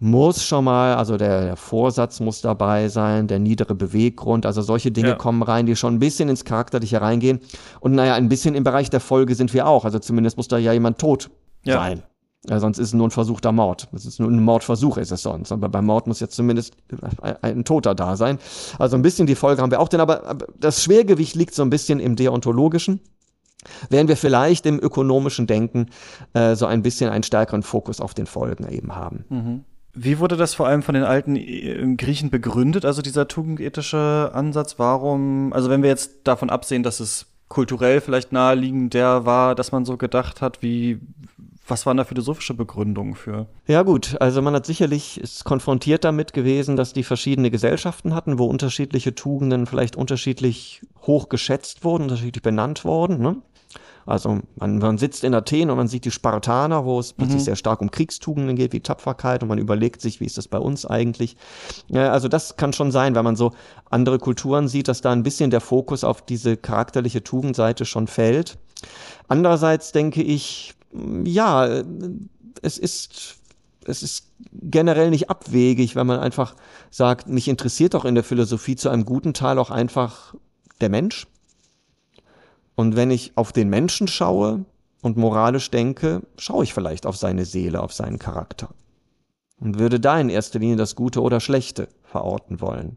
muss 0.00 0.44
schon 0.44 0.64
mal, 0.64 0.94
also 0.94 1.16
der, 1.16 1.44
der, 1.44 1.56
Vorsatz 1.56 2.20
muss 2.20 2.40
dabei 2.40 2.88
sein, 2.88 3.26
der 3.26 3.38
niedere 3.38 3.74
Beweggrund, 3.74 4.46
also 4.46 4.62
solche 4.62 4.92
Dinge 4.92 5.10
ja. 5.10 5.14
kommen 5.16 5.42
rein, 5.42 5.66
die 5.66 5.76
schon 5.76 5.94
ein 5.94 5.98
bisschen 5.98 6.28
ins 6.28 6.44
Charakterliche 6.44 7.00
reingehen. 7.00 7.40
Und 7.80 7.92
naja, 7.92 8.14
ein 8.14 8.28
bisschen 8.28 8.54
im 8.54 8.64
Bereich 8.64 8.90
der 8.90 9.00
Folge 9.00 9.34
sind 9.34 9.52
wir 9.54 9.66
auch. 9.66 9.84
Also 9.84 9.98
zumindest 9.98 10.36
muss 10.36 10.48
da 10.48 10.58
ja 10.58 10.72
jemand 10.72 10.98
tot 10.98 11.30
ja. 11.64 11.74
sein. 11.74 12.02
Ja, 12.48 12.60
sonst 12.60 12.78
ist 12.78 12.88
es 12.88 12.94
nur 12.94 13.08
ein 13.08 13.10
versuchter 13.10 13.50
Mord. 13.50 13.88
Das 13.90 14.06
ist 14.06 14.20
nur 14.20 14.30
ein 14.30 14.42
Mordversuch, 14.42 14.96
ist 14.98 15.10
es 15.10 15.22
sonst. 15.22 15.50
Aber 15.50 15.68
beim 15.68 15.84
Mord 15.84 16.06
muss 16.06 16.20
jetzt 16.20 16.36
zumindest 16.36 16.76
ein, 17.20 17.36
ein 17.42 17.64
Toter 17.64 17.96
da 17.96 18.16
sein. 18.16 18.38
Also 18.78 18.96
ein 18.96 19.02
bisschen 19.02 19.26
die 19.26 19.34
Folge 19.34 19.60
haben 19.60 19.72
wir 19.72 19.80
auch, 19.80 19.88
denn 19.88 20.00
aber 20.00 20.38
das 20.56 20.82
Schwergewicht 20.82 21.34
liegt 21.34 21.54
so 21.54 21.62
ein 21.62 21.70
bisschen 21.70 21.98
im 21.98 22.14
Deontologischen 22.14 23.00
während 23.90 24.08
wir 24.08 24.16
vielleicht 24.16 24.66
im 24.66 24.78
ökonomischen 24.78 25.46
Denken 25.46 25.86
äh, 26.32 26.54
so 26.54 26.66
ein 26.66 26.82
bisschen 26.82 27.10
einen 27.10 27.22
stärkeren 27.22 27.62
Fokus 27.62 28.00
auf 28.00 28.14
den 28.14 28.26
Folgen 28.26 28.68
eben 28.68 28.94
haben. 28.94 29.24
Mhm. 29.28 29.64
Wie 30.00 30.20
wurde 30.20 30.36
das 30.36 30.54
vor 30.54 30.68
allem 30.68 30.82
von 30.82 30.94
den 30.94 31.02
alten 31.02 31.34
äh, 31.34 31.94
Griechen 31.96 32.30
begründet, 32.30 32.84
also 32.84 33.02
dieser 33.02 33.26
tugendethische 33.26 34.30
Ansatz? 34.32 34.78
Warum, 34.78 35.52
also 35.52 35.70
wenn 35.70 35.82
wir 35.82 35.88
jetzt 35.88 36.20
davon 36.24 36.50
absehen, 36.50 36.84
dass 36.84 37.00
es 37.00 37.26
kulturell 37.48 38.00
vielleicht 38.00 38.30
naheliegend 38.30 38.94
der 38.94 39.26
war, 39.26 39.54
dass 39.56 39.72
man 39.72 39.84
so 39.84 39.96
gedacht 39.96 40.40
hat, 40.40 40.62
wie, 40.62 41.00
was 41.66 41.84
waren 41.84 41.96
da 41.96 42.04
philosophische 42.04 42.54
Begründungen 42.54 43.16
für? 43.16 43.46
Ja 43.66 43.82
gut, 43.82 44.16
also 44.20 44.40
man 44.40 44.54
hat 44.54 44.66
sicherlich 44.66 45.20
ist 45.20 45.44
konfrontiert 45.44 46.04
damit 46.04 46.32
gewesen, 46.32 46.76
dass 46.76 46.92
die 46.92 47.02
verschiedene 47.02 47.50
Gesellschaften 47.50 48.14
hatten, 48.14 48.38
wo 48.38 48.44
unterschiedliche 48.44 49.16
Tugenden 49.16 49.66
vielleicht 49.66 49.96
unterschiedlich 49.96 50.82
hoch 51.02 51.28
geschätzt 51.28 51.82
wurden, 51.82 52.04
unterschiedlich 52.04 52.42
benannt 52.42 52.84
wurden. 52.84 53.18
Ne? 53.18 53.36
Also 54.08 54.40
man, 54.56 54.78
man 54.78 54.96
sitzt 54.96 55.22
in 55.22 55.34
Athen 55.34 55.68
und 55.68 55.76
man 55.76 55.86
sieht 55.86 56.06
die 56.06 56.10
Spartaner, 56.10 56.86
wo 56.86 56.98
es 56.98 57.12
plötzlich 57.12 57.40
mhm. 57.40 57.44
sehr 57.44 57.56
stark 57.56 57.82
um 57.82 57.90
Kriegstugenden 57.90 58.56
geht, 58.56 58.72
wie 58.72 58.80
Tapferkeit 58.80 59.42
und 59.42 59.50
man 59.50 59.58
überlegt 59.58 60.00
sich, 60.00 60.18
wie 60.18 60.24
ist 60.24 60.38
das 60.38 60.48
bei 60.48 60.58
uns 60.58 60.86
eigentlich. 60.86 61.36
Ja, 61.88 62.10
also 62.10 62.28
das 62.28 62.56
kann 62.56 62.72
schon 62.72 62.90
sein, 62.90 63.14
wenn 63.14 63.24
man 63.24 63.36
so 63.36 63.52
andere 63.90 64.18
Kulturen 64.18 64.66
sieht, 64.66 64.88
dass 64.88 65.02
da 65.02 65.12
ein 65.12 65.22
bisschen 65.22 65.50
der 65.50 65.60
Fokus 65.60 66.04
auf 66.04 66.22
diese 66.22 66.56
charakterliche 66.56 67.22
Tugendseite 67.22 67.84
schon 67.84 68.06
fällt. 68.06 68.56
Andererseits 69.28 69.92
denke 69.92 70.22
ich, 70.22 70.74
ja, 71.24 71.82
es 72.62 72.78
ist 72.78 73.34
es 73.84 74.02
ist 74.02 74.26
generell 74.52 75.10
nicht 75.10 75.30
abwegig, 75.30 75.96
wenn 75.96 76.06
man 76.06 76.20
einfach 76.20 76.54
sagt, 76.90 77.28
mich 77.28 77.48
interessiert 77.48 77.94
doch 77.94 78.04
in 78.04 78.14
der 78.14 78.24
Philosophie 78.24 78.76
zu 78.76 78.88
einem 78.90 79.04
guten 79.04 79.34
Teil 79.34 79.58
auch 79.58 79.70
einfach 79.70 80.34
der 80.80 80.90
Mensch. 80.90 81.26
Und 82.78 82.94
wenn 82.94 83.10
ich 83.10 83.32
auf 83.34 83.50
den 83.50 83.70
Menschen 83.70 84.06
schaue 84.06 84.64
und 85.02 85.16
moralisch 85.16 85.68
denke, 85.68 86.22
schaue 86.36 86.62
ich 86.62 86.72
vielleicht 86.72 87.06
auf 87.06 87.16
seine 87.16 87.44
Seele, 87.44 87.82
auf 87.82 87.92
seinen 87.92 88.20
Charakter. 88.20 88.68
Und 89.58 89.80
würde 89.80 89.98
da 89.98 90.20
in 90.20 90.28
erster 90.28 90.60
Linie 90.60 90.76
das 90.76 90.94
Gute 90.94 91.20
oder 91.20 91.40
Schlechte 91.40 91.88
verorten 92.04 92.60
wollen. 92.60 92.96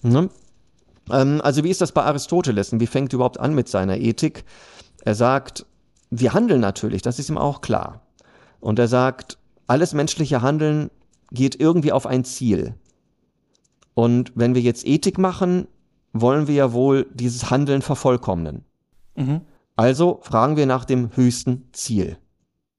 Ne? 0.00 0.30
Ähm, 1.10 1.42
also 1.44 1.62
wie 1.62 1.68
ist 1.68 1.82
das 1.82 1.92
bei 1.92 2.04
Aristoteles? 2.04 2.72
Und 2.72 2.80
wie 2.80 2.86
fängt 2.86 3.12
er 3.12 3.16
überhaupt 3.16 3.38
an 3.38 3.54
mit 3.54 3.68
seiner 3.68 3.98
Ethik? 3.98 4.44
Er 5.04 5.14
sagt, 5.14 5.66
wir 6.08 6.32
handeln 6.32 6.62
natürlich, 6.62 7.02
das 7.02 7.18
ist 7.18 7.28
ihm 7.28 7.36
auch 7.36 7.60
klar. 7.60 8.00
Und 8.60 8.78
er 8.78 8.88
sagt, 8.88 9.36
alles 9.66 9.92
menschliche 9.92 10.40
Handeln 10.40 10.90
geht 11.32 11.60
irgendwie 11.60 11.92
auf 11.92 12.06
ein 12.06 12.24
Ziel. 12.24 12.76
Und 13.92 14.32
wenn 14.36 14.54
wir 14.54 14.62
jetzt 14.62 14.86
Ethik 14.86 15.18
machen, 15.18 15.68
wollen 16.14 16.48
wir 16.48 16.54
ja 16.54 16.72
wohl 16.72 17.06
dieses 17.12 17.50
Handeln 17.50 17.82
vervollkommnen. 17.82 18.64
Mhm. 19.14 19.42
Also 19.76 20.20
fragen 20.22 20.56
wir 20.56 20.66
nach 20.66 20.84
dem 20.84 21.16
höchsten 21.16 21.68
Ziel. 21.72 22.18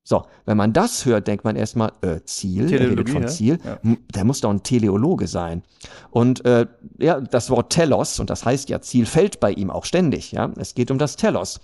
So, 0.04 0.24
wenn 0.46 0.58
man 0.58 0.74
das 0.74 1.06
hört, 1.06 1.28
denkt 1.28 1.44
man 1.44 1.56
erstmal, 1.56 1.92
äh, 2.02 2.22
Ziel, 2.26 2.72
er 2.74 2.90
redet 2.90 3.10
von 3.10 3.28
Ziel, 3.28 3.60
ja. 3.64 3.80
der 4.14 4.26
muss 4.26 4.42
doch 4.42 4.50
ein 4.50 4.64
Teleologe 4.64 5.28
sein. 5.28 5.62
Und 6.10 6.44
äh, 6.44 6.66
ja, 6.98 7.22
das 7.22 7.50
Wort 7.52 7.72
Telos, 7.72 8.20
und 8.20 8.30
das 8.30 8.44
heißt 8.44 8.70
ja, 8.70 8.82
Ziel 8.82 9.06
fällt 9.06 9.40
bei 9.40 9.52
ihm 9.52 9.70
auch 9.70 9.86
ständig, 9.86 10.32
ja. 10.32 10.52
Es 10.58 10.74
geht 10.74 10.90
um 10.90 10.98
das 10.98 11.18
Telos. 11.18 11.60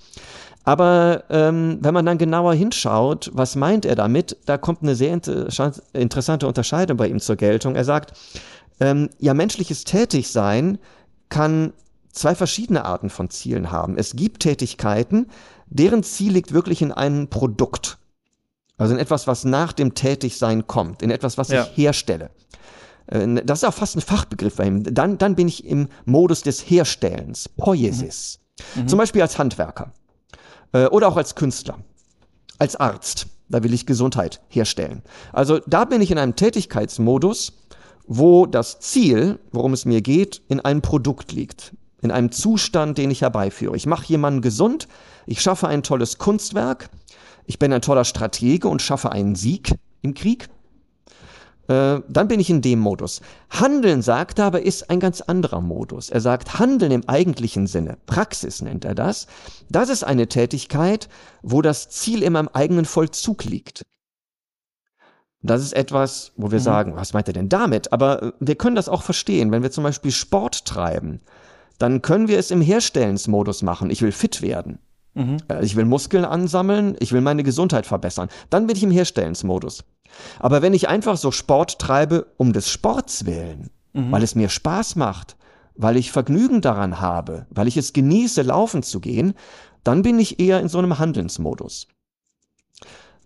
Aber 0.64 1.24
ähm, 1.30 1.80
wenn 1.82 1.94
man 1.94 2.06
dann 2.06 2.18
genauer 2.18 2.54
hinschaut, 2.54 3.32
was 3.34 3.56
meint 3.56 3.86
er 3.86 3.96
damit, 3.96 4.38
da 4.46 4.58
kommt 4.58 4.84
eine 4.84 4.96
sehr 4.96 5.14
inter 5.14 5.48
interessante 5.94 6.46
Unterscheidung 6.46 6.98
bei 6.98 7.08
ihm 7.08 7.20
zur 7.20 7.38
Geltung. 7.38 7.76
Er 7.76 7.86
sagt, 7.86 8.14
ähm, 8.80 9.10
ja, 9.18 9.34
menschliches 9.34 9.84
Tätigsein 9.86 10.78
kann 11.30 11.74
zwei 12.18 12.36
verschiedene 12.36 12.86
Arten 12.86 13.10
von 13.10 13.30
Zielen 13.30 13.72
haben. 13.72 13.98
Es 13.98 14.16
gibt 14.16 14.44
Tätigkeiten, 14.44 15.28
deren 15.68 16.04
Ziel 16.04 16.34
liegt 16.34 16.54
wirklich 16.54 16.82
in 16.82 16.92
einem 16.92 17.30
Produkt. 17.30 17.98
Also 18.78 18.94
in 18.94 19.00
etwas, 19.00 19.28
was 19.28 19.44
nach 19.44 19.74
dem 19.74 19.96
Tätigsein 19.96 20.68
kommt, 20.68 21.02
in 21.02 21.12
etwas, 21.12 21.38
was 21.38 21.50
ja. 21.50 21.64
ich 21.64 21.78
herstelle. 21.78 22.30
Äh, 23.08 23.44
das 23.44 23.60
ist 23.60 23.64
auch 23.68 23.74
fast 23.74 23.96
ein 23.96 24.02
Fachbegriff 24.02 24.56
bei 24.56 24.66
ihm. 24.66 24.84
Dann, 24.84 25.18
dann 25.18 25.36
bin 25.36 25.48
ich 25.48 25.66
im 25.66 25.88
Modus 26.06 26.42
des 26.42 26.62
Herstellens, 26.62 27.50
Poiesis. 27.50 28.40
Mhm. 28.76 28.84
mhm. 28.84 28.88
Zum 28.88 28.98
Beispiel 28.98 29.22
als 29.22 29.38
Handwerker 29.38 29.94
äh, 30.74 30.86
oder 30.88 31.08
auch 31.08 31.18
als 31.18 31.36
Künstler, 31.36 31.80
als 32.60 32.76
Arzt. 32.76 33.28
Da 33.50 33.64
will 33.64 33.74
ich 33.74 33.86
Gesundheit 33.86 34.42
herstellen. 34.50 35.04
Also 35.32 35.60
da 35.68 35.86
bin 35.86 36.02
ich 36.02 36.12
in 36.12 36.18
einem 36.18 36.36
Tätigkeitsmodus, 36.36 37.54
wo 38.06 38.46
das 38.46 38.80
Ziel, 38.82 39.40
worum 39.52 39.72
es 39.72 39.86
mir 39.86 40.02
geht, 40.02 40.42
in 40.50 40.60
einem 40.60 40.82
Produkt 40.82 41.32
liegt, 41.32 41.74
in 42.08 42.12
einem 42.12 42.32
Zustand, 42.32 42.98
den 42.98 43.12
ich 43.12 43.22
herbeiführe. 43.22 43.76
Ich 43.76 43.86
mache 43.86 44.08
jemanden 44.08 44.42
gesund, 44.42 44.88
ich 45.26 45.42
schaffe 45.42 45.68
ein 45.68 45.84
tolles 45.84 46.18
Kunstwerk, 46.18 46.90
ich 47.46 47.60
bin 47.60 47.74
ein 47.74 47.82
toller 47.82 48.06
Stratege 48.06 48.68
und 48.68 48.82
schaffe 48.82 49.12
einen 49.12 49.36
Sieg 49.36 49.74
im 50.02 50.14
Krieg. 50.14 50.48
Äh, 51.68 52.00
dann 52.08 52.28
bin 52.30 52.40
ich 52.40 52.50
in 52.50 52.62
dem 52.62 52.80
Modus. 52.80 53.22
Handeln, 53.50 54.02
sagt 54.02 54.40
er 54.40 54.46
aber, 54.46 54.62
ist 54.62 54.90
ein 54.90 55.02
ganz 55.02 55.20
anderer 55.20 55.60
Modus. 55.60 56.10
Er 56.10 56.22
sagt, 56.22 56.60
Handeln 56.60 56.94
im 56.94 57.08
eigentlichen 57.10 57.68
Sinne, 57.68 57.98
Praxis 58.06 58.62
nennt 58.62 58.86
er 58.86 58.96
das, 58.96 59.28
das 59.70 59.90
ist 59.90 60.04
eine 60.04 60.28
Tätigkeit, 60.28 61.10
wo 61.42 61.62
das 61.62 61.90
Ziel 61.90 62.24
in 62.24 62.34
meinem 62.34 62.50
eigenen 62.54 62.86
Vollzug 62.86 63.44
liegt. 63.44 63.86
Das 65.42 65.62
ist 65.62 65.74
etwas, 65.74 66.32
wo 66.36 66.52
wir 66.52 66.60
mhm. 66.60 66.64
sagen, 66.64 66.96
was 66.96 67.14
meint 67.14 67.28
er 67.28 67.34
denn 67.34 67.50
damit? 67.50 67.92
Aber 67.94 68.24
äh, 68.24 68.32
wir 68.40 68.56
können 68.56 68.76
das 68.76 68.90
auch 68.90 69.04
verstehen. 69.04 69.52
Wenn 69.52 69.64
wir 69.64 69.72
zum 69.72 69.84
Beispiel 69.84 70.12
Sport 70.12 70.66
treiben, 70.66 71.22
dann 71.78 72.02
können 72.02 72.28
wir 72.28 72.40
es 72.40 72.52
im 72.52 72.62
Herstellensmodus 72.62 73.62
machen. 73.62 73.90
Ich 73.90 74.02
will 74.02 74.12
fit 74.12 74.42
werden. 74.42 74.80
Mhm. 75.14 75.38
Äh, 75.50 75.66
ich 75.66 75.76
will 75.76 75.86
Muskeln 75.86 76.26
ansammeln, 76.26 76.96
ich 77.00 77.12
will 77.12 77.22
meine 77.22 77.44
Gesundheit 77.44 77.86
verbessern. 77.86 78.30
Dann 78.50 78.68
bin 78.68 78.76
ich 78.76 78.84
im 78.84 78.92
Herstellensmodus. 78.92 79.84
Aber 80.40 80.62
wenn 80.62 80.74
ich 80.74 80.88
einfach 80.88 81.18
so 81.18 81.32
Sport 81.32 81.80
treibe 81.80 82.28
um 82.38 82.54
des 82.54 82.70
Sports 82.70 83.26
willen, 83.26 83.70
mhm. 83.94 84.12
weil 84.12 84.24
es 84.24 84.36
mir 84.36 84.50
Spaß 84.50 84.96
macht, 84.96 85.36
weil 85.76 85.98
ich 85.98 86.12
Vergnügen 86.12 86.62
daran 86.62 87.00
habe, 87.00 87.46
weil 87.50 87.68
ich 87.68 87.78
es 87.78 87.94
genieße, 87.94 88.42
laufen 88.42 88.84
zu 88.84 89.00
gehen, 89.00 89.34
dann 89.84 90.02
bin 90.02 90.20
ich 90.20 90.40
eher 90.40 90.60
in 90.60 90.70
so 90.70 90.80
einem 90.80 91.00
Handelsmodus. 91.00 91.88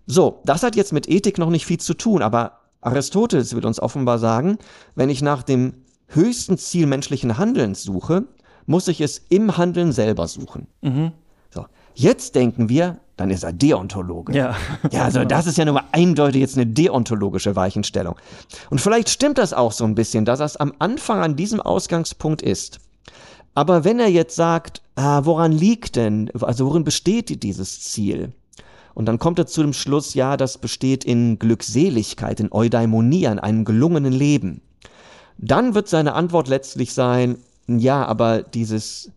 So, 0.05 0.41
das 0.45 0.63
hat 0.63 0.75
jetzt 0.75 0.93
mit 0.93 1.07
Ethik 1.07 1.37
noch 1.37 1.49
nicht 1.49 1.65
viel 1.65 1.79
zu 1.79 1.93
tun, 1.93 2.21
aber 2.21 2.59
Aristoteles 2.81 3.53
wird 3.53 3.65
uns 3.65 3.79
offenbar 3.79 4.19
sagen, 4.19 4.57
wenn 4.95 5.09
ich 5.09 5.21
nach 5.21 5.43
dem 5.43 5.85
höchsten 6.07 6.57
Ziel 6.57 6.87
menschlichen 6.87 7.37
Handelns 7.37 7.83
suche, 7.83 8.25
muss 8.71 8.87
ich 8.87 9.01
es 9.01 9.21
im 9.29 9.57
Handeln 9.57 9.91
selber 9.91 10.27
suchen. 10.27 10.65
Mhm. 10.81 11.11
So, 11.51 11.65
jetzt 11.93 12.33
denken 12.33 12.69
wir, 12.69 12.97
dann 13.17 13.29
ist 13.29 13.43
er 13.43 13.53
Deontologe. 13.53 14.33
Ja, 14.33 14.55
ja 14.89 15.03
also 15.03 15.23
das 15.35 15.45
ist 15.45 15.59
ja 15.59 15.65
nun 15.65 15.75
mal 15.75 15.83
eindeutig 15.91 16.41
jetzt 16.41 16.57
eine 16.57 16.65
deontologische 16.65 17.55
Weichenstellung. 17.55 18.15
Und 18.71 18.81
vielleicht 18.81 19.09
stimmt 19.09 19.37
das 19.37 19.53
auch 19.53 19.73
so 19.73 19.83
ein 19.83 19.93
bisschen, 19.93 20.25
dass 20.25 20.39
das 20.39 20.57
am 20.57 20.73
Anfang 20.79 21.21
an 21.21 21.35
diesem 21.35 21.61
Ausgangspunkt 21.61 22.41
ist. 22.41 22.79
Aber 23.53 23.83
wenn 23.83 23.99
er 23.99 24.07
jetzt 24.07 24.35
sagt, 24.35 24.81
ah, 24.95 25.25
woran 25.25 25.51
liegt 25.51 25.97
denn, 25.97 26.31
also 26.39 26.65
worin 26.65 26.83
besteht 26.83 27.43
dieses 27.43 27.81
Ziel? 27.81 28.31
Und 28.93 29.05
dann 29.05 29.19
kommt 29.19 29.39
er 29.39 29.45
zu 29.45 29.61
dem 29.61 29.73
Schluss, 29.73 30.13
ja, 30.13 30.37
das 30.37 30.57
besteht 30.57 31.03
in 31.03 31.37
Glückseligkeit, 31.37 32.39
in 32.39 32.51
Eudaimonie, 32.51 33.25
in 33.25 33.39
einem 33.39 33.65
gelungenen 33.65 34.13
Leben. 34.13 34.61
Dann 35.37 35.75
wird 35.75 35.87
seine 35.87 36.13
Antwort 36.13 36.47
letztlich 36.47 36.93
sein, 36.93 37.37
ja, 37.67 38.05
aber 38.05 38.43
dieses 38.43 39.11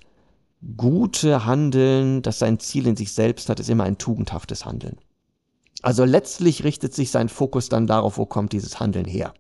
gute 0.77 1.45
Handeln, 1.45 2.23
das 2.23 2.39
sein 2.39 2.59
Ziel 2.59 2.87
in 2.87 2.97
sich 2.97 3.13
selbst 3.13 3.49
hat, 3.49 3.61
ist 3.61 3.71
immer 3.71 3.85
ein 3.85 3.99
tugendhaftes 3.99 4.65
Handeln. 4.65 4.97
Also 5.83 6.05
letztlich 6.05 6.65
richtet 6.65 6.95
sich 6.95 7.11
sein 7.11 7.29
Fokus 7.29 7.69
dann 7.69 7.87
darauf, 7.87 8.17
wo 8.17 8.25
kommt 8.25 8.53
dieses 8.53 8.81
Handeln 8.81 9.05
her. 9.05 9.35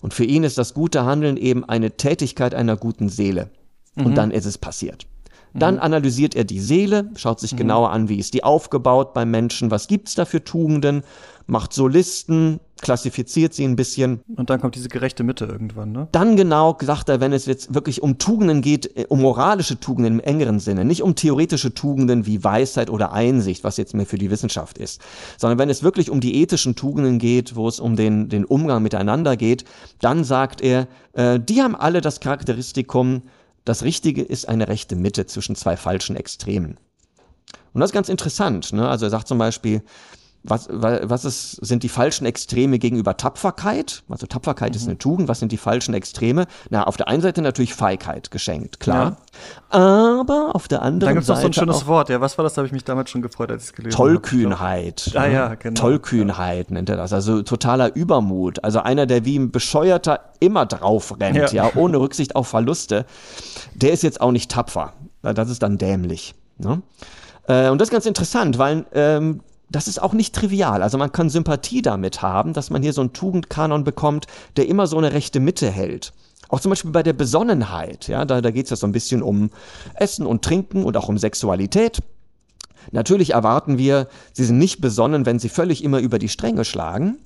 Und 0.00 0.14
für 0.14 0.24
ihn 0.24 0.42
ist 0.42 0.58
das 0.58 0.74
gute 0.74 1.04
Handeln 1.04 1.36
eben 1.36 1.64
eine 1.64 1.96
Tätigkeit 1.96 2.54
einer 2.54 2.76
guten 2.76 3.08
Seele. 3.08 3.50
Und 3.96 4.08
mhm. 4.08 4.14
dann 4.14 4.30
ist 4.30 4.46
es 4.46 4.58
passiert. 4.58 5.06
Dann 5.52 5.74
mhm. 5.76 5.80
analysiert 5.80 6.34
er 6.34 6.44
die 6.44 6.60
Seele, 6.60 7.10
schaut 7.16 7.40
sich 7.40 7.52
mhm. 7.52 7.58
genauer 7.58 7.90
an, 7.90 8.08
wie 8.08 8.18
ist 8.18 8.34
die 8.34 8.44
aufgebaut 8.44 9.14
beim 9.14 9.30
Menschen, 9.30 9.70
was 9.70 9.88
gibt's 9.88 10.14
da 10.14 10.24
für 10.24 10.42
Tugenden, 10.42 11.02
macht 11.46 11.72
so 11.72 11.86
Listen, 11.86 12.60
klassifiziert 12.80 13.54
sie 13.54 13.64
ein 13.64 13.76
bisschen. 13.76 14.20
Und 14.36 14.50
dann 14.50 14.60
kommt 14.60 14.74
diese 14.74 14.88
gerechte 14.88 15.22
Mitte 15.22 15.44
irgendwann, 15.44 15.92
ne? 15.92 16.08
Dann 16.12 16.36
genau 16.36 16.76
sagt 16.80 17.08
er, 17.08 17.20
wenn 17.20 17.32
es 17.32 17.46
jetzt 17.46 17.74
wirklich 17.74 18.02
um 18.02 18.18
Tugenden 18.18 18.62
geht, 18.62 18.96
äh, 18.96 19.06
um 19.08 19.20
moralische 19.20 19.78
Tugenden 19.78 20.14
im 20.14 20.20
engeren 20.20 20.60
Sinne, 20.60 20.84
nicht 20.84 21.02
um 21.02 21.14
theoretische 21.14 21.74
Tugenden 21.74 22.26
wie 22.26 22.42
Weisheit 22.42 22.90
oder 22.90 23.12
Einsicht, 23.12 23.64
was 23.64 23.76
jetzt 23.76 23.94
mehr 23.94 24.06
für 24.06 24.18
die 24.18 24.30
Wissenschaft 24.30 24.78
ist, 24.78 25.00
sondern 25.36 25.58
wenn 25.58 25.70
es 25.70 25.82
wirklich 25.82 26.10
um 26.10 26.20
die 26.20 26.40
ethischen 26.42 26.74
Tugenden 26.74 27.18
geht, 27.18 27.56
wo 27.56 27.68
es 27.68 27.80
um 27.80 27.96
den, 27.96 28.28
den 28.28 28.44
Umgang 28.44 28.82
miteinander 28.82 29.36
geht, 29.36 29.64
dann 30.00 30.24
sagt 30.24 30.60
er, 30.60 30.88
äh, 31.12 31.38
die 31.38 31.62
haben 31.62 31.76
alle 31.76 32.00
das 32.00 32.20
Charakteristikum, 32.20 33.22
das 33.64 33.82
Richtige 33.82 34.22
ist 34.22 34.48
eine 34.48 34.68
rechte 34.68 34.96
Mitte 34.96 35.26
zwischen 35.26 35.54
zwei 35.54 35.76
falschen 35.76 36.16
Extremen. 36.16 36.78
Und 37.72 37.80
das 37.80 37.90
ist 37.90 37.94
ganz 37.94 38.08
interessant. 38.08 38.72
Ne? 38.72 38.88
Also 38.88 39.06
er 39.06 39.10
sagt 39.10 39.28
zum 39.28 39.38
Beispiel, 39.38 39.82
was, 40.42 40.68
was 40.70 41.24
ist, 41.26 41.52
sind 41.64 41.82
die 41.82 41.90
falschen 41.90 42.24
Extreme 42.24 42.78
gegenüber 42.78 43.16
Tapferkeit? 43.16 44.02
Also 44.08 44.26
Tapferkeit 44.26 44.70
mhm. 44.70 44.76
ist 44.76 44.88
eine 44.88 44.96
Tugend. 44.96 45.28
Was 45.28 45.38
sind 45.38 45.52
die 45.52 45.58
falschen 45.58 45.92
Extreme? 45.92 46.46
Na, 46.70 46.84
auf 46.84 46.96
der 46.96 47.08
einen 47.08 47.20
Seite 47.20 47.42
natürlich 47.42 47.74
Feigheit 47.74 48.30
geschenkt, 48.30 48.80
klar. 48.80 49.18
Ja. 49.70 50.16
Aber 50.18 50.54
auf 50.54 50.66
der 50.66 50.80
anderen 50.80 51.00
Seite. 51.00 51.06
Da 51.06 51.12
gibt 51.12 51.22
es 51.22 51.28
noch 51.28 51.40
so 51.40 51.46
ein 51.46 51.52
schönes 51.52 51.86
Wort. 51.86 52.08
Ja, 52.08 52.20
was 52.22 52.38
war 52.38 52.42
das? 52.42 52.54
Da 52.54 52.60
habe 52.60 52.66
ich 52.66 52.72
mich 52.72 52.84
damals 52.84 53.10
schon 53.10 53.20
gefreut, 53.20 53.50
als 53.50 53.64
ich 53.64 53.70
es 53.70 53.76
gelesen 53.76 53.96
Tollkühnheit. 53.96 55.10
habe. 55.14 55.20
Ah 55.20 55.28
ja, 55.28 55.54
genau. 55.56 55.78
Tollkühnheit 55.78 56.70
nennt 56.70 56.88
er 56.88 56.96
das. 56.96 57.12
Also 57.12 57.42
totaler 57.42 57.94
Übermut. 57.94 58.64
Also 58.64 58.80
einer, 58.80 59.04
der 59.04 59.26
wie 59.26 59.38
ein 59.38 59.50
Bescheuerter 59.50 60.20
immer 60.40 60.64
drauf 60.64 61.20
rennt, 61.20 61.52
ja, 61.52 61.64
ja 61.66 61.70
ohne 61.74 61.98
Rücksicht 61.98 62.34
auf 62.34 62.48
Verluste. 62.48 63.04
Der 63.74 63.92
ist 63.92 64.02
jetzt 64.02 64.22
auch 64.22 64.32
nicht 64.32 64.50
tapfer. 64.50 64.94
Das 65.22 65.50
ist 65.50 65.62
dann 65.62 65.76
dämlich. 65.76 66.34
Ne? 66.56 66.80
Äh, 67.46 67.68
und 67.68 67.78
das 67.78 67.88
ist 67.88 67.92
ganz 67.92 68.06
interessant, 68.06 68.58
weil 68.58 68.86
ähm, 68.94 69.40
das 69.70 69.88
ist 69.88 70.02
auch 70.02 70.12
nicht 70.12 70.34
trivial. 70.34 70.82
Also 70.82 70.98
man 70.98 71.12
kann 71.12 71.30
Sympathie 71.30 71.80
damit 71.80 72.22
haben, 72.22 72.52
dass 72.52 72.70
man 72.70 72.82
hier 72.82 72.92
so 72.92 73.00
einen 73.00 73.12
Tugendkanon 73.12 73.84
bekommt, 73.84 74.26
der 74.56 74.68
immer 74.68 74.86
so 74.86 74.98
eine 74.98 75.12
rechte 75.12 75.40
Mitte 75.40 75.70
hält. 75.70 76.12
Auch 76.48 76.60
zum 76.60 76.70
Beispiel 76.70 76.90
bei 76.90 77.04
der 77.04 77.12
Besonnenheit, 77.12 78.08
ja, 78.08 78.24
da, 78.24 78.40
da 78.40 78.50
geht 78.50 78.64
es 78.64 78.70
ja 78.70 78.76
so 78.76 78.86
ein 78.86 78.92
bisschen 78.92 79.22
um 79.22 79.50
Essen 79.94 80.26
und 80.26 80.42
Trinken 80.42 80.84
und 80.84 80.96
auch 80.96 81.08
um 81.08 81.16
Sexualität. 81.16 82.00
Natürlich 82.90 83.30
erwarten 83.30 83.78
wir, 83.78 84.08
sie 84.32 84.44
sind 84.44 84.58
nicht 84.58 84.80
besonnen, 84.80 85.26
wenn 85.26 85.38
sie 85.38 85.48
völlig 85.48 85.84
immer 85.84 86.00
über 86.00 86.18
die 86.18 86.28
Stränge 86.28 86.64
schlagen. 86.64 87.18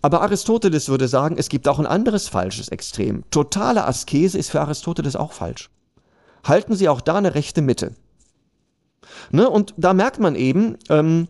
Aber 0.00 0.22
Aristoteles 0.22 0.88
würde 0.88 1.08
sagen, 1.08 1.36
es 1.38 1.48
gibt 1.48 1.68
auch 1.68 1.78
ein 1.78 1.86
anderes 1.86 2.28
falsches 2.28 2.68
Extrem. 2.68 3.24
Totale 3.30 3.86
Askese 3.86 4.38
ist 4.38 4.50
für 4.50 4.60
Aristoteles 4.60 5.16
auch 5.16 5.32
falsch. 5.32 5.70
Halten 6.44 6.74
Sie 6.74 6.88
auch 6.88 7.00
da 7.00 7.16
eine 7.16 7.34
rechte 7.34 7.62
Mitte. 7.62 7.94
Ne? 9.30 9.48
Und 9.48 9.74
da 9.76 9.94
merkt 9.94 10.20
man 10.20 10.34
eben, 10.36 10.76
ähm, 10.90 11.28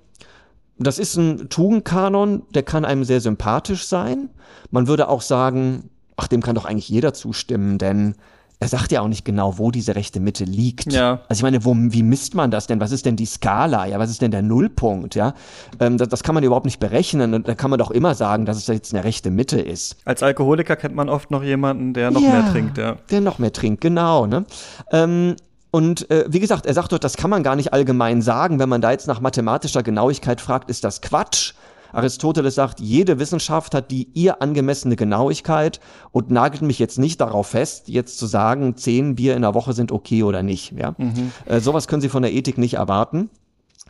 das 0.78 0.98
ist 0.98 1.16
ein 1.16 1.48
Tugendkanon, 1.48 2.42
der 2.54 2.62
kann 2.62 2.84
einem 2.84 3.04
sehr 3.04 3.20
sympathisch 3.20 3.86
sein. 3.86 4.30
Man 4.70 4.88
würde 4.88 5.08
auch 5.08 5.22
sagen, 5.22 5.90
ach, 6.16 6.28
dem 6.28 6.42
kann 6.42 6.54
doch 6.54 6.64
eigentlich 6.64 6.88
jeder 6.88 7.14
zustimmen, 7.14 7.78
denn 7.78 8.14
er 8.60 8.68
sagt 8.68 8.92
ja 8.92 9.00
auch 9.02 9.08
nicht 9.08 9.24
genau, 9.24 9.58
wo 9.58 9.70
diese 9.70 9.94
rechte 9.94 10.20
Mitte 10.20 10.44
liegt. 10.44 10.92
Ja. 10.92 11.20
Also 11.28 11.40
ich 11.40 11.42
meine, 11.42 11.64
wo, 11.64 11.74
wie 11.76 12.02
misst 12.02 12.34
man 12.34 12.50
das 12.50 12.66
denn? 12.66 12.80
Was 12.80 12.92
ist 12.92 13.04
denn 13.04 13.16
die 13.16 13.26
Skala? 13.26 13.86
Ja, 13.86 13.98
was 13.98 14.10
ist 14.10 14.22
denn 14.22 14.30
der 14.30 14.42
Nullpunkt? 14.42 15.14
Ja, 15.14 15.34
ähm, 15.80 15.98
das, 15.98 16.08
das 16.08 16.22
kann 16.22 16.34
man 16.34 16.44
überhaupt 16.44 16.64
nicht 16.64 16.80
berechnen. 16.80 17.34
Und 17.34 17.48
da 17.48 17.54
kann 17.54 17.68
man 17.68 17.78
doch 17.78 17.90
immer 17.90 18.14
sagen, 18.14 18.46
dass 18.46 18.56
es 18.56 18.66
jetzt 18.68 18.94
eine 18.94 19.04
rechte 19.04 19.30
Mitte 19.30 19.60
ist. 19.60 19.96
Als 20.04 20.22
Alkoholiker 20.22 20.76
kennt 20.76 20.94
man 20.94 21.08
oft 21.08 21.30
noch 21.30 21.42
jemanden, 21.42 21.94
der 21.94 22.10
noch 22.10 22.22
ja, 22.22 22.30
mehr 22.30 22.52
trinkt. 22.52 22.78
Ja. 22.78 22.96
Der 23.10 23.20
noch 23.20 23.38
mehr 23.38 23.52
trinkt, 23.52 23.80
genau. 23.80 24.26
Ne? 24.26 24.46
Ähm, 24.92 25.36
und 25.74 26.08
äh, 26.08 26.24
wie 26.28 26.38
gesagt, 26.38 26.66
er 26.66 26.72
sagt 26.72 26.92
dort, 26.92 27.02
das 27.02 27.16
kann 27.16 27.30
man 27.30 27.42
gar 27.42 27.56
nicht 27.56 27.72
allgemein 27.72 28.22
sagen. 28.22 28.60
Wenn 28.60 28.68
man 28.68 28.80
da 28.80 28.92
jetzt 28.92 29.08
nach 29.08 29.18
mathematischer 29.18 29.82
Genauigkeit 29.82 30.40
fragt, 30.40 30.70
ist 30.70 30.84
das 30.84 31.00
Quatsch. 31.00 31.54
Aristoteles 31.92 32.54
sagt, 32.54 32.78
jede 32.78 33.18
Wissenschaft 33.18 33.74
hat 33.74 33.90
die 33.90 34.08
ihr 34.14 34.40
angemessene 34.40 34.94
Genauigkeit 34.94 35.80
und 36.12 36.30
nagelt 36.30 36.62
mich 36.62 36.78
jetzt 36.78 37.00
nicht 37.00 37.20
darauf 37.20 37.48
fest, 37.48 37.88
jetzt 37.88 38.20
zu 38.20 38.26
sagen, 38.26 38.76
zehn 38.76 39.16
Bier 39.16 39.34
in 39.34 39.42
der 39.42 39.54
Woche 39.54 39.72
sind 39.72 39.90
okay 39.90 40.22
oder 40.22 40.44
nicht. 40.44 40.70
Ja? 40.78 40.94
Mhm. 40.96 41.32
Äh, 41.44 41.58
sowas 41.58 41.88
können 41.88 42.02
Sie 42.02 42.08
von 42.08 42.22
der 42.22 42.32
Ethik 42.32 42.56
nicht 42.56 42.74
erwarten. 42.74 43.28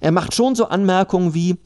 Er 0.00 0.10
macht 0.10 0.34
schon 0.34 0.54
so 0.54 0.64
Anmerkungen 0.68 1.34
wie, 1.34 1.58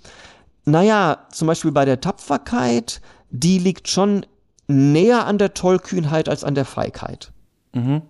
naja, 0.64 1.18
zum 1.30 1.46
Beispiel 1.46 1.70
bei 1.70 1.84
der 1.84 2.00
Tapferkeit, 2.00 3.00
die 3.30 3.60
liegt 3.60 3.86
schon 3.86 4.26
näher 4.66 5.26
an 5.26 5.38
der 5.38 5.54
Tollkühnheit 5.54 6.28
als 6.28 6.42
an 6.42 6.56
der 6.56 6.64
Feigheit. 6.64 7.30
Mhm. 7.72 8.02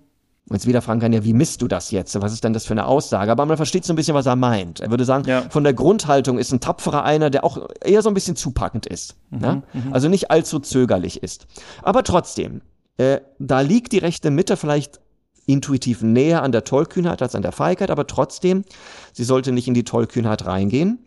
Und 0.49 0.57
jetzt 0.57 0.67
wieder 0.67 0.81
fragen 0.81 1.01
kann, 1.01 1.13
ja, 1.13 1.25
wie 1.25 1.35
misst 1.35 1.61
du 1.61 1.69
das 1.69 1.91
jetzt? 1.91 2.21
Was 2.21 2.33
ist 2.33 2.43
denn 2.43 2.55
das 2.55 2.65
für 2.65 2.73
eine 2.73 2.87
Aussage? 2.87 3.31
Aber 3.31 3.45
man 3.45 3.59
versteht 3.59 3.85
so 3.85 3.93
ein 3.93 3.97
bisschen, 3.97 4.15
was 4.15 4.25
er 4.25 4.37
meint. 4.37 4.81
Er 4.81 4.91
würde 4.91 5.05
sagen, 5.05 5.29
ja. 5.29 5.43
von 5.51 5.63
der 5.63 5.75
Grundhaltung 5.75 6.39
ist 6.39 6.53
ein 6.53 6.61
tapferer 6.61 7.05
einer, 7.05 7.29
der 7.29 7.45
auch 7.45 7.69
eher 7.85 8.01
so 8.01 8.09
ein 8.09 8.15
bisschen 8.15 8.35
zupackend 8.35 8.87
ist. 8.87 9.17
Mhm, 9.31 9.41
ja? 9.43 9.55
mhm. 9.55 9.93
Also 9.93 10.09
nicht 10.09 10.31
allzu 10.31 10.59
zögerlich 10.59 11.23
ist. 11.23 11.47
Aber 11.83 12.03
trotzdem, 12.03 12.63
äh, 12.97 13.21
da 13.39 13.61
liegt 13.61 13.93
die 13.93 13.99
rechte 13.99 14.31
Mitte 14.31 14.57
vielleicht 14.57 15.01
intuitiv 15.45 16.03
näher 16.03 16.43
an 16.43 16.53
der 16.53 16.65
Tollkühnheit 16.65 17.23
als 17.23 17.35
an 17.35 17.43
der 17.43 17.53
Feigheit, 17.53 17.91
aber 17.91 18.07
trotzdem, 18.07 18.65
sie 19.13 19.25
sollte 19.25 19.53
nicht 19.53 19.67
in 19.67 19.75
die 19.75 19.85
Tollkühnheit 19.85 20.47
reingehen 20.47 20.99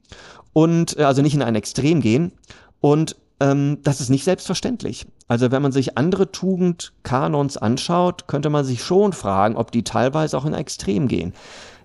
und 0.53 0.97
äh, 0.97 1.03
also 1.03 1.21
nicht 1.21 1.33
in 1.33 1.41
ein 1.41 1.55
Extrem 1.55 2.01
gehen. 2.01 2.33
Und 2.79 3.15
ähm, 3.39 3.79
das 3.83 4.01
ist 4.01 4.09
nicht 4.09 4.23
selbstverständlich. 4.23 5.07
Also 5.31 5.49
wenn 5.49 5.61
man 5.61 5.71
sich 5.71 5.97
andere 5.97 6.33
Tugendkanons 6.33 7.55
anschaut, 7.55 8.27
könnte 8.27 8.49
man 8.49 8.65
sich 8.65 8.83
schon 8.83 9.13
fragen, 9.13 9.55
ob 9.55 9.71
die 9.71 9.85
teilweise 9.85 10.37
auch 10.37 10.43
in 10.43 10.53
Extrem 10.53 11.07
gehen. 11.07 11.31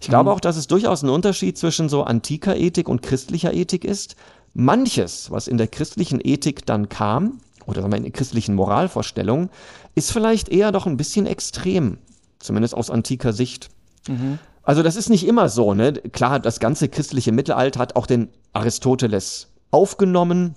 Ich 0.01 0.09
glaube 0.09 0.31
mhm. 0.31 0.35
auch, 0.35 0.41
dass 0.41 0.57
es 0.57 0.67
durchaus 0.67 1.05
ein 1.05 1.11
Unterschied 1.11 1.57
zwischen 1.57 1.89
so 1.89 2.03
antiker 2.03 2.57
Ethik 2.57 2.89
und 2.89 3.03
christlicher 3.03 3.55
Ethik 3.55 3.85
ist. 3.85 4.17
Manches, 4.53 5.31
was 5.31 5.47
in 5.47 5.59
der 5.59 5.69
christlichen 5.69 6.21
Ethik 6.21 6.67
dann 6.67 6.89
kam, 6.89 7.39
oder 7.67 7.83
sagen 7.83 7.93
wir 7.93 7.99
in 7.99 8.03
der 8.03 8.13
christlichen 8.13 8.57
Moralvorstellung, 8.57 9.49
ist 9.95 10.11
vielleicht 10.11 10.49
eher 10.49 10.73
doch 10.73 10.87
ein 10.87 10.97
bisschen 10.97 11.27
extrem, 11.27 11.99
zumindest 12.41 12.75
aus 12.75 12.91
antiker 12.91 13.33
Sicht. 13.33 13.69
Mhm. 14.09 14.41
Also 14.65 14.83
das 14.83 14.97
ist 14.97 15.09
nicht 15.09 15.25
immer 15.25 15.49
so, 15.49 15.73
ne? 15.73 15.93
Klar, 15.93 16.41
das 16.41 16.59
ganze 16.59 16.89
christliche 16.89 17.31
Mittelalter 17.31 17.79
hat 17.79 17.95
auch 17.95 18.09
den 18.09 18.29
Aristoteles 18.55 19.53
aufgenommen, 19.71 20.57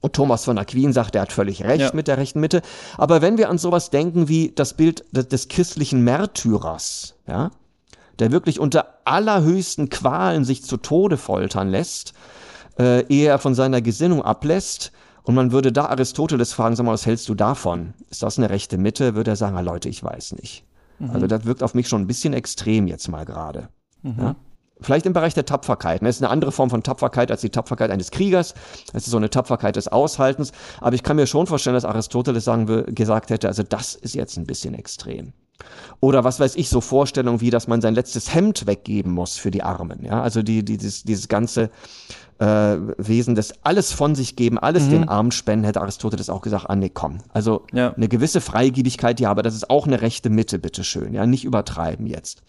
und 0.00 0.12
Thomas 0.14 0.44
von 0.44 0.58
Aquin 0.58 0.92
sagt, 0.92 1.14
er 1.14 1.22
hat 1.22 1.32
völlig 1.32 1.64
recht 1.64 1.80
ja. 1.80 1.90
mit 1.92 2.08
der 2.08 2.18
rechten 2.18 2.40
Mitte. 2.40 2.62
Aber 2.96 3.20
wenn 3.22 3.38
wir 3.38 3.48
an 3.48 3.58
sowas 3.58 3.90
denken 3.90 4.28
wie 4.28 4.52
das 4.54 4.74
Bild 4.74 5.04
des, 5.12 5.48
christlichen 5.48 6.02
Märtyrers, 6.02 7.14
ja, 7.26 7.50
der 8.18 8.32
wirklich 8.32 8.60
unter 8.60 8.98
allerhöchsten 9.04 9.90
Qualen 9.90 10.44
sich 10.44 10.64
zu 10.64 10.76
Tode 10.76 11.16
foltern 11.16 11.68
lässt, 11.68 12.14
äh, 12.78 13.04
ehe 13.06 13.28
er 13.28 13.38
von 13.38 13.54
seiner 13.54 13.80
Gesinnung 13.80 14.22
ablässt, 14.22 14.92
und 15.28 15.34
man 15.34 15.52
würde 15.52 15.72
da 15.72 15.84
Aristoteles 15.84 16.54
fragen, 16.54 16.74
sag 16.74 16.86
mal, 16.86 16.92
was 16.92 17.04
hältst 17.04 17.28
du 17.28 17.34
davon? 17.34 17.92
Ist 18.08 18.22
das 18.22 18.38
eine 18.38 18.48
rechte 18.48 18.78
Mitte? 18.78 19.14
Würde 19.14 19.32
er 19.32 19.36
sagen, 19.36 19.58
ah, 19.58 19.60
Leute, 19.60 19.90
ich 19.90 20.02
weiß 20.02 20.32
nicht. 20.40 20.64
Mhm. 20.98 21.10
Also 21.10 21.26
das 21.26 21.44
wirkt 21.44 21.62
auf 21.62 21.74
mich 21.74 21.86
schon 21.86 22.00
ein 22.00 22.06
bisschen 22.06 22.32
extrem 22.32 22.86
jetzt 22.86 23.08
mal 23.08 23.26
gerade. 23.26 23.68
Mhm. 24.00 24.14
Ja? 24.18 24.36
Vielleicht 24.80 25.06
im 25.06 25.12
Bereich 25.12 25.34
der 25.34 25.44
Tapferkeit. 25.44 26.02
Das 26.02 26.16
ist 26.16 26.22
eine 26.22 26.30
andere 26.30 26.52
Form 26.52 26.70
von 26.70 26.82
Tapferkeit 26.82 27.30
als 27.30 27.40
die 27.40 27.50
Tapferkeit 27.50 27.90
eines 27.90 28.10
Kriegers. 28.10 28.54
Das 28.92 29.04
ist 29.04 29.10
so 29.10 29.16
eine 29.16 29.30
Tapferkeit 29.30 29.76
des 29.76 29.88
Aushaltens. 29.88 30.52
Aber 30.80 30.94
ich 30.94 31.02
kann 31.02 31.16
mir 31.16 31.26
schon 31.26 31.46
vorstellen, 31.46 31.74
dass 31.74 31.84
Aristoteles 31.84 32.44
sagen, 32.44 32.94
gesagt 32.94 33.30
hätte, 33.30 33.48
also 33.48 33.62
das 33.62 33.94
ist 33.94 34.14
jetzt 34.14 34.36
ein 34.36 34.46
bisschen 34.46 34.74
extrem. 34.74 35.32
Oder 36.00 36.22
was 36.24 36.38
weiß 36.38 36.56
ich, 36.56 36.68
so 36.68 36.80
Vorstellungen 36.80 37.40
wie, 37.40 37.50
dass 37.50 37.66
man 37.66 37.80
sein 37.80 37.94
letztes 37.94 38.32
Hemd 38.34 38.66
weggeben 38.66 39.12
muss 39.12 39.36
für 39.36 39.50
die 39.50 39.62
Armen. 39.62 40.04
Ja, 40.04 40.22
also 40.22 40.42
die, 40.42 40.64
die, 40.64 40.76
dieses, 40.76 41.02
dieses 41.02 41.28
ganze 41.28 41.70
äh, 42.38 42.76
Wesen 42.98 43.34
des 43.34 43.54
alles 43.64 43.92
von 43.92 44.14
sich 44.14 44.36
geben, 44.36 44.58
alles 44.58 44.84
mhm. 44.84 44.90
den 44.90 45.08
Armen 45.08 45.32
spenden, 45.32 45.64
hätte 45.64 45.80
Aristoteles 45.80 46.30
auch 46.30 46.40
gesagt, 46.40 46.66
ah 46.68 46.76
nee, 46.76 46.90
komm. 46.92 47.18
Also 47.32 47.66
ja. 47.72 47.92
eine 47.94 48.08
gewisse 48.08 48.40
Freigiebigkeit, 48.40 49.18
ja, 49.18 49.30
aber 49.30 49.42
das 49.42 49.54
ist 49.54 49.70
auch 49.70 49.86
eine 49.86 50.00
rechte 50.00 50.30
Mitte, 50.30 50.58
bitteschön. 50.58 51.14
Ja, 51.14 51.26
nicht 51.26 51.44
übertreiben 51.44 52.06
jetzt. 52.06 52.42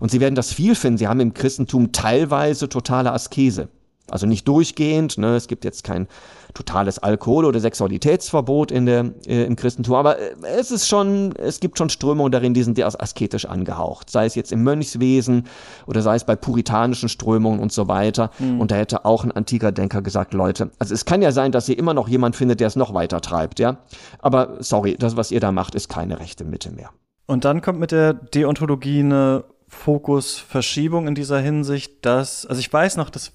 Und 0.00 0.10
Sie 0.10 0.20
werden 0.20 0.34
das 0.34 0.52
viel 0.52 0.74
finden. 0.74 0.98
Sie 0.98 1.08
haben 1.08 1.20
im 1.20 1.32
Christentum 1.32 1.92
teilweise 1.92 2.68
totale 2.68 3.12
Askese. 3.12 3.68
Also 4.12 4.26
nicht 4.26 4.46
durchgehend, 4.46 5.18
ne? 5.18 5.36
es 5.36 5.48
gibt 5.48 5.64
jetzt 5.64 5.84
kein 5.84 6.06
totales 6.54 6.98
Alkohol- 6.98 7.44
oder 7.44 7.60
Sexualitätsverbot 7.60 8.70
in 8.70 8.86
der, 8.86 9.12
äh, 9.26 9.44
im 9.44 9.56
Christentum, 9.56 9.94
aber 9.94 10.18
äh, 10.18 10.34
es 10.58 10.70
ist 10.70 10.86
schon, 10.86 11.34
es 11.36 11.60
gibt 11.60 11.78
schon 11.78 11.88
Strömungen 11.88 12.30
darin, 12.30 12.54
die 12.54 12.62
sind 12.62 12.76
sehr 12.76 12.86
asketisch 12.86 13.46
angehaucht, 13.46 14.10
sei 14.10 14.26
es 14.26 14.34
jetzt 14.34 14.52
im 14.52 14.62
Mönchswesen 14.62 15.46
oder 15.86 16.02
sei 16.02 16.16
es 16.16 16.24
bei 16.24 16.36
puritanischen 16.36 17.08
Strömungen 17.08 17.60
und 17.60 17.72
so 17.72 17.88
weiter. 17.88 18.30
Mhm. 18.38 18.60
Und 18.60 18.70
da 18.70 18.76
hätte 18.76 19.04
auch 19.04 19.24
ein 19.24 19.32
antiker 19.32 19.72
Denker 19.72 20.02
gesagt, 20.02 20.34
Leute, 20.34 20.70
also 20.78 20.94
es 20.94 21.04
kann 21.04 21.22
ja 21.22 21.32
sein, 21.32 21.52
dass 21.52 21.68
ihr 21.68 21.78
immer 21.78 21.94
noch 21.94 22.08
jemand 22.08 22.36
findet, 22.36 22.60
der 22.60 22.68
es 22.68 22.76
noch 22.76 22.94
weiter 22.94 23.20
treibt, 23.20 23.58
ja. 23.58 23.78
Aber 24.18 24.56
sorry, 24.60 24.96
das, 24.98 25.16
was 25.16 25.30
ihr 25.30 25.40
da 25.40 25.52
macht, 25.52 25.74
ist 25.74 25.88
keine 25.88 26.20
rechte 26.20 26.44
Mitte 26.44 26.70
mehr. 26.70 26.90
Und 27.26 27.44
dann 27.44 27.62
kommt 27.62 27.80
mit 27.80 27.92
der 27.92 28.12
Deontologie 28.12 29.00
eine 29.00 29.44
Fokusverschiebung 29.72 31.08
in 31.08 31.14
dieser 31.14 31.38
Hinsicht, 31.38 32.04
dass, 32.04 32.44
also 32.46 32.60
ich 32.60 32.70
weiß 32.70 32.96
noch, 32.98 33.08
das 33.08 33.32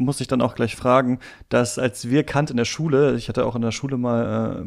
muss 0.00 0.20
ich 0.20 0.26
dann 0.26 0.42
auch 0.42 0.54
gleich 0.54 0.76
fragen, 0.76 1.18
dass 1.48 1.78
als 1.78 2.08
wir 2.08 2.24
Kant 2.24 2.50
in 2.50 2.56
der 2.56 2.64
Schule, 2.64 3.14
ich 3.14 3.28
hatte 3.28 3.46
auch 3.46 3.54
in 3.54 3.62
der 3.62 3.70
Schule 3.70 3.96
mal 3.96 4.64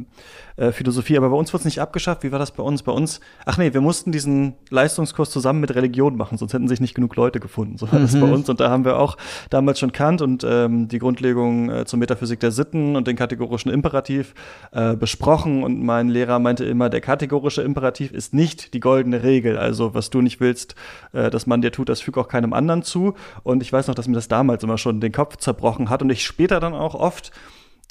äh, 0.58 0.68
äh, 0.68 0.72
Philosophie, 0.72 1.18
aber 1.18 1.30
bei 1.30 1.36
uns 1.36 1.52
wurde 1.54 1.62
es 1.62 1.66
nicht 1.66 1.80
abgeschafft. 1.80 2.24
Wie 2.24 2.32
war 2.32 2.40
das 2.40 2.52
bei 2.52 2.64
uns? 2.64 2.84
Bei 2.84 2.92
uns, 2.92 3.20
ach 3.46 3.58
nee, 3.58 3.74
wir 3.74 3.82
mussten 3.82 4.12
diesen 4.12 4.54
Leistungskurs 4.70 5.30
zusammen 5.30 5.60
mit 5.60 5.74
Religion 5.74 6.16
machen, 6.16 6.38
sonst 6.38 6.54
hätten 6.54 6.68
sich 6.68 6.80
nicht 6.80 6.94
genug 6.94 7.16
Leute 7.16 7.40
gefunden. 7.40 7.78
So 7.78 7.92
war 7.92 8.00
mhm. 8.00 8.04
das 8.04 8.14
bei 8.14 8.28
mhm. 8.28 8.34
uns. 8.34 8.50
Und 8.50 8.60
da 8.60 8.70
haben 8.70 8.86
wir 8.86 9.00
auch 9.00 9.18
damals 9.50 9.80
schon 9.80 9.92
Kant 9.92 10.22
und 10.22 10.46
ähm, 10.48 10.88
die 10.88 11.00
Grundlegung 11.00 11.70
äh, 11.70 11.86
zur 11.86 12.00
Metaphysik 12.00 12.40
der 12.40 12.52
Sitten 12.52 12.96
und 12.96 13.08
den 13.08 13.16
kategorischen 13.16 13.72
Imperativ 13.72 14.36
äh, 14.72 14.96
besprochen. 14.96 15.64
Und 15.64 15.84
mein 15.84 16.10
Lehrer 16.10 16.40
meinte 16.40 16.66
immer, 16.66 16.90
der 16.90 17.02
kategorische 17.02 17.62
Imperativ 17.62 18.12
ist 18.12 18.34
nicht 18.34 18.74
die 18.74 18.80
goldene 18.80 19.24
Regel. 19.24 19.58
Also 19.58 19.94
was 19.94 20.10
du 20.10 20.22
nicht 20.22 20.40
willst, 20.40 20.76
äh, 21.14 21.30
dass 21.30 21.48
man 21.48 21.62
dir 21.62 21.72
tut, 21.72 21.90
das 21.90 22.02
fügt 22.02 22.18
auch 22.18 22.28
keinem 22.28 22.54
anderen 22.54 22.84
zu. 22.84 23.16
Und 23.44 23.64
ich 23.64 23.74
weiß 23.74 23.88
noch, 23.88 23.96
dass 23.96 24.08
mir 24.08 24.16
das 24.16 24.28
damals 24.28 24.64
immer 24.64 24.78
schon 24.78 25.00
den 25.00 25.12
Kopf 25.12 25.23
Kopf 25.24 25.38
zerbrochen 25.38 25.90
hat 25.90 26.02
und 26.02 26.10
ich 26.10 26.26
später 26.26 26.60
dann 26.60 26.74
auch 26.74 26.96
oft 26.96 27.32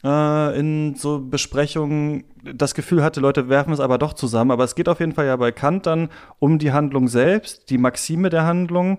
äh, 0.05 0.59
in 0.59 0.95
so 0.97 1.19
Besprechungen 1.21 2.25
das 2.43 2.75
Gefühl 2.75 3.03
hatte, 3.03 3.21
Leute 3.21 3.49
werfen 3.49 3.73
es 3.73 3.81
aber 3.81 3.97
doch 3.97 4.13
zusammen. 4.13 4.51
Aber 4.51 4.65
es 4.65 4.75
geht 4.75 4.89
auf 4.89 5.01
jeden 5.01 5.13
Fall 5.13 5.25
ja 5.27 5.37
bei 5.37 5.51
Kant 5.51 5.87
dann 5.87 6.11
um 6.39 6.59
die 6.59 6.73
Handlung 6.73 7.09
selbst, 7.09 7.71
die 7.71 7.79
Maxime 7.79 8.29
der 8.29 8.45
Handlung. 8.45 8.99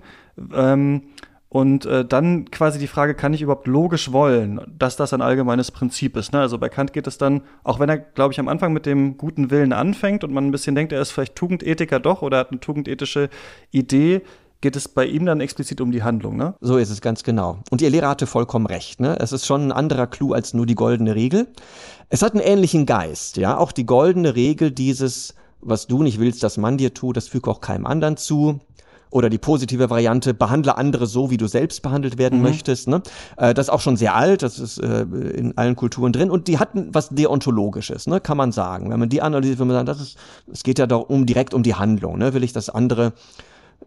Ähm, 0.52 1.04
und 1.50 1.86
äh, 1.86 2.04
dann 2.04 2.50
quasi 2.50 2.80
die 2.80 2.88
Frage, 2.88 3.14
kann 3.14 3.32
ich 3.32 3.44
überhaupt 3.44 3.68
logisch 3.68 4.12
wollen, 4.12 4.60
dass 4.76 4.96
das 4.96 5.14
ein 5.14 5.22
allgemeines 5.22 5.70
Prinzip 5.70 6.18
ist? 6.18 6.34
Ne? 6.34 6.40
Also 6.40 6.58
bei 6.58 6.68
Kant 6.68 6.94
geht 6.94 7.06
es 7.06 7.20
dann, 7.20 7.44
auch 7.64 7.80
wenn 7.80 7.90
er, 7.90 8.00
glaube 8.00 8.34
ich, 8.34 8.40
am 8.40 8.48
Anfang 8.48 8.74
mit 8.74 8.88
dem 8.88 9.18
guten 9.18 9.52
Willen 9.52 9.72
anfängt 9.72 10.24
und 10.24 10.34
man 10.34 10.48
ein 10.48 10.52
bisschen 10.52 10.74
denkt, 10.74 10.92
er 10.92 11.02
ist 11.02 11.12
vielleicht 11.12 11.36
Tugendethiker 11.36 12.00
doch 12.00 12.24
oder 12.24 12.40
hat 12.40 12.50
eine 12.50 12.60
tugendethische 12.60 13.30
Idee, 13.70 14.24
geht 14.64 14.78
es 14.78 14.88
bei 14.88 15.06
ihm 15.06 15.26
dann 15.26 15.42
explizit 15.42 15.82
um 15.82 15.92
die 15.92 16.04
Handlung, 16.04 16.38
ne? 16.38 16.56
So 16.62 16.78
ist 16.78 16.90
es 16.90 17.02
ganz 17.02 17.24
genau. 17.24 17.58
Und 17.70 17.82
Ihr 17.82 17.90
Lehrer 17.90 18.08
hatte 18.08 18.26
vollkommen 18.26 18.66
recht, 18.66 19.02
ne? 19.02 19.18
Es 19.20 19.34
ist 19.34 19.46
schon 19.46 19.68
ein 19.68 19.72
anderer 19.74 20.08
Clou 20.08 20.32
als 20.32 20.54
nur 20.54 20.66
die 20.66 20.74
goldene 20.74 21.16
Regel. 21.16 21.48
Es 22.08 22.22
hat 22.22 22.32
einen 22.32 22.42
ähnlichen 22.42 22.86
Geist, 22.86 23.36
ja? 23.36 23.58
Auch 23.58 23.74
die 23.74 23.86
goldene 23.86 24.36
Regel 24.36 24.72
dieses, 24.72 25.36
was 25.60 25.88
du 25.88 26.02
nicht 26.02 26.18
willst, 26.18 26.44
dass 26.44 26.56
man 26.56 26.78
dir 26.78 26.94
tut, 26.94 27.18
das 27.18 27.28
füge 27.28 27.52
auch 27.52 27.60
keinem 27.60 27.86
anderen 27.86 28.16
zu 28.16 28.62
oder 29.10 29.30
die 29.30 29.38
positive 29.38 29.90
Variante, 29.90 30.34
behandle 30.34 30.78
andere 30.78 31.08
so, 31.08 31.30
wie 31.30 31.38
du 31.38 31.48
selbst 31.48 31.82
behandelt 31.82 32.18
werden 32.18 32.40
mhm. 32.40 32.46
möchtest. 32.46 32.88
Ne? 32.88 33.04
Äh, 33.36 33.54
das 33.54 33.66
ist 33.68 33.70
auch 33.70 33.82
schon 33.82 33.98
sehr 33.98 34.16
alt, 34.16 34.44
das 34.44 34.60
ist 34.60 34.78
äh, 34.78 35.02
in 35.02 35.58
allen 35.58 35.76
Kulturen 35.76 36.14
drin 36.14 36.32
und 36.32 36.48
die 36.48 36.58
hatten 36.58 36.88
was 36.94 37.10
Deontologisches, 37.10 38.08
ne? 38.08 38.22
kann 38.22 38.38
man 38.38 38.54
sagen. 38.54 38.90
Wenn 38.90 39.00
man 39.00 39.10
die 39.10 39.22
analysiert, 39.22 39.60
wenn 39.60 39.68
man 39.68 39.76
sagt, 39.76 39.90
das 39.90 40.00
ist, 40.00 40.18
es 40.50 40.64
geht 40.64 40.80
ja 40.80 40.88
doch 40.88 41.10
um, 41.10 41.26
direkt 41.26 41.54
um 41.54 41.64
die 41.64 41.76
Handlung. 41.76 42.18
Ne? 42.18 42.34
Will 42.34 42.46
ich 42.46 42.54
das 42.54 42.70
andere 42.70 43.12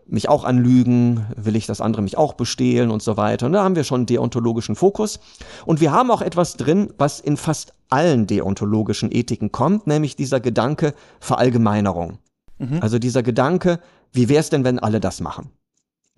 mich 0.07 0.28
auch 0.28 0.44
anlügen, 0.44 1.26
will 1.36 1.57
ich 1.57 1.66
das 1.66 1.80
andere 1.80 2.03
mich 2.03 2.16
auch 2.16 2.34
bestehlen 2.34 2.90
und 2.90 3.03
so 3.03 3.16
weiter. 3.16 3.47
Und 3.47 3.53
da 3.53 3.64
haben 3.64 3.76
wir 3.76 3.84
schon 3.84 4.07
deontologischen 4.07 4.76
Fokus. 4.76 5.20
Und 5.64 5.80
wir 5.80 5.92
haben 5.92 6.11
auch 6.11 6.22
etwas 6.22 6.57
drin, 6.57 6.92
was 6.99 7.20
in 7.20 7.36
fast 7.36 7.74
allen 7.88 8.26
deontologischen 8.26 9.11
Ethiken 9.12 9.53
kommt, 9.53 9.86
nämlich 9.86 10.16
dieser 10.16 10.40
Gedanke 10.40 10.94
Verallgemeinerung. 11.20 12.18
Mhm. 12.59 12.78
Also 12.80 12.99
dieser 12.99 13.22
Gedanke, 13.22 13.80
wie 14.12 14.28
wäre 14.28 14.40
es 14.40 14.51
denn, 14.51 14.64
wenn 14.64 14.78
alle 14.78 15.01
das 15.01 15.20
machen? 15.20 15.51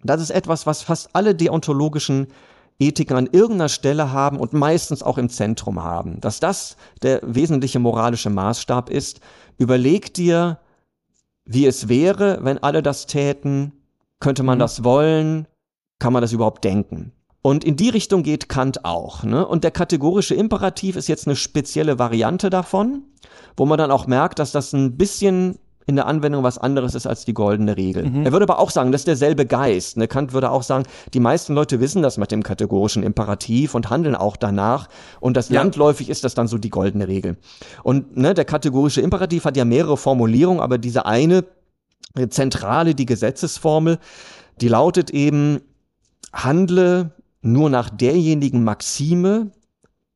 Das 0.02 0.20
ist 0.20 0.30
etwas, 0.30 0.66
was 0.66 0.82
fast 0.82 1.10
alle 1.14 1.34
deontologischen 1.34 2.28
Ethiken 2.78 3.16
an 3.16 3.28
irgendeiner 3.32 3.68
Stelle 3.68 4.12
haben 4.12 4.38
und 4.38 4.52
meistens 4.52 5.02
auch 5.02 5.18
im 5.18 5.28
Zentrum 5.28 5.82
haben. 5.82 6.20
Dass 6.20 6.38
das 6.38 6.76
der 7.02 7.20
wesentliche 7.24 7.80
moralische 7.80 8.30
Maßstab 8.30 8.88
ist, 8.88 9.20
überleg 9.58 10.14
dir, 10.14 10.58
wie 11.48 11.66
es 11.66 11.88
wäre, 11.88 12.38
wenn 12.42 12.58
alle 12.58 12.82
das 12.82 13.06
täten, 13.06 13.72
könnte 14.20 14.42
man 14.42 14.58
mhm. 14.58 14.60
das 14.60 14.84
wollen, 14.84 15.48
kann 15.98 16.12
man 16.12 16.22
das 16.22 16.32
überhaupt 16.32 16.62
denken? 16.62 17.12
Und 17.40 17.64
in 17.64 17.76
die 17.76 17.88
Richtung 17.88 18.22
geht 18.22 18.48
Kant 18.48 18.84
auch. 18.84 19.22
Ne? 19.22 19.46
Und 19.46 19.64
der 19.64 19.70
kategorische 19.70 20.34
Imperativ 20.34 20.96
ist 20.96 21.08
jetzt 21.08 21.26
eine 21.26 21.36
spezielle 21.36 21.98
Variante 21.98 22.50
davon, 22.50 23.04
wo 23.56 23.64
man 23.64 23.78
dann 23.78 23.90
auch 23.90 24.06
merkt, 24.06 24.38
dass 24.38 24.52
das 24.52 24.74
ein 24.74 24.96
bisschen 24.98 25.58
in 25.88 25.96
der 25.96 26.06
Anwendung 26.06 26.42
was 26.42 26.58
anderes 26.58 26.94
ist 26.94 27.06
als 27.06 27.24
die 27.24 27.32
goldene 27.32 27.78
Regel. 27.78 28.04
Mhm. 28.04 28.26
Er 28.26 28.32
würde 28.32 28.44
aber 28.44 28.58
auch 28.58 28.70
sagen, 28.70 28.92
das 28.92 29.00
ist 29.00 29.08
derselbe 29.08 29.46
Geist. 29.46 29.96
Ne? 29.96 30.06
Kant 30.06 30.34
würde 30.34 30.50
auch 30.50 30.62
sagen, 30.62 30.84
die 31.14 31.18
meisten 31.18 31.54
Leute 31.54 31.80
wissen 31.80 32.02
das 32.02 32.18
mit 32.18 32.30
dem 32.30 32.42
kategorischen 32.42 33.02
Imperativ 33.02 33.74
und 33.74 33.88
handeln 33.88 34.14
auch 34.14 34.36
danach. 34.36 34.88
Und 35.18 35.38
das 35.38 35.48
ja. 35.48 35.62
landläufig 35.62 36.10
ist 36.10 36.24
das 36.24 36.34
dann 36.34 36.46
so 36.46 36.58
die 36.58 36.68
goldene 36.68 37.08
Regel. 37.08 37.38
Und 37.82 38.18
ne, 38.18 38.34
der 38.34 38.44
kategorische 38.44 39.00
Imperativ 39.00 39.46
hat 39.46 39.56
ja 39.56 39.64
mehrere 39.64 39.96
Formulierungen, 39.96 40.60
aber 40.60 40.76
diese 40.76 41.06
eine 41.06 41.44
zentrale, 42.28 42.94
die 42.94 43.06
Gesetzesformel, 43.06 43.98
die 44.60 44.68
lautet 44.68 45.08
eben, 45.10 45.60
handle 46.34 47.12
nur 47.40 47.70
nach 47.70 47.88
derjenigen 47.88 48.62
Maxime, 48.62 49.52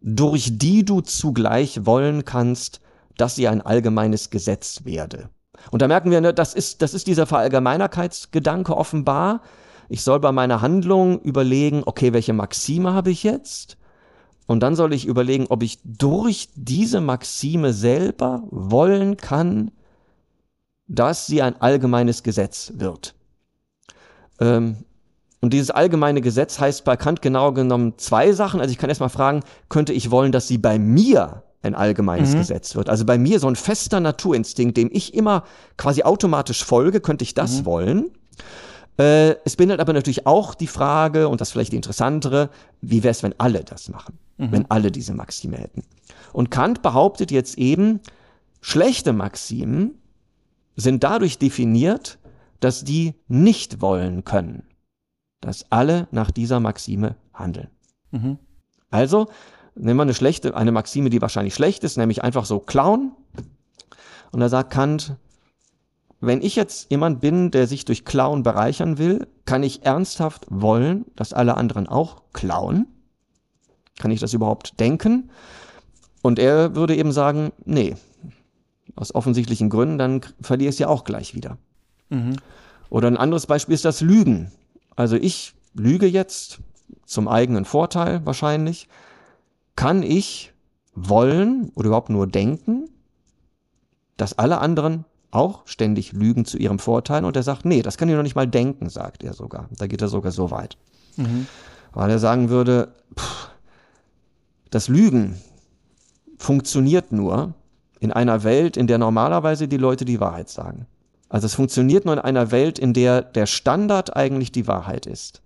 durch 0.02 0.50
die 0.52 0.84
du 0.84 1.00
zugleich 1.00 1.86
wollen 1.86 2.26
kannst, 2.26 2.80
dass 3.16 3.36
sie 3.36 3.48
ein 3.48 3.62
allgemeines 3.62 4.28
Gesetz 4.28 4.84
werde. 4.84 5.30
Und 5.70 5.82
da 5.82 5.88
merken 5.88 6.10
wir, 6.10 6.20
ne, 6.20 6.34
das 6.34 6.54
ist, 6.54 6.82
das 6.82 6.94
ist 6.94 7.06
dieser 7.06 7.26
Verallgemeinerkeitsgedanke 7.26 8.76
offenbar. 8.76 9.42
Ich 9.88 10.02
soll 10.02 10.20
bei 10.20 10.32
meiner 10.32 10.60
Handlung 10.60 11.20
überlegen, 11.20 11.82
okay, 11.84 12.12
welche 12.12 12.32
Maxime 12.32 12.92
habe 12.92 13.10
ich 13.10 13.22
jetzt? 13.22 13.76
Und 14.46 14.60
dann 14.60 14.74
soll 14.74 14.92
ich 14.92 15.06
überlegen, 15.06 15.46
ob 15.48 15.62
ich 15.62 15.78
durch 15.84 16.48
diese 16.54 17.00
Maxime 17.00 17.72
selber 17.72 18.42
wollen 18.50 19.16
kann, 19.16 19.70
dass 20.88 21.26
sie 21.26 21.42
ein 21.42 21.60
allgemeines 21.60 22.22
Gesetz 22.22 22.72
wird. 22.76 23.14
Ähm, 24.40 24.84
und 25.40 25.52
dieses 25.52 25.70
allgemeine 25.70 26.20
Gesetz 26.20 26.60
heißt 26.60 26.84
bei 26.84 26.96
Kant 26.96 27.20
genau 27.22 27.52
genommen 27.52 27.94
zwei 27.96 28.32
Sachen. 28.32 28.60
Also 28.60 28.72
ich 28.72 28.78
kann 28.78 28.90
erstmal 28.90 29.08
fragen, 29.08 29.42
könnte 29.68 29.92
ich 29.92 30.10
wollen, 30.10 30.32
dass 30.32 30.48
sie 30.48 30.58
bei 30.58 30.78
mir 30.78 31.42
ein 31.62 31.74
allgemeines 31.74 32.34
mhm. 32.34 32.38
Gesetz 32.38 32.74
wird. 32.74 32.88
Also 32.88 33.04
bei 33.04 33.18
mir 33.18 33.38
so 33.38 33.48
ein 33.48 33.56
fester 33.56 34.00
Naturinstinkt, 34.00 34.76
dem 34.76 34.90
ich 34.92 35.14
immer 35.14 35.44
quasi 35.76 36.02
automatisch 36.02 36.64
folge, 36.64 37.00
könnte 37.00 37.24
ich 37.24 37.34
das 37.34 37.60
mhm. 37.60 37.64
wollen. 37.64 38.10
Äh, 38.98 39.36
es 39.44 39.56
bindet 39.56 39.80
aber 39.80 39.92
natürlich 39.92 40.26
auch 40.26 40.54
die 40.54 40.66
Frage, 40.66 41.28
und 41.28 41.40
das 41.40 41.52
vielleicht 41.52 41.72
die 41.72 41.76
interessantere, 41.76 42.50
wie 42.80 43.02
wäre 43.02 43.12
es, 43.12 43.22
wenn 43.22 43.38
alle 43.38 43.64
das 43.64 43.88
machen? 43.88 44.18
Mhm. 44.38 44.52
Wenn 44.52 44.70
alle 44.70 44.90
diese 44.90 45.14
Maxime 45.14 45.56
hätten. 45.56 45.82
Und 46.32 46.50
Kant 46.50 46.82
behauptet 46.82 47.30
jetzt 47.30 47.58
eben, 47.58 48.00
schlechte 48.60 49.12
Maximen 49.12 49.94
sind 50.76 51.04
dadurch 51.04 51.38
definiert, 51.38 52.18
dass 52.60 52.84
die 52.84 53.14
nicht 53.28 53.80
wollen 53.80 54.24
können, 54.24 54.64
dass 55.40 55.70
alle 55.70 56.06
nach 56.10 56.30
dieser 56.30 56.60
Maxime 56.60 57.16
handeln. 57.34 57.68
Mhm. 58.10 58.38
Also, 58.90 59.28
nehmen 59.74 59.98
wir 59.98 60.02
eine 60.02 60.14
schlechte, 60.14 60.56
eine 60.56 60.72
Maxime, 60.72 61.10
die 61.10 61.22
wahrscheinlich 61.22 61.54
schlecht 61.54 61.84
ist, 61.84 61.96
nämlich 61.96 62.22
einfach 62.22 62.44
so 62.44 62.60
klauen. 62.60 63.12
Und 64.30 64.40
da 64.40 64.48
sagt 64.48 64.72
Kant, 64.72 65.16
wenn 66.20 66.40
ich 66.40 66.54
jetzt 66.54 66.90
jemand 66.90 67.20
bin, 67.20 67.50
der 67.50 67.66
sich 67.66 67.84
durch 67.84 68.04
Klauen 68.04 68.42
bereichern 68.42 68.96
will, 68.96 69.26
kann 69.44 69.62
ich 69.62 69.84
ernsthaft 69.84 70.46
wollen, 70.48 71.04
dass 71.16 71.32
alle 71.32 71.56
anderen 71.56 71.88
auch 71.88 72.22
klauen? 72.32 72.86
Kann 73.98 74.12
ich 74.12 74.20
das 74.20 74.32
überhaupt 74.32 74.78
denken? 74.78 75.30
Und 76.22 76.38
er 76.38 76.76
würde 76.76 76.94
eben 76.94 77.10
sagen, 77.10 77.52
nee, 77.64 77.96
aus 78.94 79.14
offensichtlichen 79.14 79.68
Gründen, 79.68 79.98
dann 79.98 80.20
verliere 80.40 80.68
ich 80.68 80.76
es 80.76 80.78
ja 80.78 80.88
auch 80.88 81.04
gleich 81.04 81.34
wieder. 81.34 81.58
Mhm. 82.08 82.36
Oder 82.88 83.08
ein 83.08 83.16
anderes 83.16 83.46
Beispiel 83.46 83.74
ist 83.74 83.84
das 83.84 84.00
Lügen. 84.00 84.52
Also 84.94 85.16
ich 85.16 85.54
lüge 85.74 86.06
jetzt 86.06 86.60
zum 87.04 87.26
eigenen 87.26 87.64
Vorteil 87.64 88.24
wahrscheinlich 88.24 88.88
kann 89.76 90.02
ich 90.02 90.52
wollen 90.94 91.70
oder 91.74 91.86
überhaupt 91.86 92.10
nur 92.10 92.26
denken, 92.26 92.88
dass 94.16 94.38
alle 94.38 94.58
anderen 94.58 95.04
auch 95.30 95.66
ständig 95.66 96.12
lügen 96.12 96.44
zu 96.44 96.58
ihrem 96.58 96.78
Vorteil 96.78 97.24
und 97.24 97.34
er 97.36 97.42
sagt, 97.42 97.64
nee, 97.64 97.82
das 97.82 97.96
kann 97.96 98.08
ich 98.08 98.14
noch 98.14 98.22
nicht 98.22 98.36
mal 98.36 98.46
denken, 98.46 98.90
sagt 98.90 99.24
er 99.24 99.32
sogar. 99.32 99.68
Da 99.78 99.86
geht 99.86 100.02
er 100.02 100.08
sogar 100.08 100.30
so 100.30 100.50
weit. 100.50 100.76
Mhm. 101.16 101.46
Weil 101.92 102.10
er 102.10 102.18
sagen 102.18 102.50
würde, 102.50 102.94
pff, 103.18 103.48
das 104.70 104.88
Lügen 104.88 105.40
funktioniert 106.36 107.12
nur 107.12 107.54
in 108.00 108.12
einer 108.12 108.44
Welt, 108.44 108.76
in 108.76 108.86
der 108.86 108.98
normalerweise 108.98 109.68
die 109.68 109.76
Leute 109.76 110.04
die 110.04 110.20
Wahrheit 110.20 110.48
sagen. 110.50 110.86
Also 111.28 111.46
es 111.46 111.54
funktioniert 111.54 112.04
nur 112.04 112.14
in 112.14 112.20
einer 112.20 112.50
Welt, 112.50 112.78
in 112.78 112.92
der 112.92 113.22
der 113.22 113.46
Standard 113.46 114.14
eigentlich 114.16 114.52
die 114.52 114.66
Wahrheit 114.66 115.06
ist. 115.06 115.40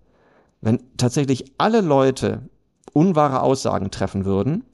Wenn 0.60 0.80
tatsächlich 0.96 1.52
alle 1.58 1.80
Leute 1.80 2.40
unwahre 2.96 3.42
Aussagen 3.42 3.90
treffen 3.90 4.24
würden, 4.24 4.64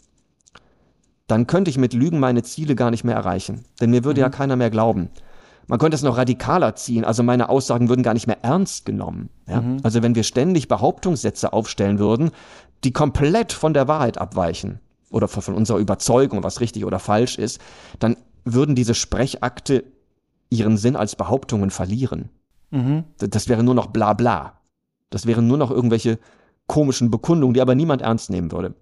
dann 1.26 1.48
könnte 1.48 1.70
ich 1.70 1.78
mit 1.78 1.92
Lügen 1.92 2.20
meine 2.20 2.44
Ziele 2.44 2.76
gar 2.76 2.92
nicht 2.92 3.02
mehr 3.02 3.16
erreichen. 3.16 3.64
Denn 3.80 3.90
mir 3.90 4.04
würde 4.04 4.20
mhm. 4.20 4.22
ja 4.22 4.28
keiner 4.30 4.54
mehr 4.54 4.70
glauben. 4.70 5.10
Man 5.66 5.78
könnte 5.78 5.96
es 5.96 6.02
noch 6.02 6.16
radikaler 6.16 6.76
ziehen, 6.76 7.04
also 7.04 7.22
meine 7.22 7.48
Aussagen 7.48 7.88
würden 7.88 8.02
gar 8.02 8.14
nicht 8.14 8.26
mehr 8.26 8.44
ernst 8.44 8.84
genommen. 8.84 9.28
Ja? 9.48 9.60
Mhm. 9.60 9.78
Also 9.82 10.02
wenn 10.02 10.14
wir 10.14 10.22
ständig 10.22 10.68
Behauptungssätze 10.68 11.52
aufstellen 11.52 11.98
würden, 11.98 12.30
die 12.84 12.92
komplett 12.92 13.52
von 13.52 13.74
der 13.74 13.88
Wahrheit 13.88 14.18
abweichen 14.18 14.80
oder 15.10 15.26
von 15.26 15.54
unserer 15.54 15.78
Überzeugung, 15.78 16.44
was 16.44 16.60
richtig 16.60 16.84
oder 16.84 16.98
falsch 16.98 17.38
ist, 17.38 17.60
dann 17.98 18.16
würden 18.44 18.74
diese 18.74 18.94
Sprechakte 18.94 19.84
ihren 20.48 20.76
Sinn 20.76 20.96
als 20.96 21.16
Behauptungen 21.16 21.70
verlieren. 21.70 22.28
Mhm. 22.70 23.04
Das 23.18 23.48
wäre 23.48 23.62
nur 23.62 23.74
noch 23.74 23.88
bla 23.88 24.12
bla. 24.12 24.60
Das 25.10 25.26
wären 25.26 25.46
nur 25.46 25.58
noch 25.58 25.70
irgendwelche 25.70 26.18
komischen 26.66 27.10
Bekundungen, 27.10 27.54
die 27.54 27.60
aber 27.60 27.74
niemand 27.74 28.02
ernst 28.02 28.30
nehmen 28.30 28.52
würde. 28.52 28.74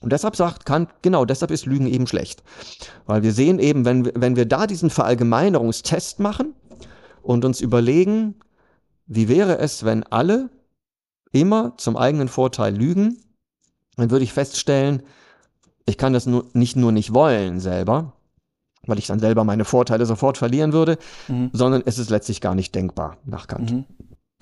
Und 0.00 0.12
deshalb 0.12 0.36
sagt 0.36 0.66
Kant, 0.66 0.90
genau, 1.02 1.24
deshalb 1.24 1.50
ist 1.50 1.66
Lügen 1.66 1.86
eben 1.86 2.06
schlecht. 2.06 2.42
Weil 3.06 3.22
wir 3.22 3.32
sehen 3.32 3.58
eben, 3.58 3.84
wenn, 3.84 4.10
wenn 4.14 4.36
wir 4.36 4.44
da 4.44 4.66
diesen 4.66 4.90
Verallgemeinerungstest 4.90 6.20
machen 6.20 6.54
und 7.22 7.44
uns 7.44 7.60
überlegen, 7.60 8.34
wie 9.06 9.28
wäre 9.28 9.58
es, 9.58 9.84
wenn 9.84 10.02
alle 10.04 10.50
immer 11.32 11.74
zum 11.78 11.96
eigenen 11.96 12.28
Vorteil 12.28 12.76
lügen, 12.76 13.18
dann 13.96 14.10
würde 14.10 14.24
ich 14.24 14.32
feststellen, 14.32 15.02
ich 15.86 15.98
kann 15.98 16.12
das 16.12 16.26
nur, 16.26 16.46
nicht 16.52 16.76
nur 16.76 16.92
nicht 16.92 17.12
wollen 17.12 17.60
selber, 17.60 18.12
weil 18.86 18.98
ich 18.98 19.06
dann 19.06 19.20
selber 19.20 19.44
meine 19.44 19.64
Vorteile 19.64 20.06
sofort 20.06 20.38
verlieren 20.38 20.72
würde, 20.72 20.98
mhm. 21.28 21.50
sondern 21.52 21.82
es 21.84 21.98
ist 21.98 22.10
letztlich 22.10 22.40
gar 22.40 22.54
nicht 22.54 22.74
denkbar 22.74 23.18
nach 23.24 23.46
Kant. 23.46 23.72
Mhm. 23.72 23.84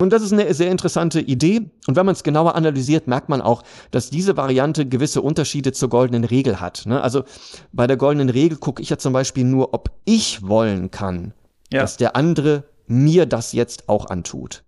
Und 0.01 0.13
das 0.13 0.23
ist 0.23 0.33
eine 0.33 0.53
sehr 0.53 0.71
interessante 0.71 1.21
Idee. 1.21 1.71
Und 1.87 1.97
wenn 1.97 2.07
man 2.07 2.15
es 2.15 2.23
genauer 2.23 2.55
analysiert, 2.55 3.07
merkt 3.07 3.29
man 3.29 3.41
auch, 3.41 3.63
dass 3.91 4.11
diese 4.11 4.37
Variante 4.37 4.87
gewisse 4.87 5.23
Unterschiede 5.23 5.73
zur 5.73 5.91
goldenen 5.91 6.25
Regel 6.25 6.61
hat. 6.61 6.87
Ne? 6.87 7.01
Also 7.01 7.25
bei 7.73 7.87
der 7.87 7.97
goldenen 7.97 8.29
Regel 8.29 8.59
gucke 8.59 8.83
ich 8.83 8.91
ja 8.91 8.99
zum 8.99 9.13
Beispiel 9.13 9.45
nur, 9.45 9.75
ob 9.75 9.91
ich 10.05 10.47
wollen 10.47 10.91
kann, 10.91 11.35
ja. 11.73 11.83
dass 11.83 11.97
der 11.99 12.17
andere 12.17 12.65
mir 12.87 13.27
das 13.27 13.53
jetzt 13.53 13.89
auch 13.89 14.11
antut. 14.11 14.65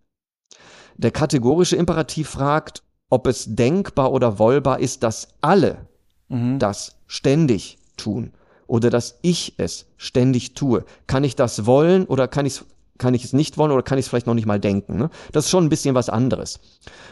Der 0.96 1.10
kategorische 1.10 1.76
Imperativ 1.76 2.28
fragt, 2.28 2.82
ob 3.10 3.26
es 3.26 3.54
denkbar 3.54 4.12
oder 4.12 4.38
wollbar 4.38 4.78
ist, 4.78 5.02
dass 5.02 5.28
alle 5.40 5.88
mhm. 6.28 6.58
das 6.58 6.96
ständig 7.06 7.78
tun 7.96 8.32
oder 8.66 8.90
dass 8.90 9.18
ich 9.22 9.54
es 9.58 9.86
ständig 9.96 10.54
tue. 10.54 10.84
Kann 11.06 11.24
ich 11.24 11.36
das 11.36 11.66
wollen 11.66 12.06
oder 12.06 12.28
kann 12.28 12.46
ich 12.46 12.54
es 12.54 12.64
kann 12.98 13.14
ich 13.14 13.24
es 13.24 13.32
nicht 13.32 13.58
wollen 13.58 13.72
oder 13.72 13.82
kann 13.82 13.98
ich 13.98 14.06
es 14.06 14.08
vielleicht 14.08 14.26
noch 14.26 14.34
nicht 14.34 14.46
mal 14.46 14.60
denken. 14.60 14.96
Ne? 14.96 15.10
Das 15.32 15.46
ist 15.46 15.50
schon 15.50 15.64
ein 15.64 15.68
bisschen 15.68 15.94
was 15.94 16.08
anderes. 16.08 16.60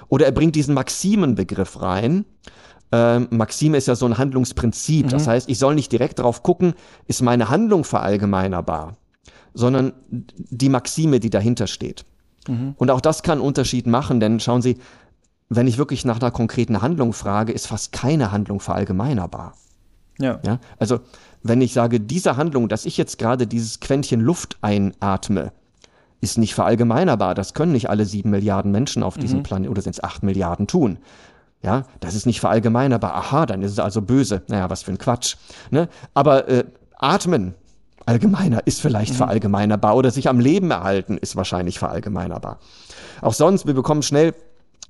Oder 0.09 0.26
er 0.26 0.33
bringt 0.33 0.55
diesen 0.55 0.74
Maximenbegriff 0.74 1.80
rein. 1.80 2.24
Ähm, 2.93 3.28
Maxime 3.30 3.76
ist 3.76 3.89
ja 3.89 3.97
so 3.97 4.07
ein 4.07 4.18
Handlungsprinzip. 4.18 5.07
Mhm. 5.07 5.11
Das 5.11 5.26
heißt, 5.26 5.49
ich 5.49 5.59
soll 5.59 5.74
nicht 5.74 5.91
direkt 5.91 6.18
darauf 6.18 6.43
gucken, 6.43 6.74
ist 7.07 7.22
meine 7.22 7.49
Handlung 7.49 7.85
verallgemeinerbar, 7.85 8.97
sondern 9.55 9.93
die 10.09 10.68
Maxime, 10.68 11.18
die 11.18 11.30
dahinter 11.30 11.66
steht. 11.66 12.05
Mhm. 12.47 12.74
Und 12.76 12.91
auch 12.91 13.01
das 13.01 13.22
kann 13.22 13.39
einen 13.39 13.47
Unterschied 13.47 13.87
machen, 13.87 14.20
denn 14.20 14.41
schauen 14.41 14.62
Sie, 14.62 14.78
wenn 15.49 15.66
ich 15.66 15.78
wirklich 15.78 16.05
nach 16.05 16.20
einer 16.20 16.30
konkreten 16.30 16.80
Handlung 16.80 17.12
frage, 17.12 17.53
ist 17.53 17.66
fast 17.66 17.93
keine 17.93 18.33
Handlung 18.33 18.61
verallgemeinerbar. 18.61 19.55
Ja. 20.18 20.41
ja. 20.45 20.61
Also, 20.78 21.01
wenn 21.43 21.61
ich 21.61 21.72
sage, 21.72 22.01
diese 22.01 22.37
Handlung, 22.37 22.68
dass 22.68 22.87
ich 22.87 22.97
jetzt 22.97 23.18
gerade 23.18 23.47
dieses 23.47 23.80
Quäntchen 23.80 24.20
Luft 24.20 24.57
einatme, 24.61 25.53
ist 26.23 26.39
nicht 26.39 26.55
verallgemeinerbar. 26.55 27.35
Das 27.35 27.53
können 27.53 27.73
nicht 27.73 27.91
alle 27.91 28.07
sieben 28.07 28.31
Milliarden 28.31 28.70
Menschen 28.70 29.03
auf 29.03 29.18
diesem 29.18 29.41
mhm. 29.41 29.43
Planeten 29.43 29.70
oder 29.70 29.83
sind 29.83 29.97
es 29.97 30.03
acht 30.03 30.23
Milliarden 30.23 30.66
tun. 30.66 30.99
Ja, 31.62 31.83
das 32.01 32.14
ist 32.14 32.27
nicht 32.27 32.41
verallgemeinerbar. 32.41 33.14
Aha, 33.14 33.45
dann 33.45 33.62
ist 33.62 33.73
es 33.73 33.79
also 33.79 34.01
böse. 34.01 34.43
Naja, 34.49 34.70
was 34.70 34.83
für 34.83 34.93
ein 34.93 34.99
Quatsch. 34.99 35.37
Ne? 35.70 35.89
Aber 36.14 36.49
äh, 36.49 36.64
atmen, 36.97 37.55
allgemeiner, 38.07 38.66
ist 38.66 38.81
vielleicht 38.81 39.12
mhm. 39.12 39.16
verallgemeinerbar. 39.16 39.97
Oder 39.97 40.11
sich 40.12 40.29
am 40.29 40.41
Leben 40.41 40.70
erhalten, 40.70 41.18
ist 41.18 41.37
wahrscheinlich 41.37 41.79
verallgemeinerbar. 41.79 42.59
Auch 43.20 43.35
sonst, 43.35 43.66
wir 43.66 43.75
bekommen 43.75 44.03
schnell 44.03 44.33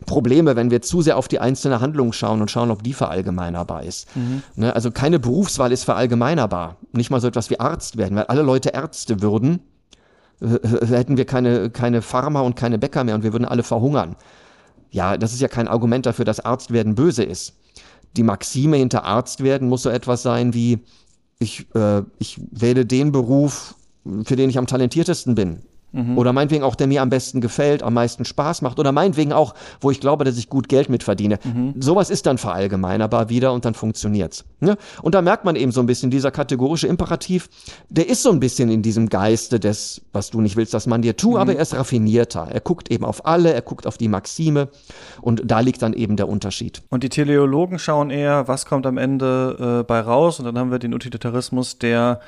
Probleme, 0.05 0.57
wenn 0.57 0.70
wir 0.70 0.83
zu 0.83 1.01
sehr 1.01 1.16
auf 1.16 1.28
die 1.28 1.39
einzelne 1.39 1.80
Handlung 1.80 2.12
schauen 2.12 2.41
und 2.43 2.51
schauen, 2.51 2.70
ob 2.70 2.83
die 2.83 2.93
verallgemeinerbar 2.93 3.85
ist. 3.85 4.14
Mhm. 4.16 4.43
Ne? 4.57 4.74
Also 4.74 4.91
keine 4.91 5.18
Berufswahl 5.18 5.72
ist 5.72 5.85
verallgemeinerbar. 5.85 6.76
Nicht 6.93 7.11
mal 7.11 7.20
so 7.20 7.28
etwas 7.28 7.49
wie 7.49 7.59
Arzt 7.59 7.97
werden, 7.97 8.16
weil 8.16 8.24
alle 8.24 8.43
Leute 8.43 8.70
Ärzte 8.70 9.22
würden, 9.22 9.61
hätten 10.43 11.16
wir 11.16 11.24
keine, 11.24 11.70
keine 11.70 12.03
Farmer 12.03 12.43
und 12.45 12.57
keine 12.57 12.78
Bäcker 12.78 13.05
mehr 13.05 13.14
und 13.14 13.22
wir 13.22 13.32
würden 13.32 13.45
alle 13.45 13.62
verhungern. 13.62 14.16
Ja, 14.90 15.16
das 15.16 15.32
ist 15.32 15.40
ja 15.40 15.49
kein 15.49 15.68
Argument 15.68 16.07
dafür, 16.07 16.24
dass 16.24 16.40
Arztwerden 16.40 16.95
böse 16.95 17.22
ist. 17.22 17.55
Die 18.16 18.22
Maxime 18.22 18.76
hinter 18.76 19.05
Arztwerden 19.05 19.68
muss 19.68 19.82
so 19.82 19.88
etwas 19.88 20.22
sein 20.22 20.53
wie, 20.53 20.80
ich, 21.38 21.66
äh, 21.74 22.03
ich 22.18 22.40
wähle 22.51 22.84
den 22.84 23.12
Beruf, 23.12 23.74
für 24.24 24.36
den 24.36 24.51
ich 24.51 24.59
am 24.59 24.66
talentiertesten 24.66 25.34
bin. 25.34 25.62
Mhm. 25.93 26.18
Oder 26.18 26.32
meinetwegen 26.32 26.64
auch, 26.64 26.74
der 26.74 26.86
mir 26.86 27.03
am 27.03 27.11
besten 27.11 27.40
gefällt, 27.40 27.82
am 27.82 27.95
meisten 27.95 28.24
Spaß 28.24 28.62
macht. 28.62 28.78
Oder 28.78 28.93
meinetwegen 28.93 29.32
auch, 29.32 29.55
wo 29.80 29.90
ich 29.90 30.01
glaube, 30.01 30.24
dass 30.24 30.38
ich 30.38 30.49
gut 30.49 30.68
Geld 30.68 30.88
mit 30.88 31.03
verdiene. 31.03 31.38
Mhm. 31.45 31.74
Sowas 31.80 32.11
ist 32.11 32.26
dann 32.26 32.38
verallgemeinerbar 32.38 33.28
wieder 33.28 33.53
und 33.53 33.64
dann 33.64 33.74
funktioniert's. 33.74 34.45
Ne? 34.61 34.76
Und 35.03 35.14
da 35.14 35.22
merkt 35.22 35.45
man 35.45 35.57
eben 35.57 35.72
so 35.72 35.80
ein 35.80 35.86
bisschen, 35.86 36.11
dieser 36.11 36.30
kategorische 36.30 36.86
Imperativ, 36.86 37.49
der 37.88 38.09
ist 38.09 38.22
so 38.22 38.30
ein 38.30 38.40
bisschen 38.40 38.70
in 38.70 38.82
diesem 38.82 39.09
Geiste 39.09 39.61
des, 39.61 40.03
was 40.12 40.30
du 40.30 40.40
nicht 40.40 40.57
willst, 40.57 40.74
dass 40.74 40.86
man 40.86 41.03
dir 41.03 41.16
tu, 41.16 41.32
mhm. 41.32 41.36
aber 41.36 41.55
er 41.55 41.62
ist 41.62 41.74
raffinierter. 41.74 42.49
Er 42.51 42.61
guckt 42.61 42.90
eben 42.90 43.05
auf 43.05 43.26
alle, 43.26 43.53
er 43.53 43.62
guckt 43.62 43.86
auf 43.86 43.99
die 43.99 44.09
Maxime 44.09 44.68
und 45.20 45.43
da 45.45 45.61
liegt 45.61 45.82
dann 45.82 45.93
eben 45.93 46.16
der 46.16 46.28
Unterschied. 46.28 46.82
Und 46.88 47.05
die 47.05 47.09
Teleologen 47.09 47.78
schauen 47.78 48.11
eher, 48.11 48.49
was 48.49 48.66
kommt 48.66 48.86
am 48.86 48.97
Ende 48.97 49.80
äh, 49.80 49.84
bei 49.84 50.01
raus 50.01 50.38
und 50.38 50.47
dann 50.47 50.59
haben 50.59 50.70
wir 50.70 50.78
den 50.78 50.95
Utilitarismus, 50.95 51.78
der 51.78 52.20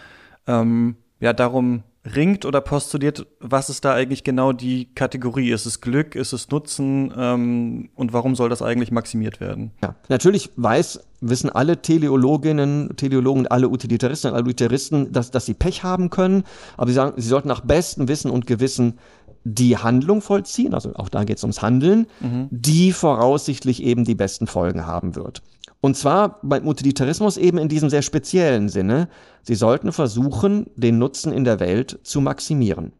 ähm, 0.46 0.96
ja 1.20 1.32
darum 1.32 1.82
ringt 2.04 2.44
oder 2.44 2.60
postuliert, 2.60 3.26
was 3.40 3.70
ist 3.70 3.84
da 3.84 3.94
eigentlich 3.94 4.24
genau 4.24 4.52
die 4.52 4.88
Kategorie? 4.94 5.50
Ist 5.50 5.64
es 5.64 5.80
Glück, 5.80 6.14
ist 6.14 6.32
es 6.32 6.50
Nutzen 6.50 7.12
ähm, 7.16 7.88
und 7.94 8.12
warum 8.12 8.34
soll 8.34 8.50
das 8.50 8.60
eigentlich 8.60 8.90
maximiert 8.90 9.40
werden? 9.40 9.70
Ja, 9.82 9.94
natürlich 10.08 10.50
weiß, 10.56 11.00
wissen 11.20 11.48
alle 11.48 11.80
Teleologinnen, 11.80 12.94
Teleologen, 12.96 13.46
alle 13.46 13.68
Utilitaristen, 13.68 14.34
alle 14.34 14.44
Utilitaristen, 14.44 15.12
dass, 15.12 15.30
dass 15.30 15.46
sie 15.46 15.54
Pech 15.54 15.82
haben 15.82 16.10
können, 16.10 16.44
aber 16.76 16.88
sie 16.88 16.94
sagen, 16.94 17.14
sie 17.16 17.28
sollten 17.28 17.48
nach 17.48 17.62
bestem 17.62 18.06
Wissen 18.08 18.30
und 18.30 18.46
Gewissen 18.46 18.98
die 19.44 19.76
Handlung 19.76 20.22
vollziehen, 20.22 20.74
also 20.74 20.94
auch 20.94 21.08
da 21.08 21.24
geht 21.24 21.36
es 21.36 21.44
ums 21.44 21.60
Handeln, 21.60 22.06
mhm. 22.20 22.48
die 22.50 22.92
voraussichtlich 22.92 23.82
eben 23.82 24.04
die 24.04 24.14
besten 24.14 24.46
Folgen 24.46 24.86
haben 24.86 25.16
wird. 25.16 25.42
Und 25.84 25.98
zwar 25.98 26.38
beim 26.42 26.66
Utilitarismus 26.66 27.36
eben 27.36 27.58
in 27.58 27.68
diesem 27.68 27.90
sehr 27.90 28.00
speziellen 28.00 28.70
Sinne. 28.70 29.06
Sie 29.42 29.54
sollten 29.54 29.92
versuchen, 29.92 30.64
den 30.76 30.98
Nutzen 30.98 31.30
in 31.30 31.44
der 31.44 31.60
Welt 31.60 31.98
zu 32.04 32.22
maximieren. 32.22 32.94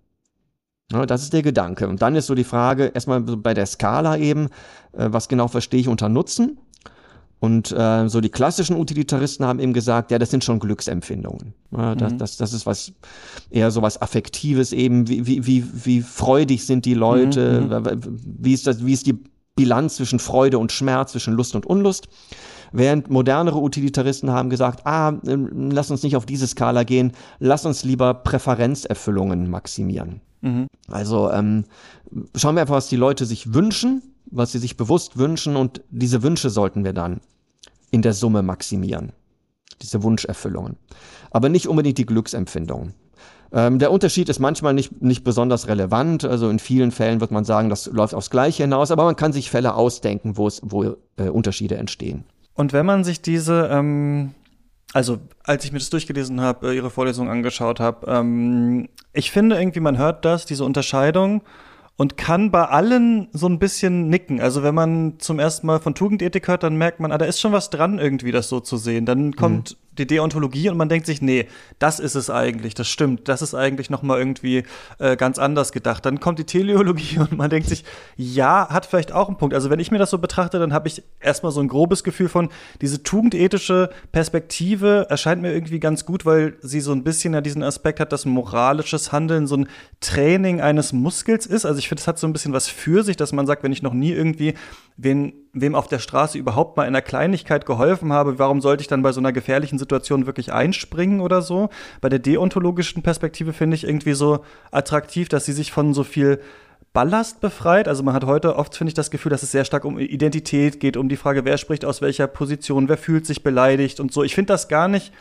Ja, 0.93 1.07
das 1.07 1.23
ist 1.23 1.33
der 1.33 1.41
Gedanke. 1.41 1.89
Und 1.89 2.03
dann 2.03 2.15
ist 2.15 2.27
so 2.27 2.35
die 2.35 2.45
Frage, 2.45 2.93
erstmal 2.93 3.23
bei 3.23 3.55
der 3.55 3.65
Skala 3.65 4.19
eben, 4.19 4.49
äh, 4.93 5.09
was 5.11 5.29
genau 5.29 5.49
verstehe 5.49 5.81
ich 5.81 5.89
unter 5.89 6.11
Nutzen? 6.11 6.59
Und 7.41 7.73
äh, 7.73 8.07
so 8.11 8.21
die 8.21 8.29
klassischen 8.29 8.77
Utilitaristen 8.77 9.47
haben 9.47 9.61
eben 9.61 9.73
gesagt, 9.73 10.11
ja, 10.11 10.19
das 10.19 10.31
sind 10.31 10.45
schon 10.45 10.59
Glücksempfindungen. 10.59 11.55
Ja, 11.75 11.95
das, 11.95 12.13
mhm. 12.13 12.19
das, 12.19 12.37
das 12.37 12.53
ist 12.53 12.67
was 12.67 12.93
eher 13.49 13.71
so 13.71 13.81
was 13.81 14.03
Affektives 14.03 14.75
eben, 14.75 15.09
wie, 15.09 15.27
wie, 15.27 15.47
wie, 15.47 15.65
wie 15.87 16.03
freudig 16.03 16.67
sind 16.67 16.85
die 16.85 16.93
Leute, 16.93 17.63
mhm. 17.63 17.71
mhm. 17.71 18.19
wie, 18.41 18.53
ist 18.53 18.67
das, 18.67 18.85
wie 18.85 18.93
ist 18.93 19.07
die 19.07 19.25
Bilanz 19.57 19.97
zwischen 19.97 20.19
Freude 20.19 20.59
und 20.59 20.71
Schmerz, 20.71 21.13
zwischen 21.13 21.33
Lust 21.33 21.55
und 21.55 21.65
Unlust. 21.65 22.09
Während 22.77 23.09
modernere 23.09 23.61
Utilitaristen 23.61 24.33
haben 24.33 24.51
gesagt, 24.51 24.85
ah, 24.85 25.13
ähm, 25.29 25.71
lass 25.71 25.93
uns 25.93 26.03
nicht 26.03 26.17
auf 26.17 26.27
diese 26.27 26.49
Skala 26.49 26.83
gehen, 26.83 27.13
lass 27.39 27.65
uns 27.67 27.85
lieber 27.85 28.15
Präferenzerfüllungen 28.15 29.49
maximieren. 29.49 30.21
Mhm. 30.41 30.67
Also 30.89 31.31
ähm, 31.31 31.67
schauen 32.35 32.57
wir 32.57 32.63
einfach, 32.63 32.75
was 32.75 32.89
die 32.89 32.97
Leute 32.97 33.27
sich 33.27 33.55
wünschen, 33.55 34.03
was 34.27 34.51
sie 34.51 34.59
sich 34.59 34.77
bewusst 34.77 35.17
wünschen 35.17 35.55
und 35.55 35.83
diese 35.91 36.25
Wünsche 36.25 36.51
sollten 36.51 36.85
wir 36.85 36.93
dann 36.93 37.21
in 37.93 38.03
der 38.03 38.13
Summe 38.13 38.43
maximieren. 38.43 39.13
Diese 39.81 40.03
Wunscherfüllungen. 40.03 40.77
Aber 41.31 41.49
nicht 41.51 41.69
unbedingt 41.69 41.99
die 41.99 42.07
Glücksempfindungen. 42.07 42.95
Ähm, 43.53 43.79
der 43.79 43.93
Unterschied 43.93 44.29
ist 44.29 44.41
manchmal 44.41 44.75
nicht, 44.75 45.01
nicht 45.01 45.23
besonders 45.23 45.69
relevant. 45.69 46.25
Also 46.25 46.51
in 46.51 46.59
vielen 46.59 46.91
Fällen 46.91 47.21
wird 47.21 47.31
man 47.31 47.45
sagen, 47.45 47.69
das 47.71 47.87
läuft 47.87 48.15
aufs 48.15 48.31
Gleiche 48.31 48.65
hinaus, 48.65 48.91
aber 48.91 49.05
man 49.05 49.15
kann 49.15 49.33
sich 49.33 49.49
Fälle 49.49 49.77
ausdenken, 49.77 50.37
wo 50.37 50.49
es, 50.49 50.61
wo 50.65 50.97
äh, 51.17 51.29
Unterschiede 51.29 51.77
entstehen. 51.77 52.25
Und 52.55 52.73
wenn 52.73 52.87
man 52.87 53.05
sich 53.05 53.21
diese, 53.21 53.69
ähm, 53.71 54.35
also 54.93 55.19
als 55.43 55.65
ich 55.65 55.73
mir 55.73 55.79
das 55.79 55.91
durchgelesen 55.91 56.41
habe, 56.41 56.71
äh, 56.71 56.77
ihre 56.77 56.91
Vorlesung 56.91 57.29
angeschaut 57.29 57.81
habe, 57.81 58.07
ähm, 58.11 58.89
ich 59.13 59.31
finde 59.31 59.59
irgendwie, 59.59 59.81
man 59.81 59.99
hört 59.99 60.25
das, 60.25 60.47
diese 60.47 60.65
Unterscheidung 60.65 61.43
und 61.97 62.17
kann 62.17 62.51
bei 62.51 62.65
allen 62.65 63.29
so 63.33 63.49
ein 63.49 63.59
bisschen 63.59 64.09
nicken. 64.09 64.41
Also 64.41 64.63
wenn 64.63 64.75
man 64.75 65.19
zum 65.19 65.39
ersten 65.39 65.67
Mal 65.67 65.81
von 65.81 65.95
Tugendethik 65.95 66.49
hört, 66.49 66.63
dann 66.63 66.77
merkt 66.77 67.01
man, 67.01 67.13
ah, 67.13 67.19
da 67.19 67.27
ist 67.27 67.41
schon 67.41 67.53
was 67.53 67.71
dran, 67.71 67.99
irgendwie 67.99 68.33
das 68.33 68.49
so 68.49 68.61
zu 68.61 68.77
sehen. 68.77 69.07
Dann 69.07 69.35
kommt 69.37 69.73
mhm 69.73 69.84
die 69.99 70.07
Deontologie 70.07 70.69
und 70.71 70.77
man 70.77 70.89
denkt 70.89 71.07
sich, 71.07 71.23
nee, 71.23 71.47
das 71.79 72.01
ist 72.01 72.15
es 72.15 72.31
eigentlich, 72.31 72.75
das 72.75 72.89
stimmt, 72.89 73.29
das 73.29 73.43
ist 73.43 73.55
eigentlich 73.55 73.91
noch 73.91 74.03
mal 74.03 74.19
irgendwie 74.19 74.65
äh, 74.99 75.17
ganz 75.17 75.39
anders 75.39 75.73
gedacht. 75.73 76.05
Dann 76.05 76.21
kommt 76.21 76.39
die 76.39 76.45
Teleologie 76.45 77.19
und 77.21 77.37
man 77.37 77.51
denkt 77.51 77.69
sich, 77.69 77.85
ja, 78.17 78.69
hat 78.71 78.87
vielleicht 78.87 79.13
auch 79.13 79.29
einen 79.29 79.37
Punkt. 79.37 79.55
Also 79.55 79.71
wenn 79.71 79.81
ich 79.81 79.91
mir 79.91 79.99
das 79.99 80.11
so 80.11 80.19
betrachte, 80.19 80.59
dann 80.59 80.73
habe 80.73 80.89
ich 80.89 81.03
erstmal 81.21 81.53
so 81.53 81.61
ein 81.61 81.69
grobes 81.69 82.05
Gefühl 82.05 82.29
von, 82.29 82.49
diese 82.81 83.03
tugendethische 83.03 83.91
Perspektive 84.13 85.07
erscheint 85.09 85.43
mir 85.43 85.53
irgendwie 85.53 85.81
ganz 85.81 86.05
gut, 86.05 86.27
weil 86.27 86.57
sie 86.63 86.81
so 86.81 86.93
ein 86.93 87.05
bisschen 87.05 87.35
ja 87.35 87.41
diesen 87.41 87.63
Aspekt 87.63 88.01
hat, 88.01 88.13
dass 88.13 88.25
moralisches 88.25 89.13
Handeln 89.13 89.47
so 89.47 89.57
ein 89.57 89.69
Training 90.01 90.61
eines 90.61 90.93
Muskels 90.93 91.47
ist. 91.47 91.65
Also 91.65 91.79
ich 91.79 91.89
finde, 91.89 92.01
es 92.01 92.09
hat 92.09 92.19
so 92.19 92.27
ein 92.27 92.33
bisschen 92.33 92.53
was 92.53 92.69
für 92.69 93.05
sich, 93.05 93.17
dass 93.17 93.33
man 93.33 93.47
sagt, 93.47 93.63
wenn 93.63 93.73
ich 93.73 93.83
noch 93.83 93.95
nie 93.95 94.13
irgendwie 94.13 94.55
wen, 94.97 95.44
wem 95.55 95.75
auf 95.75 95.87
der 95.87 96.01
Straße 96.01 96.37
überhaupt 96.37 96.77
mal 96.77 96.83
in 96.83 96.89
einer 96.89 97.01
Kleinigkeit 97.01 97.65
geholfen 97.65 98.13
habe, 98.13 98.39
warum 98.39 98.61
sollte 98.61 98.83
ich 98.83 98.89
dann 98.89 99.03
bei 99.03 99.13
so 99.13 99.21
einer 99.21 99.33
gefährlichen 99.33 99.79
Situation 99.79 100.27
wirklich 100.27 100.53
einspringen 100.53 101.21
oder 101.21 101.41
so? 101.41 101.71
Bei 102.01 102.09
der 102.09 102.19
deontologischen 102.19 103.03
Perspektive 103.03 103.53
finde 103.53 103.77
ich 103.77 103.85
irgendwie 103.85 104.15
so 104.15 104.41
attraktiv, 104.71 105.29
dass 105.29 105.47
sie 105.47 105.53
sich 105.53 105.73
von 105.73 105.95
so 105.95 106.05
viel 106.05 106.41
Ballast 106.93 107.41
befreit. 107.41 107.89
Also 107.89 108.03
man 108.03 108.15
hat 108.15 108.25
heute 108.25 108.57
oft, 108.57 108.77
finde 108.77 108.91
ich, 108.91 108.95
das 108.95 109.11
Gefühl, 109.11 109.31
dass 109.31 109.43
es 109.43 109.53
sehr 109.53 109.65
stark 109.65 109.85
um 109.85 109.99
Identität 109.99 110.81
geht, 110.81 110.97
um 110.97 111.09
die 111.09 111.17
Frage, 111.17 111.45
wer 111.45 111.59
spricht 111.59 111.85
aus 111.85 112.03
welcher 112.03 112.27
Position, 112.27 112.89
wer 112.89 112.97
fühlt 112.97 113.27
sich 113.27 113.43
beleidigt 113.43 114.01
und 114.01 114.13
so. 114.13 114.23
Ich 114.23 114.35
finde 114.35 114.53
das 114.53 114.69
gar 114.69 114.89
nicht 114.89 115.13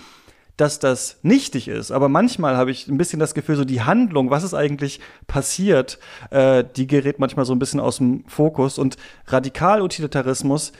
dass 0.58 0.80
das 0.80 1.20
nichtig 1.24 1.68
ist. 1.68 1.92
Aber 1.92 2.10
manchmal 2.10 2.58
habe 2.58 2.72
ich 2.72 2.88
ein 2.88 2.98
bisschen 2.98 3.20
das 3.20 3.34
Gefühl, 3.34 3.56
so 3.56 3.66
die 3.66 3.82
Handlung, 3.82 4.30
was 4.30 4.44
ist 4.44 4.54
eigentlich 4.54 5.00
passiert, 5.26 6.00
äh, 6.30 6.64
die 6.76 6.88
gerät 6.88 7.20
manchmal 7.20 7.46
so 7.46 7.54
ein 7.54 7.60
bisschen 7.60 7.80
aus 7.80 7.98
dem 7.98 8.24
Fokus. 8.28 8.78
Und 8.78 8.98
Radikalutilitarismus 9.28 10.72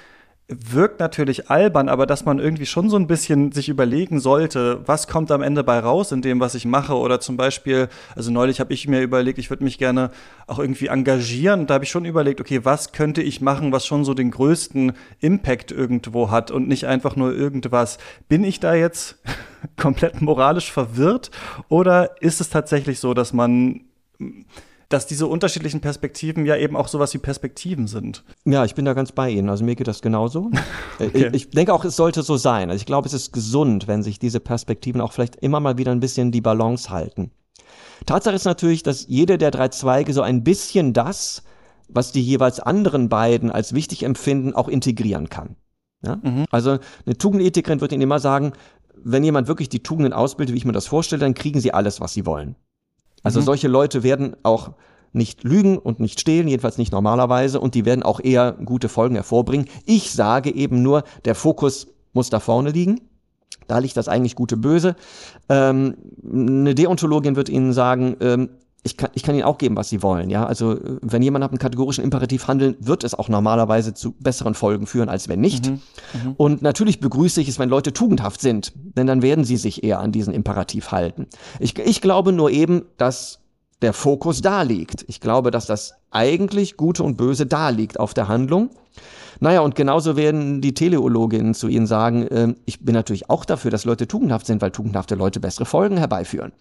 wirkt 0.48 1.00
natürlich 1.00 1.50
albern, 1.50 1.88
aber 1.88 2.06
dass 2.06 2.26
man 2.26 2.40
irgendwie 2.40 2.66
schon 2.66 2.90
so 2.90 2.98
ein 2.98 3.08
bisschen 3.08 3.54
sich 3.54 3.70
überlegen 3.70 4.20
sollte, 4.20 4.82
was 4.86 5.08
kommt 5.08 5.32
am 5.32 5.42
Ende 5.42 5.64
bei 5.64 5.80
raus 5.80 6.12
in 6.12 6.22
dem, 6.22 6.40
was 6.42 6.54
ich 6.54 6.66
mache. 6.66 6.96
Oder 6.96 7.22
zum 7.22 7.38
Beispiel, 7.38 7.88
also 8.16 8.30
neulich 8.30 8.60
habe 8.60 8.74
ich 8.74 8.88
mir 8.88 9.02
überlegt, 9.02 9.40
ich 9.40 9.50
würde 9.50 9.64
mich 9.64 9.78
gerne 9.78 10.12
auch 10.46 10.60
irgendwie 10.60 10.88
engagieren. 10.88 11.66
Da 11.66 11.76
habe 11.76 11.86
ich 11.86 11.92
schon 11.92 12.06
überlegt, 12.06 12.42
okay, 12.42 12.60
was 12.64 12.92
könnte 12.92 13.22
ich 13.22 13.40
machen, 13.40 13.72
was 13.72 13.86
schon 13.86 14.04
so 14.04 14.14
den 14.14 14.32
größten 14.32 14.94
Impact 15.20 15.72
irgendwo 15.72 16.30
hat 16.30 16.52
und 16.52 16.68
nicht 16.68 16.88
einfach 16.88 17.16
nur 17.16 17.34
irgendwas. 17.34 17.98
Bin 18.28 18.44
ich 18.44 18.60
da 18.60 18.76
jetzt 18.76 19.20
komplett 19.78 20.22
moralisch 20.22 20.72
verwirrt 20.72 21.32
oder 21.70 22.22
ist 22.22 22.42
es 22.42 22.50
tatsächlich 22.50 23.00
so, 23.00 23.14
dass 23.14 23.32
man 23.32 23.86
dass 24.90 25.08
diese 25.08 25.28
unterschiedlichen 25.28 25.82
Perspektiven 25.82 26.46
ja 26.46 26.56
eben 26.56 26.76
auch 26.76 26.88
sowas 26.88 27.14
wie 27.14 27.18
Perspektiven 27.18 27.88
sind. 27.88 28.24
Ja, 28.46 28.66
ich 28.66 28.76
bin 28.76 28.86
da 28.86 28.94
ganz 28.94 29.12
bei 29.12 29.30
Ihnen. 29.30 29.50
Also 29.50 29.64
mir 29.64 29.76
geht 29.76 29.88
das 29.88 30.02
genauso. 30.02 30.52
Äh, 31.00 31.08
okay. 31.08 31.28
ich, 31.30 31.34
ich 31.34 31.50
denke 31.50 31.74
auch, 31.74 31.86
es 31.86 31.96
sollte 31.96 32.22
so 32.22 32.38
sein. 32.38 32.70
Also 32.70 32.80
ich 32.80 32.86
glaube, 32.86 33.08
es 33.08 33.14
ist 33.14 33.34
gesund, 33.34 33.88
wenn 33.88 34.04
sich 34.04 34.20
diese 34.20 34.40
Perspektiven 34.40 35.02
auch 35.02 35.12
vielleicht 35.12 35.38
immer 35.38 35.60
mal 35.60 35.80
wieder 35.80 35.92
ein 35.92 36.00
bisschen 36.00 36.32
die 36.32 36.42
Balance 36.42 36.92
halten. 36.92 37.32
Tatsache 38.06 38.36
ist 38.36 38.46
natürlich, 38.46 38.84
dass 38.84 39.08
jede 39.08 39.40
der 39.40 39.50
drei 39.50 39.70
Zweige 39.70 40.14
so 40.14 40.22
ein 40.22 40.44
bisschen 40.44 40.94
das, 40.94 41.42
was 41.88 42.12
die 42.12 42.22
jeweils 42.22 42.60
anderen 42.60 43.10
beiden 43.10 43.52
als 43.52 43.74
wichtig 43.74 44.04
empfinden, 44.04 44.54
auch 44.54 44.68
integrieren 44.68 45.30
kann. 45.30 45.56
Ja? 46.04 46.18
Mhm. 46.22 46.46
Also 46.52 46.78
eine 47.06 47.18
Tugendethikerin 47.18 47.82
wird 47.82 47.92
Ihnen 47.92 48.04
immer 48.04 48.20
sagen, 48.20 48.54
wenn 48.96 49.24
jemand 49.24 49.48
wirklich 49.48 49.70
die 49.70 49.84
Tugenden 49.84 50.14
ausbildet, 50.14 50.54
wie 50.54 50.58
ich 50.58 50.66
mir 50.66 50.72
das 50.72 50.88
vorstelle, 50.88 51.22
dann 51.22 51.34
kriegen 51.34 51.60
sie 51.60 51.74
alles, 51.74 52.00
was 52.00 52.14
sie 52.14 52.26
wollen. 52.26 52.56
Also 53.24 53.40
mhm. 53.40 53.46
solche 53.46 53.68
Leute 53.68 54.04
werden 54.04 54.36
auch 54.44 54.72
nicht 55.14 55.44
lügen 55.44 55.78
und 55.78 56.00
nicht 56.00 56.20
stehlen, 56.20 56.48
jedenfalls 56.48 56.78
nicht 56.78 56.92
normalerweise, 56.92 57.60
und 57.60 57.76
die 57.76 57.86
werden 57.86 58.04
auch 58.04 58.20
eher 58.20 58.52
gute 58.52 58.90
Folgen 58.90 59.16
hervorbringen. 59.16 59.68
Ich 59.86 60.12
sage 60.12 60.54
eben 60.54 60.82
nur, 60.82 61.04
der 61.26 61.36
Fokus 61.36 61.88
muss 62.14 62.30
da 62.30 62.40
vorne 62.40 62.72
liegen. 62.72 63.02
Da 63.68 63.78
liegt 63.80 63.96
das 63.96 64.08
eigentlich 64.08 64.36
gute 64.36 64.58
Böse. 64.58 64.96
Ähm, 65.48 65.96
eine 66.32 66.76
Deontologin 66.76 67.36
wird 67.36 67.50
Ihnen 67.50 67.74
sagen, 67.74 68.18
ähm, 68.20 68.50
ich 68.84 68.98
kann, 68.98 69.10
ich 69.14 69.24
kann 69.24 69.34
ihnen 69.34 69.46
auch 69.46 69.58
geben, 69.58 69.78
was 69.78 69.90
sie 69.90 70.04
wollen. 70.04 70.30
Ja, 70.30 70.46
also 70.46 70.78
wenn 71.02 71.22
jemand 71.22 71.42
nach 71.42 71.50
einem 71.50 71.58
kategorischen 71.58 72.04
Imperativ 72.04 72.48
handeln, 72.48 72.76
wird 72.80 73.06
es 73.06 73.14
auch 73.14 73.30
normalerweise 73.30 73.94
zu 73.94 74.12
besseren 74.12 74.56
Folgen 74.56 74.88
führen, 74.88 75.08
als 75.08 75.30
wenn 75.30 75.40
nicht. 75.40 75.70
Mhm, 75.70 75.82
mhm, 76.14 76.34
Und 76.36 76.62
natürlich 76.62 77.00
begrüße 77.00 77.40
ich 77.40 77.48
es, 77.48 77.60
wenn 77.60 77.70
Leute 77.70 77.94
tugendhaft 77.94 78.42
sind, 78.42 78.74
denn 78.76 79.08
dann 79.08 79.22
werden 79.22 79.46
sie 79.46 79.56
sich 79.56 79.84
eher 79.84 80.00
an 80.00 80.12
diesen 80.12 80.34
Imperativ 80.34 80.92
halten. 80.92 81.28
Ich, 81.60 81.80
ich 81.80 82.02
glaube 82.02 82.34
nur 82.34 82.52
eben, 82.52 82.84
dass 82.98 83.40
der 83.82 83.94
Fokus 83.94 84.42
da 84.42 84.62
liegt. 84.62 85.06
Ich 85.08 85.22
glaube, 85.22 85.50
dass 85.52 85.66
das 85.66 85.96
eigentlich 86.12 86.76
Gute 86.78 87.04
und 87.04 87.16
Böse 87.16 87.46
da 87.46 87.70
liegt 87.70 88.00
auf 88.00 88.14
der 88.14 88.28
Handlung. 88.28 88.70
Naja, 89.40 89.62
und 89.62 89.76
genauso 89.76 90.16
werden 90.16 90.62
die 90.62 90.74
Teleologinnen 90.74 91.54
zu 91.54 91.68
ihnen 91.68 91.88
sagen, 91.88 92.28
äh, 92.28 92.54
ich 92.66 92.82
bin 92.82 92.94
natürlich 92.94 93.30
auch 93.30 93.46
dafür, 93.46 93.72
dass 93.72 93.84
Leute 93.86 94.08
tugendhaft 94.08 94.46
sind, 94.46 94.62
weil 94.62 94.72
tugendhafte 94.72 95.16
Leute 95.16 95.40
bessere 95.40 95.66
Folgen 95.66 95.98
herbeiführen. 95.98 96.54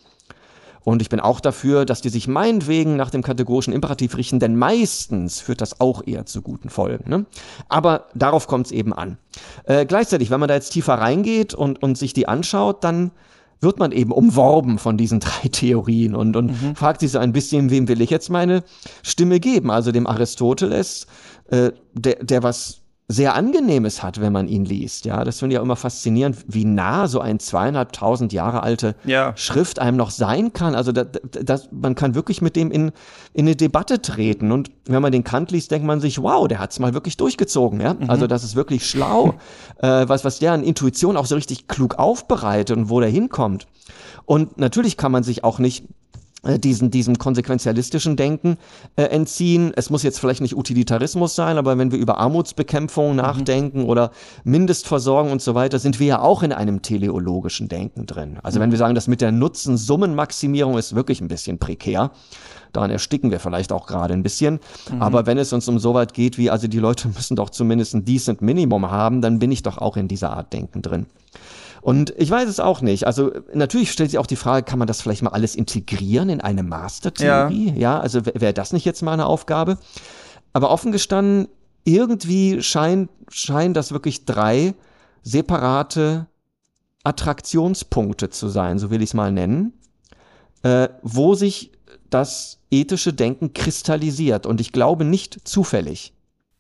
Und 0.85 1.03
ich 1.03 1.09
bin 1.09 1.21
auch 1.21 1.41
dafür, 1.41 1.85
dass 1.85 2.01
die 2.01 2.09
sich 2.09 2.29
meinetwegen 2.29 2.97
nach 2.97 3.11
dem 3.11 3.23
kategorischen 3.23 3.73
Imperativ 3.73 4.17
richten, 4.17 4.41
denn 4.41 4.57
meistens 4.57 5.41
führt 5.41 5.61
das 5.61 5.81
auch 5.81 6.03
eher 6.07 6.27
zu 6.27 6.43
guten 6.43 6.71
Folgen. 6.71 7.09
Ne? 7.09 7.27
Aber 7.69 8.07
darauf 8.15 8.47
kommt 8.47 8.67
es 8.67 8.73
eben 8.73 8.93
an. 8.93 9.19
Äh, 9.65 9.87
gleichzeitig, 9.87 10.31
wenn 10.31 10.41
man 10.41 10.49
da 10.49 10.55
jetzt 10.55 10.71
tiefer 10.71 10.95
reingeht 10.95 11.55
und, 11.55 11.83
und 11.83 11.97
sich 11.97 12.13
die 12.13 12.27
anschaut, 12.29 12.83
dann 12.85 13.13
wird 13.61 13.79
man 13.79 13.93
eben 13.93 14.11
umworben 14.11 14.79
von 14.79 14.97
diesen 14.97 15.21
drei 15.21 15.49
Theorien 15.49 16.15
und, 16.15 16.37
und 16.37 16.51
mhm. 16.51 16.75
fragt 16.75 17.01
sich 17.01 17.13
so 17.13 17.19
ein 17.19 17.33
bisschen, 17.33 17.71
wem 17.71 17.89
will 17.89 18.01
ich 18.01 18.11
jetzt 18.11 18.29
meine 18.29 18.65
Stimme 19.03 19.41
geben? 19.41 19.71
Also 19.71 19.93
dem 19.93 20.07
Aristoteles, 20.07 21.07
äh, 21.49 21.71
der, 21.95 22.17
der 22.25 22.43
was 22.43 22.82
sehr 23.13 23.35
Angenehmes 23.35 24.03
hat, 24.03 24.21
wenn 24.21 24.33
man 24.33 24.49
ihn 24.49 24.65
liest. 24.65 25.05
Ja, 25.05 25.25
das 25.25 25.39
finde 25.39 25.55
ich 25.55 25.57
ja 25.57 25.63
immer 25.63 25.77
faszinierend, 25.77 26.37
wie 26.49 26.65
nah 26.65 27.07
so 27.07 27.21
ein 27.21 27.39
zweieinhalbtausend 27.39 28.33
Jahre 28.33 28.63
alte 28.63 28.95
ja. 29.05 29.33
Schrift 29.37 29.79
einem 29.79 29.97
noch 29.97 30.11
sein 30.11 30.53
kann. 30.53 30.75
Also 30.75 30.93
da, 30.93 31.05
da, 31.05 31.61
man 31.71 31.95
kann 31.95 32.15
wirklich 32.15 32.41
mit 32.43 32.57
dem 32.57 32.71
in, 32.71 32.93
in 33.33 33.47
eine 33.47 33.57
Debatte 33.57 34.01
treten. 34.01 34.51
Und 34.53 34.71
wenn 34.87 35.03
man 35.03 35.13
den 35.13 35.25
Kant 35.25 35.51
liest, 35.51 35.71
denkt 35.71 35.87
man 35.87 36.01
sich, 36.01 36.23
wow, 36.23 36.49
der 36.49 36.59
hat's 36.59 36.79
mal 36.79 36.95
wirklich 36.95 37.17
durchgezogen. 37.17 37.81
Ja, 37.81 37.95
mhm. 37.95 38.09
also 38.09 38.27
das 38.27 38.45
ist 38.45 38.57
wirklich 38.57 38.87
schlau, 38.89 39.35
äh, 39.79 40.09
was 40.09 40.25
was 40.25 40.39
der 40.39 40.53
an 40.53 40.63
Intuition 40.63 41.17
auch 41.17 41.27
so 41.27 41.35
richtig 41.35 41.69
klug 41.69 41.99
aufbereitet 41.99 42.77
und 42.77 42.89
wo 42.89 43.01
der 43.01 43.11
hinkommt. 43.11 43.67
Und 44.25 44.59
natürlich 44.59 44.97
kann 44.97 45.13
man 45.13 45.23
sich 45.23 45.45
auch 45.45 45.59
nicht 45.59 45.85
diesen, 46.45 46.91
diesem 46.91 47.19
konsequenzialistischen 47.19 48.17
Denken 48.17 48.57
äh, 48.97 49.05
entziehen. 49.05 49.73
Es 49.77 49.91
muss 49.91 50.03
jetzt 50.03 50.19
vielleicht 50.19 50.41
nicht 50.41 50.57
Utilitarismus 50.57 51.37
sein, 51.37 51.57
aber 51.57 51.79
wenn 51.79 51.93
wir 51.93 51.99
über 51.99 52.19
Armutsbekämpfung 52.19 53.11
mhm. 53.11 53.17
nachdenken 53.17 53.85
oder 53.85 54.11
Mindestversorgung 54.45 55.31
und 55.31 55.41
so 55.41 55.55
weiter, 55.55 55.79
sind 55.79 56.01
wir 56.01 56.07
ja 56.07 56.21
auch 56.21 56.43
in 56.43 56.53
einem 56.53 56.83
teleologischen 56.83 57.69
Denken 57.69 58.07
drin. 58.07 58.39
Also 58.43 58.59
mhm. 58.59 58.65
wenn 58.65 58.71
wir 58.73 58.79
sagen, 58.79 58.95
das 58.95 59.07
mit 59.07 59.21
der 59.21 59.31
Nutzen-Summen-Maximierung 59.31 60.77
ist 60.77 60.95
wirklich 60.95 61.21
ein 61.21 61.29
bisschen 61.29 61.59
prekär, 61.59 62.11
daran 62.73 62.91
ersticken 62.91 63.31
wir 63.31 63.39
vielleicht 63.39 63.71
auch 63.71 63.87
gerade 63.87 64.15
ein 64.15 64.25
bisschen. 64.25 64.59
Mhm. 64.91 65.01
Aber 65.01 65.27
wenn 65.27 65.39
es 65.39 65.53
uns 65.53 65.69
um 65.69 65.79
so 65.79 65.95
weit 65.95 66.13
geht 66.13 66.39
wie, 66.39 66.51
also 66.51 66.67
die 66.67 66.81
Leute 66.81 67.09
müssen 67.15 67.37
doch 67.37 67.51
zumindest 67.51 67.95
ein 67.95 68.05
decent 68.05 68.43
Minimum 68.43 68.91
haben, 68.91 69.21
dann 69.21 69.39
bin 69.39 69.53
ich 69.53 69.63
doch 69.63 69.79
auch 69.79 69.97
in 69.97 70.09
dieser 70.09 70.33
Art 70.33 70.53
Denken 70.53 70.83
drin. 70.83 71.07
Und 71.83 72.15
ich 72.17 72.31
weiß 72.31 72.49
es 72.49 72.61
auch 72.61 72.81
nicht. 72.81 73.09
Also 73.09 73.33
natürlich 73.53 73.91
stellt 73.91 74.11
sich 74.11 74.19
auch 74.19 74.27
die 74.27 74.37
Frage, 74.37 74.65
kann 74.65 74.79
man 74.79 74.87
das 74.87 75.03
vielleicht 75.03 75.23
mal 75.23 75.31
alles 75.31 75.57
integrieren 75.57 76.29
in 76.29 76.41
eine 76.41 76.63
Mastertheorie? 76.63 77.71
Ja, 77.71 77.77
ja 77.77 78.01
also 78.01 78.25
wäre 78.25 78.55
das 78.55 78.73
nicht 78.73 78.85
jetzt 78.85 79.03
mal 79.03 79.13
eine 79.13 79.27
Aufgabe? 79.27 79.79
Aber 80.53 80.71
offen 80.71 80.93
gestanden, 80.93 81.49
irgendwie 81.83 82.63
scheint, 82.63 83.11
scheinen 83.29 83.75
das 83.75 83.91
wirklich 83.91 84.25
drei 84.25 84.75
separate 85.25 86.29
Attraktionspunkte 87.03 88.31
zu 88.31 88.49
sein, 88.49 88.79
so 88.79 88.91
will 88.91 89.03
ich 89.03 89.11
es 89.11 89.15
mal 89.15 89.33
nennen, 89.33 89.73
äh, 90.63 90.89
wo 91.03 91.35
sich 91.35 91.73
das 92.11 92.61
ethische 92.71 93.13
Denken 93.13 93.55
kristallisiert. 93.55 94.47
Und 94.47 94.61
ich 94.61 94.71
glaube 94.71 95.05
nicht 95.05 95.49
zufällig. 95.49 96.15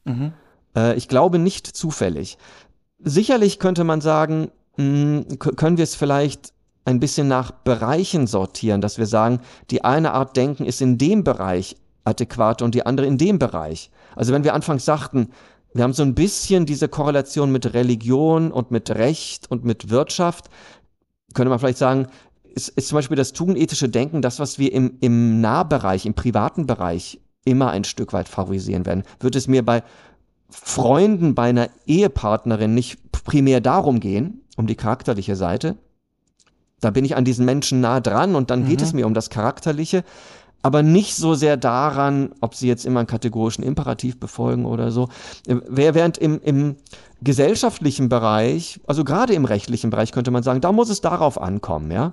Mhm. 0.04 0.32
Äh, 0.74 0.96
ich 0.96 1.06
glaube 1.06 1.38
nicht 1.38 1.68
zufällig. 1.68 2.38
Sicherlich 2.98 3.60
könnte 3.60 3.84
man 3.84 4.00
sagen, 4.00 4.50
hm, 4.76 5.26
können 5.38 5.76
wir 5.76 5.84
es 5.84 5.94
vielleicht 5.94 6.52
ein 6.84 7.00
bisschen 7.00 7.28
nach 7.28 7.50
Bereichen 7.50 8.26
sortieren, 8.26 8.80
dass 8.80 8.98
wir 8.98 9.06
sagen, 9.06 9.40
die 9.70 9.84
eine 9.84 10.12
Art 10.12 10.36
Denken 10.36 10.64
ist 10.64 10.80
in 10.82 10.98
dem 10.98 11.24
Bereich 11.24 11.76
adäquat 12.04 12.62
und 12.62 12.74
die 12.74 12.84
andere 12.84 13.06
in 13.06 13.18
dem 13.18 13.38
Bereich. 13.38 13.90
Also 14.16 14.32
wenn 14.32 14.44
wir 14.44 14.54
anfangs 14.54 14.84
sagten, 14.84 15.28
wir 15.74 15.84
haben 15.84 15.92
so 15.92 16.02
ein 16.02 16.14
bisschen 16.14 16.66
diese 16.66 16.88
Korrelation 16.88 17.52
mit 17.52 17.72
Religion 17.72 18.50
und 18.50 18.70
mit 18.70 18.90
Recht 18.90 19.50
und 19.50 19.64
mit 19.64 19.90
Wirtschaft, 19.90 20.48
könnte 21.34 21.50
man 21.50 21.58
vielleicht 21.58 21.78
sagen, 21.78 22.08
ist, 22.42 22.68
ist 22.70 22.88
zum 22.88 22.96
Beispiel 22.96 23.16
das 23.16 23.32
tugendethische 23.32 23.88
Denken 23.88 24.20
das, 24.20 24.38
was 24.38 24.58
wir 24.58 24.72
im, 24.72 24.98
im 25.00 25.40
Nahbereich, 25.40 26.04
im 26.04 26.14
privaten 26.14 26.66
Bereich 26.66 27.20
immer 27.44 27.70
ein 27.70 27.84
Stück 27.84 28.12
weit 28.12 28.28
favorisieren 28.28 28.84
werden. 28.84 29.04
Wird 29.20 29.36
es 29.36 29.48
mir 29.48 29.64
bei 29.64 29.82
Freunden, 30.50 31.34
bei 31.34 31.48
einer 31.48 31.70
Ehepartnerin 31.86 32.74
nicht 32.74 32.98
primär 33.24 33.60
darum 33.60 34.00
gehen, 34.00 34.41
um 34.56 34.66
die 34.66 34.74
charakterliche 34.74 35.36
Seite. 35.36 35.76
Da 36.80 36.90
bin 36.90 37.04
ich 37.04 37.16
an 37.16 37.24
diesen 37.24 37.44
Menschen 37.44 37.80
nah 37.80 38.00
dran 38.00 38.34
und 38.34 38.50
dann 38.50 38.64
mhm. 38.64 38.68
geht 38.68 38.82
es 38.82 38.92
mir 38.92 39.06
um 39.06 39.14
das 39.14 39.30
Charakterliche, 39.30 40.04
aber 40.62 40.82
nicht 40.82 41.16
so 41.16 41.34
sehr 41.34 41.56
daran, 41.56 42.30
ob 42.40 42.54
sie 42.54 42.68
jetzt 42.68 42.86
immer 42.86 43.00
einen 43.00 43.06
kategorischen 43.06 43.64
Imperativ 43.64 44.18
befolgen 44.18 44.64
oder 44.64 44.90
so. 44.90 45.08
Während 45.46 46.18
im, 46.18 46.40
im 46.40 46.76
gesellschaftlichen 47.20 48.08
Bereich, 48.08 48.80
also 48.86 49.04
gerade 49.04 49.34
im 49.34 49.44
rechtlichen 49.44 49.90
Bereich 49.90 50.12
könnte 50.12 50.30
man 50.30 50.42
sagen, 50.42 50.60
da 50.60 50.72
muss 50.72 50.88
es 50.88 51.00
darauf 51.00 51.40
ankommen, 51.40 51.90
ja. 51.90 52.12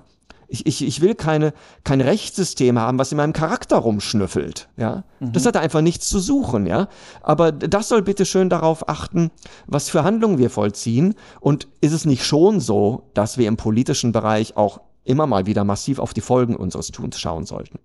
Ich, 0.52 0.66
ich, 0.66 0.86
ich 0.86 1.02
will 1.02 1.14
keine, 1.14 1.54
kein 1.84 2.02
Rechtssystem 2.02 2.80
haben, 2.80 2.98
was 2.98 3.12
in 3.12 3.18
meinem 3.18 3.34
Charakter 3.34 3.78
rumschnüffelt. 3.78 4.68
Ja? 4.78 5.04
Mhm. 5.20 5.32
Das 5.34 5.46
hat 5.46 5.56
einfach 5.58 5.82
nichts 5.82 6.10
zu 6.10 6.20
suchen. 6.20 6.66
Ja? 6.66 6.88
Aber 7.22 7.52
das 7.52 7.88
soll 7.88 8.02
bitte 8.02 8.26
schön 8.26 8.50
darauf 8.50 8.90
achten, 8.90 9.30
was 9.68 9.90
für 9.90 10.04
Handlungen 10.04 10.40
wir 10.40 10.50
vollziehen. 10.50 11.14
Und 11.40 11.68
ist 11.82 11.94
es 11.94 12.06
nicht 12.06 12.26
schon 12.26 12.60
so, 12.60 13.10
dass 13.14 13.38
wir 13.38 13.48
im 13.48 13.58
politischen 13.58 14.12
Bereich 14.12 14.58
auch 14.58 14.82
immer 15.04 15.28
mal 15.28 15.46
wieder 15.46 15.64
massiv 15.64 16.00
auf 16.00 16.14
die 16.14 16.22
Folgen 16.22 16.56
unseres 16.56 16.88
Tuns 16.88 17.20
schauen 17.20 17.46
sollten? 17.46 17.80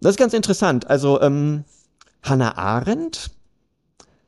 Das 0.00 0.10
ist 0.10 0.18
ganz 0.18 0.34
interessant. 0.34 0.88
Also 0.88 1.20
ähm, 1.20 1.64
Hannah 2.22 2.56
Arendt 2.56 3.30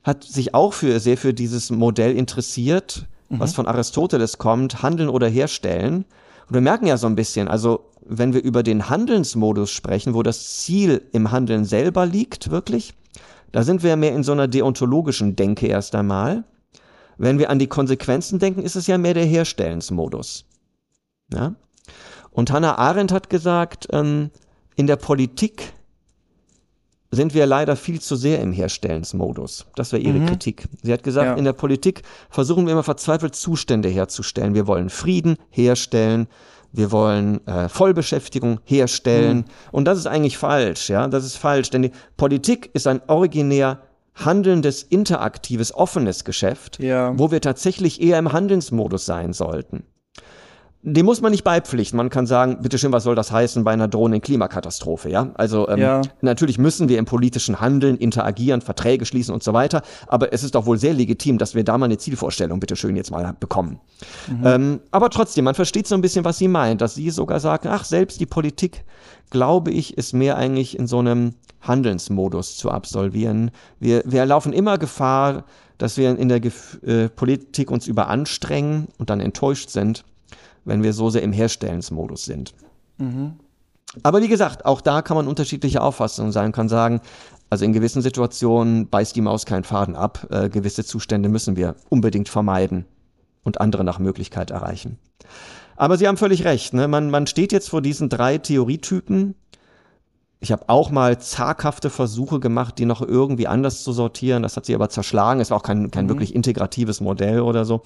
hat 0.02 0.24
sich 0.24 0.54
auch 0.54 0.72
für 0.72 1.00
sehr 1.00 1.18
für 1.18 1.34
dieses 1.34 1.70
Modell 1.70 2.16
interessiert, 2.16 3.06
mhm. 3.28 3.40
was 3.40 3.54
von 3.54 3.66
Aristoteles 3.66 4.38
kommt, 4.38 4.82
Handeln 4.82 5.08
oder 5.08 5.28
Herstellen. 5.28 6.04
Und 6.48 6.54
wir 6.54 6.60
merken 6.60 6.86
ja 6.86 6.96
so 6.96 7.06
ein 7.06 7.14
bisschen, 7.14 7.46
also 7.48 7.90
wenn 8.04 8.32
wir 8.32 8.42
über 8.42 8.62
den 8.62 8.88
Handelnsmodus 8.88 9.70
sprechen, 9.70 10.14
wo 10.14 10.22
das 10.22 10.58
Ziel 10.58 11.02
im 11.12 11.30
Handeln 11.30 11.66
selber 11.66 12.06
liegt, 12.06 12.50
wirklich, 12.50 12.94
da 13.52 13.62
sind 13.62 13.82
wir 13.82 13.96
mehr 13.96 14.14
in 14.14 14.22
so 14.22 14.32
einer 14.32 14.48
deontologischen 14.48 15.36
Denke 15.36 15.66
erst 15.66 15.94
einmal. 15.94 16.44
Wenn 17.18 17.38
wir 17.38 17.50
an 17.50 17.58
die 17.58 17.66
Konsequenzen 17.66 18.38
denken, 18.38 18.62
ist 18.62 18.76
es 18.76 18.86
ja 18.86 18.96
mehr 18.96 19.14
der 19.14 19.24
Herstellensmodus. 19.24 20.46
Ja? 21.32 21.54
Und 22.30 22.50
Hannah 22.50 22.78
Arendt 22.78 23.12
hat 23.12 23.28
gesagt, 23.28 23.88
ähm, 23.92 24.30
in 24.76 24.86
der 24.86 24.96
Politik 24.96 25.72
sind 27.10 27.34
wir 27.34 27.46
leider 27.46 27.76
viel 27.76 28.00
zu 28.00 28.16
sehr 28.16 28.40
im 28.40 28.52
Herstellensmodus. 28.52 29.66
Das 29.76 29.92
wäre 29.92 30.02
ihre 30.02 30.18
mhm. 30.18 30.26
Kritik. 30.26 30.68
Sie 30.82 30.92
hat 30.92 31.02
gesagt, 31.02 31.26
ja. 31.26 31.34
in 31.34 31.44
der 31.44 31.54
Politik 31.54 32.02
versuchen 32.28 32.66
wir 32.66 32.72
immer 32.72 32.82
verzweifelt 32.82 33.34
Zustände 33.34 33.88
herzustellen. 33.88 34.54
Wir 34.54 34.66
wollen 34.66 34.90
Frieden 34.90 35.36
herstellen, 35.50 36.28
wir 36.72 36.92
wollen 36.92 37.46
äh, 37.46 37.68
Vollbeschäftigung 37.70 38.60
herstellen. 38.64 39.38
Mhm. 39.38 39.44
Und 39.72 39.84
das 39.86 39.98
ist 39.98 40.06
eigentlich 40.06 40.36
falsch, 40.36 40.90
ja. 40.90 41.08
Das 41.08 41.24
ist 41.24 41.36
falsch, 41.36 41.70
denn 41.70 41.82
die 41.82 41.92
Politik 42.16 42.70
ist 42.74 42.86
ein 42.86 43.00
originär 43.06 43.80
handelndes, 44.14 44.82
interaktives, 44.82 45.72
offenes 45.74 46.24
Geschäft, 46.24 46.78
ja. 46.80 47.16
wo 47.18 47.30
wir 47.30 47.40
tatsächlich 47.40 48.02
eher 48.02 48.18
im 48.18 48.32
Handelsmodus 48.32 49.06
sein 49.06 49.32
sollten 49.32 49.84
dem 50.82 51.06
muss 51.06 51.20
man 51.20 51.32
nicht 51.32 51.42
beipflichten. 51.42 51.96
Man 51.96 52.08
kann 52.08 52.26
sagen, 52.26 52.62
bitteschön, 52.62 52.92
was 52.92 53.02
soll 53.02 53.16
das 53.16 53.32
heißen 53.32 53.64
bei 53.64 53.72
einer 53.72 53.88
drohenden 53.88 54.20
Klimakatastrophe, 54.20 55.10
ja? 55.10 55.32
Also 55.34 55.68
ähm, 55.68 55.78
ja. 55.78 56.02
natürlich 56.20 56.56
müssen 56.56 56.88
wir 56.88 56.98
im 56.98 57.04
politischen 57.04 57.60
Handeln 57.60 57.96
interagieren, 57.96 58.60
Verträge 58.60 59.04
schließen 59.04 59.34
und 59.34 59.42
so 59.42 59.52
weiter, 59.52 59.82
aber 60.06 60.32
es 60.32 60.44
ist 60.44 60.54
doch 60.54 60.66
wohl 60.66 60.78
sehr 60.78 60.94
legitim, 60.94 61.38
dass 61.38 61.56
wir 61.56 61.64
da 61.64 61.76
mal 61.78 61.86
eine 61.86 61.98
Zielvorstellung, 61.98 62.60
bitteschön, 62.60 62.94
jetzt 62.94 63.10
mal 63.10 63.34
bekommen. 63.40 63.80
Mhm. 64.28 64.46
Ähm, 64.46 64.80
aber 64.92 65.10
trotzdem, 65.10 65.44
man 65.44 65.56
versteht 65.56 65.88
so 65.88 65.96
ein 65.96 66.00
bisschen, 66.00 66.24
was 66.24 66.38
sie 66.38 66.48
meint, 66.48 66.80
dass 66.80 66.94
sie 66.94 67.10
sogar 67.10 67.40
sagt, 67.40 67.66
ach, 67.66 67.84
selbst 67.84 68.20
die 68.20 68.26
Politik, 68.26 68.84
glaube 69.30 69.72
ich, 69.72 69.98
ist 69.98 70.12
mehr 70.12 70.36
eigentlich 70.36 70.78
in 70.78 70.86
so 70.86 71.00
einem 71.00 71.34
Handelsmodus 71.60 72.56
zu 72.56 72.70
absolvieren. 72.70 73.50
Wir, 73.80 74.02
wir 74.06 74.24
laufen 74.26 74.52
immer 74.52 74.78
Gefahr, 74.78 75.44
dass 75.76 75.96
wir 75.96 76.16
in 76.16 76.28
der 76.28 76.38
Gef 76.38 76.78
äh, 76.84 77.08
Politik 77.08 77.72
uns 77.72 77.88
überanstrengen 77.88 78.88
und 78.98 79.10
dann 79.10 79.18
enttäuscht 79.18 79.70
sind 79.70 80.04
wenn 80.68 80.82
wir 80.82 80.92
so 80.92 81.10
sehr 81.10 81.22
im 81.22 81.32
Herstellensmodus 81.32 82.24
sind. 82.24 82.54
Mhm. 82.98 83.34
Aber 84.02 84.22
wie 84.22 84.28
gesagt, 84.28 84.64
auch 84.66 84.80
da 84.80 85.02
kann 85.02 85.16
man 85.16 85.26
unterschiedliche 85.26 85.82
Auffassungen 85.82 86.30
sein, 86.30 86.52
kann 86.52 86.68
sagen, 86.68 87.00
also 87.50 87.64
in 87.64 87.72
gewissen 87.72 88.02
Situationen 88.02 88.88
beißt 88.88 89.16
die 89.16 89.22
Maus 89.22 89.46
keinen 89.46 89.64
Faden 89.64 89.96
ab, 89.96 90.26
äh, 90.30 90.50
gewisse 90.50 90.84
Zustände 90.84 91.28
müssen 91.28 91.56
wir 91.56 91.76
unbedingt 91.88 92.28
vermeiden 92.28 92.84
und 93.42 93.60
andere 93.60 93.84
nach 93.84 93.98
Möglichkeit 93.98 94.50
erreichen. 94.50 94.98
Aber 95.76 95.96
Sie 95.96 96.06
haben 96.06 96.16
völlig 96.16 96.44
recht, 96.44 96.74
ne? 96.74 96.88
man, 96.88 97.08
man 97.08 97.26
steht 97.26 97.52
jetzt 97.52 97.70
vor 97.70 97.80
diesen 97.80 98.08
drei 98.08 98.36
Theorietypen. 98.36 99.34
Ich 100.40 100.52
habe 100.52 100.68
auch 100.68 100.90
mal 100.90 101.18
zaghafte 101.18 101.88
Versuche 101.88 102.40
gemacht, 102.40 102.78
die 102.78 102.84
noch 102.84 103.00
irgendwie 103.00 103.46
anders 103.46 103.82
zu 103.82 103.92
sortieren. 103.92 104.42
Das 104.42 104.56
hat 104.56 104.66
sie 104.66 104.74
aber 104.74 104.88
zerschlagen. 104.88 105.40
Es 105.40 105.50
war 105.50 105.56
auch 105.56 105.62
kein, 105.62 105.90
kein 105.90 106.04
mhm. 106.04 106.10
wirklich 106.10 106.34
integratives 106.34 107.00
Modell 107.00 107.40
oder 107.40 107.64
so. 107.64 107.82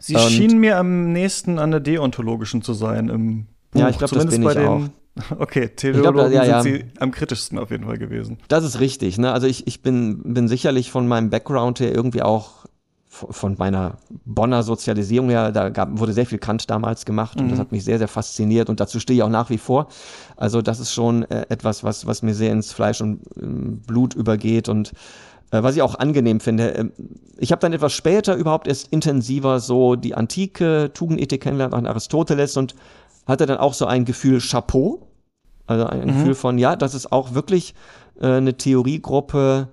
Sie 0.00 0.16
und 0.16 0.22
schien 0.22 0.58
mir 0.58 0.78
am 0.78 1.12
nächsten 1.12 1.58
an 1.58 1.70
der 1.70 1.80
deontologischen 1.80 2.62
zu 2.62 2.74
sein 2.74 3.08
im 3.08 3.46
Buch. 3.70 3.80
Ja, 3.80 3.88
ich 3.88 3.98
glaube, 3.98 4.14
das 4.14 4.26
bin 4.26 4.42
ich 4.42 4.58
auch. 4.58 4.82
Okay, 5.38 5.68
Teleologen 5.68 6.14
glaub, 6.14 6.32
ja, 6.32 6.44
ja. 6.44 6.62
sind 6.62 6.72
sie 6.72 6.84
am 6.98 7.10
kritischsten 7.10 7.58
auf 7.58 7.70
jeden 7.70 7.84
Fall 7.84 7.98
gewesen. 7.98 8.38
Das 8.48 8.64
ist 8.64 8.80
richtig. 8.80 9.18
Ne? 9.18 9.32
Also 9.32 9.48
ich, 9.48 9.66
ich 9.66 9.82
bin, 9.82 10.22
bin 10.22 10.48
sicherlich 10.48 10.90
von 10.90 11.06
meinem 11.08 11.30
Background 11.30 11.80
her 11.80 11.92
irgendwie 11.92 12.22
auch 12.22 12.60
von 13.10 13.56
meiner 13.58 13.98
Bonner 14.24 14.62
Sozialisierung 14.62 15.30
her, 15.30 15.50
da 15.50 15.68
gab, 15.68 15.98
wurde 15.98 16.12
sehr 16.12 16.26
viel 16.26 16.38
Kant 16.38 16.70
damals 16.70 17.04
gemacht 17.04 17.38
und 17.40 17.46
mhm. 17.46 17.50
das 17.50 17.58
hat 17.58 17.72
mich 17.72 17.84
sehr, 17.84 17.98
sehr 17.98 18.06
fasziniert 18.06 18.70
und 18.70 18.78
dazu 18.78 19.00
stehe 19.00 19.16
ich 19.18 19.22
auch 19.24 19.28
nach 19.28 19.50
wie 19.50 19.58
vor. 19.58 19.88
Also 20.36 20.62
das 20.62 20.78
ist 20.78 20.92
schon 20.92 21.24
äh, 21.24 21.44
etwas, 21.48 21.82
was, 21.82 22.06
was 22.06 22.22
mir 22.22 22.34
sehr 22.34 22.52
ins 22.52 22.72
Fleisch 22.72 23.00
und 23.00 23.22
äh, 23.36 23.46
Blut 23.86 24.14
übergeht 24.14 24.68
und 24.68 24.92
was 25.50 25.76
ich 25.76 25.82
auch 25.82 25.96
angenehm 25.96 26.40
finde. 26.40 26.68
Ähm, 26.70 26.92
ich 27.38 27.52
habe 27.52 27.60
dann 27.60 27.72
etwas 27.72 27.92
später 27.92 28.34
überhaupt 28.36 28.68
erst 28.68 28.88
intensiver 28.88 29.60
so 29.60 29.96
die 29.96 30.14
antike 30.14 30.90
Tugendethik 30.92 31.42
kennengelernt 31.42 31.74
an 31.74 31.86
Aristoteles 31.86 32.56
und 32.56 32.74
hatte 33.26 33.46
dann 33.46 33.58
auch 33.58 33.74
so 33.74 33.86
ein 33.86 34.04
Gefühl 34.04 34.40
Chapeau, 34.40 35.06
also 35.66 35.86
ein 35.86 36.00
mhm. 36.00 36.06
Gefühl 36.06 36.34
von, 36.34 36.58
ja, 36.58 36.76
das 36.76 36.94
ist 36.94 37.12
auch 37.12 37.34
wirklich 37.34 37.74
äh, 38.20 38.26
eine 38.26 38.56
Theoriegruppe, 38.56 39.68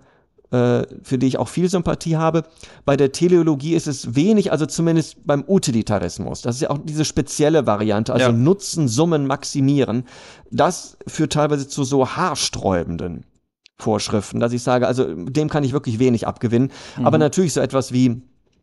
äh, 0.51 0.84
für 1.03 1.17
die 1.17 1.28
ich 1.28 1.38
auch 1.38 1.49
viel 1.49 1.69
Sympathie 1.69 2.15
habe. 2.15 2.43
Bei 2.86 2.95
der 2.95 3.11
Teleologie 3.11 3.73
ist 3.73 3.88
es 3.88 4.15
wenig, 4.15 4.51
also 4.51 4.65
zumindest 4.65 5.17
beim 5.25 5.43
Utilitarismus. 5.45 6.41
Das 6.41 6.55
ist 6.55 6.61
ja 6.61 6.69
auch 6.69 6.80
diese 6.82 7.03
spezielle 7.03 7.65
Variante, 7.65 8.13
also 8.13 8.28
ja. 8.28 8.32
Nutzen, 8.32 8.88
Summen 8.88 9.28
maximieren. 9.28 10.05
Das 10.51 10.97
führt 11.05 11.34
teilweise 11.34 11.67
zu 11.67 11.84
so 11.84 12.07
haarsträubenden 12.07 13.25
Vorschriften, 13.80 14.39
dass 14.39 14.53
ich 14.53 14.63
sage, 14.63 14.88
also 14.88 15.13
dem 15.13 15.49
kann 15.49 15.63
ich 15.63 15.71
wirklich 15.71 15.99
wenig 15.99 16.28
abgewinnen. 16.28 16.71
Mhm. 16.97 17.05
Aber 17.05 17.17
natürlich 17.17 17.53
so 17.53 17.61
etwas 17.61 17.91
wie 17.91 18.21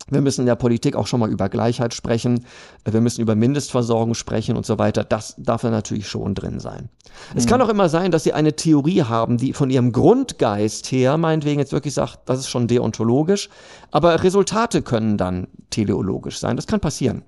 wir 0.09 0.21
müssen 0.21 0.43
in 0.43 0.47
der 0.47 0.57
Politik 0.57 0.97
auch 0.97 1.07
schon 1.07 1.21
mal 1.21 1.31
über 1.31 1.49
Gleichheit 1.49 1.95
sprechen. 1.95 2.45
Wir 2.85 3.01
müssen 3.01 3.23
über 3.23 3.35
Mindestversorgung 3.35 4.15
sprechen 4.15 4.57
und 4.57 4.67
so 4.67 4.79
weiter. 4.79 5.03
Das 5.03 5.35
darf 5.39 5.63
da 5.63 5.71
natürlich 5.71 6.09
schon 6.09 6.35
drin 6.35 6.61
sein. 6.61 6.91
Mhm. 7.33 7.39
Es 7.39 7.47
kann 7.47 7.63
auch 7.63 7.71
immer 7.71 7.89
sein, 7.89 8.11
dass 8.11 8.25
Sie 8.25 8.35
eine 8.35 8.55
Theorie 8.55 9.03
haben, 9.03 9.39
die 9.39 9.55
von 9.55 9.71
Ihrem 9.71 9.93
Grundgeist 9.93 10.91
her 10.93 11.17
meinetwegen 11.17 11.59
jetzt 11.59 11.73
wirklich 11.73 11.95
sagt, 11.95 12.19
das 12.27 12.41
ist 12.41 12.51
schon 12.51 12.67
deontologisch. 12.67 13.49
Aber 13.93 14.23
Resultate 14.23 14.83
können 14.83 15.17
dann 15.17 15.47
teleologisch 15.71 16.39
sein. 16.39 16.57
Das 16.57 16.67
kann 16.67 16.81
passieren. 16.81 17.23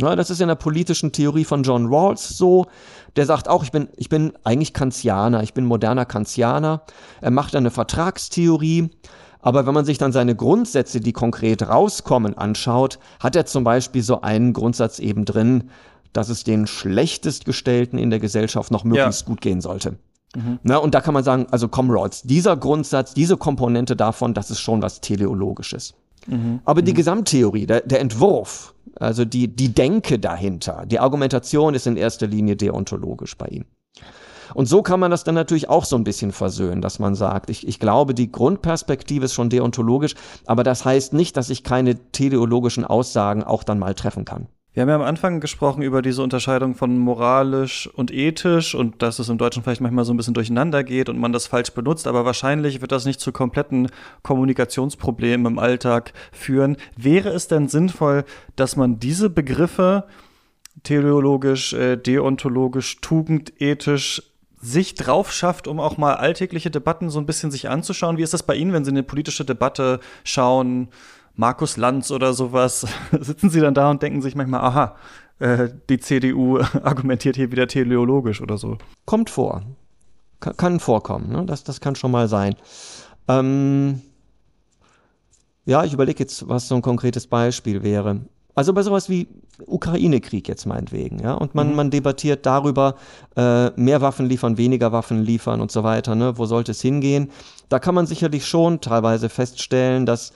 Ja, 0.00 0.14
das 0.14 0.30
ist 0.30 0.40
in 0.40 0.48
der 0.48 0.54
politischen 0.54 1.12
Theorie 1.12 1.44
von 1.44 1.62
John 1.62 1.86
Rawls 1.86 2.36
so. 2.36 2.66
Der 3.16 3.26
sagt 3.26 3.48
auch, 3.48 3.64
ich 3.64 3.72
bin, 3.72 3.88
ich 3.96 4.08
bin 4.08 4.32
eigentlich 4.44 4.72
Kantianer, 4.72 5.42
ich 5.42 5.54
bin 5.54 5.64
moderner 5.64 6.04
Kantianer. 6.04 6.82
Er 7.20 7.30
macht 7.30 7.56
eine 7.56 7.70
Vertragstheorie 7.70 8.90
aber 9.40 9.66
wenn 9.66 9.74
man 9.74 9.84
sich 9.84 9.98
dann 9.98 10.12
seine 10.12 10.34
Grundsätze, 10.34 11.00
die 11.00 11.12
konkret 11.12 11.68
rauskommen, 11.68 12.36
anschaut, 12.36 12.98
hat 13.20 13.36
er 13.36 13.46
zum 13.46 13.64
Beispiel 13.64 14.02
so 14.02 14.20
einen 14.20 14.52
Grundsatz 14.52 14.98
eben 14.98 15.24
drin, 15.24 15.70
dass 16.12 16.28
es 16.28 16.44
den 16.44 16.66
schlechtestgestellten 16.66 17.98
in 17.98 18.10
der 18.10 18.18
Gesellschaft 18.18 18.70
noch 18.70 18.84
möglichst 18.84 19.22
ja. 19.22 19.26
gut 19.26 19.40
gehen 19.40 19.60
sollte. 19.60 19.96
Mhm. 20.34 20.58
Na, 20.62 20.78
und 20.78 20.94
da 20.94 21.00
kann 21.00 21.14
man 21.14 21.24
sagen, 21.24 21.46
also 21.50 21.68
Comrades, 21.68 22.22
dieser 22.22 22.56
Grundsatz, 22.56 23.14
diese 23.14 23.36
Komponente 23.36 23.96
davon, 23.96 24.34
das 24.34 24.50
ist 24.50 24.60
schon 24.60 24.82
was 24.82 25.00
Teleologisches. 25.00 25.94
Mhm. 26.28 26.60
Aber 26.64 26.82
die 26.82 26.92
mhm. 26.92 26.96
Gesamttheorie, 26.96 27.66
der, 27.66 27.80
der 27.80 28.00
Entwurf, 28.00 28.74
also 28.96 29.24
die, 29.24 29.48
die 29.48 29.74
Denke 29.74 30.18
dahinter, 30.18 30.84
die 30.86 30.98
Argumentation 30.98 31.74
ist 31.74 31.86
in 31.86 31.96
erster 31.96 32.26
Linie 32.26 32.56
deontologisch 32.56 33.36
bei 33.36 33.46
ihm. 33.46 33.64
Und 34.54 34.66
so 34.66 34.82
kann 34.82 35.00
man 35.00 35.10
das 35.10 35.24
dann 35.24 35.34
natürlich 35.34 35.68
auch 35.68 35.84
so 35.84 35.96
ein 35.96 36.04
bisschen 36.04 36.32
versöhnen, 36.32 36.80
dass 36.80 36.98
man 36.98 37.14
sagt, 37.14 37.50
ich, 37.50 37.66
ich 37.68 37.78
glaube, 37.78 38.14
die 38.14 38.32
Grundperspektive 38.32 39.26
ist 39.26 39.34
schon 39.34 39.50
deontologisch, 39.50 40.14
aber 40.46 40.64
das 40.64 40.84
heißt 40.84 41.12
nicht, 41.12 41.36
dass 41.36 41.50
ich 41.50 41.64
keine 41.64 41.96
teleologischen 42.12 42.84
Aussagen 42.84 43.44
auch 43.44 43.62
dann 43.62 43.78
mal 43.78 43.94
treffen 43.94 44.24
kann. 44.24 44.46
Wir 44.78 44.82
haben 44.82 44.90
ja 44.90 44.94
am 44.94 45.02
Anfang 45.02 45.40
gesprochen 45.40 45.82
über 45.82 46.02
diese 46.02 46.22
Unterscheidung 46.22 46.76
von 46.76 46.96
moralisch 46.98 47.90
und 47.94 48.12
ethisch 48.12 48.76
und 48.76 49.02
dass 49.02 49.18
es 49.18 49.28
im 49.28 49.36
Deutschen 49.36 49.64
vielleicht 49.64 49.80
manchmal 49.80 50.04
so 50.04 50.14
ein 50.14 50.16
bisschen 50.16 50.34
durcheinander 50.34 50.84
geht 50.84 51.08
und 51.08 51.18
man 51.18 51.32
das 51.32 51.48
falsch 51.48 51.72
benutzt, 51.72 52.06
aber 52.06 52.24
wahrscheinlich 52.24 52.80
wird 52.80 52.92
das 52.92 53.04
nicht 53.04 53.18
zu 53.18 53.32
kompletten 53.32 53.90
Kommunikationsproblemen 54.22 55.46
im 55.46 55.58
Alltag 55.58 56.12
führen. 56.30 56.76
Wäre 56.96 57.30
es 57.30 57.48
denn 57.48 57.66
sinnvoll, 57.66 58.24
dass 58.54 58.76
man 58.76 59.00
diese 59.00 59.30
Begriffe 59.30 60.04
teleologisch, 60.84 61.72
äh, 61.72 61.96
deontologisch, 61.96 63.00
tugendethisch 63.00 64.22
sich 64.60 64.94
drauf 64.94 65.32
schafft, 65.32 65.66
um 65.66 65.80
auch 65.80 65.96
mal 65.96 66.14
alltägliche 66.14 66.70
Debatten 66.70 67.10
so 67.10 67.18
ein 67.18 67.26
bisschen 67.26 67.50
sich 67.50 67.68
anzuschauen. 67.68 68.16
Wie 68.16 68.22
ist 68.22 68.32
das 68.32 68.44
bei 68.44 68.54
Ihnen, 68.54 68.72
wenn 68.72 68.84
Sie 68.84 68.92
eine 68.92 69.02
politische 69.02 69.44
Debatte 69.44 69.98
schauen, 70.22 70.88
Markus 71.38 71.76
Lanz 71.76 72.10
oder 72.10 72.34
sowas? 72.34 72.84
Sitzen 73.20 73.48
Sie 73.48 73.60
dann 73.60 73.72
da 73.72 73.90
und 73.90 74.02
denken 74.02 74.20
sich 74.20 74.34
manchmal, 74.34 74.60
aha, 74.60 74.96
äh, 75.38 75.68
die 75.88 76.00
CDU 76.00 76.58
argumentiert 76.82 77.36
hier 77.36 77.52
wieder 77.52 77.68
teleologisch 77.68 78.42
oder 78.42 78.58
so? 78.58 78.76
Kommt 79.06 79.30
vor. 79.30 79.62
Kann, 80.40 80.56
kann 80.56 80.80
vorkommen, 80.80 81.30
ne? 81.30 81.46
das, 81.46 81.62
das 81.62 81.80
kann 81.80 81.94
schon 81.94 82.10
mal 82.10 82.28
sein. 82.28 82.56
Ähm, 83.28 84.02
ja, 85.64 85.84
ich 85.84 85.92
überlege 85.92 86.18
jetzt, 86.18 86.48
was 86.48 86.66
so 86.66 86.74
ein 86.74 86.82
konkretes 86.82 87.28
Beispiel 87.28 87.84
wäre. 87.84 88.20
Also 88.56 88.72
bei 88.72 88.82
sowas 88.82 89.08
wie 89.08 89.28
Ukraine-Krieg 89.64 90.48
jetzt 90.48 90.66
meinetwegen, 90.66 91.20
ja. 91.20 91.34
Und 91.34 91.54
man, 91.54 91.68
mhm. 91.68 91.76
man 91.76 91.90
debattiert 91.92 92.46
darüber, 92.46 92.96
äh, 93.36 93.70
mehr 93.80 94.00
Waffen 94.00 94.26
liefern, 94.26 94.58
weniger 94.58 94.90
Waffen 94.90 95.22
liefern 95.22 95.60
und 95.60 95.70
so 95.70 95.84
weiter, 95.84 96.16
ne? 96.16 96.36
Wo 96.36 96.46
sollte 96.46 96.72
es 96.72 96.80
hingehen? 96.80 97.30
Da 97.68 97.78
kann 97.78 97.94
man 97.94 98.06
sicherlich 98.06 98.44
schon 98.44 98.80
teilweise 98.80 99.28
feststellen, 99.28 100.04
dass 100.04 100.32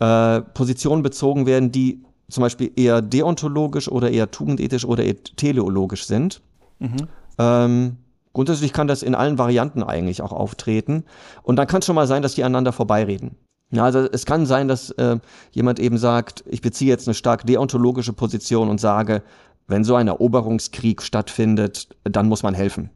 äh, 0.00 0.40
Positionen 0.40 1.02
bezogen 1.02 1.46
werden, 1.46 1.72
die 1.72 2.02
zum 2.28 2.42
Beispiel 2.42 2.70
eher 2.76 3.00
deontologisch 3.00 3.88
oder 3.88 4.10
eher 4.10 4.30
tugendethisch 4.30 4.84
oder 4.84 5.04
eher 5.04 5.22
teleologisch 5.22 6.06
sind. 6.06 6.42
Mhm. 6.78 7.08
Ähm, 7.38 7.96
grundsätzlich 8.32 8.72
kann 8.72 8.86
das 8.86 9.02
in 9.02 9.14
allen 9.14 9.38
Varianten 9.38 9.82
eigentlich 9.82 10.22
auch 10.22 10.32
auftreten. 10.32 11.04
Und 11.42 11.56
dann 11.56 11.66
kann 11.66 11.80
es 11.80 11.86
schon 11.86 11.94
mal 11.94 12.06
sein, 12.06 12.22
dass 12.22 12.34
die 12.34 12.44
aneinander 12.44 12.72
vorbeireden. 12.72 13.36
Ja, 13.70 13.84
also 13.84 14.00
es 14.00 14.24
kann 14.24 14.46
sein, 14.46 14.68
dass 14.68 14.90
äh, 14.92 15.18
jemand 15.52 15.78
eben 15.78 15.98
sagt, 15.98 16.44
ich 16.46 16.62
beziehe 16.62 16.90
jetzt 16.90 17.06
eine 17.06 17.14
stark 17.14 17.46
deontologische 17.46 18.14
Position 18.14 18.68
und 18.70 18.80
sage, 18.80 19.22
wenn 19.66 19.84
so 19.84 19.94
ein 19.94 20.08
Eroberungskrieg 20.08 21.02
stattfindet, 21.02 21.88
dann 22.04 22.28
muss 22.28 22.42
man 22.42 22.54
helfen. 22.54 22.90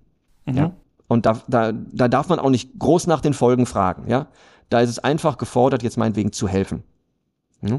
Mhm. 0.46 0.54
Ja? 0.54 0.72
Und 1.08 1.26
da, 1.26 1.40
da, 1.46 1.72
da 1.72 2.08
darf 2.08 2.28
man 2.28 2.38
auch 2.38 2.48
nicht 2.48 2.78
groß 2.78 3.06
nach 3.06 3.20
den 3.20 3.34
Folgen 3.34 3.66
fragen. 3.66 4.08
Ja? 4.08 4.28
Da 4.70 4.80
ist 4.80 4.88
es 4.88 4.98
einfach 4.98 5.36
gefordert, 5.36 5.82
jetzt 5.82 5.98
meinetwegen 5.98 6.32
zu 6.32 6.48
helfen. 6.48 6.82
Ja? 7.62 7.78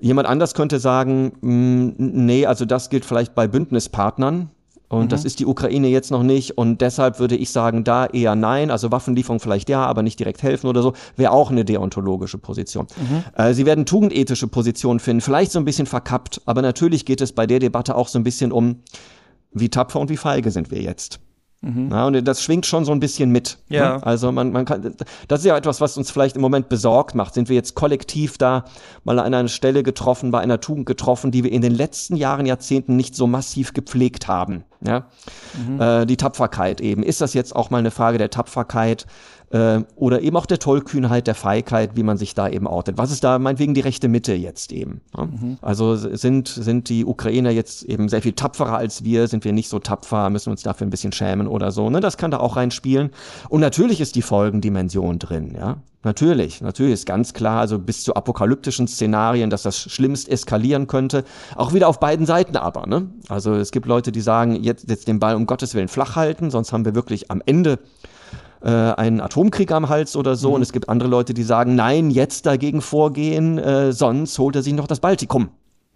Jemand 0.00 0.28
anders 0.28 0.54
könnte 0.54 0.78
sagen, 0.78 1.32
mh, 1.40 1.50
mm, 1.50 1.94
nee, 1.98 2.46
also 2.46 2.64
das 2.64 2.90
gilt 2.90 3.04
vielleicht 3.04 3.34
bei 3.34 3.48
Bündnispartnern, 3.48 4.50
und 4.92 5.04
mhm. 5.04 5.08
das 5.08 5.24
ist 5.24 5.40
die 5.40 5.46
Ukraine 5.46 5.88
jetzt 5.88 6.10
noch 6.10 6.22
nicht. 6.22 6.58
Und 6.58 6.82
deshalb 6.82 7.18
würde 7.18 7.34
ich 7.34 7.50
sagen, 7.50 7.82
da 7.82 8.04
eher 8.04 8.34
nein. 8.34 8.70
Also 8.70 8.92
Waffenlieferung 8.92 9.40
vielleicht 9.40 9.70
ja, 9.70 9.86
aber 9.86 10.02
nicht 10.02 10.18
direkt 10.18 10.42
helfen 10.42 10.66
oder 10.66 10.82
so. 10.82 10.92
Wäre 11.16 11.32
auch 11.32 11.50
eine 11.50 11.64
deontologische 11.64 12.36
Position. 12.36 12.86
Mhm. 12.98 13.24
Äh, 13.34 13.54
Sie 13.54 13.64
werden 13.64 13.86
tugendethische 13.86 14.48
Positionen 14.48 15.00
finden. 15.00 15.22
Vielleicht 15.22 15.50
so 15.50 15.58
ein 15.58 15.64
bisschen 15.64 15.86
verkappt. 15.86 16.42
Aber 16.44 16.60
natürlich 16.60 17.06
geht 17.06 17.22
es 17.22 17.32
bei 17.32 17.46
der 17.46 17.58
Debatte 17.58 17.94
auch 17.94 18.06
so 18.06 18.18
ein 18.18 18.22
bisschen 18.22 18.52
um, 18.52 18.82
wie 19.52 19.70
tapfer 19.70 19.98
und 19.98 20.10
wie 20.10 20.18
feige 20.18 20.50
sind 20.50 20.70
wir 20.70 20.82
jetzt. 20.82 21.20
Mhm. 21.62 21.90
Ja, 21.92 22.06
und 22.06 22.24
das 22.26 22.42
schwingt 22.42 22.66
schon 22.66 22.84
so 22.84 22.90
ein 22.90 22.98
bisschen 22.98 23.30
mit. 23.30 23.58
Ne? 23.68 23.76
Ja. 23.76 23.96
Ne? 23.96 24.06
Also 24.06 24.32
man, 24.32 24.50
man 24.50 24.64
kann, 24.64 24.94
das 25.28 25.40
ist 25.40 25.46
ja 25.46 25.56
etwas, 25.56 25.80
was 25.80 25.96
uns 25.96 26.10
vielleicht 26.10 26.34
im 26.34 26.42
Moment 26.42 26.68
besorgt 26.68 27.14
macht. 27.14 27.34
Sind 27.34 27.48
wir 27.48 27.54
jetzt 27.54 27.76
kollektiv 27.76 28.36
da 28.36 28.64
mal 29.04 29.18
an 29.20 29.32
einer 29.32 29.48
Stelle 29.48 29.84
getroffen, 29.84 30.32
bei 30.32 30.40
einer 30.40 30.60
Tugend 30.60 30.86
getroffen, 30.86 31.30
die 31.30 31.44
wir 31.44 31.52
in 31.52 31.62
den 31.62 31.72
letzten 31.72 32.16
Jahren, 32.16 32.46
Jahrzehnten 32.46 32.96
nicht 32.96 33.14
so 33.14 33.28
massiv 33.28 33.74
gepflegt 33.74 34.26
haben. 34.26 34.64
Ja? 34.84 35.06
Mhm. 35.66 35.80
Äh, 35.80 36.06
die 36.06 36.16
Tapferkeit 36.16 36.80
eben. 36.80 37.04
Ist 37.04 37.20
das 37.20 37.32
jetzt 37.32 37.54
auch 37.54 37.70
mal 37.70 37.78
eine 37.78 37.92
Frage 37.92 38.18
der 38.18 38.30
Tapferkeit? 38.30 39.06
Äh, 39.52 39.82
oder 39.96 40.22
eben 40.22 40.36
auch 40.36 40.46
der 40.46 40.58
Tollkühnheit, 40.58 41.26
der 41.26 41.34
Feigheit, 41.34 41.90
wie 41.94 42.02
man 42.02 42.16
sich 42.16 42.34
da 42.34 42.48
eben 42.48 42.66
ortet. 42.66 42.98
Was 42.98 43.10
ist 43.10 43.22
da 43.22 43.38
meinetwegen 43.38 43.74
die 43.74 43.80
rechte 43.80 44.08
Mitte 44.08 44.32
jetzt 44.32 44.72
eben? 44.72 45.02
Ja? 45.16 45.26
Mhm. 45.26 45.58
Also 45.60 45.94
sind, 45.94 46.48
sind 46.48 46.88
die 46.88 47.04
Ukrainer 47.04 47.50
jetzt 47.50 47.82
eben 47.84 48.08
sehr 48.08 48.22
viel 48.22 48.32
tapferer 48.32 48.76
als 48.76 49.04
wir? 49.04 49.28
Sind 49.28 49.44
wir 49.44 49.52
nicht 49.52 49.68
so 49.68 49.78
tapfer? 49.78 50.30
Müssen 50.30 50.46
wir 50.46 50.52
uns 50.52 50.62
dafür 50.62 50.86
ein 50.86 50.90
bisschen 50.90 51.12
schämen 51.12 51.46
oder 51.46 51.70
so? 51.70 51.90
Ne? 51.90 52.00
Das 52.00 52.16
kann 52.16 52.30
da 52.30 52.38
auch 52.38 52.56
reinspielen. 52.56 53.10
Und 53.48 53.60
natürlich 53.60 54.00
ist 54.00 54.16
die 54.16 54.22
Folgendimension 54.22 55.18
drin, 55.18 55.54
ja. 55.54 55.76
Natürlich, 56.04 56.60
natürlich 56.60 56.94
ist 56.94 57.06
ganz 57.06 57.32
klar, 57.32 57.60
also 57.60 57.78
bis 57.78 58.02
zu 58.02 58.14
apokalyptischen 58.14 58.88
Szenarien, 58.88 59.50
dass 59.50 59.62
das 59.62 59.78
schlimmst 59.78 60.28
eskalieren 60.28 60.88
könnte. 60.88 61.22
Auch 61.54 61.74
wieder 61.74 61.86
auf 61.86 62.00
beiden 62.00 62.26
Seiten 62.26 62.56
aber, 62.56 62.88
ne? 62.88 63.08
Also 63.28 63.54
es 63.54 63.70
gibt 63.70 63.86
Leute, 63.86 64.10
die 64.10 64.20
sagen, 64.20 64.56
jetzt, 64.56 64.90
jetzt 64.90 65.06
den 65.06 65.20
Ball 65.20 65.36
um 65.36 65.46
Gottes 65.46 65.76
Willen 65.76 65.86
flach 65.86 66.16
halten, 66.16 66.50
sonst 66.50 66.72
haben 66.72 66.84
wir 66.84 66.96
wirklich 66.96 67.30
am 67.30 67.40
Ende 67.46 67.78
äh, 68.62 68.68
einen 68.68 69.20
Atomkrieg 69.20 69.72
am 69.72 69.88
Hals 69.88 70.16
oder 70.16 70.36
so. 70.36 70.50
Mhm. 70.50 70.54
Und 70.54 70.62
es 70.62 70.72
gibt 70.72 70.88
andere 70.88 71.08
Leute, 71.08 71.34
die 71.34 71.42
sagen, 71.42 71.74
nein, 71.74 72.10
jetzt 72.10 72.46
dagegen 72.46 72.80
vorgehen, 72.80 73.58
äh, 73.58 73.92
sonst 73.92 74.38
holt 74.38 74.56
er 74.56 74.62
sich 74.62 74.74
noch 74.74 74.86
das 74.86 75.00
Baltikum. 75.00 75.50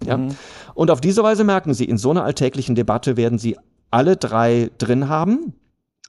Ja? 0.04 0.16
Mhm. 0.16 0.36
Und 0.74 0.90
auf 0.90 1.00
diese 1.00 1.22
Weise 1.22 1.44
merken 1.44 1.74
Sie, 1.74 1.84
in 1.84 1.98
so 1.98 2.10
einer 2.10 2.24
alltäglichen 2.24 2.74
Debatte 2.74 3.16
werden 3.16 3.38
Sie 3.38 3.56
alle 3.90 4.16
drei 4.16 4.70
drin 4.78 5.08
haben. 5.08 5.54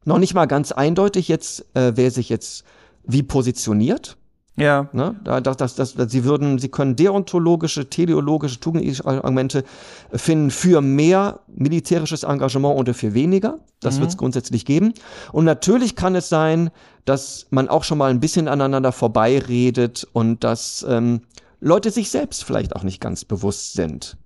Noch 0.04 0.20
nicht 0.20 0.34
mal 0.34 0.46
ganz 0.46 0.72
eindeutig 0.72 1.28
jetzt, 1.28 1.66
äh, 1.76 1.94
wer 1.96 2.12
sich 2.12 2.30
jetzt 2.30 2.64
wie 3.04 3.24
positioniert. 3.24 4.18
Ja. 4.58 4.90
Ne? 4.92 5.16
Das, 5.24 5.56
das, 5.58 5.76
das, 5.76 5.96
sie 6.08 6.24
würden, 6.24 6.58
sie 6.58 6.70
können 6.70 6.96
deontologische, 6.96 7.90
teleologische, 7.90 8.60
tugendische 8.60 9.06
Argumente 9.06 9.64
finden 10.12 10.50
für 10.50 10.82
mehr 10.82 11.40
militärisches 11.48 12.24
Engagement 12.24 12.78
oder 12.78 12.94
für 12.96 13.14
weniger. 13.14 13.60
Das 13.80 13.96
mhm. 13.96 14.02
wird 14.02 14.10
es 14.12 14.18
grundsätzlich 14.18 14.66
geben. 14.66 14.94
Und 15.32 15.46
natürlich 15.46 15.96
kann 15.96 16.16
es 16.16 16.28
sein, 16.28 16.72
dass 17.06 17.46
man 17.52 17.70
auch 17.70 17.84
schon 17.84 18.00
mal 18.00 18.10
ein 18.10 18.20
bisschen 18.20 18.48
aneinander 18.48 18.92
vorbeiredet 18.92 20.08
und 20.12 20.44
dass 20.44 20.86
ähm, 20.90 21.22
Leute 21.60 21.92
sich 21.92 22.10
selbst 22.10 22.44
vielleicht 22.44 22.76
auch 22.76 22.84
nicht 22.84 23.00
ganz 23.00 23.26
bewusst 23.26 23.74
sind. 23.74 24.18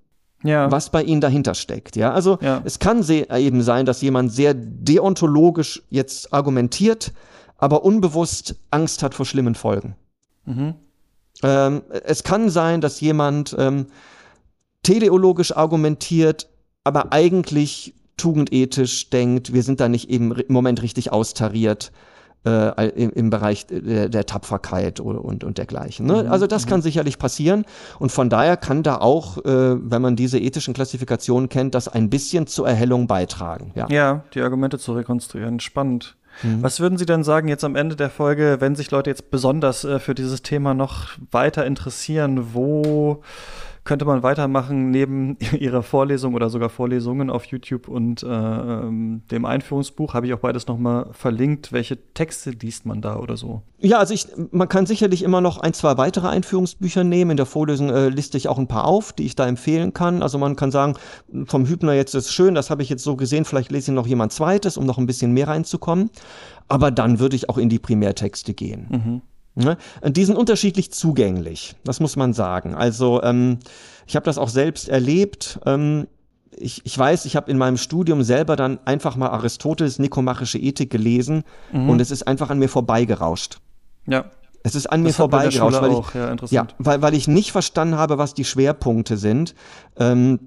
Ja. 0.43 0.71
was 0.71 0.89
bei 0.89 1.03
ihnen 1.03 1.21
dahinter 1.21 1.53
steckt. 1.53 1.95
Ja, 1.95 2.13
also 2.13 2.39
Ja. 2.41 2.63
es 2.65 2.79
kann 2.79 3.07
eben 3.07 3.61
sein, 3.61 3.85
dass 3.85 4.01
jemand 4.01 4.31
sehr 4.31 4.55
deontologisch 4.55 5.83
jetzt 5.91 6.33
argumentiert, 6.33 7.13
aber 7.59 7.83
unbewusst 7.83 8.55
Angst 8.71 9.03
hat 9.03 9.13
vor 9.13 9.27
schlimmen 9.27 9.53
Folgen. 9.53 9.95
Mhm. 10.55 10.75
Ähm, 11.43 11.81
es 12.05 12.23
kann 12.23 12.49
sein, 12.49 12.81
dass 12.81 13.01
jemand 13.01 13.55
ähm, 13.57 13.87
teleologisch 14.83 15.55
argumentiert, 15.55 16.49
aber 16.83 17.13
eigentlich 17.13 17.93
tugendethisch 18.17 19.09
denkt, 19.09 19.53
wir 19.53 19.63
sind 19.63 19.79
da 19.79 19.89
nicht 19.89 20.09
eben 20.09 20.33
im 20.33 20.53
Moment 20.53 20.81
richtig 20.81 21.11
austariert 21.11 21.91
äh, 22.45 22.89
im, 22.89 23.11
im 23.11 23.29
Bereich 23.29 23.65
der, 23.67 24.09
der 24.09 24.25
Tapferkeit 24.25 24.99
oder, 24.99 25.23
und, 25.23 25.43
und 25.43 25.57
dergleichen. 25.57 26.05
Ne? 26.05 26.29
Also 26.29 26.47
das 26.47 26.67
kann 26.67 26.81
sicherlich 26.81 27.19
passieren 27.19 27.65
und 27.99 28.11
von 28.11 28.29
daher 28.29 28.57
kann 28.57 28.83
da 28.83 28.97
auch, 28.97 29.37
äh, 29.39 29.43
wenn 29.45 30.01
man 30.01 30.15
diese 30.15 30.39
ethischen 30.39 30.73
Klassifikationen 30.73 31.49
kennt, 31.49 31.75
das 31.75 31.87
ein 31.87 32.09
bisschen 32.09 32.47
zur 32.47 32.67
Erhellung 32.67 33.07
beitragen. 33.07 33.71
Ja. 33.75 33.87
Ja, 33.89 34.23
die 34.33 34.41
Argumente 34.41 34.79
zu 34.79 34.93
rekonstruieren. 34.93 35.59
Spannend. 35.59 36.15
Mhm. 36.43 36.63
Was 36.63 36.79
würden 36.79 36.97
Sie 36.97 37.05
denn 37.05 37.23
sagen 37.23 37.47
jetzt 37.47 37.63
am 37.63 37.75
Ende 37.75 37.95
der 37.95 38.09
Folge, 38.09 38.57
wenn 38.59 38.75
sich 38.75 38.91
Leute 38.91 39.09
jetzt 39.09 39.31
besonders 39.31 39.83
äh, 39.83 39.99
für 39.99 40.15
dieses 40.15 40.41
Thema 40.41 40.73
noch 40.73 41.09
weiter 41.31 41.65
interessieren? 41.65 42.53
Wo 42.53 43.23
könnte 43.83 44.05
man 44.05 44.21
weitermachen 44.21 44.91
neben 44.91 45.37
Ihrer 45.59 45.83
Vorlesung 45.83 46.35
oder 46.35 46.49
sogar 46.49 46.69
Vorlesungen 46.69 47.29
auf 47.29 47.45
YouTube 47.45 47.87
und 47.87 48.23
äh, 48.23 48.27
ähm, 48.27 49.23
dem 49.31 49.45
Einführungsbuch? 49.45 50.13
Habe 50.13 50.27
ich 50.27 50.33
auch 50.33 50.39
beides 50.39 50.67
nochmal 50.67 51.07
verlinkt. 51.13 51.71
Welche 51.71 51.97
Texte 52.13 52.51
liest 52.51 52.85
man 52.85 53.01
da 53.01 53.17
oder 53.17 53.37
so? 53.37 53.63
Ja, 53.79 53.97
also 53.97 54.13
ich, 54.13 54.27
man 54.51 54.69
kann 54.69 54.85
sicherlich 54.85 55.23
immer 55.23 55.41
noch 55.41 55.57
ein, 55.57 55.73
zwei 55.73 55.97
weitere 55.97 56.27
Einführungsbücher 56.27 57.03
nehmen. 57.03 57.31
In 57.31 57.37
der 57.37 57.45
Vorlesung 57.47 57.89
äh, 57.89 58.09
liste 58.09 58.37
ich 58.37 58.47
auch 58.47 58.59
ein 58.59 58.67
paar 58.67 58.85
auf, 58.85 59.13
die 59.13 59.25
ich 59.25 59.35
da 59.35 59.47
empfehlen 59.47 59.93
kann. 59.93 60.21
Also 60.21 60.37
man 60.37 60.55
kann 60.55 60.71
sagen, 60.71 60.95
vom 61.45 61.65
Hübner 61.65 61.93
jetzt 61.93 62.13
ist 62.13 62.31
schön, 62.31 62.53
das 62.53 62.69
habe 62.69 62.83
ich 62.83 62.89
jetzt 62.89 63.03
so 63.03 63.15
gesehen, 63.15 63.45
vielleicht 63.45 63.71
lese 63.71 63.91
ich 63.91 63.95
noch 63.95 64.07
jemand 64.07 64.31
zweites, 64.31 64.77
um 64.77 64.85
noch 64.85 64.99
ein 64.99 65.07
bisschen 65.07 65.31
mehr 65.31 65.47
reinzukommen. 65.47 66.11
Aber 66.67 66.91
dann 66.91 67.19
würde 67.19 67.35
ich 67.35 67.49
auch 67.49 67.57
in 67.57 67.69
die 67.69 67.79
Primärtexte 67.79 68.53
gehen. 68.53 68.87
Mhm. 68.89 69.21
Ne? 69.55 69.77
Die 70.07 70.23
sind 70.25 70.37
unterschiedlich 70.37 70.91
zugänglich, 70.93 71.75
das 71.83 71.99
muss 71.99 72.15
man 72.15 72.33
sagen. 72.33 72.73
Also 72.73 73.21
ähm, 73.23 73.59
ich 74.07 74.15
habe 74.15 74.23
das 74.25 74.37
auch 74.37 74.49
selbst 74.49 74.87
erlebt. 74.89 75.59
Ähm, 75.65 76.07
ich, 76.55 76.81
ich 76.85 76.97
weiß, 76.97 77.25
ich 77.25 77.35
habe 77.35 77.49
in 77.51 77.57
meinem 77.57 77.77
Studium 77.77 78.23
selber 78.23 78.55
dann 78.55 78.79
einfach 78.85 79.15
mal 79.15 79.29
Aristoteles 79.29 79.99
Nikomachische 79.99 80.57
Ethik 80.57 80.89
gelesen 80.89 81.43
Mhm. 81.71 81.89
und 81.89 81.99
es 82.01 82.11
ist 82.11 82.27
einfach 82.27 82.49
an 82.49 82.59
mir 82.59 82.69
vorbeigerauscht. 82.69 83.57
Ja, 84.07 84.25
Es 84.63 84.75
ist 84.75 84.85
an 84.87 85.01
mir 85.01 85.09
das 85.09 85.17
vorbeigerauscht, 85.17 85.81
weil. 85.81 85.91
Ja, 85.91 85.99
ich, 85.99 86.13
ja, 86.13 86.29
interessant. 86.31 86.75
weil, 86.77 87.01
weil 87.01 87.13
ich 87.13 87.27
nicht 87.27 87.51
verstanden 87.51 87.95
habe, 87.95 88.17
was 88.17 88.33
die 88.33 88.45
Schwerpunkte 88.45 89.17
sind. 89.17 89.53
Ähm, 89.97 90.39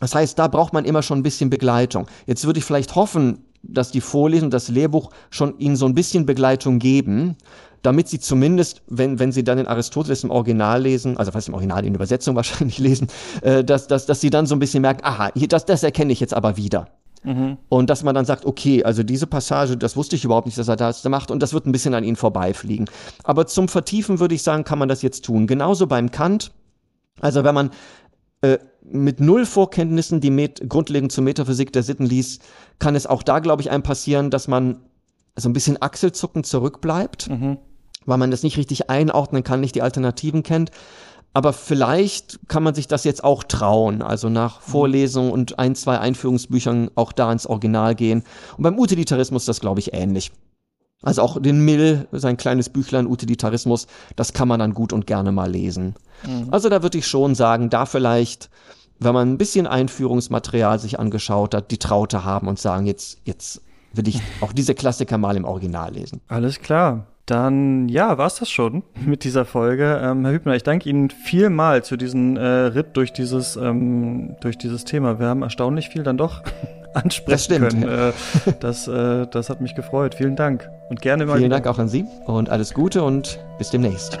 das 0.00 0.14
heißt, 0.14 0.38
da 0.38 0.46
braucht 0.48 0.72
man 0.72 0.84
immer 0.84 1.02
schon 1.02 1.18
ein 1.18 1.22
bisschen 1.22 1.48
Begleitung. 1.50 2.06
Jetzt 2.26 2.44
würde 2.46 2.58
ich 2.58 2.64
vielleicht 2.64 2.94
hoffen, 2.94 3.44
dass 3.62 3.90
die 3.90 4.00
Vorlesung, 4.00 4.50
das 4.50 4.68
Lehrbuch 4.68 5.10
schon 5.30 5.58
Ihnen 5.58 5.76
so 5.76 5.86
ein 5.86 5.94
bisschen 5.94 6.26
Begleitung 6.26 6.78
geben, 6.78 7.36
damit 7.82 8.08
Sie 8.08 8.18
zumindest, 8.18 8.82
wenn, 8.88 9.18
wenn 9.18 9.32
Sie 9.32 9.44
dann 9.44 9.58
den 9.58 9.66
Aristoteles 9.66 10.24
im 10.24 10.30
Original 10.30 10.82
lesen, 10.82 11.16
also 11.16 11.34
was 11.34 11.48
im 11.48 11.54
Original 11.54 11.84
in 11.84 11.94
Übersetzung 11.94 12.36
wahrscheinlich 12.36 12.78
lesen, 12.78 13.08
äh, 13.42 13.62
dass, 13.64 13.86
dass, 13.86 14.06
dass 14.06 14.20
Sie 14.20 14.30
dann 14.30 14.46
so 14.46 14.56
ein 14.56 14.58
bisschen 14.58 14.82
merken, 14.82 15.04
aha, 15.04 15.30
das, 15.48 15.64
das 15.64 15.82
erkenne 15.82 16.12
ich 16.12 16.20
jetzt 16.20 16.34
aber 16.34 16.56
wieder. 16.56 16.88
Mhm. 17.22 17.58
Und 17.68 17.90
dass 17.90 18.02
man 18.04 18.14
dann 18.14 18.24
sagt, 18.24 18.44
okay, 18.44 18.84
also 18.84 19.02
diese 19.02 19.26
Passage, 19.26 19.76
das 19.76 19.96
wusste 19.96 20.16
ich 20.16 20.24
überhaupt 20.24 20.46
nicht, 20.46 20.58
dass 20.58 20.68
er 20.68 20.76
das 20.76 21.04
macht 21.04 21.30
und 21.30 21.42
das 21.42 21.52
wird 21.52 21.66
ein 21.66 21.72
bisschen 21.72 21.94
an 21.94 22.04
ihn 22.04 22.16
vorbeifliegen. 22.16 22.86
Aber 23.24 23.46
zum 23.46 23.68
Vertiefen 23.68 24.20
würde 24.20 24.34
ich 24.34 24.42
sagen, 24.42 24.64
kann 24.64 24.78
man 24.78 24.88
das 24.88 25.02
jetzt 25.02 25.24
tun. 25.24 25.46
Genauso 25.46 25.86
beim 25.86 26.10
Kant. 26.10 26.52
Also 27.20 27.44
wenn 27.44 27.54
man 27.54 27.70
äh, 28.42 28.58
mit 28.90 29.20
null 29.20 29.46
Vorkenntnissen 29.46 30.20
die 30.20 30.30
Met 30.30 30.68
grundlegend 30.68 31.12
zur 31.12 31.24
Metaphysik 31.24 31.72
der 31.72 31.82
Sitten 31.82 32.06
liest, 32.06 32.42
kann 32.78 32.94
es 32.94 33.06
auch 33.06 33.22
da, 33.22 33.40
glaube 33.40 33.62
ich, 33.62 33.70
einem 33.70 33.82
passieren, 33.82 34.30
dass 34.30 34.48
man 34.48 34.78
so 35.36 35.48
ein 35.48 35.52
bisschen 35.52 35.80
achselzuckend 35.80 36.46
zurückbleibt, 36.46 37.28
Mhm. 37.28 37.58
weil 38.06 38.18
man 38.18 38.30
das 38.30 38.42
nicht 38.42 38.56
richtig 38.56 38.88
einordnen 38.88 39.42
kann, 39.44 39.60
nicht 39.60 39.74
die 39.74 39.82
Alternativen 39.82 40.42
kennt. 40.42 40.70
Aber 41.34 41.52
vielleicht 41.52 42.38
kann 42.48 42.62
man 42.62 42.74
sich 42.74 42.88
das 42.88 43.04
jetzt 43.04 43.22
auch 43.22 43.42
trauen, 43.42 44.00
also 44.00 44.30
nach 44.30 44.62
Vorlesungen 44.62 45.30
und 45.30 45.58
ein, 45.58 45.74
zwei 45.74 45.98
Einführungsbüchern 45.98 46.90
auch 46.94 47.12
da 47.12 47.30
ins 47.30 47.46
Original 47.46 47.94
gehen. 47.94 48.22
Und 48.56 48.62
beim 48.62 48.78
Utilitarismus 48.78 49.42
ist 49.42 49.48
das, 49.48 49.60
glaube 49.60 49.80
ich, 49.80 49.92
ähnlich. 49.92 50.32
Also 51.02 51.20
auch 51.20 51.38
den 51.40 51.62
Mill, 51.62 52.08
sein 52.12 52.38
kleines 52.38 52.70
Büchlein 52.70 53.06
Utilitarismus, 53.06 53.86
das 54.16 54.32
kann 54.32 54.48
man 54.48 54.60
dann 54.60 54.72
gut 54.72 54.94
und 54.94 55.06
gerne 55.06 55.30
mal 55.30 55.50
lesen. 55.50 55.94
Also 56.50 56.70
da 56.70 56.82
würde 56.82 56.96
ich 56.96 57.06
schon 57.06 57.34
sagen, 57.34 57.68
da 57.68 57.84
vielleicht, 57.84 58.48
wenn 58.98 59.14
man 59.14 59.32
ein 59.32 59.38
bisschen 59.38 59.66
Einführungsmaterial 59.66 60.78
sich 60.78 60.98
angeschaut 60.98 61.54
hat, 61.54 61.70
die 61.70 61.78
Traute 61.78 62.24
haben 62.24 62.48
und 62.48 62.58
sagen, 62.58 62.86
jetzt, 62.86 63.18
jetzt 63.24 63.62
will 63.92 64.08
ich 64.08 64.20
auch 64.40 64.52
diese 64.52 64.74
Klassiker 64.74 65.18
mal 65.18 65.36
im 65.36 65.44
Original 65.44 65.92
lesen. 65.92 66.20
Alles 66.28 66.60
klar. 66.60 67.06
Dann, 67.26 67.88
ja, 67.88 68.18
war's 68.18 68.36
das 68.36 68.48
schon 68.48 68.84
mit 69.04 69.24
dieser 69.24 69.44
Folge. 69.44 70.00
Ähm, 70.02 70.24
Herr 70.24 70.32
Hübner, 70.32 70.54
ich 70.54 70.62
danke 70.62 70.88
Ihnen 70.88 71.10
vielmals 71.10 71.88
für 71.88 71.98
diesen 71.98 72.36
äh, 72.36 72.46
Ritt 72.46 72.96
durch 72.96 73.12
dieses, 73.12 73.56
ähm, 73.56 74.36
durch 74.40 74.56
dieses 74.56 74.84
Thema. 74.84 75.18
Wir 75.18 75.26
haben 75.26 75.42
erstaunlich 75.42 75.88
viel 75.88 76.04
dann 76.04 76.16
doch 76.16 76.42
ansprechen 76.94 77.30
Das 77.30 77.44
stimmt, 77.44 77.68
können. 77.70 77.88
Äh, 77.88 78.12
das, 78.60 78.86
äh, 78.86 79.26
das 79.26 79.50
hat 79.50 79.60
mich 79.60 79.74
gefreut. 79.74 80.14
Vielen 80.14 80.36
Dank. 80.36 80.68
Und 80.88 81.02
gerne 81.02 81.26
mal 81.26 81.32
Vielen 81.32 81.46
wieder. 81.46 81.56
Dank 81.56 81.66
auch 81.66 81.80
an 81.80 81.88
Sie 81.88 82.04
und 82.26 82.48
alles 82.48 82.72
Gute 82.72 83.02
und 83.02 83.40
bis 83.58 83.70
demnächst. 83.70 84.20